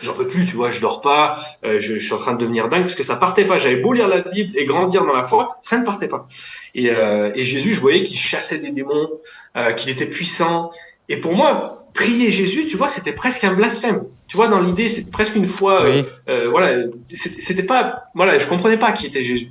j'en 0.02 0.14
peux 0.14 0.28
plus, 0.28 0.46
tu 0.46 0.56
vois, 0.56 0.70
je 0.72 0.80
dors 0.82 1.02
pas, 1.02 1.38
euh, 1.66 1.78
je, 1.80 1.96
je 1.96 2.00
suis 2.06 2.14
en 2.14 2.18
train 2.18 2.34
de 2.34 2.38
devenir 2.40 2.68
dingue 2.70 2.84
parce 2.84 2.96
que 2.96 3.04
ça 3.04 3.16
partait 3.16 3.46
pas. 3.46 3.58
J'avais 3.58 3.78
beau 3.78 3.94
lire 3.94 4.08
la 4.08 4.22
Bible 4.22 4.58
et 4.58 4.66
grandir 4.66 5.06
dans 5.06 5.14
la 5.14 5.24
foi, 5.24 5.58
ça 5.62 5.78
ne 5.78 5.86
partait 5.86 6.08
pas. 6.08 6.28
Et, 6.74 6.90
euh, 6.92 7.32
et 7.36 7.44
Jésus, 7.44 7.74
je 7.74 7.80
voyais 7.82 8.04
qu'il 8.04 8.18
chassait 8.18 8.60
des 8.60 8.72
démons, 8.72 9.10
euh, 9.58 9.72
qu'il 9.74 9.90
était 9.92 10.06
puissant. 10.06 10.70
Et 11.10 11.18
pour 11.18 11.36
moi, 11.36 11.86
prier 11.94 12.32
Jésus, 12.32 12.66
tu 12.68 12.76
vois, 12.78 12.90
c'était 12.90 13.14
presque 13.14 13.44
un 13.44 13.54
blasphème. 13.54 14.04
Tu 14.28 14.38
vois, 14.38 14.48
dans 14.48 14.60
l'idée, 14.60 14.90
c'est 14.90 15.10
presque 15.12 15.36
une 15.36 15.48
foi. 15.48 15.84
euh, 15.84 16.02
Oui. 16.02 16.50
voilà, 16.50 16.84
c'était 17.14 17.64
pas, 17.64 18.06
voilà, 18.16 18.38
je 18.38 18.48
comprenais 18.48 18.78
pas 18.78 18.92
qui 18.92 19.06
était 19.06 19.24
Jésus. 19.24 19.50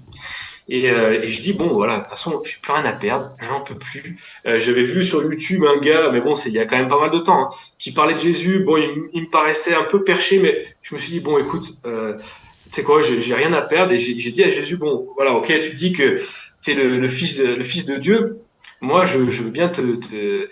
Et, 0.69 0.91
euh, 0.91 1.21
et 1.23 1.29
je 1.31 1.43
dis 1.43 1.53
bon, 1.53 1.69
voilà, 1.69 1.97
de 1.97 2.01
toute 2.03 2.11
façon, 2.11 2.41
j'ai 2.45 2.57
plus 2.63 2.73
rien 2.73 2.85
à 2.87 2.93
perdre, 2.93 3.33
j'en 3.41 3.61
peux 3.61 3.75
plus. 3.75 4.17
Euh, 4.47 4.59
J'avais 4.59 4.83
vu 4.83 5.05
sur 5.05 5.23
YouTube 5.23 5.63
un 5.65 5.79
gars, 5.79 6.11
mais 6.11 6.21
bon, 6.23 6.35
c'est 6.35 6.49
il 6.49 6.55
y 6.55 6.59
a 6.59 6.65
quand 6.65 6.77
même 6.79 6.89
pas 6.89 6.99
mal 6.99 7.11
de 7.11 7.19
temps, 7.19 7.45
hein, 7.45 7.49
qui 7.79 7.93
parlait 7.93 8.15
de 8.15 8.19
Jésus. 8.19 8.65
Bon, 8.65 8.77
il, 8.79 9.21
me 9.23 9.31
paraissait 9.31 9.75
un 9.75 9.85
peu 9.85 10.05
perché, 10.05 10.39
mais 10.39 10.65
je 10.83 10.95
me 10.95 10.99
suis 11.01 11.11
dit 11.13 11.21
bon, 11.21 11.39
écoute, 11.39 11.75
euh, 11.87 12.15
tu 12.17 12.71
sais 12.71 12.83
quoi, 12.83 13.03
j'ai 13.03 13.35
rien 13.35 13.53
à 13.53 13.61
perdre. 13.63 13.93
Et 13.93 13.99
j'ai 13.99 14.31
dit 14.33 14.43
à 14.43 14.51
Jésus 14.51 14.77
bon, 14.79 15.09
voilà, 15.17 15.33
ok, 15.35 15.47
tu 15.61 15.75
dis 15.75 15.93
que 15.93 16.19
tu 16.63 16.71
es 16.73 16.75
le, 16.75 16.99
le 16.99 17.09
fils, 17.09 17.39
le 17.41 17.63
fils 17.63 17.85
de 17.85 17.97
Dieu. 17.97 18.39
Moi, 18.81 19.05
je, 19.07 19.31
je 19.31 19.43
veux 19.43 19.51
bien 19.51 19.69
te, 19.69 19.81
te- 19.83 20.49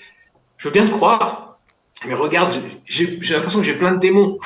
je 0.58 0.68
veux 0.68 0.72
bien 0.72 0.86
te 0.86 0.90
croire. 0.92 1.58
Mais 2.06 2.14
regarde, 2.14 2.52
j'ai 2.86 3.06
l'impression 3.30 3.60
que 3.60 3.66
j'ai 3.66 3.74
plein 3.74 3.92
de 3.92 3.98
démons. 4.00 4.38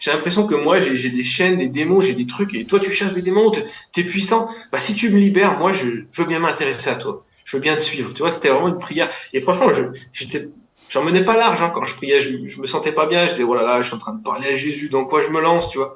J'ai 0.00 0.12
l'impression 0.12 0.46
que 0.46 0.54
moi, 0.54 0.78
j'ai 0.78 1.10
des 1.10 1.24
chaînes, 1.24 1.56
des 1.56 1.68
démons, 1.68 2.00
j'ai 2.00 2.14
des 2.14 2.26
trucs, 2.26 2.54
et 2.54 2.64
toi, 2.64 2.80
tu 2.80 2.90
chasses 2.90 3.14
des 3.14 3.22
démons, 3.22 3.50
t'es- 3.50 4.04
puissant. 4.04 4.48
Bah, 4.72 4.78
si 4.78 4.94
tu 4.94 5.10
me 5.10 5.18
libères, 5.18 5.58
moi, 5.58 5.72
je, 5.72 6.04
veux 6.16 6.24
bien 6.26 6.38
m'intéresser 6.38 6.90
à 6.90 6.94
toi. 6.94 7.24
Je 7.44 7.56
veux 7.56 7.62
bien 7.62 7.76
te 7.76 7.82
suivre. 7.82 8.12
Tu 8.12 8.20
vois, 8.20 8.30
c'était 8.30 8.48
vraiment 8.48 8.68
une 8.68 8.78
prière. 8.78 9.08
Et 9.32 9.40
franchement, 9.40 9.72
je, 9.72 9.84
j'étais, 10.12 10.48
j'en 10.88 11.02
menais 11.02 11.24
pas 11.24 11.36
large, 11.36 11.62
hein, 11.62 11.70
quand 11.74 11.84
je 11.84 11.94
priais. 11.94 12.18
Je, 12.18 12.46
je 12.46 12.60
me 12.60 12.66
sentais 12.66 12.92
pas 12.92 13.06
bien. 13.06 13.26
Je 13.26 13.32
disais, 13.32 13.44
oh 13.44 13.54
là, 13.54 13.80
je 13.80 13.86
suis 13.86 13.96
en 13.96 13.98
train 13.98 14.14
de 14.14 14.22
parler 14.22 14.48
à 14.48 14.54
Jésus, 14.54 14.88
dans 14.88 15.04
quoi 15.04 15.20
je 15.20 15.28
me 15.28 15.40
lance, 15.40 15.70
tu 15.70 15.78
vois. 15.78 15.94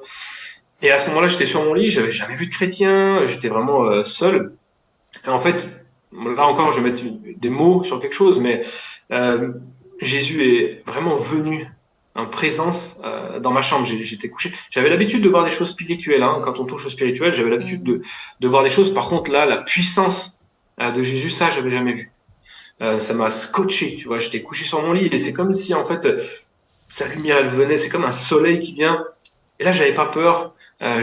Et 0.81 0.91
à 0.91 0.97
ce 0.97 1.07
moment-là, 1.09 1.27
j'étais 1.27 1.45
sur 1.45 1.63
mon 1.63 1.73
lit, 1.73 1.89
j'avais 1.89 2.11
jamais 2.11 2.33
vu 2.35 2.47
de 2.47 2.51
chrétien, 2.51 3.25
j'étais 3.25 3.49
vraiment 3.49 3.83
euh, 3.83 4.03
seul. 4.03 4.55
Et 5.25 5.29
en 5.29 5.39
fait, 5.39 5.69
là 6.11 6.47
encore, 6.47 6.71
je 6.71 6.79
vais 6.79 6.89
mettre 6.89 7.03
des 7.37 7.49
mots 7.49 7.83
sur 7.83 7.99
quelque 8.01 8.15
chose, 8.15 8.39
mais 8.39 8.61
euh, 9.11 9.51
Jésus 10.01 10.43
est 10.43 10.83
vraiment 10.87 11.15
venu 11.15 11.67
en 12.15 12.25
présence 12.25 12.99
euh, 13.03 13.39
dans 13.39 13.51
ma 13.51 13.61
chambre. 13.61 13.85
J'étais 13.85 14.29
couché. 14.29 14.51
J'avais 14.69 14.89
l'habitude 14.89 15.21
de 15.21 15.29
voir 15.29 15.43
des 15.43 15.51
choses 15.51 15.69
spirituelles. 15.69 16.23
Hein. 16.23 16.41
Quand 16.43 16.59
on 16.59 16.65
touche 16.65 16.85
au 16.85 16.89
spirituel, 16.89 17.33
j'avais 17.33 17.49
l'habitude 17.49 17.83
de, 17.83 18.47
voir 18.47 18.63
des 18.63 18.69
choses. 18.69 18.93
Par 18.93 19.07
contre, 19.07 19.31
là, 19.31 19.45
la 19.45 19.57
puissance 19.57 20.45
euh, 20.81 20.91
de 20.91 21.01
Jésus, 21.01 21.29
ça, 21.29 21.49
j'avais 21.49 21.69
jamais 21.69 21.93
vu. 21.93 22.11
Euh, 22.81 22.99
ça 22.99 23.13
m'a 23.13 23.29
scotché. 23.29 23.95
Tu 23.95 24.07
vois, 24.07 24.17
j'étais 24.17 24.41
couché 24.41 24.65
sur 24.65 24.81
mon 24.81 24.93
lit 24.93 25.07
et 25.11 25.17
c'est 25.17 25.33
comme 25.33 25.53
si 25.53 25.73
en 25.73 25.85
fait 25.85 26.07
sa 26.89 27.07
lumière, 27.07 27.37
elle 27.37 27.47
venait. 27.47 27.77
C'est 27.77 27.89
comme 27.89 28.05
un 28.05 28.11
soleil 28.11 28.59
qui 28.59 28.73
vient. 28.73 29.05
Et 29.59 29.63
là, 29.63 29.71
j'avais 29.71 29.93
pas 29.93 30.05
peur. 30.07 30.53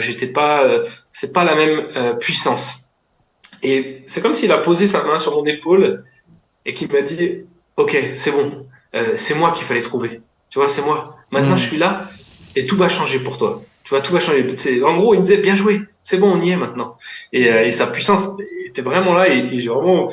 J'étais 0.01 0.27
pas. 0.27 0.69
c'est 1.13 1.33
pas 1.33 1.45
la 1.45 1.55
même 1.55 2.19
puissance. 2.19 2.91
Et 3.63 4.03
c'est 4.09 4.21
comme 4.21 4.35
s'il 4.35 4.51
a 4.51 4.59
posé 4.59 4.89
sa 4.89 5.05
main 5.05 5.19
sur 5.19 5.37
mon 5.37 5.45
épaule 5.47 6.05
et 6.67 6.75
qu'il 6.75 6.91
m'a 6.91 7.01
dit 7.01 7.45
Ok, 7.77 7.97
c'est 8.15 8.33
bon, 8.33 8.67
c'est 9.15 9.37
moi 9.37 9.53
qu'il 9.53 9.65
fallait 9.65 9.83
trouver. 9.83 10.21
Tu 10.51 10.59
vois, 10.59 10.69
c'est 10.69 10.83
moi. 10.83 11.17
Maintenant, 11.31 11.55
Mm. 11.55 11.59
je 11.59 11.67
suis 11.67 11.77
là 11.79 12.05
et 12.57 12.67
tout 12.67 12.77
va 12.77 12.89
changer 12.89 13.19
pour 13.21 13.37
toi. 13.39 13.63
Tu 13.85 13.91
vois, 13.91 14.01
tout 14.01 14.13
va 14.13 14.21
changer. 14.21 14.47
En 14.83 14.97
gros, 14.97 15.15
il 15.15 15.19
me 15.19 15.23
disait 15.25 15.39
Bien 15.39 15.55
joué, 15.55 15.81
c'est 16.03 16.19
bon, 16.19 16.33
on 16.37 16.43
y 16.43 16.51
est 16.51 16.57
maintenant. 16.57 16.97
Et, 17.33 17.51
euh, 17.51 17.65
et 17.67 17.71
sa 17.71 17.87
puissance 17.87 18.29
était 18.67 18.83
vraiment 18.83 19.15
là 19.15 19.29
et, 19.29 19.39
et 19.39 19.59
j'ai 19.59 19.69
vraiment 19.69 20.11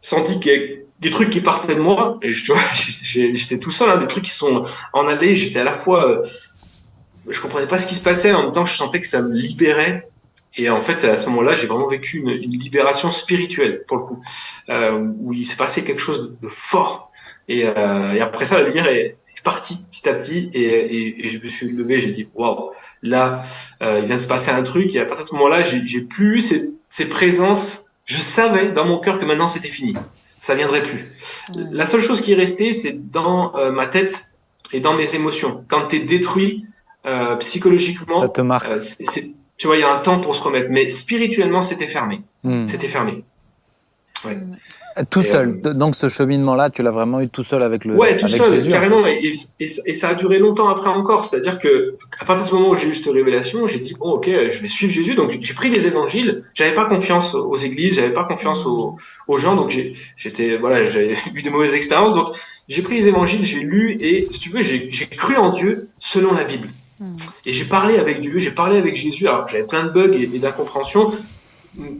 senti 0.00 0.40
qu'il 0.40 0.52
y 0.52 0.56
a 0.56 0.60
des 1.00 1.10
trucs 1.10 1.30
qui 1.30 1.40
partaient 1.40 1.74
de 1.74 1.80
moi. 1.80 2.18
Et 2.22 2.32
je- 2.32 2.44
tu 2.44 2.52
vois, 2.52 2.60
j'étais 3.34 3.58
tout 3.58 3.70
seul, 3.70 3.90
hein, 3.90 3.96
des 3.96 4.06
trucs 4.08 4.24
qui 4.24 4.30
sont 4.30 4.62
en 4.92 5.06
allée. 5.08 5.36
J'étais 5.36 5.60
à 5.60 5.64
la 5.64 5.72
fois. 5.72 6.08
euh, 6.08 6.22
je 7.28 7.40
comprenais 7.40 7.66
pas 7.66 7.78
ce 7.78 7.86
qui 7.86 7.94
se 7.94 8.02
passait, 8.02 8.32
en 8.32 8.44
même 8.44 8.52
temps, 8.52 8.64
je 8.64 8.76
sentais 8.76 9.00
que 9.00 9.06
ça 9.06 9.22
me 9.22 9.34
libérait. 9.34 10.08
Et 10.56 10.68
en 10.68 10.80
fait, 10.80 11.04
à 11.04 11.16
ce 11.16 11.28
moment-là, 11.28 11.54
j'ai 11.54 11.66
vraiment 11.68 11.86
vécu 11.86 12.18
une, 12.18 12.30
une 12.30 12.50
libération 12.58 13.12
spirituelle, 13.12 13.84
pour 13.86 13.98
le 13.98 14.02
coup, 14.02 14.20
euh, 14.68 14.98
où 15.20 15.32
il 15.32 15.46
s'est 15.46 15.56
passé 15.56 15.84
quelque 15.84 16.00
chose 16.00 16.30
de, 16.40 16.46
de 16.46 16.50
fort. 16.50 17.12
Et, 17.46 17.66
euh, 17.66 18.12
et 18.14 18.20
après 18.20 18.46
ça, 18.46 18.58
la 18.58 18.64
lumière 18.66 18.88
est, 18.88 19.16
est 19.40 19.44
partie 19.44 19.78
petit 19.90 20.08
à 20.08 20.14
petit, 20.14 20.50
et, 20.54 20.62
et, 20.62 21.24
et 21.24 21.28
je 21.28 21.38
me 21.42 21.48
suis 21.48 21.70
levé, 21.72 21.98
j'ai 21.98 22.12
dit, 22.12 22.28
waouh, 22.34 22.70
là, 23.02 23.42
euh, 23.82 24.00
il 24.00 24.06
vient 24.06 24.16
de 24.16 24.20
se 24.20 24.26
passer 24.26 24.50
un 24.50 24.62
truc. 24.62 24.94
Et 24.94 25.00
à 25.00 25.04
partir 25.04 25.24
de 25.24 25.30
ce 25.30 25.34
moment-là, 25.36 25.62
j'ai 25.62 26.00
plus 26.02 26.38
eu 26.38 26.40
ces, 26.40 26.70
ces 26.88 27.06
présences. 27.08 27.86
Je 28.04 28.20
savais 28.20 28.72
dans 28.72 28.84
mon 28.84 28.98
cœur 28.98 29.18
que 29.18 29.24
maintenant 29.24 29.46
c'était 29.46 29.68
fini, 29.68 29.94
ça 30.38 30.54
viendrait 30.54 30.82
plus. 30.82 31.06
La 31.70 31.84
seule 31.84 32.00
chose 32.00 32.20
qui 32.22 32.32
est 32.32 32.36
restée, 32.36 32.72
c'est 32.72 33.10
dans 33.10 33.54
euh, 33.56 33.70
ma 33.70 33.86
tête 33.86 34.26
et 34.72 34.80
dans 34.80 34.94
mes 34.94 35.14
émotions. 35.14 35.64
Quand 35.68 35.86
tu 35.88 35.96
es 35.96 36.00
détruit 36.00 36.64
euh, 37.06 37.36
psychologiquement, 37.36 38.20
Ça 38.20 38.28
te 38.28 38.40
marque. 38.40 38.70
euh, 38.70 38.80
tu 39.56 39.66
vois, 39.66 39.76
il 39.76 39.80
y 39.80 39.84
a 39.84 39.94
un 39.94 39.98
temps 40.00 40.18
pour 40.18 40.34
se 40.34 40.42
remettre. 40.42 40.68
Mais 40.70 40.88
spirituellement, 40.88 41.60
c'était 41.60 41.86
fermé. 41.86 42.22
Hmm. 42.42 42.66
C'était 42.66 42.88
fermé. 42.88 43.22
Tout 45.08 45.20
Et, 45.20 45.24
seul. 45.24 45.60
Donc 45.60 45.94
ce 45.94 46.08
cheminement-là, 46.08 46.68
tu 46.70 46.82
l'as 46.82 46.90
vraiment 46.90 47.20
eu 47.20 47.28
tout 47.28 47.44
seul 47.44 47.62
avec 47.62 47.84
le 47.84 47.94
ouais, 47.96 48.16
tout 48.16 48.26
avec 48.26 48.36
seul, 48.42 48.52
Jésus, 48.52 48.68
en 48.70 48.72
carrément. 48.72 49.02
fait. 49.04 49.22
Et, 49.24 49.32
et, 49.60 49.68
et 49.86 49.92
ça- 49.94 50.08
a 50.08 50.14
duré 50.14 50.38
longtemps 50.38 50.68
après 50.68 50.90
encore. 50.90 51.24
C'est-à-dire 51.24 51.58
que 51.58 51.94
à 52.20 52.24
partir 52.24 52.44
de 52.44 52.50
ce 52.50 52.54
moment 52.54 52.70
où 52.70 52.76
j'ai 52.76 52.88
eu 52.88 52.94
cette 52.94 53.12
révélation, 53.12 53.66
j'ai 53.66 53.78
dit 53.78 53.94
bon, 53.98 54.10
ok, 54.12 54.26
je 54.26 54.58
vais 54.60 54.68
suivre 54.68 54.92
Jésus. 54.92 55.14
Donc 55.14 55.30
j'ai 55.40 55.54
pris 55.54 55.70
les 55.70 55.86
évangiles. 55.86 56.42
J'avais 56.54 56.74
pas 56.74 56.86
confiance 56.86 57.34
aux 57.34 57.56
églises, 57.56 57.94
j'avais 57.96 58.12
pas 58.12 58.24
confiance 58.24 58.66
aux, 58.66 58.96
aux 59.28 59.36
gens. 59.38 59.54
Donc 59.56 59.70
j'ai- 59.70 59.92
j'étais, 60.16 60.56
voilà, 60.56 60.82
j'avais 60.84 61.14
eu 61.34 61.42
des 61.42 61.50
mauvaises 61.50 61.74
expériences. 61.74 62.14
Donc 62.14 62.28
j'ai 62.68 62.82
pris 62.82 62.96
les 62.96 63.08
évangiles, 63.08 63.44
j'ai 63.44 63.60
lu 63.60 63.96
et 64.00 64.28
si 64.32 64.40
tu 64.40 64.50
veux, 64.50 64.62
j'ai 64.62 64.88
j'ai 64.90 65.06
cru 65.06 65.36
en 65.36 65.50
Dieu 65.50 65.88
selon 66.00 66.32
la 66.34 66.44
Bible. 66.44 66.68
Mm. 66.98 67.16
Et 67.46 67.52
j'ai 67.52 67.64
parlé 67.64 67.96
avec 67.98 68.20
Dieu, 68.20 68.38
j'ai 68.38 68.50
parlé 68.50 68.76
avec 68.76 68.96
Jésus. 68.96 69.28
Alors 69.28 69.46
j'avais 69.46 69.64
plein 69.64 69.84
de 69.84 69.90
bugs 69.90 70.12
et, 70.14 70.22
et 70.34 70.38
d'incompréhension, 70.40 71.12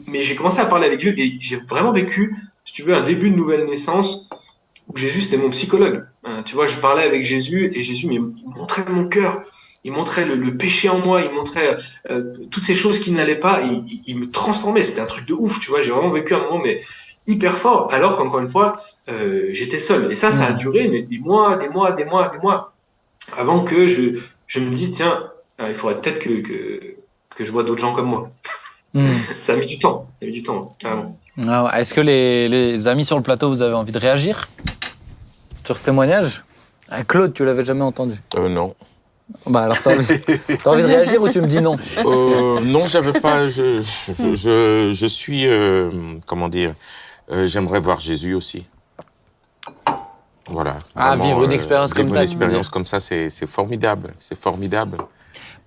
mais 0.07 0.21
j'ai 0.21 0.35
commencé 0.35 0.59
à 0.59 0.65
parler 0.65 0.85
avec 0.87 0.99
Dieu 0.99 1.17
et 1.17 1.37
j'ai 1.39 1.55
vraiment 1.55 1.91
vécu, 1.93 2.35
si 2.65 2.73
tu 2.73 2.83
veux, 2.83 2.93
un 2.95 3.03
début 3.03 3.31
de 3.31 3.35
nouvelle 3.35 3.65
naissance 3.65 4.29
où 4.87 4.97
Jésus 4.97 5.21
c'était 5.21 5.37
mon 5.37 5.49
psychologue. 5.49 6.05
Euh, 6.27 6.43
tu 6.43 6.55
vois, 6.55 6.65
je 6.65 6.77
parlais 6.77 7.03
avec 7.03 7.23
Jésus 7.23 7.71
et 7.73 7.81
Jésus 7.81 8.07
il 8.11 8.21
montrait 8.45 8.85
mon 8.89 9.07
cœur, 9.07 9.43
il 9.83 9.91
montrait 9.91 10.25
le, 10.25 10.35
le 10.35 10.57
péché 10.57 10.89
en 10.89 10.99
moi, 10.99 11.21
il 11.21 11.31
montrait 11.31 11.75
euh, 12.09 12.33
toutes 12.51 12.63
ces 12.63 12.75
choses 12.75 12.99
qui 12.99 13.11
n'allaient 13.11 13.39
pas, 13.39 13.63
et 13.63 13.67
il, 13.67 14.01
il 14.05 14.19
me 14.19 14.29
transformait. 14.29 14.83
C'était 14.83 15.01
un 15.01 15.05
truc 15.05 15.25
de 15.25 15.33
ouf, 15.33 15.59
tu 15.59 15.69
vois. 15.71 15.81
J'ai 15.81 15.91
vraiment 15.91 16.11
vécu 16.11 16.35
un 16.35 16.39
moment 16.39 16.59
mais 16.59 16.81
hyper 17.27 17.57
fort, 17.57 17.93
alors 17.93 18.15
qu'encore 18.15 18.39
une 18.39 18.47
fois, 18.47 18.79
euh, 19.09 19.49
j'étais 19.51 19.79
seul. 19.79 20.11
Et 20.11 20.15
ça, 20.15 20.31
ça 20.31 20.45
a 20.45 20.53
duré 20.53 20.87
mais 20.87 21.01
des 21.01 21.19
mois, 21.19 21.55
des 21.55 21.69
mois, 21.69 21.91
des 21.91 22.05
mois, 22.05 22.27
des 22.27 22.37
mois, 22.39 22.73
avant 23.37 23.63
que 23.63 23.87
je, 23.87 24.19
je 24.47 24.59
me 24.59 24.71
dise 24.71 24.93
tiens, 24.93 25.31
il 25.59 25.75
faudrait 25.75 26.01
peut-être 26.01 26.17
que, 26.19 26.41
que 26.41 26.95
que 27.35 27.43
je 27.43 27.51
vois 27.51 27.63
d'autres 27.63 27.81
gens 27.81 27.93
comme 27.93 28.07
moi. 28.07 28.29
Hmm. 28.93 29.07
Ça 29.41 29.53
a 29.53 29.55
mis 29.55 29.65
du 29.67 29.79
temps, 29.79 30.07
ça 30.13 30.25
a 30.25 30.25
mis 30.25 30.33
du 30.33 30.43
temps, 30.43 30.75
carrément. 30.79 31.17
Ah. 31.47 31.71
Est-ce 31.79 31.93
que 31.93 32.01
les, 32.01 32.49
les 32.49 32.87
amis 32.87 33.05
sur 33.05 33.15
le 33.17 33.23
plateau, 33.23 33.47
vous 33.49 33.61
avez 33.61 33.73
envie 33.73 33.91
de 33.93 33.97
réagir 33.99 34.49
sur 35.63 35.77
ce 35.77 35.83
témoignage? 35.85 36.43
Ah, 36.89 37.03
Claude, 37.03 37.33
tu 37.33 37.45
l'avais 37.45 37.63
jamais 37.63 37.83
entendu. 37.83 38.15
Euh, 38.35 38.49
non. 38.49 38.75
Bah 39.45 39.61
alors 39.61 39.81
t'as 39.81 39.95
envie, 39.95 40.19
t'as 40.61 40.71
envie 40.71 40.81
de 40.81 40.87
réagir 40.87 41.21
ou 41.21 41.29
tu 41.29 41.39
me 41.39 41.47
dis 41.47 41.61
non? 41.61 41.77
Euh, 42.05 42.59
non, 42.59 42.85
j'avais 42.85 43.13
pas. 43.17 43.47
Je, 43.47 43.81
je, 43.81 44.35
je, 44.35 44.91
je 44.93 45.05
suis. 45.05 45.47
euh, 45.47 45.89
comment 46.27 46.49
dire 46.49 46.73
euh, 47.31 47.47
J'aimerais 47.47 47.79
voir 47.79 48.01
Jésus 48.01 48.33
aussi. 48.33 48.65
Voilà. 50.47 50.75
Ah, 50.97 51.15
vivre 51.15 51.45
une 51.45 51.53
expérience 51.53 51.93
comme 51.93 52.07
vivre 52.07 52.15
ça, 52.15 52.23
Une 52.23 52.23
expérience 52.23 52.67
comme 52.67 52.85
ça, 52.85 52.99
c'est 52.99 53.29
c'est 53.29 53.47
formidable. 53.47 54.13
C'est 54.19 54.37
formidable. 54.37 54.97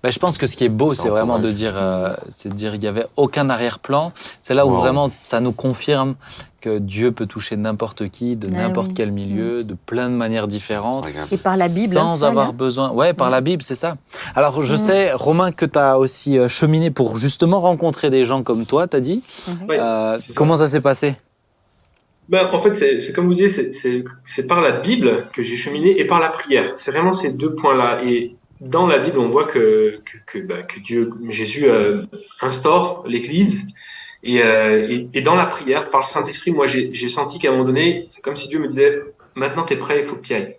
Bah, 0.05 0.11
je 0.11 0.19
pense 0.19 0.37
que 0.37 0.45
ce 0.45 0.55
qui 0.55 0.65
est 0.65 0.69
beau, 0.69 0.93
c'est 0.93 1.09
vraiment 1.09 1.39
de 1.39 1.51
dire, 1.51 1.73
euh, 1.75 2.13
c'est 2.29 2.49
de 2.49 2.53
dire 2.53 2.73
qu'il 2.73 2.81
n'y 2.81 2.87
avait 2.87 3.07
aucun 3.17 3.49
arrière-plan. 3.49 4.11
C'est 4.39 4.53
là 4.53 4.67
où 4.67 4.69
Wow. 4.69 4.79
vraiment 4.81 5.11
ça 5.23 5.39
nous 5.39 5.51
confirme 5.51 6.13
que 6.61 6.77
Dieu 6.77 7.11
peut 7.11 7.25
toucher 7.25 7.57
n'importe 7.57 8.09
qui, 8.09 8.35
de 8.35 8.47
Ah 8.51 8.57
n'importe 8.57 8.89
oui. 8.89 8.93
quel 8.97 9.11
milieu, 9.11 9.63
de 9.63 9.73
plein 9.73 10.11
de 10.11 10.15
manières 10.15 10.47
différentes. 10.47 11.07
Et 11.31 11.37
par 11.37 11.57
la 11.57 11.67
Bible, 11.69 11.95
Sans 11.95 12.23
avoir 12.23 12.49
hein. 12.49 12.53
besoin. 12.53 12.91
Ouais, 12.91 13.13
par 13.13 13.29
Mm. 13.29 13.31
la 13.31 13.41
Bible, 13.41 13.63
c'est 13.63 13.73
ça. 13.73 13.97
Alors, 14.35 14.61
je 14.61 14.75
Mm. 14.75 14.77
sais, 14.77 15.13
Romain, 15.13 15.51
que 15.51 15.65
tu 15.65 15.79
as 15.79 15.97
aussi 15.97 16.37
euh, 16.37 16.47
cheminé 16.47 16.91
pour 16.91 17.17
justement 17.17 17.59
rencontrer 17.59 18.11
des 18.11 18.25
gens 18.25 18.43
comme 18.43 18.67
toi, 18.67 18.87
tu 18.87 18.97
as 18.97 18.99
dit. 18.99 19.23
Euh, 19.71 20.19
comment 20.35 20.57
ça 20.57 20.67
s'est 20.67 20.81
passé? 20.81 21.15
Ben, 22.29 22.47
en 22.53 22.59
fait, 22.59 22.73
c'est 22.75 23.11
comme 23.13 23.25
vous 23.25 23.33
disiez, 23.35 23.71
c'est 24.25 24.47
par 24.47 24.61
la 24.61 24.71
Bible 24.71 25.27
que 25.33 25.41
j'ai 25.41 25.55
cheminé 25.55 25.99
et 25.99 26.05
par 26.05 26.19
la 26.19 26.29
prière. 26.29 26.71
C'est 26.75 26.91
vraiment 26.91 27.11
ces 27.11 27.33
deux 27.33 27.55
points-là. 27.55 28.03
Et 28.03 28.35
dans 28.61 28.87
la 28.87 28.99
Bible, 28.99 29.19
on 29.19 29.27
voit 29.27 29.45
que, 29.45 29.99
que, 30.25 30.39
bah, 30.39 30.63
Dieu, 30.83 31.11
Jésus 31.29 31.69
euh, 31.69 32.03
instaure 32.41 33.03
l'Église. 33.07 33.67
Et, 34.23 34.41
euh, 34.41 34.87
et, 34.89 35.07
et 35.13 35.21
dans 35.21 35.35
la 35.35 35.45
prière, 35.45 35.89
par 35.89 36.01
le 36.01 36.05
Saint-Esprit, 36.05 36.51
moi, 36.51 36.65
j'ai 36.65 37.07
senti 37.07 37.37
qu'à 37.37 37.49
un 37.49 37.51
moment 37.51 37.65
donné, 37.65 38.05
c'est 38.07 38.23
comme 38.23 38.35
si 38.35 38.47
Dieu 38.47 38.59
me 38.59 38.67
disait, 38.67 39.01
maintenant, 39.35 39.63
tu 39.63 39.73
es 39.73 39.77
prêt, 39.77 39.99
il 39.99 40.05
faut 40.05 40.15
que 40.15 40.25
tu 40.25 40.33
ailles. 40.33 40.55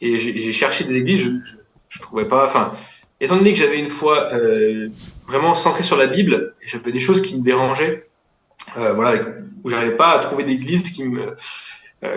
Et 0.00 0.18
j'ai 0.18 0.52
cherché 0.52 0.84
des 0.84 0.96
églises, 0.96 1.20
je, 1.20 1.30
je, 1.44 1.56
je 1.88 1.98
trouvais 2.00 2.26
pas... 2.26 2.44
Enfin, 2.44 2.72
étant 3.20 3.36
donné 3.36 3.52
que 3.52 3.58
j'avais 3.58 3.78
une 3.78 3.88
foi 3.88 4.32
euh, 4.32 4.88
vraiment 5.26 5.54
centrée 5.54 5.82
sur 5.82 5.96
la 5.96 6.06
Bible, 6.06 6.54
j'avais 6.64 6.92
des 6.92 7.00
choses 7.00 7.22
qui 7.22 7.36
me 7.36 7.42
dérangeaient. 7.42 8.04
Voilà, 8.76 9.22
où 9.64 9.70
j'arrivais 9.70 9.96
pas 9.96 10.10
à 10.10 10.18
trouver 10.18 10.44
d'église 10.44 10.90
qui 10.90 11.02
me 11.02 11.34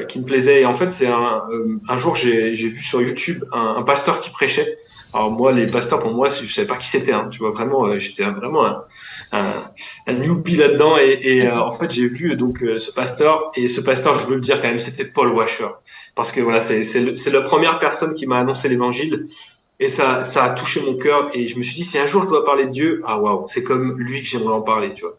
qui 0.08 0.20
me 0.20 0.26
plaisait. 0.26 0.62
Et 0.62 0.66
en 0.66 0.74
fait, 0.74 0.92
c'est 0.92 1.08
un, 1.08 1.98
jour 1.98 2.16
j'ai 2.16 2.52
vu 2.52 2.82
sur 2.82 3.02
YouTube 3.02 3.44
un 3.54 3.82
pasteur 3.84 4.20
qui 4.20 4.30
prêchait. 4.32 4.78
Alors 5.14 5.32
moi, 5.32 5.52
les 5.52 5.68
pasteurs 5.68 6.00
pour 6.00 6.12
moi, 6.12 6.30
je 6.30 6.46
savais 6.46 6.68
pas 6.68 6.78
qui 6.78 6.88
c'était. 6.88 7.12
Hein, 7.12 7.28
tu 7.32 7.40
vois 7.40 7.52
vraiment, 7.52 7.86
euh, 7.86 7.98
j'étais 7.98 8.24
vraiment 8.24 8.66
un, 8.66 8.84
un, 9.32 9.64
un 10.08 10.14
newbie 10.14 10.56
là-dedans. 10.56 10.98
Et, 10.98 11.48
euh, 11.48 11.62
en 11.62 11.72
fait, 11.72 11.92
j'ai 11.92 12.08
vu 12.08 12.36
donc 12.36 12.64
euh, 12.64 12.80
ce 12.80 12.92
pasteur 12.92 13.52
et 13.56 13.68
ce 13.68 13.82
pasteur, 13.82 14.16
je 14.16 14.26
veux 14.28 14.36
le 14.36 14.42
dire 14.42 14.62
quand 14.62 14.70
même, 14.70 14.80
c'était 14.80 15.06
Paul 15.06 15.30
Washer, 15.34 15.68
parce 16.16 16.32
que 16.32 16.40
voilà, 16.42 16.60
c'est 16.60 17.30
la 17.32 17.42
première 17.42 17.80
personne 17.80 18.14
qui 18.14 18.26
m'a 18.26 18.40
annoncé 18.40 18.70
l'évangile. 18.70 19.26
Et 19.82 19.88
ça, 19.88 20.24
ça 20.24 20.44
a 20.44 20.50
touché 20.52 20.80
mon 20.86 20.96
cœur. 20.96 21.30
Et 21.34 21.48
je 21.48 21.58
me 21.58 21.64
suis 21.64 21.76
dit, 21.76 21.84
si 21.84 21.98
un 21.98 22.06
jour 22.06 22.22
je 22.22 22.28
dois 22.28 22.46
parler 22.46 22.66
de 22.66 22.70
Dieu, 22.70 23.02
ah 23.06 23.20
waouh, 23.20 23.46
c'est 23.48 23.64
comme 23.64 23.98
lui 23.98 24.22
que 24.22 24.28
j'aimerais 24.28 24.54
en 24.54 24.62
parler, 24.62 24.94
tu 24.94 25.02
vois. 25.02 25.18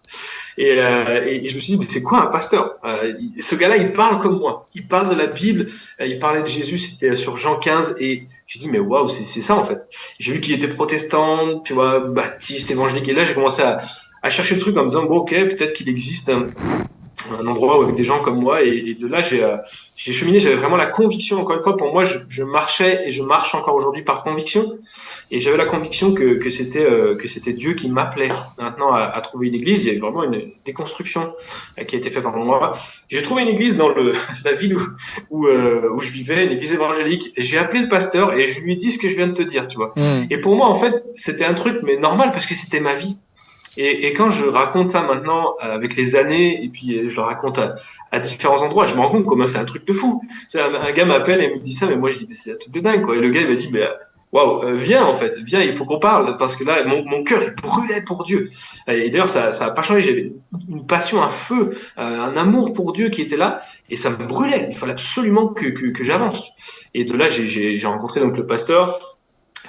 Et, 0.56 0.76
euh, 0.78 1.24
et 1.26 1.46
je 1.48 1.56
me 1.56 1.60
suis 1.60 1.72
dit, 1.72 1.78
mais 1.78 1.84
c'est 1.84 2.02
quoi 2.02 2.22
un 2.22 2.26
pasteur? 2.26 2.76
Euh, 2.84 3.12
Ce 3.40 3.56
gars-là, 3.56 3.76
il 3.76 3.92
parle 3.92 4.18
comme 4.20 4.38
moi. 4.38 4.68
Il 4.74 4.86
parle 4.86 5.10
de 5.10 5.14
la 5.16 5.26
Bible. 5.26 5.66
euh, 6.00 6.06
il 6.06 6.18
parlait 6.20 6.42
de 6.42 6.46
Jésus. 6.46 6.78
C'était 6.78 7.16
sur 7.16 7.36
Jean 7.36 7.58
15. 7.58 7.96
Et 8.00 8.28
j'ai 8.46 8.60
dit, 8.60 8.68
mais 8.70 8.78
waouh, 8.78 9.08
c'est 9.08 9.24
c'est 9.24 9.40
ça 9.40 9.56
en 9.56 9.64
fait. 9.64 9.78
J'ai 10.20 10.32
vu 10.32 10.40
qu'il 10.40 10.54
était 10.54 10.68
protestant, 10.68 11.58
tu 11.60 11.72
vois, 11.72 11.98
baptiste, 12.00 12.70
évangélique. 12.70 13.08
Et 13.08 13.14
là, 13.14 13.24
j'ai 13.24 13.34
commencé 13.34 13.62
à, 13.62 13.78
à 14.22 14.28
chercher 14.28 14.54
le 14.54 14.60
truc 14.60 14.76
en 14.76 14.82
me 14.82 14.86
disant, 14.86 15.04
bon, 15.04 15.18
ok, 15.18 15.30
peut-être 15.30 15.72
qu'il 15.72 15.88
existe 15.88 16.28
un, 16.28 16.46
un 17.40 17.46
endroit 17.46 17.82
avec 17.82 17.94
des 17.94 18.04
gens 18.04 18.20
comme 18.20 18.40
moi. 18.40 18.62
Et, 18.62 18.94
de 18.94 19.06
là, 19.06 19.20
j'ai 19.20 19.42
euh, 19.42 19.56
cheminé, 19.96 20.38
j'avais 20.38 20.56
vraiment 20.56 20.76
la 20.76 20.86
conviction, 20.86 21.40
encore 21.40 21.56
une 21.56 21.62
fois, 21.62 21.76
pour 21.76 21.92
moi, 21.92 22.04
je, 22.04 22.18
je 22.28 22.42
marchais 22.42 23.02
et 23.06 23.12
je 23.12 23.22
marche 23.22 23.54
encore 23.54 23.74
aujourd'hui 23.74 24.02
par 24.02 24.22
conviction. 24.22 24.78
Et 25.30 25.40
j'avais 25.40 25.56
la 25.56 25.64
conviction 25.64 26.12
que, 26.12 26.34
que 26.34 26.50
c'était 26.50 26.84
euh, 26.84 27.16
que 27.16 27.28
c'était 27.28 27.52
Dieu 27.52 27.74
qui 27.74 27.88
m'appelait 27.88 28.28
maintenant 28.58 28.92
à, 28.92 29.02
à, 29.02 29.20
trouver 29.20 29.48
une 29.48 29.54
église. 29.54 29.84
Il 29.84 29.88
y 29.88 29.90
avait 29.90 30.00
vraiment 30.00 30.24
une 30.24 30.50
déconstruction 30.64 31.34
euh, 31.78 31.84
qui 31.84 31.94
a 31.94 31.98
été 31.98 32.10
faite 32.10 32.26
en 32.26 32.36
moi. 32.36 32.72
J'ai 33.08 33.22
trouvé 33.22 33.42
une 33.42 33.48
église 33.48 33.76
dans 33.76 33.88
le, 33.88 34.12
la 34.44 34.52
ville 34.52 34.76
où, 34.76 34.82
où, 35.30 35.48
où, 35.48 36.00
je 36.00 36.10
vivais, 36.10 36.44
une 36.44 36.52
église 36.52 36.74
évangélique. 36.74 37.32
J'ai 37.36 37.58
appelé 37.58 37.82
le 37.82 37.88
pasteur 37.88 38.34
et 38.34 38.46
je 38.46 38.60
lui 38.60 38.72
ai 38.72 38.76
dit 38.76 38.92
ce 38.92 38.98
que 38.98 39.08
je 39.08 39.16
viens 39.16 39.26
de 39.26 39.34
te 39.34 39.42
dire, 39.42 39.68
tu 39.68 39.76
vois. 39.76 39.92
Mmh. 39.96 40.26
Et 40.30 40.38
pour 40.38 40.56
moi, 40.56 40.66
en 40.66 40.74
fait, 40.74 41.02
c'était 41.16 41.44
un 41.44 41.54
truc, 41.54 41.78
mais 41.82 41.96
normal, 41.96 42.32
parce 42.32 42.46
que 42.46 42.54
c'était 42.54 42.80
ma 42.80 42.94
vie. 42.94 43.16
Et, 43.76 44.06
et, 44.06 44.12
quand 44.12 44.28
je 44.28 44.44
raconte 44.44 44.88
ça 44.88 45.02
maintenant 45.02 45.54
euh, 45.62 45.74
avec 45.74 45.96
les 45.96 46.14
années, 46.16 46.62
et 46.62 46.68
puis 46.68 46.98
euh, 46.98 47.08
je 47.08 47.16
le 47.16 47.22
raconte 47.22 47.58
à, 47.58 47.74
à 48.10 48.18
différents 48.18 48.62
endroits, 48.62 48.84
je 48.84 48.94
me 48.94 49.00
rends 49.00 49.08
compte 49.10 49.24
comment 49.24 49.46
c'est 49.46 49.58
un 49.58 49.64
truc 49.64 49.86
de 49.86 49.92
fou. 49.92 50.22
Un, 50.54 50.74
un 50.74 50.92
gars 50.92 51.06
m'appelle 51.06 51.42
et 51.42 51.54
me 51.54 51.58
dit 51.58 51.74
ça, 51.74 51.86
mais 51.86 51.96
moi 51.96 52.10
je 52.10 52.18
dis 52.18 52.26
mais 52.28 52.34
c'est 52.34 52.52
un 52.52 52.56
truc 52.56 52.72
de 52.72 52.80
dingue 52.80 53.02
quoi. 53.02 53.16
Et 53.16 53.20
le 53.20 53.30
gars 53.30 53.40
il 53.40 53.48
m'a 53.48 53.54
dit 53.54 53.70
mais 53.72 53.88
waouh, 54.30 54.62
euh, 54.64 54.74
viens 54.74 55.04
en 55.06 55.14
fait, 55.14 55.38
viens, 55.38 55.62
il 55.62 55.72
faut 55.72 55.86
qu'on 55.86 55.98
parle 55.98 56.36
parce 56.36 56.54
que 56.54 56.64
là 56.64 56.84
mon, 56.84 57.02
mon 57.06 57.24
cœur 57.24 57.42
il 57.42 57.54
brûlait 57.54 58.02
pour 58.06 58.24
Dieu. 58.24 58.50
Et 58.88 59.08
d'ailleurs 59.08 59.30
ça 59.30 59.52
ça 59.52 59.66
a 59.66 59.70
pas 59.70 59.82
changé. 59.82 60.02
J'avais 60.02 60.32
une 60.68 60.86
passion, 60.86 61.22
un 61.22 61.30
feu, 61.30 61.74
un 61.96 62.36
amour 62.36 62.74
pour 62.74 62.92
Dieu 62.92 63.08
qui 63.08 63.22
était 63.22 63.38
là 63.38 63.60
et 63.88 63.96
ça 63.96 64.10
me 64.10 64.16
brûlait. 64.16 64.68
Il 64.70 64.76
fallait 64.76 64.92
absolument 64.92 65.48
que 65.48 65.66
que, 65.66 65.86
que 65.86 66.04
j'avance. 66.04 66.50
Et 66.92 67.04
de 67.04 67.16
là 67.16 67.28
j'ai 67.28 67.86
rencontré 67.86 68.20
donc 68.20 68.36
le 68.36 68.46
pasteur 68.46 69.11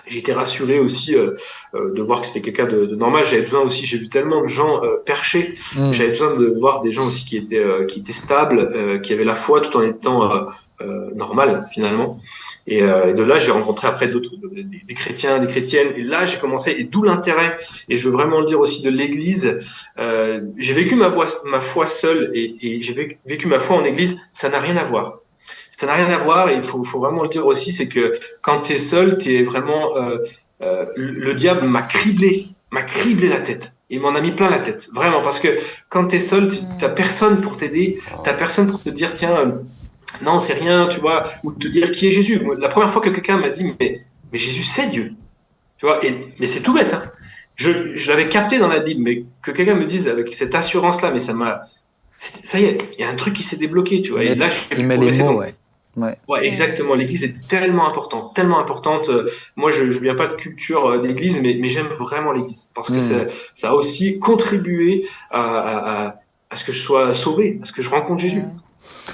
J'étais 0.05 0.33
rassuré 0.33 0.79
aussi 0.79 1.15
euh, 1.15 1.31
euh, 1.75 1.93
de 1.93 2.01
voir 2.01 2.21
que 2.21 2.27
c'était 2.27 2.41
quelqu'un 2.41 2.65
de, 2.65 2.85
de, 2.85 2.95
normal. 2.95 3.23
J'avais 3.23 3.43
besoin 3.43 3.61
aussi, 3.61 3.85
j'ai 3.85 3.97
vu 3.97 4.09
tellement 4.09 4.41
de 4.41 4.47
gens 4.47 4.83
euh, 4.83 4.97
perchés. 5.05 5.55
Mm. 5.75 5.91
J'avais 5.91 6.09
besoin 6.09 6.33
de 6.33 6.45
voir 6.59 6.81
des 6.81 6.91
gens 6.91 7.07
aussi 7.07 7.25
qui 7.25 7.37
étaient 7.37 7.57
euh, 7.57 7.85
qui 7.85 7.99
étaient 7.99 8.11
stables, 8.11 8.59
euh, 8.59 8.99
qui 8.99 9.13
avaient 9.13 9.23
la 9.23 9.35
foi 9.35 9.61
tout 9.61 9.75
en 9.77 9.81
étant 9.81 10.29
normal 11.15 11.69
finalement. 11.71 12.19
Et, 12.67 12.79
et, 12.79 13.13
de 13.13 13.23
là, 13.23 13.37
j'ai 13.37 13.51
rencontré 13.51 13.87
après 13.87 14.09
d'autres 14.09 14.31
des, 14.35 14.63
des, 14.63 14.93
chrétiens, 14.93 15.39
des 15.39 15.47
chrétiennes. 15.47 15.93
Et 15.95 16.01
là, 16.01 16.25
j'ai 16.25 16.37
commencé. 16.39 16.75
Et 16.77 16.83
d'où 16.83 17.03
l'intérêt. 17.03 17.55
Et 17.87 17.95
je 17.95 18.09
veux 18.09 18.13
vraiment 18.13 18.41
le 18.41 18.45
dire 18.45 18.59
aussi 18.59 18.81
de 18.81 18.89
l'Église. 18.89 19.59
j'ai 20.57 20.73
vécu 20.73 20.95
ma, 20.95 21.07
voix, 21.07 21.27
ma 21.45 21.61
foi 21.61 21.87
seule 21.87 22.31
et, 22.33 22.57
et 22.61 22.81
j'ai 22.81 23.17
vécu 23.25 23.47
ma 23.47 23.59
foi 23.59 23.77
en 23.77 23.85
Église. 23.85 24.17
Ça 24.33 24.49
n'a 24.49 24.59
rien 24.59 24.75
à 24.75 24.83
voir 24.83 25.22
ça 25.77 25.87
n'a 25.87 25.93
rien 25.93 26.09
à 26.09 26.17
voir. 26.17 26.49
Et 26.49 26.55
il 26.55 26.61
faut, 26.61 26.83
faut, 26.83 26.99
vraiment 26.99 27.23
le 27.23 27.29
dire 27.29 27.45
aussi, 27.45 27.73
c'est 27.73 27.87
que 27.87 28.13
quand 28.41 28.61
tu 28.61 28.73
es 28.73 28.77
seul, 28.77 29.17
tu 29.17 29.35
es 29.35 29.43
vraiment... 29.43 29.97
Euh, 29.97 30.17
euh, 30.61 30.85
le 30.95 31.33
diable 31.33 31.67
m'a 31.67 31.81
criblé, 31.81 32.47
m'a 32.71 32.83
criblé 32.83 33.27
la 33.27 33.41
tête. 33.41 33.73
Il 33.89 33.99
m'en 34.01 34.15
a 34.15 34.21
mis 34.21 34.31
plein 34.31 34.49
la 34.49 34.59
tête, 34.59 34.89
vraiment, 34.93 35.21
parce 35.21 35.39
que 35.39 35.49
quand 35.89 36.07
tu 36.07 36.15
es 36.15 36.19
seul, 36.19 36.47
tu 36.47 36.61
n'as 36.81 36.89
personne 36.89 37.41
pour 37.41 37.57
t'aider, 37.57 37.99
tu 38.23 38.35
personne 38.35 38.67
pour 38.67 38.81
te 38.81 38.89
dire, 38.89 39.13
tiens, 39.13 39.37
euh, 39.37 39.51
non, 40.23 40.39
c'est 40.39 40.53
rien, 40.53 40.87
tu 40.87 40.99
vois, 40.99 41.23
ou 41.43 41.51
te 41.51 41.67
dire 41.67 41.91
qui 41.91 42.07
est 42.07 42.11
Jésus. 42.11 42.41
La 42.57 42.69
première 42.69 42.89
fois 42.89 43.01
que 43.01 43.09
quelqu'un 43.09 43.37
m'a 43.37 43.49
dit, 43.49 43.75
mais, 43.79 44.01
mais 44.31 44.39
Jésus, 44.39 44.63
c'est 44.63 44.87
Dieu. 44.87 45.13
Tu 45.77 45.85
vois, 45.85 46.03
et, 46.05 46.33
mais 46.39 46.47
c'est 46.47 46.61
tout 46.61 46.73
bête. 46.73 46.93
Hein. 46.93 47.03
Je, 47.55 47.95
je 47.95 48.09
l'avais 48.09 48.29
capté 48.29 48.57
dans 48.57 48.67
la 48.67 48.79
Bible, 48.79 49.01
mais 49.01 49.25
que 49.41 49.51
quelqu'un 49.51 49.75
me 49.75 49.85
dise 49.85 50.07
avec 50.07 50.33
cette 50.33 50.55
assurance-là, 50.55 51.11
mais 51.11 51.19
ça 51.19 51.33
m'a. 51.33 51.61
Ça 52.17 52.59
y 52.59 52.65
est, 52.65 52.77
il 52.97 53.01
y 53.01 53.03
a 53.03 53.09
un 53.09 53.15
truc 53.15 53.33
qui 53.33 53.43
s'est 53.43 53.57
débloqué, 53.57 54.01
tu 54.01 54.11
vois. 54.11 54.23
Et 54.23 54.33
là, 54.33 54.47
je, 54.47 54.77
il 54.77 54.87
met 54.87 54.97
les 54.97 55.17
mots, 55.17 55.39
ouais. 55.39 55.53
Ouais. 55.95 56.17
ouais. 56.27 56.45
exactement. 56.45 56.95
L'église 56.95 57.23
est 57.23 57.47
tellement 57.47 57.87
importante, 57.87 58.33
tellement 58.33 58.59
importante. 58.59 59.09
Euh, 59.09 59.29
moi, 59.55 59.71
je, 59.71 59.91
je 59.91 59.99
viens 59.99 60.15
pas 60.15 60.27
de 60.27 60.33
culture 60.33 60.87
euh, 60.87 60.99
d'église, 60.99 61.39
mais, 61.41 61.55
mais 61.59 61.69
j'aime 61.69 61.87
vraiment 61.87 62.31
l'église 62.31 62.69
parce 62.73 62.89
que 62.89 62.95
mmh. 62.95 62.99
ça, 62.99 63.15
ça, 63.53 63.69
a 63.69 63.73
aussi 63.73 64.19
contribué 64.19 65.05
à, 65.29 66.07
à, 66.07 66.15
à, 66.49 66.55
ce 66.55 66.63
que 66.63 66.71
je 66.71 66.79
sois 66.79 67.13
sauvé, 67.13 67.59
à 67.61 67.65
ce 67.65 67.71
que 67.71 67.81
je 67.81 67.89
rencontre 67.89 68.21
Jésus. 68.21 68.43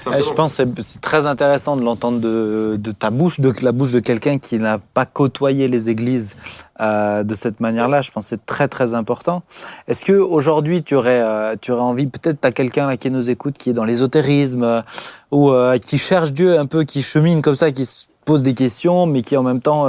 Je 0.05 0.33
pense 0.33 0.57
que 0.57 0.63
c'est 0.81 1.01
très 1.01 1.25
intéressant 1.25 1.75
de 1.75 1.83
l'entendre 1.83 2.19
de, 2.19 2.91
ta 2.91 3.09
bouche, 3.09 3.39
de 3.39 3.53
la 3.61 3.71
bouche 3.71 3.91
de 3.91 3.99
quelqu'un 3.99 4.37
qui 4.37 4.57
n'a 4.57 4.77
pas 4.77 5.05
côtoyé 5.05 5.67
les 5.67 5.89
églises 5.89 6.35
euh, 6.79 7.23
de 7.23 7.35
cette 7.35 7.59
manière-là. 7.59 8.01
Je 8.01 8.11
pense 8.11 8.25
que 8.25 8.29
c'est 8.29 8.45
très 8.45 8.67
très 8.67 8.93
important. 8.93 9.43
Est-ce 9.87 10.05
que 10.05 10.13
aujourd'hui 10.13 10.83
tu 10.83 10.95
aurais, 10.95 11.21
euh, 11.21 11.55
tu 11.59 11.71
aurais 11.71 11.81
envie, 11.81 12.07
peut-être 12.07 12.41
tu 12.41 12.47
as 12.47 12.51
quelqu'un 12.51 12.95
qui 12.97 13.11
nous 13.11 13.29
écoute 13.29 13.57
qui 13.57 13.69
est 13.69 13.73
dans 13.73 13.85
l'ésotérisme 13.85 14.63
euh, 14.63 14.81
ou 15.31 15.51
qui 15.79 15.97
cherche 15.97 16.33
Dieu 16.33 16.57
un 16.57 16.65
peu, 16.65 16.83
qui 16.83 17.03
chemine 17.03 17.41
comme 17.41 17.55
ça, 17.55 17.71
qui 17.71 17.85
se 17.85 18.05
pose 18.25 18.43
des 18.43 18.53
questions, 18.53 19.05
mais 19.05 19.21
qui 19.21 19.37
en 19.37 19.43
même 19.43 19.59
temps 19.59 19.87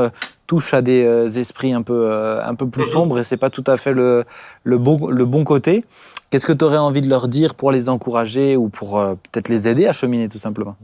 touche 0.50 0.74
à 0.74 0.82
des 0.82 1.04
euh, 1.04 1.28
esprits 1.28 1.72
un 1.72 1.82
peu, 1.82 2.10
un 2.12 2.56
peu 2.56 2.66
plus 2.68 2.82
sombres 2.82 3.20
et 3.20 3.22
c'est 3.22 3.36
pas 3.36 3.50
tout 3.50 3.62
à 3.68 3.76
fait 3.76 3.92
le, 3.92 4.24
le, 4.64 4.78
bon, 4.78 5.06
le 5.06 5.24
bon 5.24 5.44
côté. 5.44 5.84
Qu'est-ce 6.28 6.44
que 6.44 6.52
tu 6.52 6.64
aurais 6.64 6.78
envie 6.78 7.02
de 7.02 7.08
leur 7.08 7.28
dire 7.28 7.54
pour 7.54 7.70
les 7.70 7.88
encourager 7.88 8.56
ou 8.56 8.68
pour 8.68 9.00
peut-être 9.30 9.48
les 9.48 9.68
aider 9.68 9.86
à 9.86 9.92
cheminer 9.92 10.28
tout 10.28 10.38
simplement? 10.38 10.76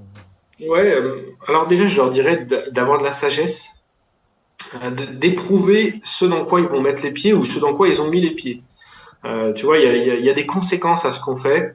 Ouais, 0.61 0.97
alors 1.49 1.67
déjà 1.67 1.87
je 1.87 1.97
leur 1.97 2.11
dirais 2.11 2.47
d'avoir 2.71 2.99
de 2.99 3.05
la 3.05 3.11
sagesse, 3.11 3.71
d'éprouver 5.15 6.01
ce 6.05 6.25
dans 6.27 6.45
quoi 6.45 6.61
ils 6.61 6.69
vont 6.69 6.81
mettre 6.81 7.03
les 7.03 7.11
pieds 7.11 7.33
ou 7.33 7.45
ce 7.45 7.59
dans 7.59 7.75
quoi 7.75 7.89
ils 7.89 8.01
ont 8.01 8.09
mis 8.09 8.21
les 8.21 8.37
pieds. 8.37 8.63
Euh, 9.27 9.53
tu 9.53 9.67
vois, 9.67 9.79
il 9.79 10.25
y 10.25 10.31
a, 10.31 10.33
des 10.33 10.47
conséquences 10.47 11.05
à 11.05 11.11
ce 11.11 11.21
qu'on 11.21 11.37
fait. 11.37 11.75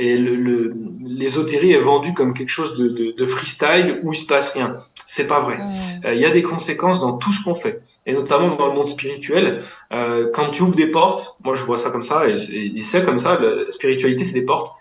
Et 0.00 0.16
l'ésotérie 0.16 1.72
le, 1.72 1.78
est 1.78 1.82
vendue 1.82 2.14
comme 2.14 2.32
quelque 2.32 2.50
chose 2.50 2.78
de, 2.78 2.88
de, 2.88 3.16
de, 3.16 3.26
freestyle 3.26 3.98
où 4.02 4.12
il 4.12 4.16
se 4.16 4.26
passe 4.26 4.52
rien. 4.52 4.76
C'est 4.94 5.26
pas 5.26 5.40
vrai. 5.40 5.58
Euh, 6.04 6.14
il 6.14 6.20
y 6.20 6.24
a 6.24 6.30
des 6.30 6.42
conséquences 6.42 7.00
dans 7.00 7.14
tout 7.14 7.32
ce 7.32 7.42
qu'on 7.42 7.56
fait, 7.56 7.80
et 8.06 8.12
notamment 8.12 8.54
dans 8.54 8.68
le 8.68 8.74
monde 8.74 8.86
spirituel. 8.86 9.64
Euh, 9.92 10.30
quand 10.32 10.50
tu 10.50 10.62
ouvres 10.62 10.76
des 10.76 10.86
portes, 10.86 11.36
moi 11.42 11.54
je 11.54 11.64
vois 11.64 11.78
ça 11.78 11.90
comme 11.90 12.04
ça, 12.04 12.28
et, 12.28 12.36
et 12.76 12.80
c'est 12.80 13.04
comme 13.04 13.18
ça. 13.18 13.40
La 13.40 13.70
spiritualité, 13.72 14.24
c'est 14.24 14.34
des 14.34 14.46
portes. 14.46 14.72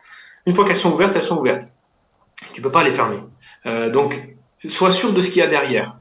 Une 0.45 0.53
fois 0.53 0.65
qu'elles 0.65 0.77
sont 0.77 0.93
ouvertes, 0.93 1.15
elles 1.15 1.23
sont 1.23 1.37
ouvertes. 1.37 1.67
Tu 2.53 2.61
peux 2.61 2.71
pas 2.71 2.83
les 2.83 2.91
fermer. 2.91 3.19
Euh, 3.65 3.89
donc, 3.89 4.35
sois 4.67 4.91
sûr 4.91 5.13
de 5.13 5.19
ce 5.19 5.31
qu'il 5.31 5.39
y 5.39 5.43
a 5.43 5.47
derrière. 5.47 5.97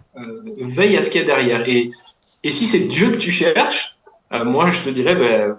Veille 0.59 0.97
à 0.99 1.03
ce 1.03 1.09
qu'il 1.09 1.23
y 1.23 1.25
a 1.25 1.27
derrière. 1.27 1.67
Et, 1.67 1.89
et 2.43 2.51
si 2.51 2.67
c'est 2.67 2.81
Dieu 2.81 3.13
que 3.13 3.17
tu 3.17 3.31
cherches, 3.31 3.99
moi 4.31 4.69
je 4.69 4.83
te 4.83 4.91
dirais, 4.91 5.15
ben, 5.15 5.59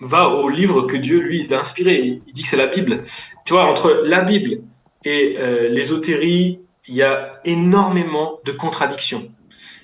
va 0.00 0.28
au 0.28 0.48
livre 0.48 0.82
que 0.82 0.96
Dieu 0.96 1.18
lui 1.20 1.52
a 1.52 1.60
inspiré. 1.60 2.20
Il 2.26 2.32
dit 2.32 2.42
que 2.42 2.48
c'est 2.48 2.56
la 2.56 2.66
Bible. 2.66 3.02
Tu 3.44 3.52
vois, 3.52 3.64
entre 3.64 4.02
la 4.04 4.20
Bible 4.22 4.60
et 5.04 5.36
euh, 5.38 5.68
l'ésotérie, 5.68 6.60
il 6.86 6.94
y 6.94 7.02
a 7.02 7.32
énormément 7.44 8.40
de 8.44 8.52
contradictions. 8.52 9.28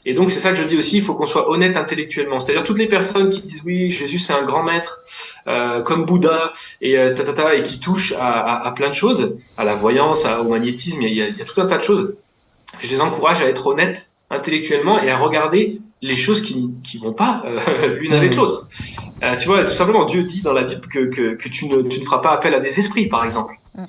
Et 0.06 0.12
donc 0.12 0.30
c'est 0.30 0.40
ça 0.40 0.50
que 0.50 0.56
je 0.56 0.64
dis 0.64 0.76
aussi, 0.76 0.98
il 0.98 1.02
faut 1.02 1.14
qu'on 1.14 1.26
soit 1.26 1.48
honnête 1.48 1.76
intellectuellement. 1.76 2.38
C'est-à-dire 2.38 2.64
toutes 2.64 2.78
les 2.78 2.88
personnes 2.88 3.30
qui 3.30 3.40
disent 3.40 3.62
oui, 3.64 3.90
Jésus 3.90 4.18
c'est 4.18 4.34
un 4.34 4.42
grand 4.42 4.62
maître, 4.62 5.00
euh, 5.46 5.82
comme 5.82 6.04
Bouddha 6.04 6.52
et 6.82 6.98
euh, 6.98 7.14
ta, 7.14 7.54
et 7.54 7.62
qui 7.62 7.80
touchent 7.80 8.12
à, 8.12 8.40
à, 8.40 8.66
à, 8.66 8.72
plein 8.72 8.90
de 8.90 8.94
choses, 8.94 9.38
à 9.56 9.64
la 9.64 9.74
voyance, 9.74 10.26
à, 10.26 10.42
au 10.42 10.48
magnétisme, 10.48 11.00
il 11.02 11.14
y, 11.14 11.22
a, 11.22 11.28
il 11.28 11.36
y, 11.36 11.40
a, 11.40 11.44
tout 11.44 11.58
un 11.60 11.66
tas 11.66 11.78
de 11.78 11.82
choses. 11.82 12.16
Je 12.82 12.90
les 12.90 13.00
encourage 13.00 13.40
à 13.40 13.46
être 13.46 13.66
honnêtes 13.66 14.10
intellectuellement 14.30 15.00
et 15.00 15.10
à 15.10 15.16
regarder 15.16 15.78
les 16.02 16.16
choses 16.16 16.42
qui 16.42 16.70
qui 16.82 16.98
vont 16.98 17.14
pas 17.14 17.42
euh, 17.46 17.96
l'une 17.98 18.12
avec 18.12 18.34
l'autre. 18.36 18.68
Euh, 19.22 19.36
tu 19.36 19.46
vois, 19.46 19.64
tout 19.64 19.72
simplement, 19.72 20.04
Dieu 20.04 20.24
dit 20.24 20.42
dans 20.42 20.52
la 20.52 20.64
Bible 20.64 20.86
que, 20.88 21.06
que, 21.06 21.34
que 21.34 21.48
tu, 21.48 21.68
ne, 21.68 21.82
tu 21.82 22.00
ne 22.00 22.04
feras 22.04 22.18
pas 22.18 22.32
appel 22.32 22.54
à 22.54 22.58
des 22.58 22.78
esprits, 22.78 23.06
par 23.06 23.24
exemple. 23.24 23.54
Mm. 23.76 23.84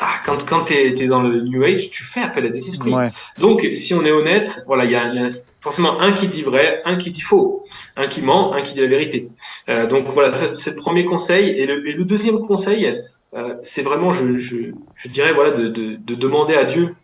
Ah, 0.00 0.14
quand 0.24 0.46
quand 0.46 0.64
tu 0.64 0.74
es, 0.74 1.06
dans 1.06 1.22
le 1.22 1.40
New 1.40 1.64
Age, 1.64 1.90
tu 1.90 2.04
fais 2.04 2.20
appel 2.20 2.46
à 2.46 2.48
des 2.50 2.68
esprits. 2.68 2.92
Ouais. 2.92 3.08
Donc, 3.38 3.66
si 3.74 3.94
on 3.94 4.04
est 4.04 4.12
honnête, 4.12 4.62
voilà, 4.66 4.84
il 4.84 4.92
y 4.92 4.96
a, 4.96 5.12
y 5.12 5.18
a, 5.18 5.30
forcément 5.60 6.00
un 6.00 6.12
qui 6.12 6.28
dit 6.28 6.42
vrai, 6.42 6.80
un 6.84 6.96
qui 6.96 7.10
dit 7.10 7.20
faux, 7.20 7.64
un 7.96 8.06
qui 8.06 8.22
ment, 8.22 8.52
un 8.54 8.62
qui 8.62 8.74
dit 8.74 8.80
la 8.80 8.86
vérité. 8.86 9.28
Euh, 9.68 9.86
donc 9.86 10.06
voilà, 10.06 10.32
c'est 10.32 10.70
le 10.70 10.76
premier 10.76 11.04
conseil. 11.04 11.50
Et 11.50 11.66
le, 11.66 11.86
et 11.88 11.92
le 11.92 12.04
deuxième 12.04 12.38
conseil, 12.38 13.02
euh, 13.34 13.54
c'est 13.62 13.82
vraiment, 13.82 14.12
je, 14.12 14.38
je, 14.38 14.56
je, 14.94 15.08
dirais, 15.08 15.32
voilà, 15.32 15.50
de, 15.50 15.68
de, 15.68 15.96
de 15.96 16.14
demander 16.14 16.54
à 16.54 16.64
Dieu 16.64 16.94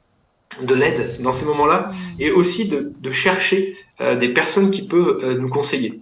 de 0.63 0.75
l'aide 0.75 1.21
dans 1.21 1.33
ces 1.33 1.47
moments-là, 1.47 1.89
mm. 1.89 2.23
et 2.23 2.31
aussi 2.31 2.69
de, 2.69 2.93
de 2.99 3.11
chercher 3.11 3.77
euh, 4.01 4.17
des 4.17 4.29
personnes 4.29 4.71
qui 4.71 4.83
peuvent 4.83 5.19
euh, 5.23 5.39
nous 5.39 5.49
conseiller. 5.49 6.01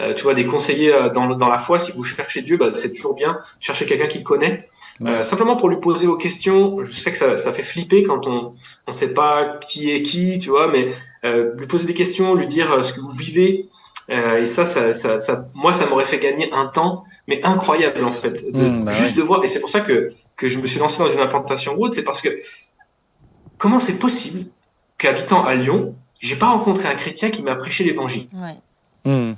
Euh, 0.00 0.14
tu 0.14 0.22
vois, 0.22 0.32
des 0.32 0.46
conseillers 0.46 0.92
euh, 0.92 1.10
dans, 1.10 1.26
dans 1.26 1.48
la 1.48 1.58
foi, 1.58 1.78
si 1.78 1.92
vous 1.92 2.02
cherchez 2.02 2.40
Dieu, 2.40 2.56
bah, 2.56 2.68
c'est 2.72 2.92
toujours 2.92 3.14
bien. 3.14 3.38
Chercher 3.60 3.84
quelqu'un 3.84 4.06
qui 4.06 4.22
connaît, 4.22 4.66
euh, 5.04 5.22
simplement 5.22 5.54
pour 5.54 5.68
lui 5.68 5.76
poser 5.80 6.06
vos 6.06 6.16
questions. 6.16 6.82
Je 6.82 6.92
sais 6.92 7.12
que 7.12 7.18
ça, 7.18 7.36
ça 7.36 7.52
fait 7.52 7.62
flipper 7.62 8.02
quand 8.02 8.26
on 8.26 8.54
on 8.86 8.92
sait 8.92 9.12
pas 9.12 9.58
qui 9.68 9.90
est 9.90 10.00
qui, 10.00 10.38
tu 10.38 10.48
vois, 10.48 10.68
mais 10.68 10.88
euh, 11.24 11.52
lui 11.58 11.66
poser 11.66 11.84
des 11.84 11.92
questions, 11.92 12.34
lui 12.34 12.46
dire 12.46 12.82
ce 12.82 12.94
que 12.94 13.00
vous 13.00 13.10
vivez. 13.10 13.68
et 14.08 14.46
ça, 14.46 14.64
ça, 14.64 14.94
ça, 14.94 15.18
ça, 15.18 15.48
moi, 15.54 15.74
ça 15.74 15.84
m'aurait 15.86 16.06
fait 16.06 16.18
gagner 16.18 16.50
un 16.52 16.66
temps, 16.66 17.04
mais 17.28 17.42
incroyable 17.44 18.02
en 18.04 18.12
fait, 18.12 18.50
de, 18.50 18.62
mmh, 18.62 18.84
bah 18.84 18.92
juste 18.92 19.10
ouais. 19.10 19.16
de 19.16 19.22
voir. 19.22 19.44
Et 19.44 19.48
c'est 19.48 19.60
pour 19.60 19.70
ça 19.70 19.80
que 19.80 20.10
que 20.36 20.48
je 20.48 20.58
me 20.58 20.66
suis 20.66 20.80
lancé 20.80 20.98
dans 21.00 21.12
une 21.12 21.20
implantation 21.20 21.74
route, 21.74 21.92
c'est 21.92 22.02
parce 22.02 22.22
que 22.22 22.30
comment 23.58 23.78
c'est 23.78 23.98
possible 23.98 24.46
qu'habitant 24.96 25.44
à 25.44 25.54
Lyon, 25.54 25.94
j'ai 26.18 26.36
pas 26.36 26.48
rencontré 26.48 26.88
un 26.88 26.94
chrétien 26.94 27.30
qui 27.30 27.42
m'a 27.42 27.56
prêché 27.56 27.84
l'évangile? 27.84 28.26
Ouais. 28.32 28.56
Mmh. 29.04 29.34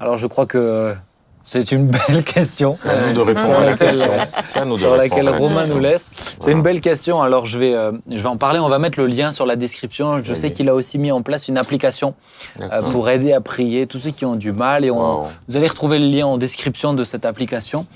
Alors 0.00 0.16
je 0.16 0.26
crois 0.26 0.46
que 0.46 0.94
c'est 1.42 1.72
une 1.72 1.86
belle 1.88 2.24
question. 2.26 2.72
C'est 2.72 2.88
à 2.88 3.08
nous 3.08 3.14
de 3.14 3.20
répondre 3.20 3.54
à 3.58 3.64
la 3.64 3.76
question. 3.76 4.06
À 4.54 4.64
nous 4.64 4.74
de 4.74 4.80
sur 4.80 4.96
laquelle 4.96 5.28
Romain 5.28 5.66
nous 5.66 5.78
laisse. 5.78 6.10
C'est 6.14 6.36
voilà. 6.40 6.56
une 6.56 6.62
belle 6.62 6.80
question. 6.80 7.20
Alors 7.22 7.46
je 7.46 7.58
vais, 7.58 7.74
euh, 7.74 7.92
je 8.10 8.18
vais 8.18 8.28
en 8.28 8.36
parler. 8.36 8.58
On 8.58 8.68
va 8.68 8.78
mettre 8.78 8.98
le 9.00 9.06
lien 9.06 9.32
sur 9.32 9.46
la 9.46 9.56
description. 9.56 10.22
Je 10.22 10.32
oui. 10.32 10.38
sais 10.38 10.52
qu'il 10.52 10.68
a 10.68 10.74
aussi 10.74 10.98
mis 10.98 11.12
en 11.12 11.22
place 11.22 11.48
une 11.48 11.58
application 11.58 12.14
euh, 12.62 12.82
pour 12.90 13.08
aider 13.10 13.32
à 13.32 13.40
prier 13.40 13.86
tous 13.86 13.98
ceux 13.98 14.10
qui 14.10 14.24
ont 14.24 14.36
du 14.36 14.52
mal. 14.52 14.84
Et 14.84 14.90
on, 14.90 14.98
wow. 15.22 15.26
vous 15.48 15.56
allez 15.56 15.68
retrouver 15.68 15.98
le 15.98 16.06
lien 16.06 16.26
en 16.26 16.38
description 16.38 16.94
de 16.94 17.04
cette 17.04 17.24
application. 17.24 17.86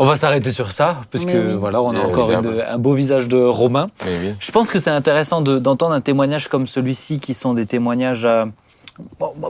On 0.00 0.04
va 0.06 0.16
s'arrêter 0.16 0.52
sur 0.52 0.70
ça, 0.70 0.98
parce 1.10 1.24
que 1.24 1.52
oui. 1.52 1.56
voilà, 1.58 1.82
on 1.82 1.90
a 1.92 1.98
encore 2.00 2.30
une- 2.30 2.62
un 2.68 2.78
beau 2.78 2.94
visage 2.94 3.26
de 3.26 3.36
Romain. 3.42 3.88
Je 4.38 4.52
pense 4.52 4.70
que 4.70 4.78
c'est 4.78 4.90
intéressant 4.90 5.40
de- 5.40 5.58
d'entendre 5.58 5.92
un 5.92 6.00
témoignage 6.00 6.46
comme 6.46 6.68
celui-ci, 6.68 7.18
qui 7.18 7.34
sont 7.34 7.52
des 7.52 7.66
témoignages 7.66 8.24
euh, 8.24 8.44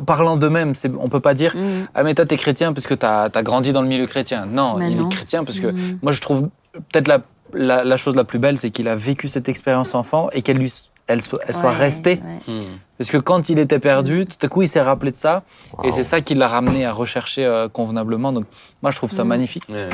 parlant 0.06 0.36
d'eux-mêmes. 0.36 0.72
On 1.00 1.08
peut 1.08 1.20
pas 1.20 1.34
dire 1.34 1.54
Mm. 1.56 1.88
Ah, 1.94 2.02
mais 2.02 2.14
toi, 2.14 2.26
t'es 2.26 2.36
chrétien 2.36 2.72
parce 2.72 2.86
que 2.86 2.94
t'as 2.94 3.28
as 3.32 3.42
grandi 3.42 3.72
dans 3.72 3.82
le 3.82 3.88
milieu 3.88 4.06
chrétien. 4.06 4.46
Non, 4.46 4.76
Mais 4.76 4.90
il 4.90 4.96
non. 4.98 5.08
est 5.08 5.12
chrétien 5.14 5.44
parce 5.44 5.58
que 5.58 5.68
Mm. 5.68 5.98
moi, 6.02 6.12
je 6.12 6.20
trouve 6.20 6.48
peut-être 6.72 7.08
la, 7.08 7.20
la, 7.54 7.84
la 7.84 7.96
chose 7.96 8.14
la 8.16 8.24
plus 8.24 8.38
belle, 8.38 8.58
c'est 8.58 8.70
qu'il 8.70 8.88
a 8.88 8.94
vécu 8.96 9.28
cette 9.28 9.48
expérience 9.48 9.94
enfant 9.94 10.28
et 10.32 10.42
qu'elle 10.42 10.58
lui 10.58 10.72
elle 11.10 11.22
soit, 11.22 11.38
elle 11.48 11.54
soit 11.54 11.70
Ouais, 11.70 11.76
restée. 11.76 12.20
ouais. 12.46 12.52
Hmm. 12.54 12.60
Parce 12.98 13.10
que 13.10 13.16
quand 13.16 13.48
il 13.48 13.58
était 13.58 13.78
perdu, 13.78 14.26
tout 14.26 14.36
à 14.44 14.48
coup, 14.50 14.60
il 14.60 14.68
s'est 14.68 14.82
rappelé 14.82 15.10
de 15.10 15.16
ça. 15.16 15.42
Et 15.82 15.90
c'est 15.90 16.02
ça 16.02 16.20
qui 16.20 16.34
l'a 16.34 16.48
ramené 16.48 16.84
à 16.84 16.92
rechercher 16.92 17.46
euh, 17.46 17.66
convenablement. 17.66 18.30
Donc, 18.30 18.44
moi, 18.82 18.90
je 18.90 18.96
trouve 18.98 19.10
ça 19.10 19.24
Mm. 19.24 19.28
magnifique. 19.28 19.62
Ouais. 19.70 19.88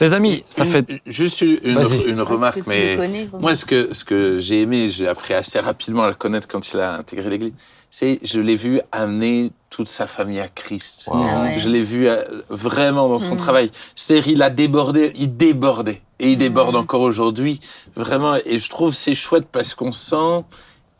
Les 0.00 0.12
amis, 0.14 0.42
ça 0.50 0.64
Une- 0.64 0.72
fait. 0.72 0.84
Juste 1.06 1.42
une, 1.42 1.78
Ah, 1.78 2.22
remarque, 2.24 2.58
mais 2.66 2.96
connais, 2.96 3.28
moi, 3.40 3.54
ce 3.54 3.64
que, 3.64 3.94
ce 3.94 4.02
que 4.04 4.40
j'ai 4.40 4.62
aimé, 4.62 4.88
j'ai 4.88 5.06
appris 5.06 5.32
assez 5.34 5.60
rapidement 5.60 6.02
à 6.02 6.08
le 6.08 6.14
connaître 6.14 6.48
quand 6.48 6.72
il 6.72 6.80
a 6.80 6.94
intégré 6.96 7.30
l'Église, 7.30 7.52
c'est 7.94 8.18
je 8.24 8.40
l'ai 8.40 8.56
vu 8.56 8.80
amener 8.90 9.52
toute 9.70 9.88
sa 9.88 10.06
famille 10.06 10.40
à 10.40 10.48
Christ. 10.48 11.04
Wow. 11.06 11.24
Ah 11.28 11.42
ouais. 11.42 11.60
Je 11.60 11.68
l'ai 11.68 11.82
vu 11.82 12.08
euh, 12.08 12.16
vraiment 12.50 13.08
dans 13.08 13.18
son 13.20 13.34
Mm. 13.34 13.38
travail. 13.38 13.70
C'est-à-dire, 13.94 14.28
il 14.28 14.42
a 14.42 14.50
débordé, 14.50 15.12
il 15.14 15.36
débordait. 15.36 16.00
Et 16.18 16.32
il 16.32 16.38
déborde 16.38 16.74
encore 16.76 17.02
aujourd'hui. 17.02 17.60
Vraiment. 17.94 18.34
Et 18.46 18.58
je 18.58 18.68
trouve 18.70 18.94
c'est 18.94 19.14
chouette 19.14 19.46
parce 19.52 19.74
qu'on 19.74 19.92
sent, 19.92 20.44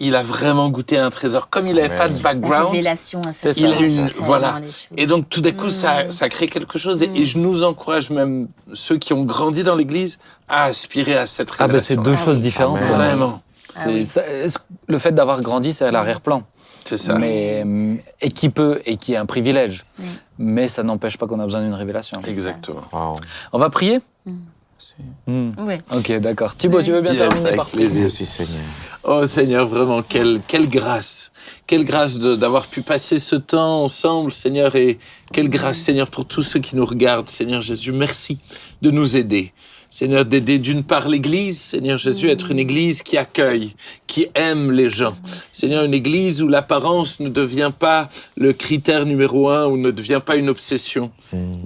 il 0.00 0.16
a 0.16 0.22
vraiment 0.22 0.68
goûté 0.68 0.98
à 0.98 1.06
un 1.06 1.10
trésor. 1.10 1.48
Comme 1.48 1.66
il 1.66 1.76
n'avait 1.76 1.96
pas 1.96 2.08
de 2.08 2.14
La 2.16 2.20
background. 2.22 2.70
révélation 2.72 3.20
à 3.22 3.32
ce 3.32 3.52
ça. 3.52 3.60
Il 3.60 3.72
a 3.72 3.78
une- 3.80 4.10
voilà. 4.20 4.60
Et 4.96 5.06
donc, 5.06 5.28
tout 5.28 5.40
d'un 5.40 5.52
coup, 5.52 5.70
ça, 5.70 6.04
Mm. 6.04 6.10
ça 6.10 6.28
crée 6.28 6.48
quelque 6.48 6.78
chose. 6.78 7.02
Et, 7.02 7.08
Mm. 7.08 7.16
et 7.16 7.24
je 7.26 7.38
nous 7.38 7.62
encourage 7.64 8.10
même, 8.10 8.48
ceux 8.74 8.96
qui 8.98 9.12
ont 9.14 9.24
grandi 9.24 9.64
dans 9.64 9.76
l'Église, 9.76 10.18
à 10.48 10.64
aspirer 10.64 11.14
à 11.16 11.26
cette 11.26 11.48
Ah, 11.58 11.68
ben, 11.68 11.78
c'est 11.80 11.94
révélation. 11.94 12.02
deux 12.02 12.18
Ah 12.20 12.24
choses 12.24 12.36
oui. 12.36 12.42
différentes. 12.42 12.80
Vraiment. 12.80 13.42
Ah 13.76 13.84
oui. 13.86 14.04
ça- 14.06 14.22
le 14.86 14.98
fait 14.98 15.12
d'avoir 15.12 15.40
grandi, 15.40 15.72
c'est 15.72 15.84
à 15.86 15.90
l'arrière-plan? 15.90 16.42
C'est 16.92 16.98
ça. 16.98 17.18
Mais, 17.18 17.64
et 18.20 18.30
qui 18.30 18.50
peut, 18.50 18.82
et 18.84 18.98
qui 18.98 19.14
est 19.14 19.16
un 19.16 19.24
privilège. 19.24 19.86
Mm. 19.98 20.04
Mais 20.38 20.68
ça 20.68 20.82
n'empêche 20.82 21.16
pas 21.16 21.26
qu'on 21.26 21.40
a 21.40 21.44
besoin 21.44 21.62
d'une 21.62 21.72
révélation. 21.72 22.18
Exactement. 22.18 22.84
Wow. 22.92 23.16
On 23.52 23.58
va 23.58 23.70
prier. 23.70 24.00
Hmm. 25.26 25.52
Ouais. 25.58 25.78
Ok, 25.94 26.10
d'accord. 26.18 26.56
Thibaut, 26.56 26.82
tu 26.82 26.90
veux 26.90 27.00
bien 27.00 27.12
Yes, 27.12 27.20
terminer 27.20 27.46
avec 27.46 27.56
par 27.56 27.66
prier 27.66 27.84
plaisir. 27.84 28.00
Merci 28.02 28.26
Seigneur. 28.26 28.60
Oh 29.04 29.24
Seigneur, 29.26 29.68
vraiment, 29.68 30.02
quelle, 30.02 30.40
quelle 30.46 30.68
grâce. 30.68 31.30
Quelle 31.68 31.84
grâce 31.84 32.18
d'avoir 32.18 32.66
pu 32.66 32.82
passer 32.82 33.20
ce 33.20 33.36
temps 33.36 33.84
ensemble, 33.84 34.32
Seigneur, 34.32 34.74
et 34.74 34.98
quelle 35.32 35.48
grâce, 35.48 35.78
Seigneur, 35.78 36.08
pour 36.08 36.26
tous 36.26 36.42
ceux 36.42 36.58
qui 36.58 36.74
nous 36.74 36.84
regardent. 36.84 37.28
Seigneur 37.28 37.62
Jésus, 37.62 37.92
merci 37.92 38.38
de 38.82 38.90
nous 38.90 39.16
aider. 39.16 39.52
Seigneur, 39.94 40.24
d'aider 40.24 40.58
d'une 40.58 40.84
part 40.84 41.06
l'Église, 41.06 41.60
Seigneur 41.60 41.98
Jésus, 41.98 42.30
être 42.30 42.50
une 42.50 42.58
Église 42.58 43.02
qui 43.02 43.18
accueille, 43.18 43.74
qui 44.06 44.26
aime 44.34 44.72
les 44.72 44.88
gens. 44.88 45.14
Seigneur, 45.52 45.84
une 45.84 45.92
Église 45.92 46.40
où 46.40 46.48
l'apparence 46.48 47.20
ne 47.20 47.28
devient 47.28 47.72
pas 47.78 48.08
le 48.38 48.54
critère 48.54 49.04
numéro 49.04 49.50
un, 49.50 49.66
ou 49.66 49.76
ne 49.76 49.90
devient 49.90 50.22
pas 50.24 50.36
une 50.36 50.48
obsession, 50.48 51.10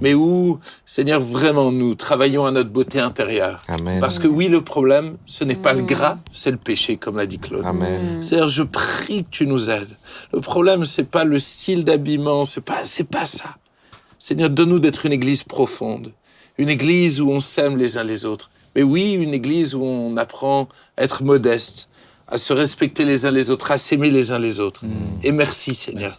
mais 0.01 0.13
où, 0.13 0.59
Seigneur, 0.85 1.21
vraiment, 1.21 1.71
nous 1.71 1.95
travaillons 1.95 2.45
à 2.45 2.51
notre 2.51 2.69
beauté 2.69 2.99
intérieure. 2.99 3.63
Amen. 3.69 4.01
Parce 4.01 4.19
que 4.19 4.27
oui, 4.27 4.49
le 4.49 4.59
problème, 4.59 5.15
ce 5.25 5.45
n'est 5.45 5.55
pas 5.55 5.71
le 5.71 5.83
gras, 5.83 6.17
c'est 6.29 6.51
le 6.51 6.57
péché, 6.57 6.97
comme 6.97 7.15
l'a 7.15 7.27
dit 7.27 7.39
Claude. 7.39 7.65
Amen. 7.65 8.21
Seigneur, 8.21 8.49
je 8.49 8.63
prie 8.63 9.23
que 9.23 9.29
tu 9.31 9.47
nous 9.47 9.69
aides. 9.69 9.95
Le 10.33 10.41
problème, 10.41 10.83
c'est 10.83 11.09
pas 11.09 11.23
le 11.23 11.39
style 11.39 11.85
d'habillement, 11.85 12.43
c'est 12.43 12.59
pas, 12.59 12.83
c'est 12.83 13.07
pas 13.07 13.25
ça. 13.25 13.55
Seigneur, 14.19 14.49
donne-nous 14.49 14.79
d'être 14.79 15.05
une 15.05 15.13
église 15.13 15.43
profonde. 15.43 16.11
Une 16.57 16.69
église 16.69 17.21
où 17.21 17.29
on 17.29 17.39
s'aime 17.39 17.77
les 17.77 17.97
uns 17.97 18.03
les 18.03 18.25
autres. 18.25 18.49
Mais 18.75 18.83
oui, 18.83 19.13
une 19.13 19.33
église 19.33 19.75
où 19.75 19.83
on 19.83 20.17
apprend 20.17 20.67
à 20.97 21.03
être 21.03 21.23
modeste, 21.23 21.87
à 22.27 22.37
se 22.37 22.53
respecter 22.53 23.05
les 23.05 23.25
uns 23.25 23.31
les 23.31 23.49
autres, 23.51 23.71
à 23.71 23.77
s'aimer 23.77 24.11
les 24.11 24.31
uns 24.31 24.39
les 24.39 24.59
autres. 24.59 24.81
Et 25.23 25.31
merci, 25.31 25.73
Seigneur, 25.75 26.15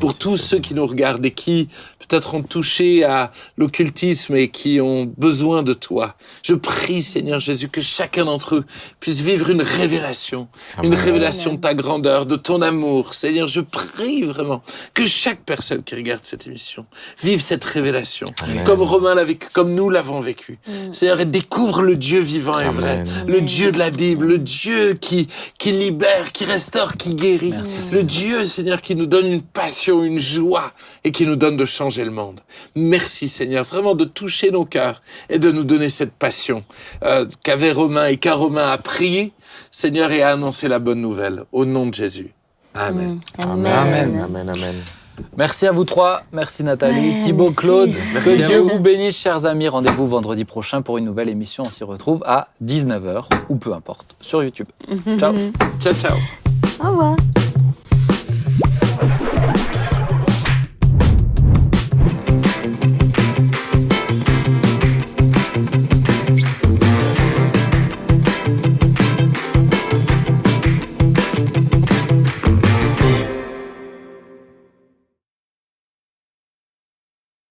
pour 0.00 0.18
tous 0.18 0.36
ceux 0.36 0.58
qui 0.58 0.74
nous 0.74 0.86
regardent 0.86 1.24
et 1.24 1.30
qui 1.30 1.68
peut-être 2.08 2.34
ont 2.34 2.42
touché 2.42 3.04
à 3.04 3.32
l'occultisme 3.56 4.34
et 4.36 4.48
qui 4.48 4.80
ont 4.80 5.10
besoin 5.16 5.62
de 5.62 5.72
toi. 5.72 6.16
Je 6.42 6.54
prie, 6.54 7.02
Seigneur 7.02 7.40
Jésus, 7.40 7.68
que 7.68 7.80
chacun 7.80 8.24
d'entre 8.24 8.56
eux 8.56 8.64
puisse 9.00 9.20
vivre 9.20 9.50
une 9.50 9.62
révélation, 9.62 10.48
une 10.82 10.86
Amen. 10.92 10.98
révélation 10.98 11.54
de 11.54 11.60
ta 11.60 11.74
grandeur, 11.74 12.26
de 12.26 12.36
ton 12.36 12.60
amour. 12.62 13.14
Seigneur, 13.14 13.48
je 13.48 13.60
prie 13.60 14.22
vraiment 14.22 14.62
que 14.92 15.06
chaque 15.06 15.40
personne 15.44 15.82
qui 15.82 15.94
regarde 15.94 16.20
cette 16.24 16.46
émission 16.46 16.86
vive 17.22 17.40
cette 17.40 17.64
révélation, 17.64 18.26
Amen. 18.42 18.64
comme 18.64 18.82
Romain 18.82 19.14
l'a 19.14 19.24
vécu, 19.24 19.48
comme 19.52 19.74
nous 19.74 19.88
l'avons 19.90 20.20
vécu. 20.20 20.58
Seigneur, 20.92 21.20
et 21.20 21.24
découvre 21.24 21.82
le 21.82 21.96
Dieu 21.96 22.20
vivant 22.20 22.58
et 22.60 22.68
vrai, 22.68 23.00
Amen. 23.00 23.24
le 23.26 23.40
Dieu 23.40 23.72
de 23.72 23.78
la 23.78 23.90
Bible, 23.90 24.26
le 24.26 24.38
Dieu 24.38 24.94
qui, 24.94 25.28
qui 25.58 25.72
libère, 25.72 26.32
qui 26.32 26.44
restaure, 26.44 26.96
qui 26.96 27.14
guérit. 27.14 27.54
le 27.92 28.02
Dieu, 28.02 28.44
Seigneur, 28.44 28.80
qui 28.80 28.94
nous 28.94 29.06
donne 29.06 29.26
une 29.26 29.42
passion, 29.42 30.02
une 30.02 30.18
joie 30.18 30.72
et 31.04 31.12
qui 31.12 31.26
nous 31.26 31.36
donne 31.36 31.56
de 31.56 31.64
changer 31.64 32.04
le 32.04 32.10
monde. 32.10 32.40
Merci, 32.74 33.28
Seigneur, 33.28 33.64
vraiment 33.64 33.94
de 33.94 34.04
toucher 34.04 34.50
nos 34.50 34.64
cœurs 34.64 35.02
et 35.28 35.38
de 35.38 35.50
nous 35.50 35.64
donner 35.64 35.90
cette 35.90 36.12
passion 36.12 36.64
euh, 37.04 37.26
qu'avait 37.42 37.72
Romain 37.72 38.06
et 38.06 38.16
qu'a 38.16 38.34
Romain 38.34 38.70
à 38.70 38.78
prier, 38.78 39.32
Seigneur, 39.70 40.10
et 40.12 40.22
à 40.22 40.32
annoncer 40.32 40.68
la 40.68 40.78
bonne 40.78 41.00
nouvelle. 41.00 41.44
Au 41.52 41.64
nom 41.64 41.86
de 41.86 41.94
Jésus. 41.94 42.32
Amen. 42.74 43.20
Amen. 43.38 44.20
Amen. 44.20 44.48
Amen. 44.48 44.74
Merci 45.36 45.66
à 45.66 45.72
vous 45.72 45.84
trois. 45.84 46.22
Merci 46.32 46.64
Nathalie, 46.64 47.10
Ouais, 47.18 47.24
Thibaut, 47.24 47.42
merci. 47.44 47.56
Claude. 47.56 47.90
Merci 48.12 48.24
que 48.38 48.42
à 48.42 48.46
Dieu 48.46 48.58
vous. 48.58 48.68
vous 48.70 48.78
bénisse, 48.78 49.16
chers 49.16 49.46
amis. 49.46 49.68
Rendez-vous 49.68 50.06
vendredi 50.06 50.44
prochain 50.44 50.82
pour 50.82 50.98
une 50.98 51.04
nouvelle 51.04 51.28
émission. 51.28 51.64
On 51.66 51.70
s'y 51.70 51.84
retrouve 51.84 52.22
à 52.26 52.48
19h 52.64 53.24
ou 53.48 53.56
peu 53.56 53.72
importe 53.72 54.16
sur 54.20 54.42
YouTube. 54.42 54.66
Ciao. 55.18 55.34
Ciao, 55.80 55.94
ciao. 55.94 56.16
Au 56.82 56.88
revoir. 56.88 57.16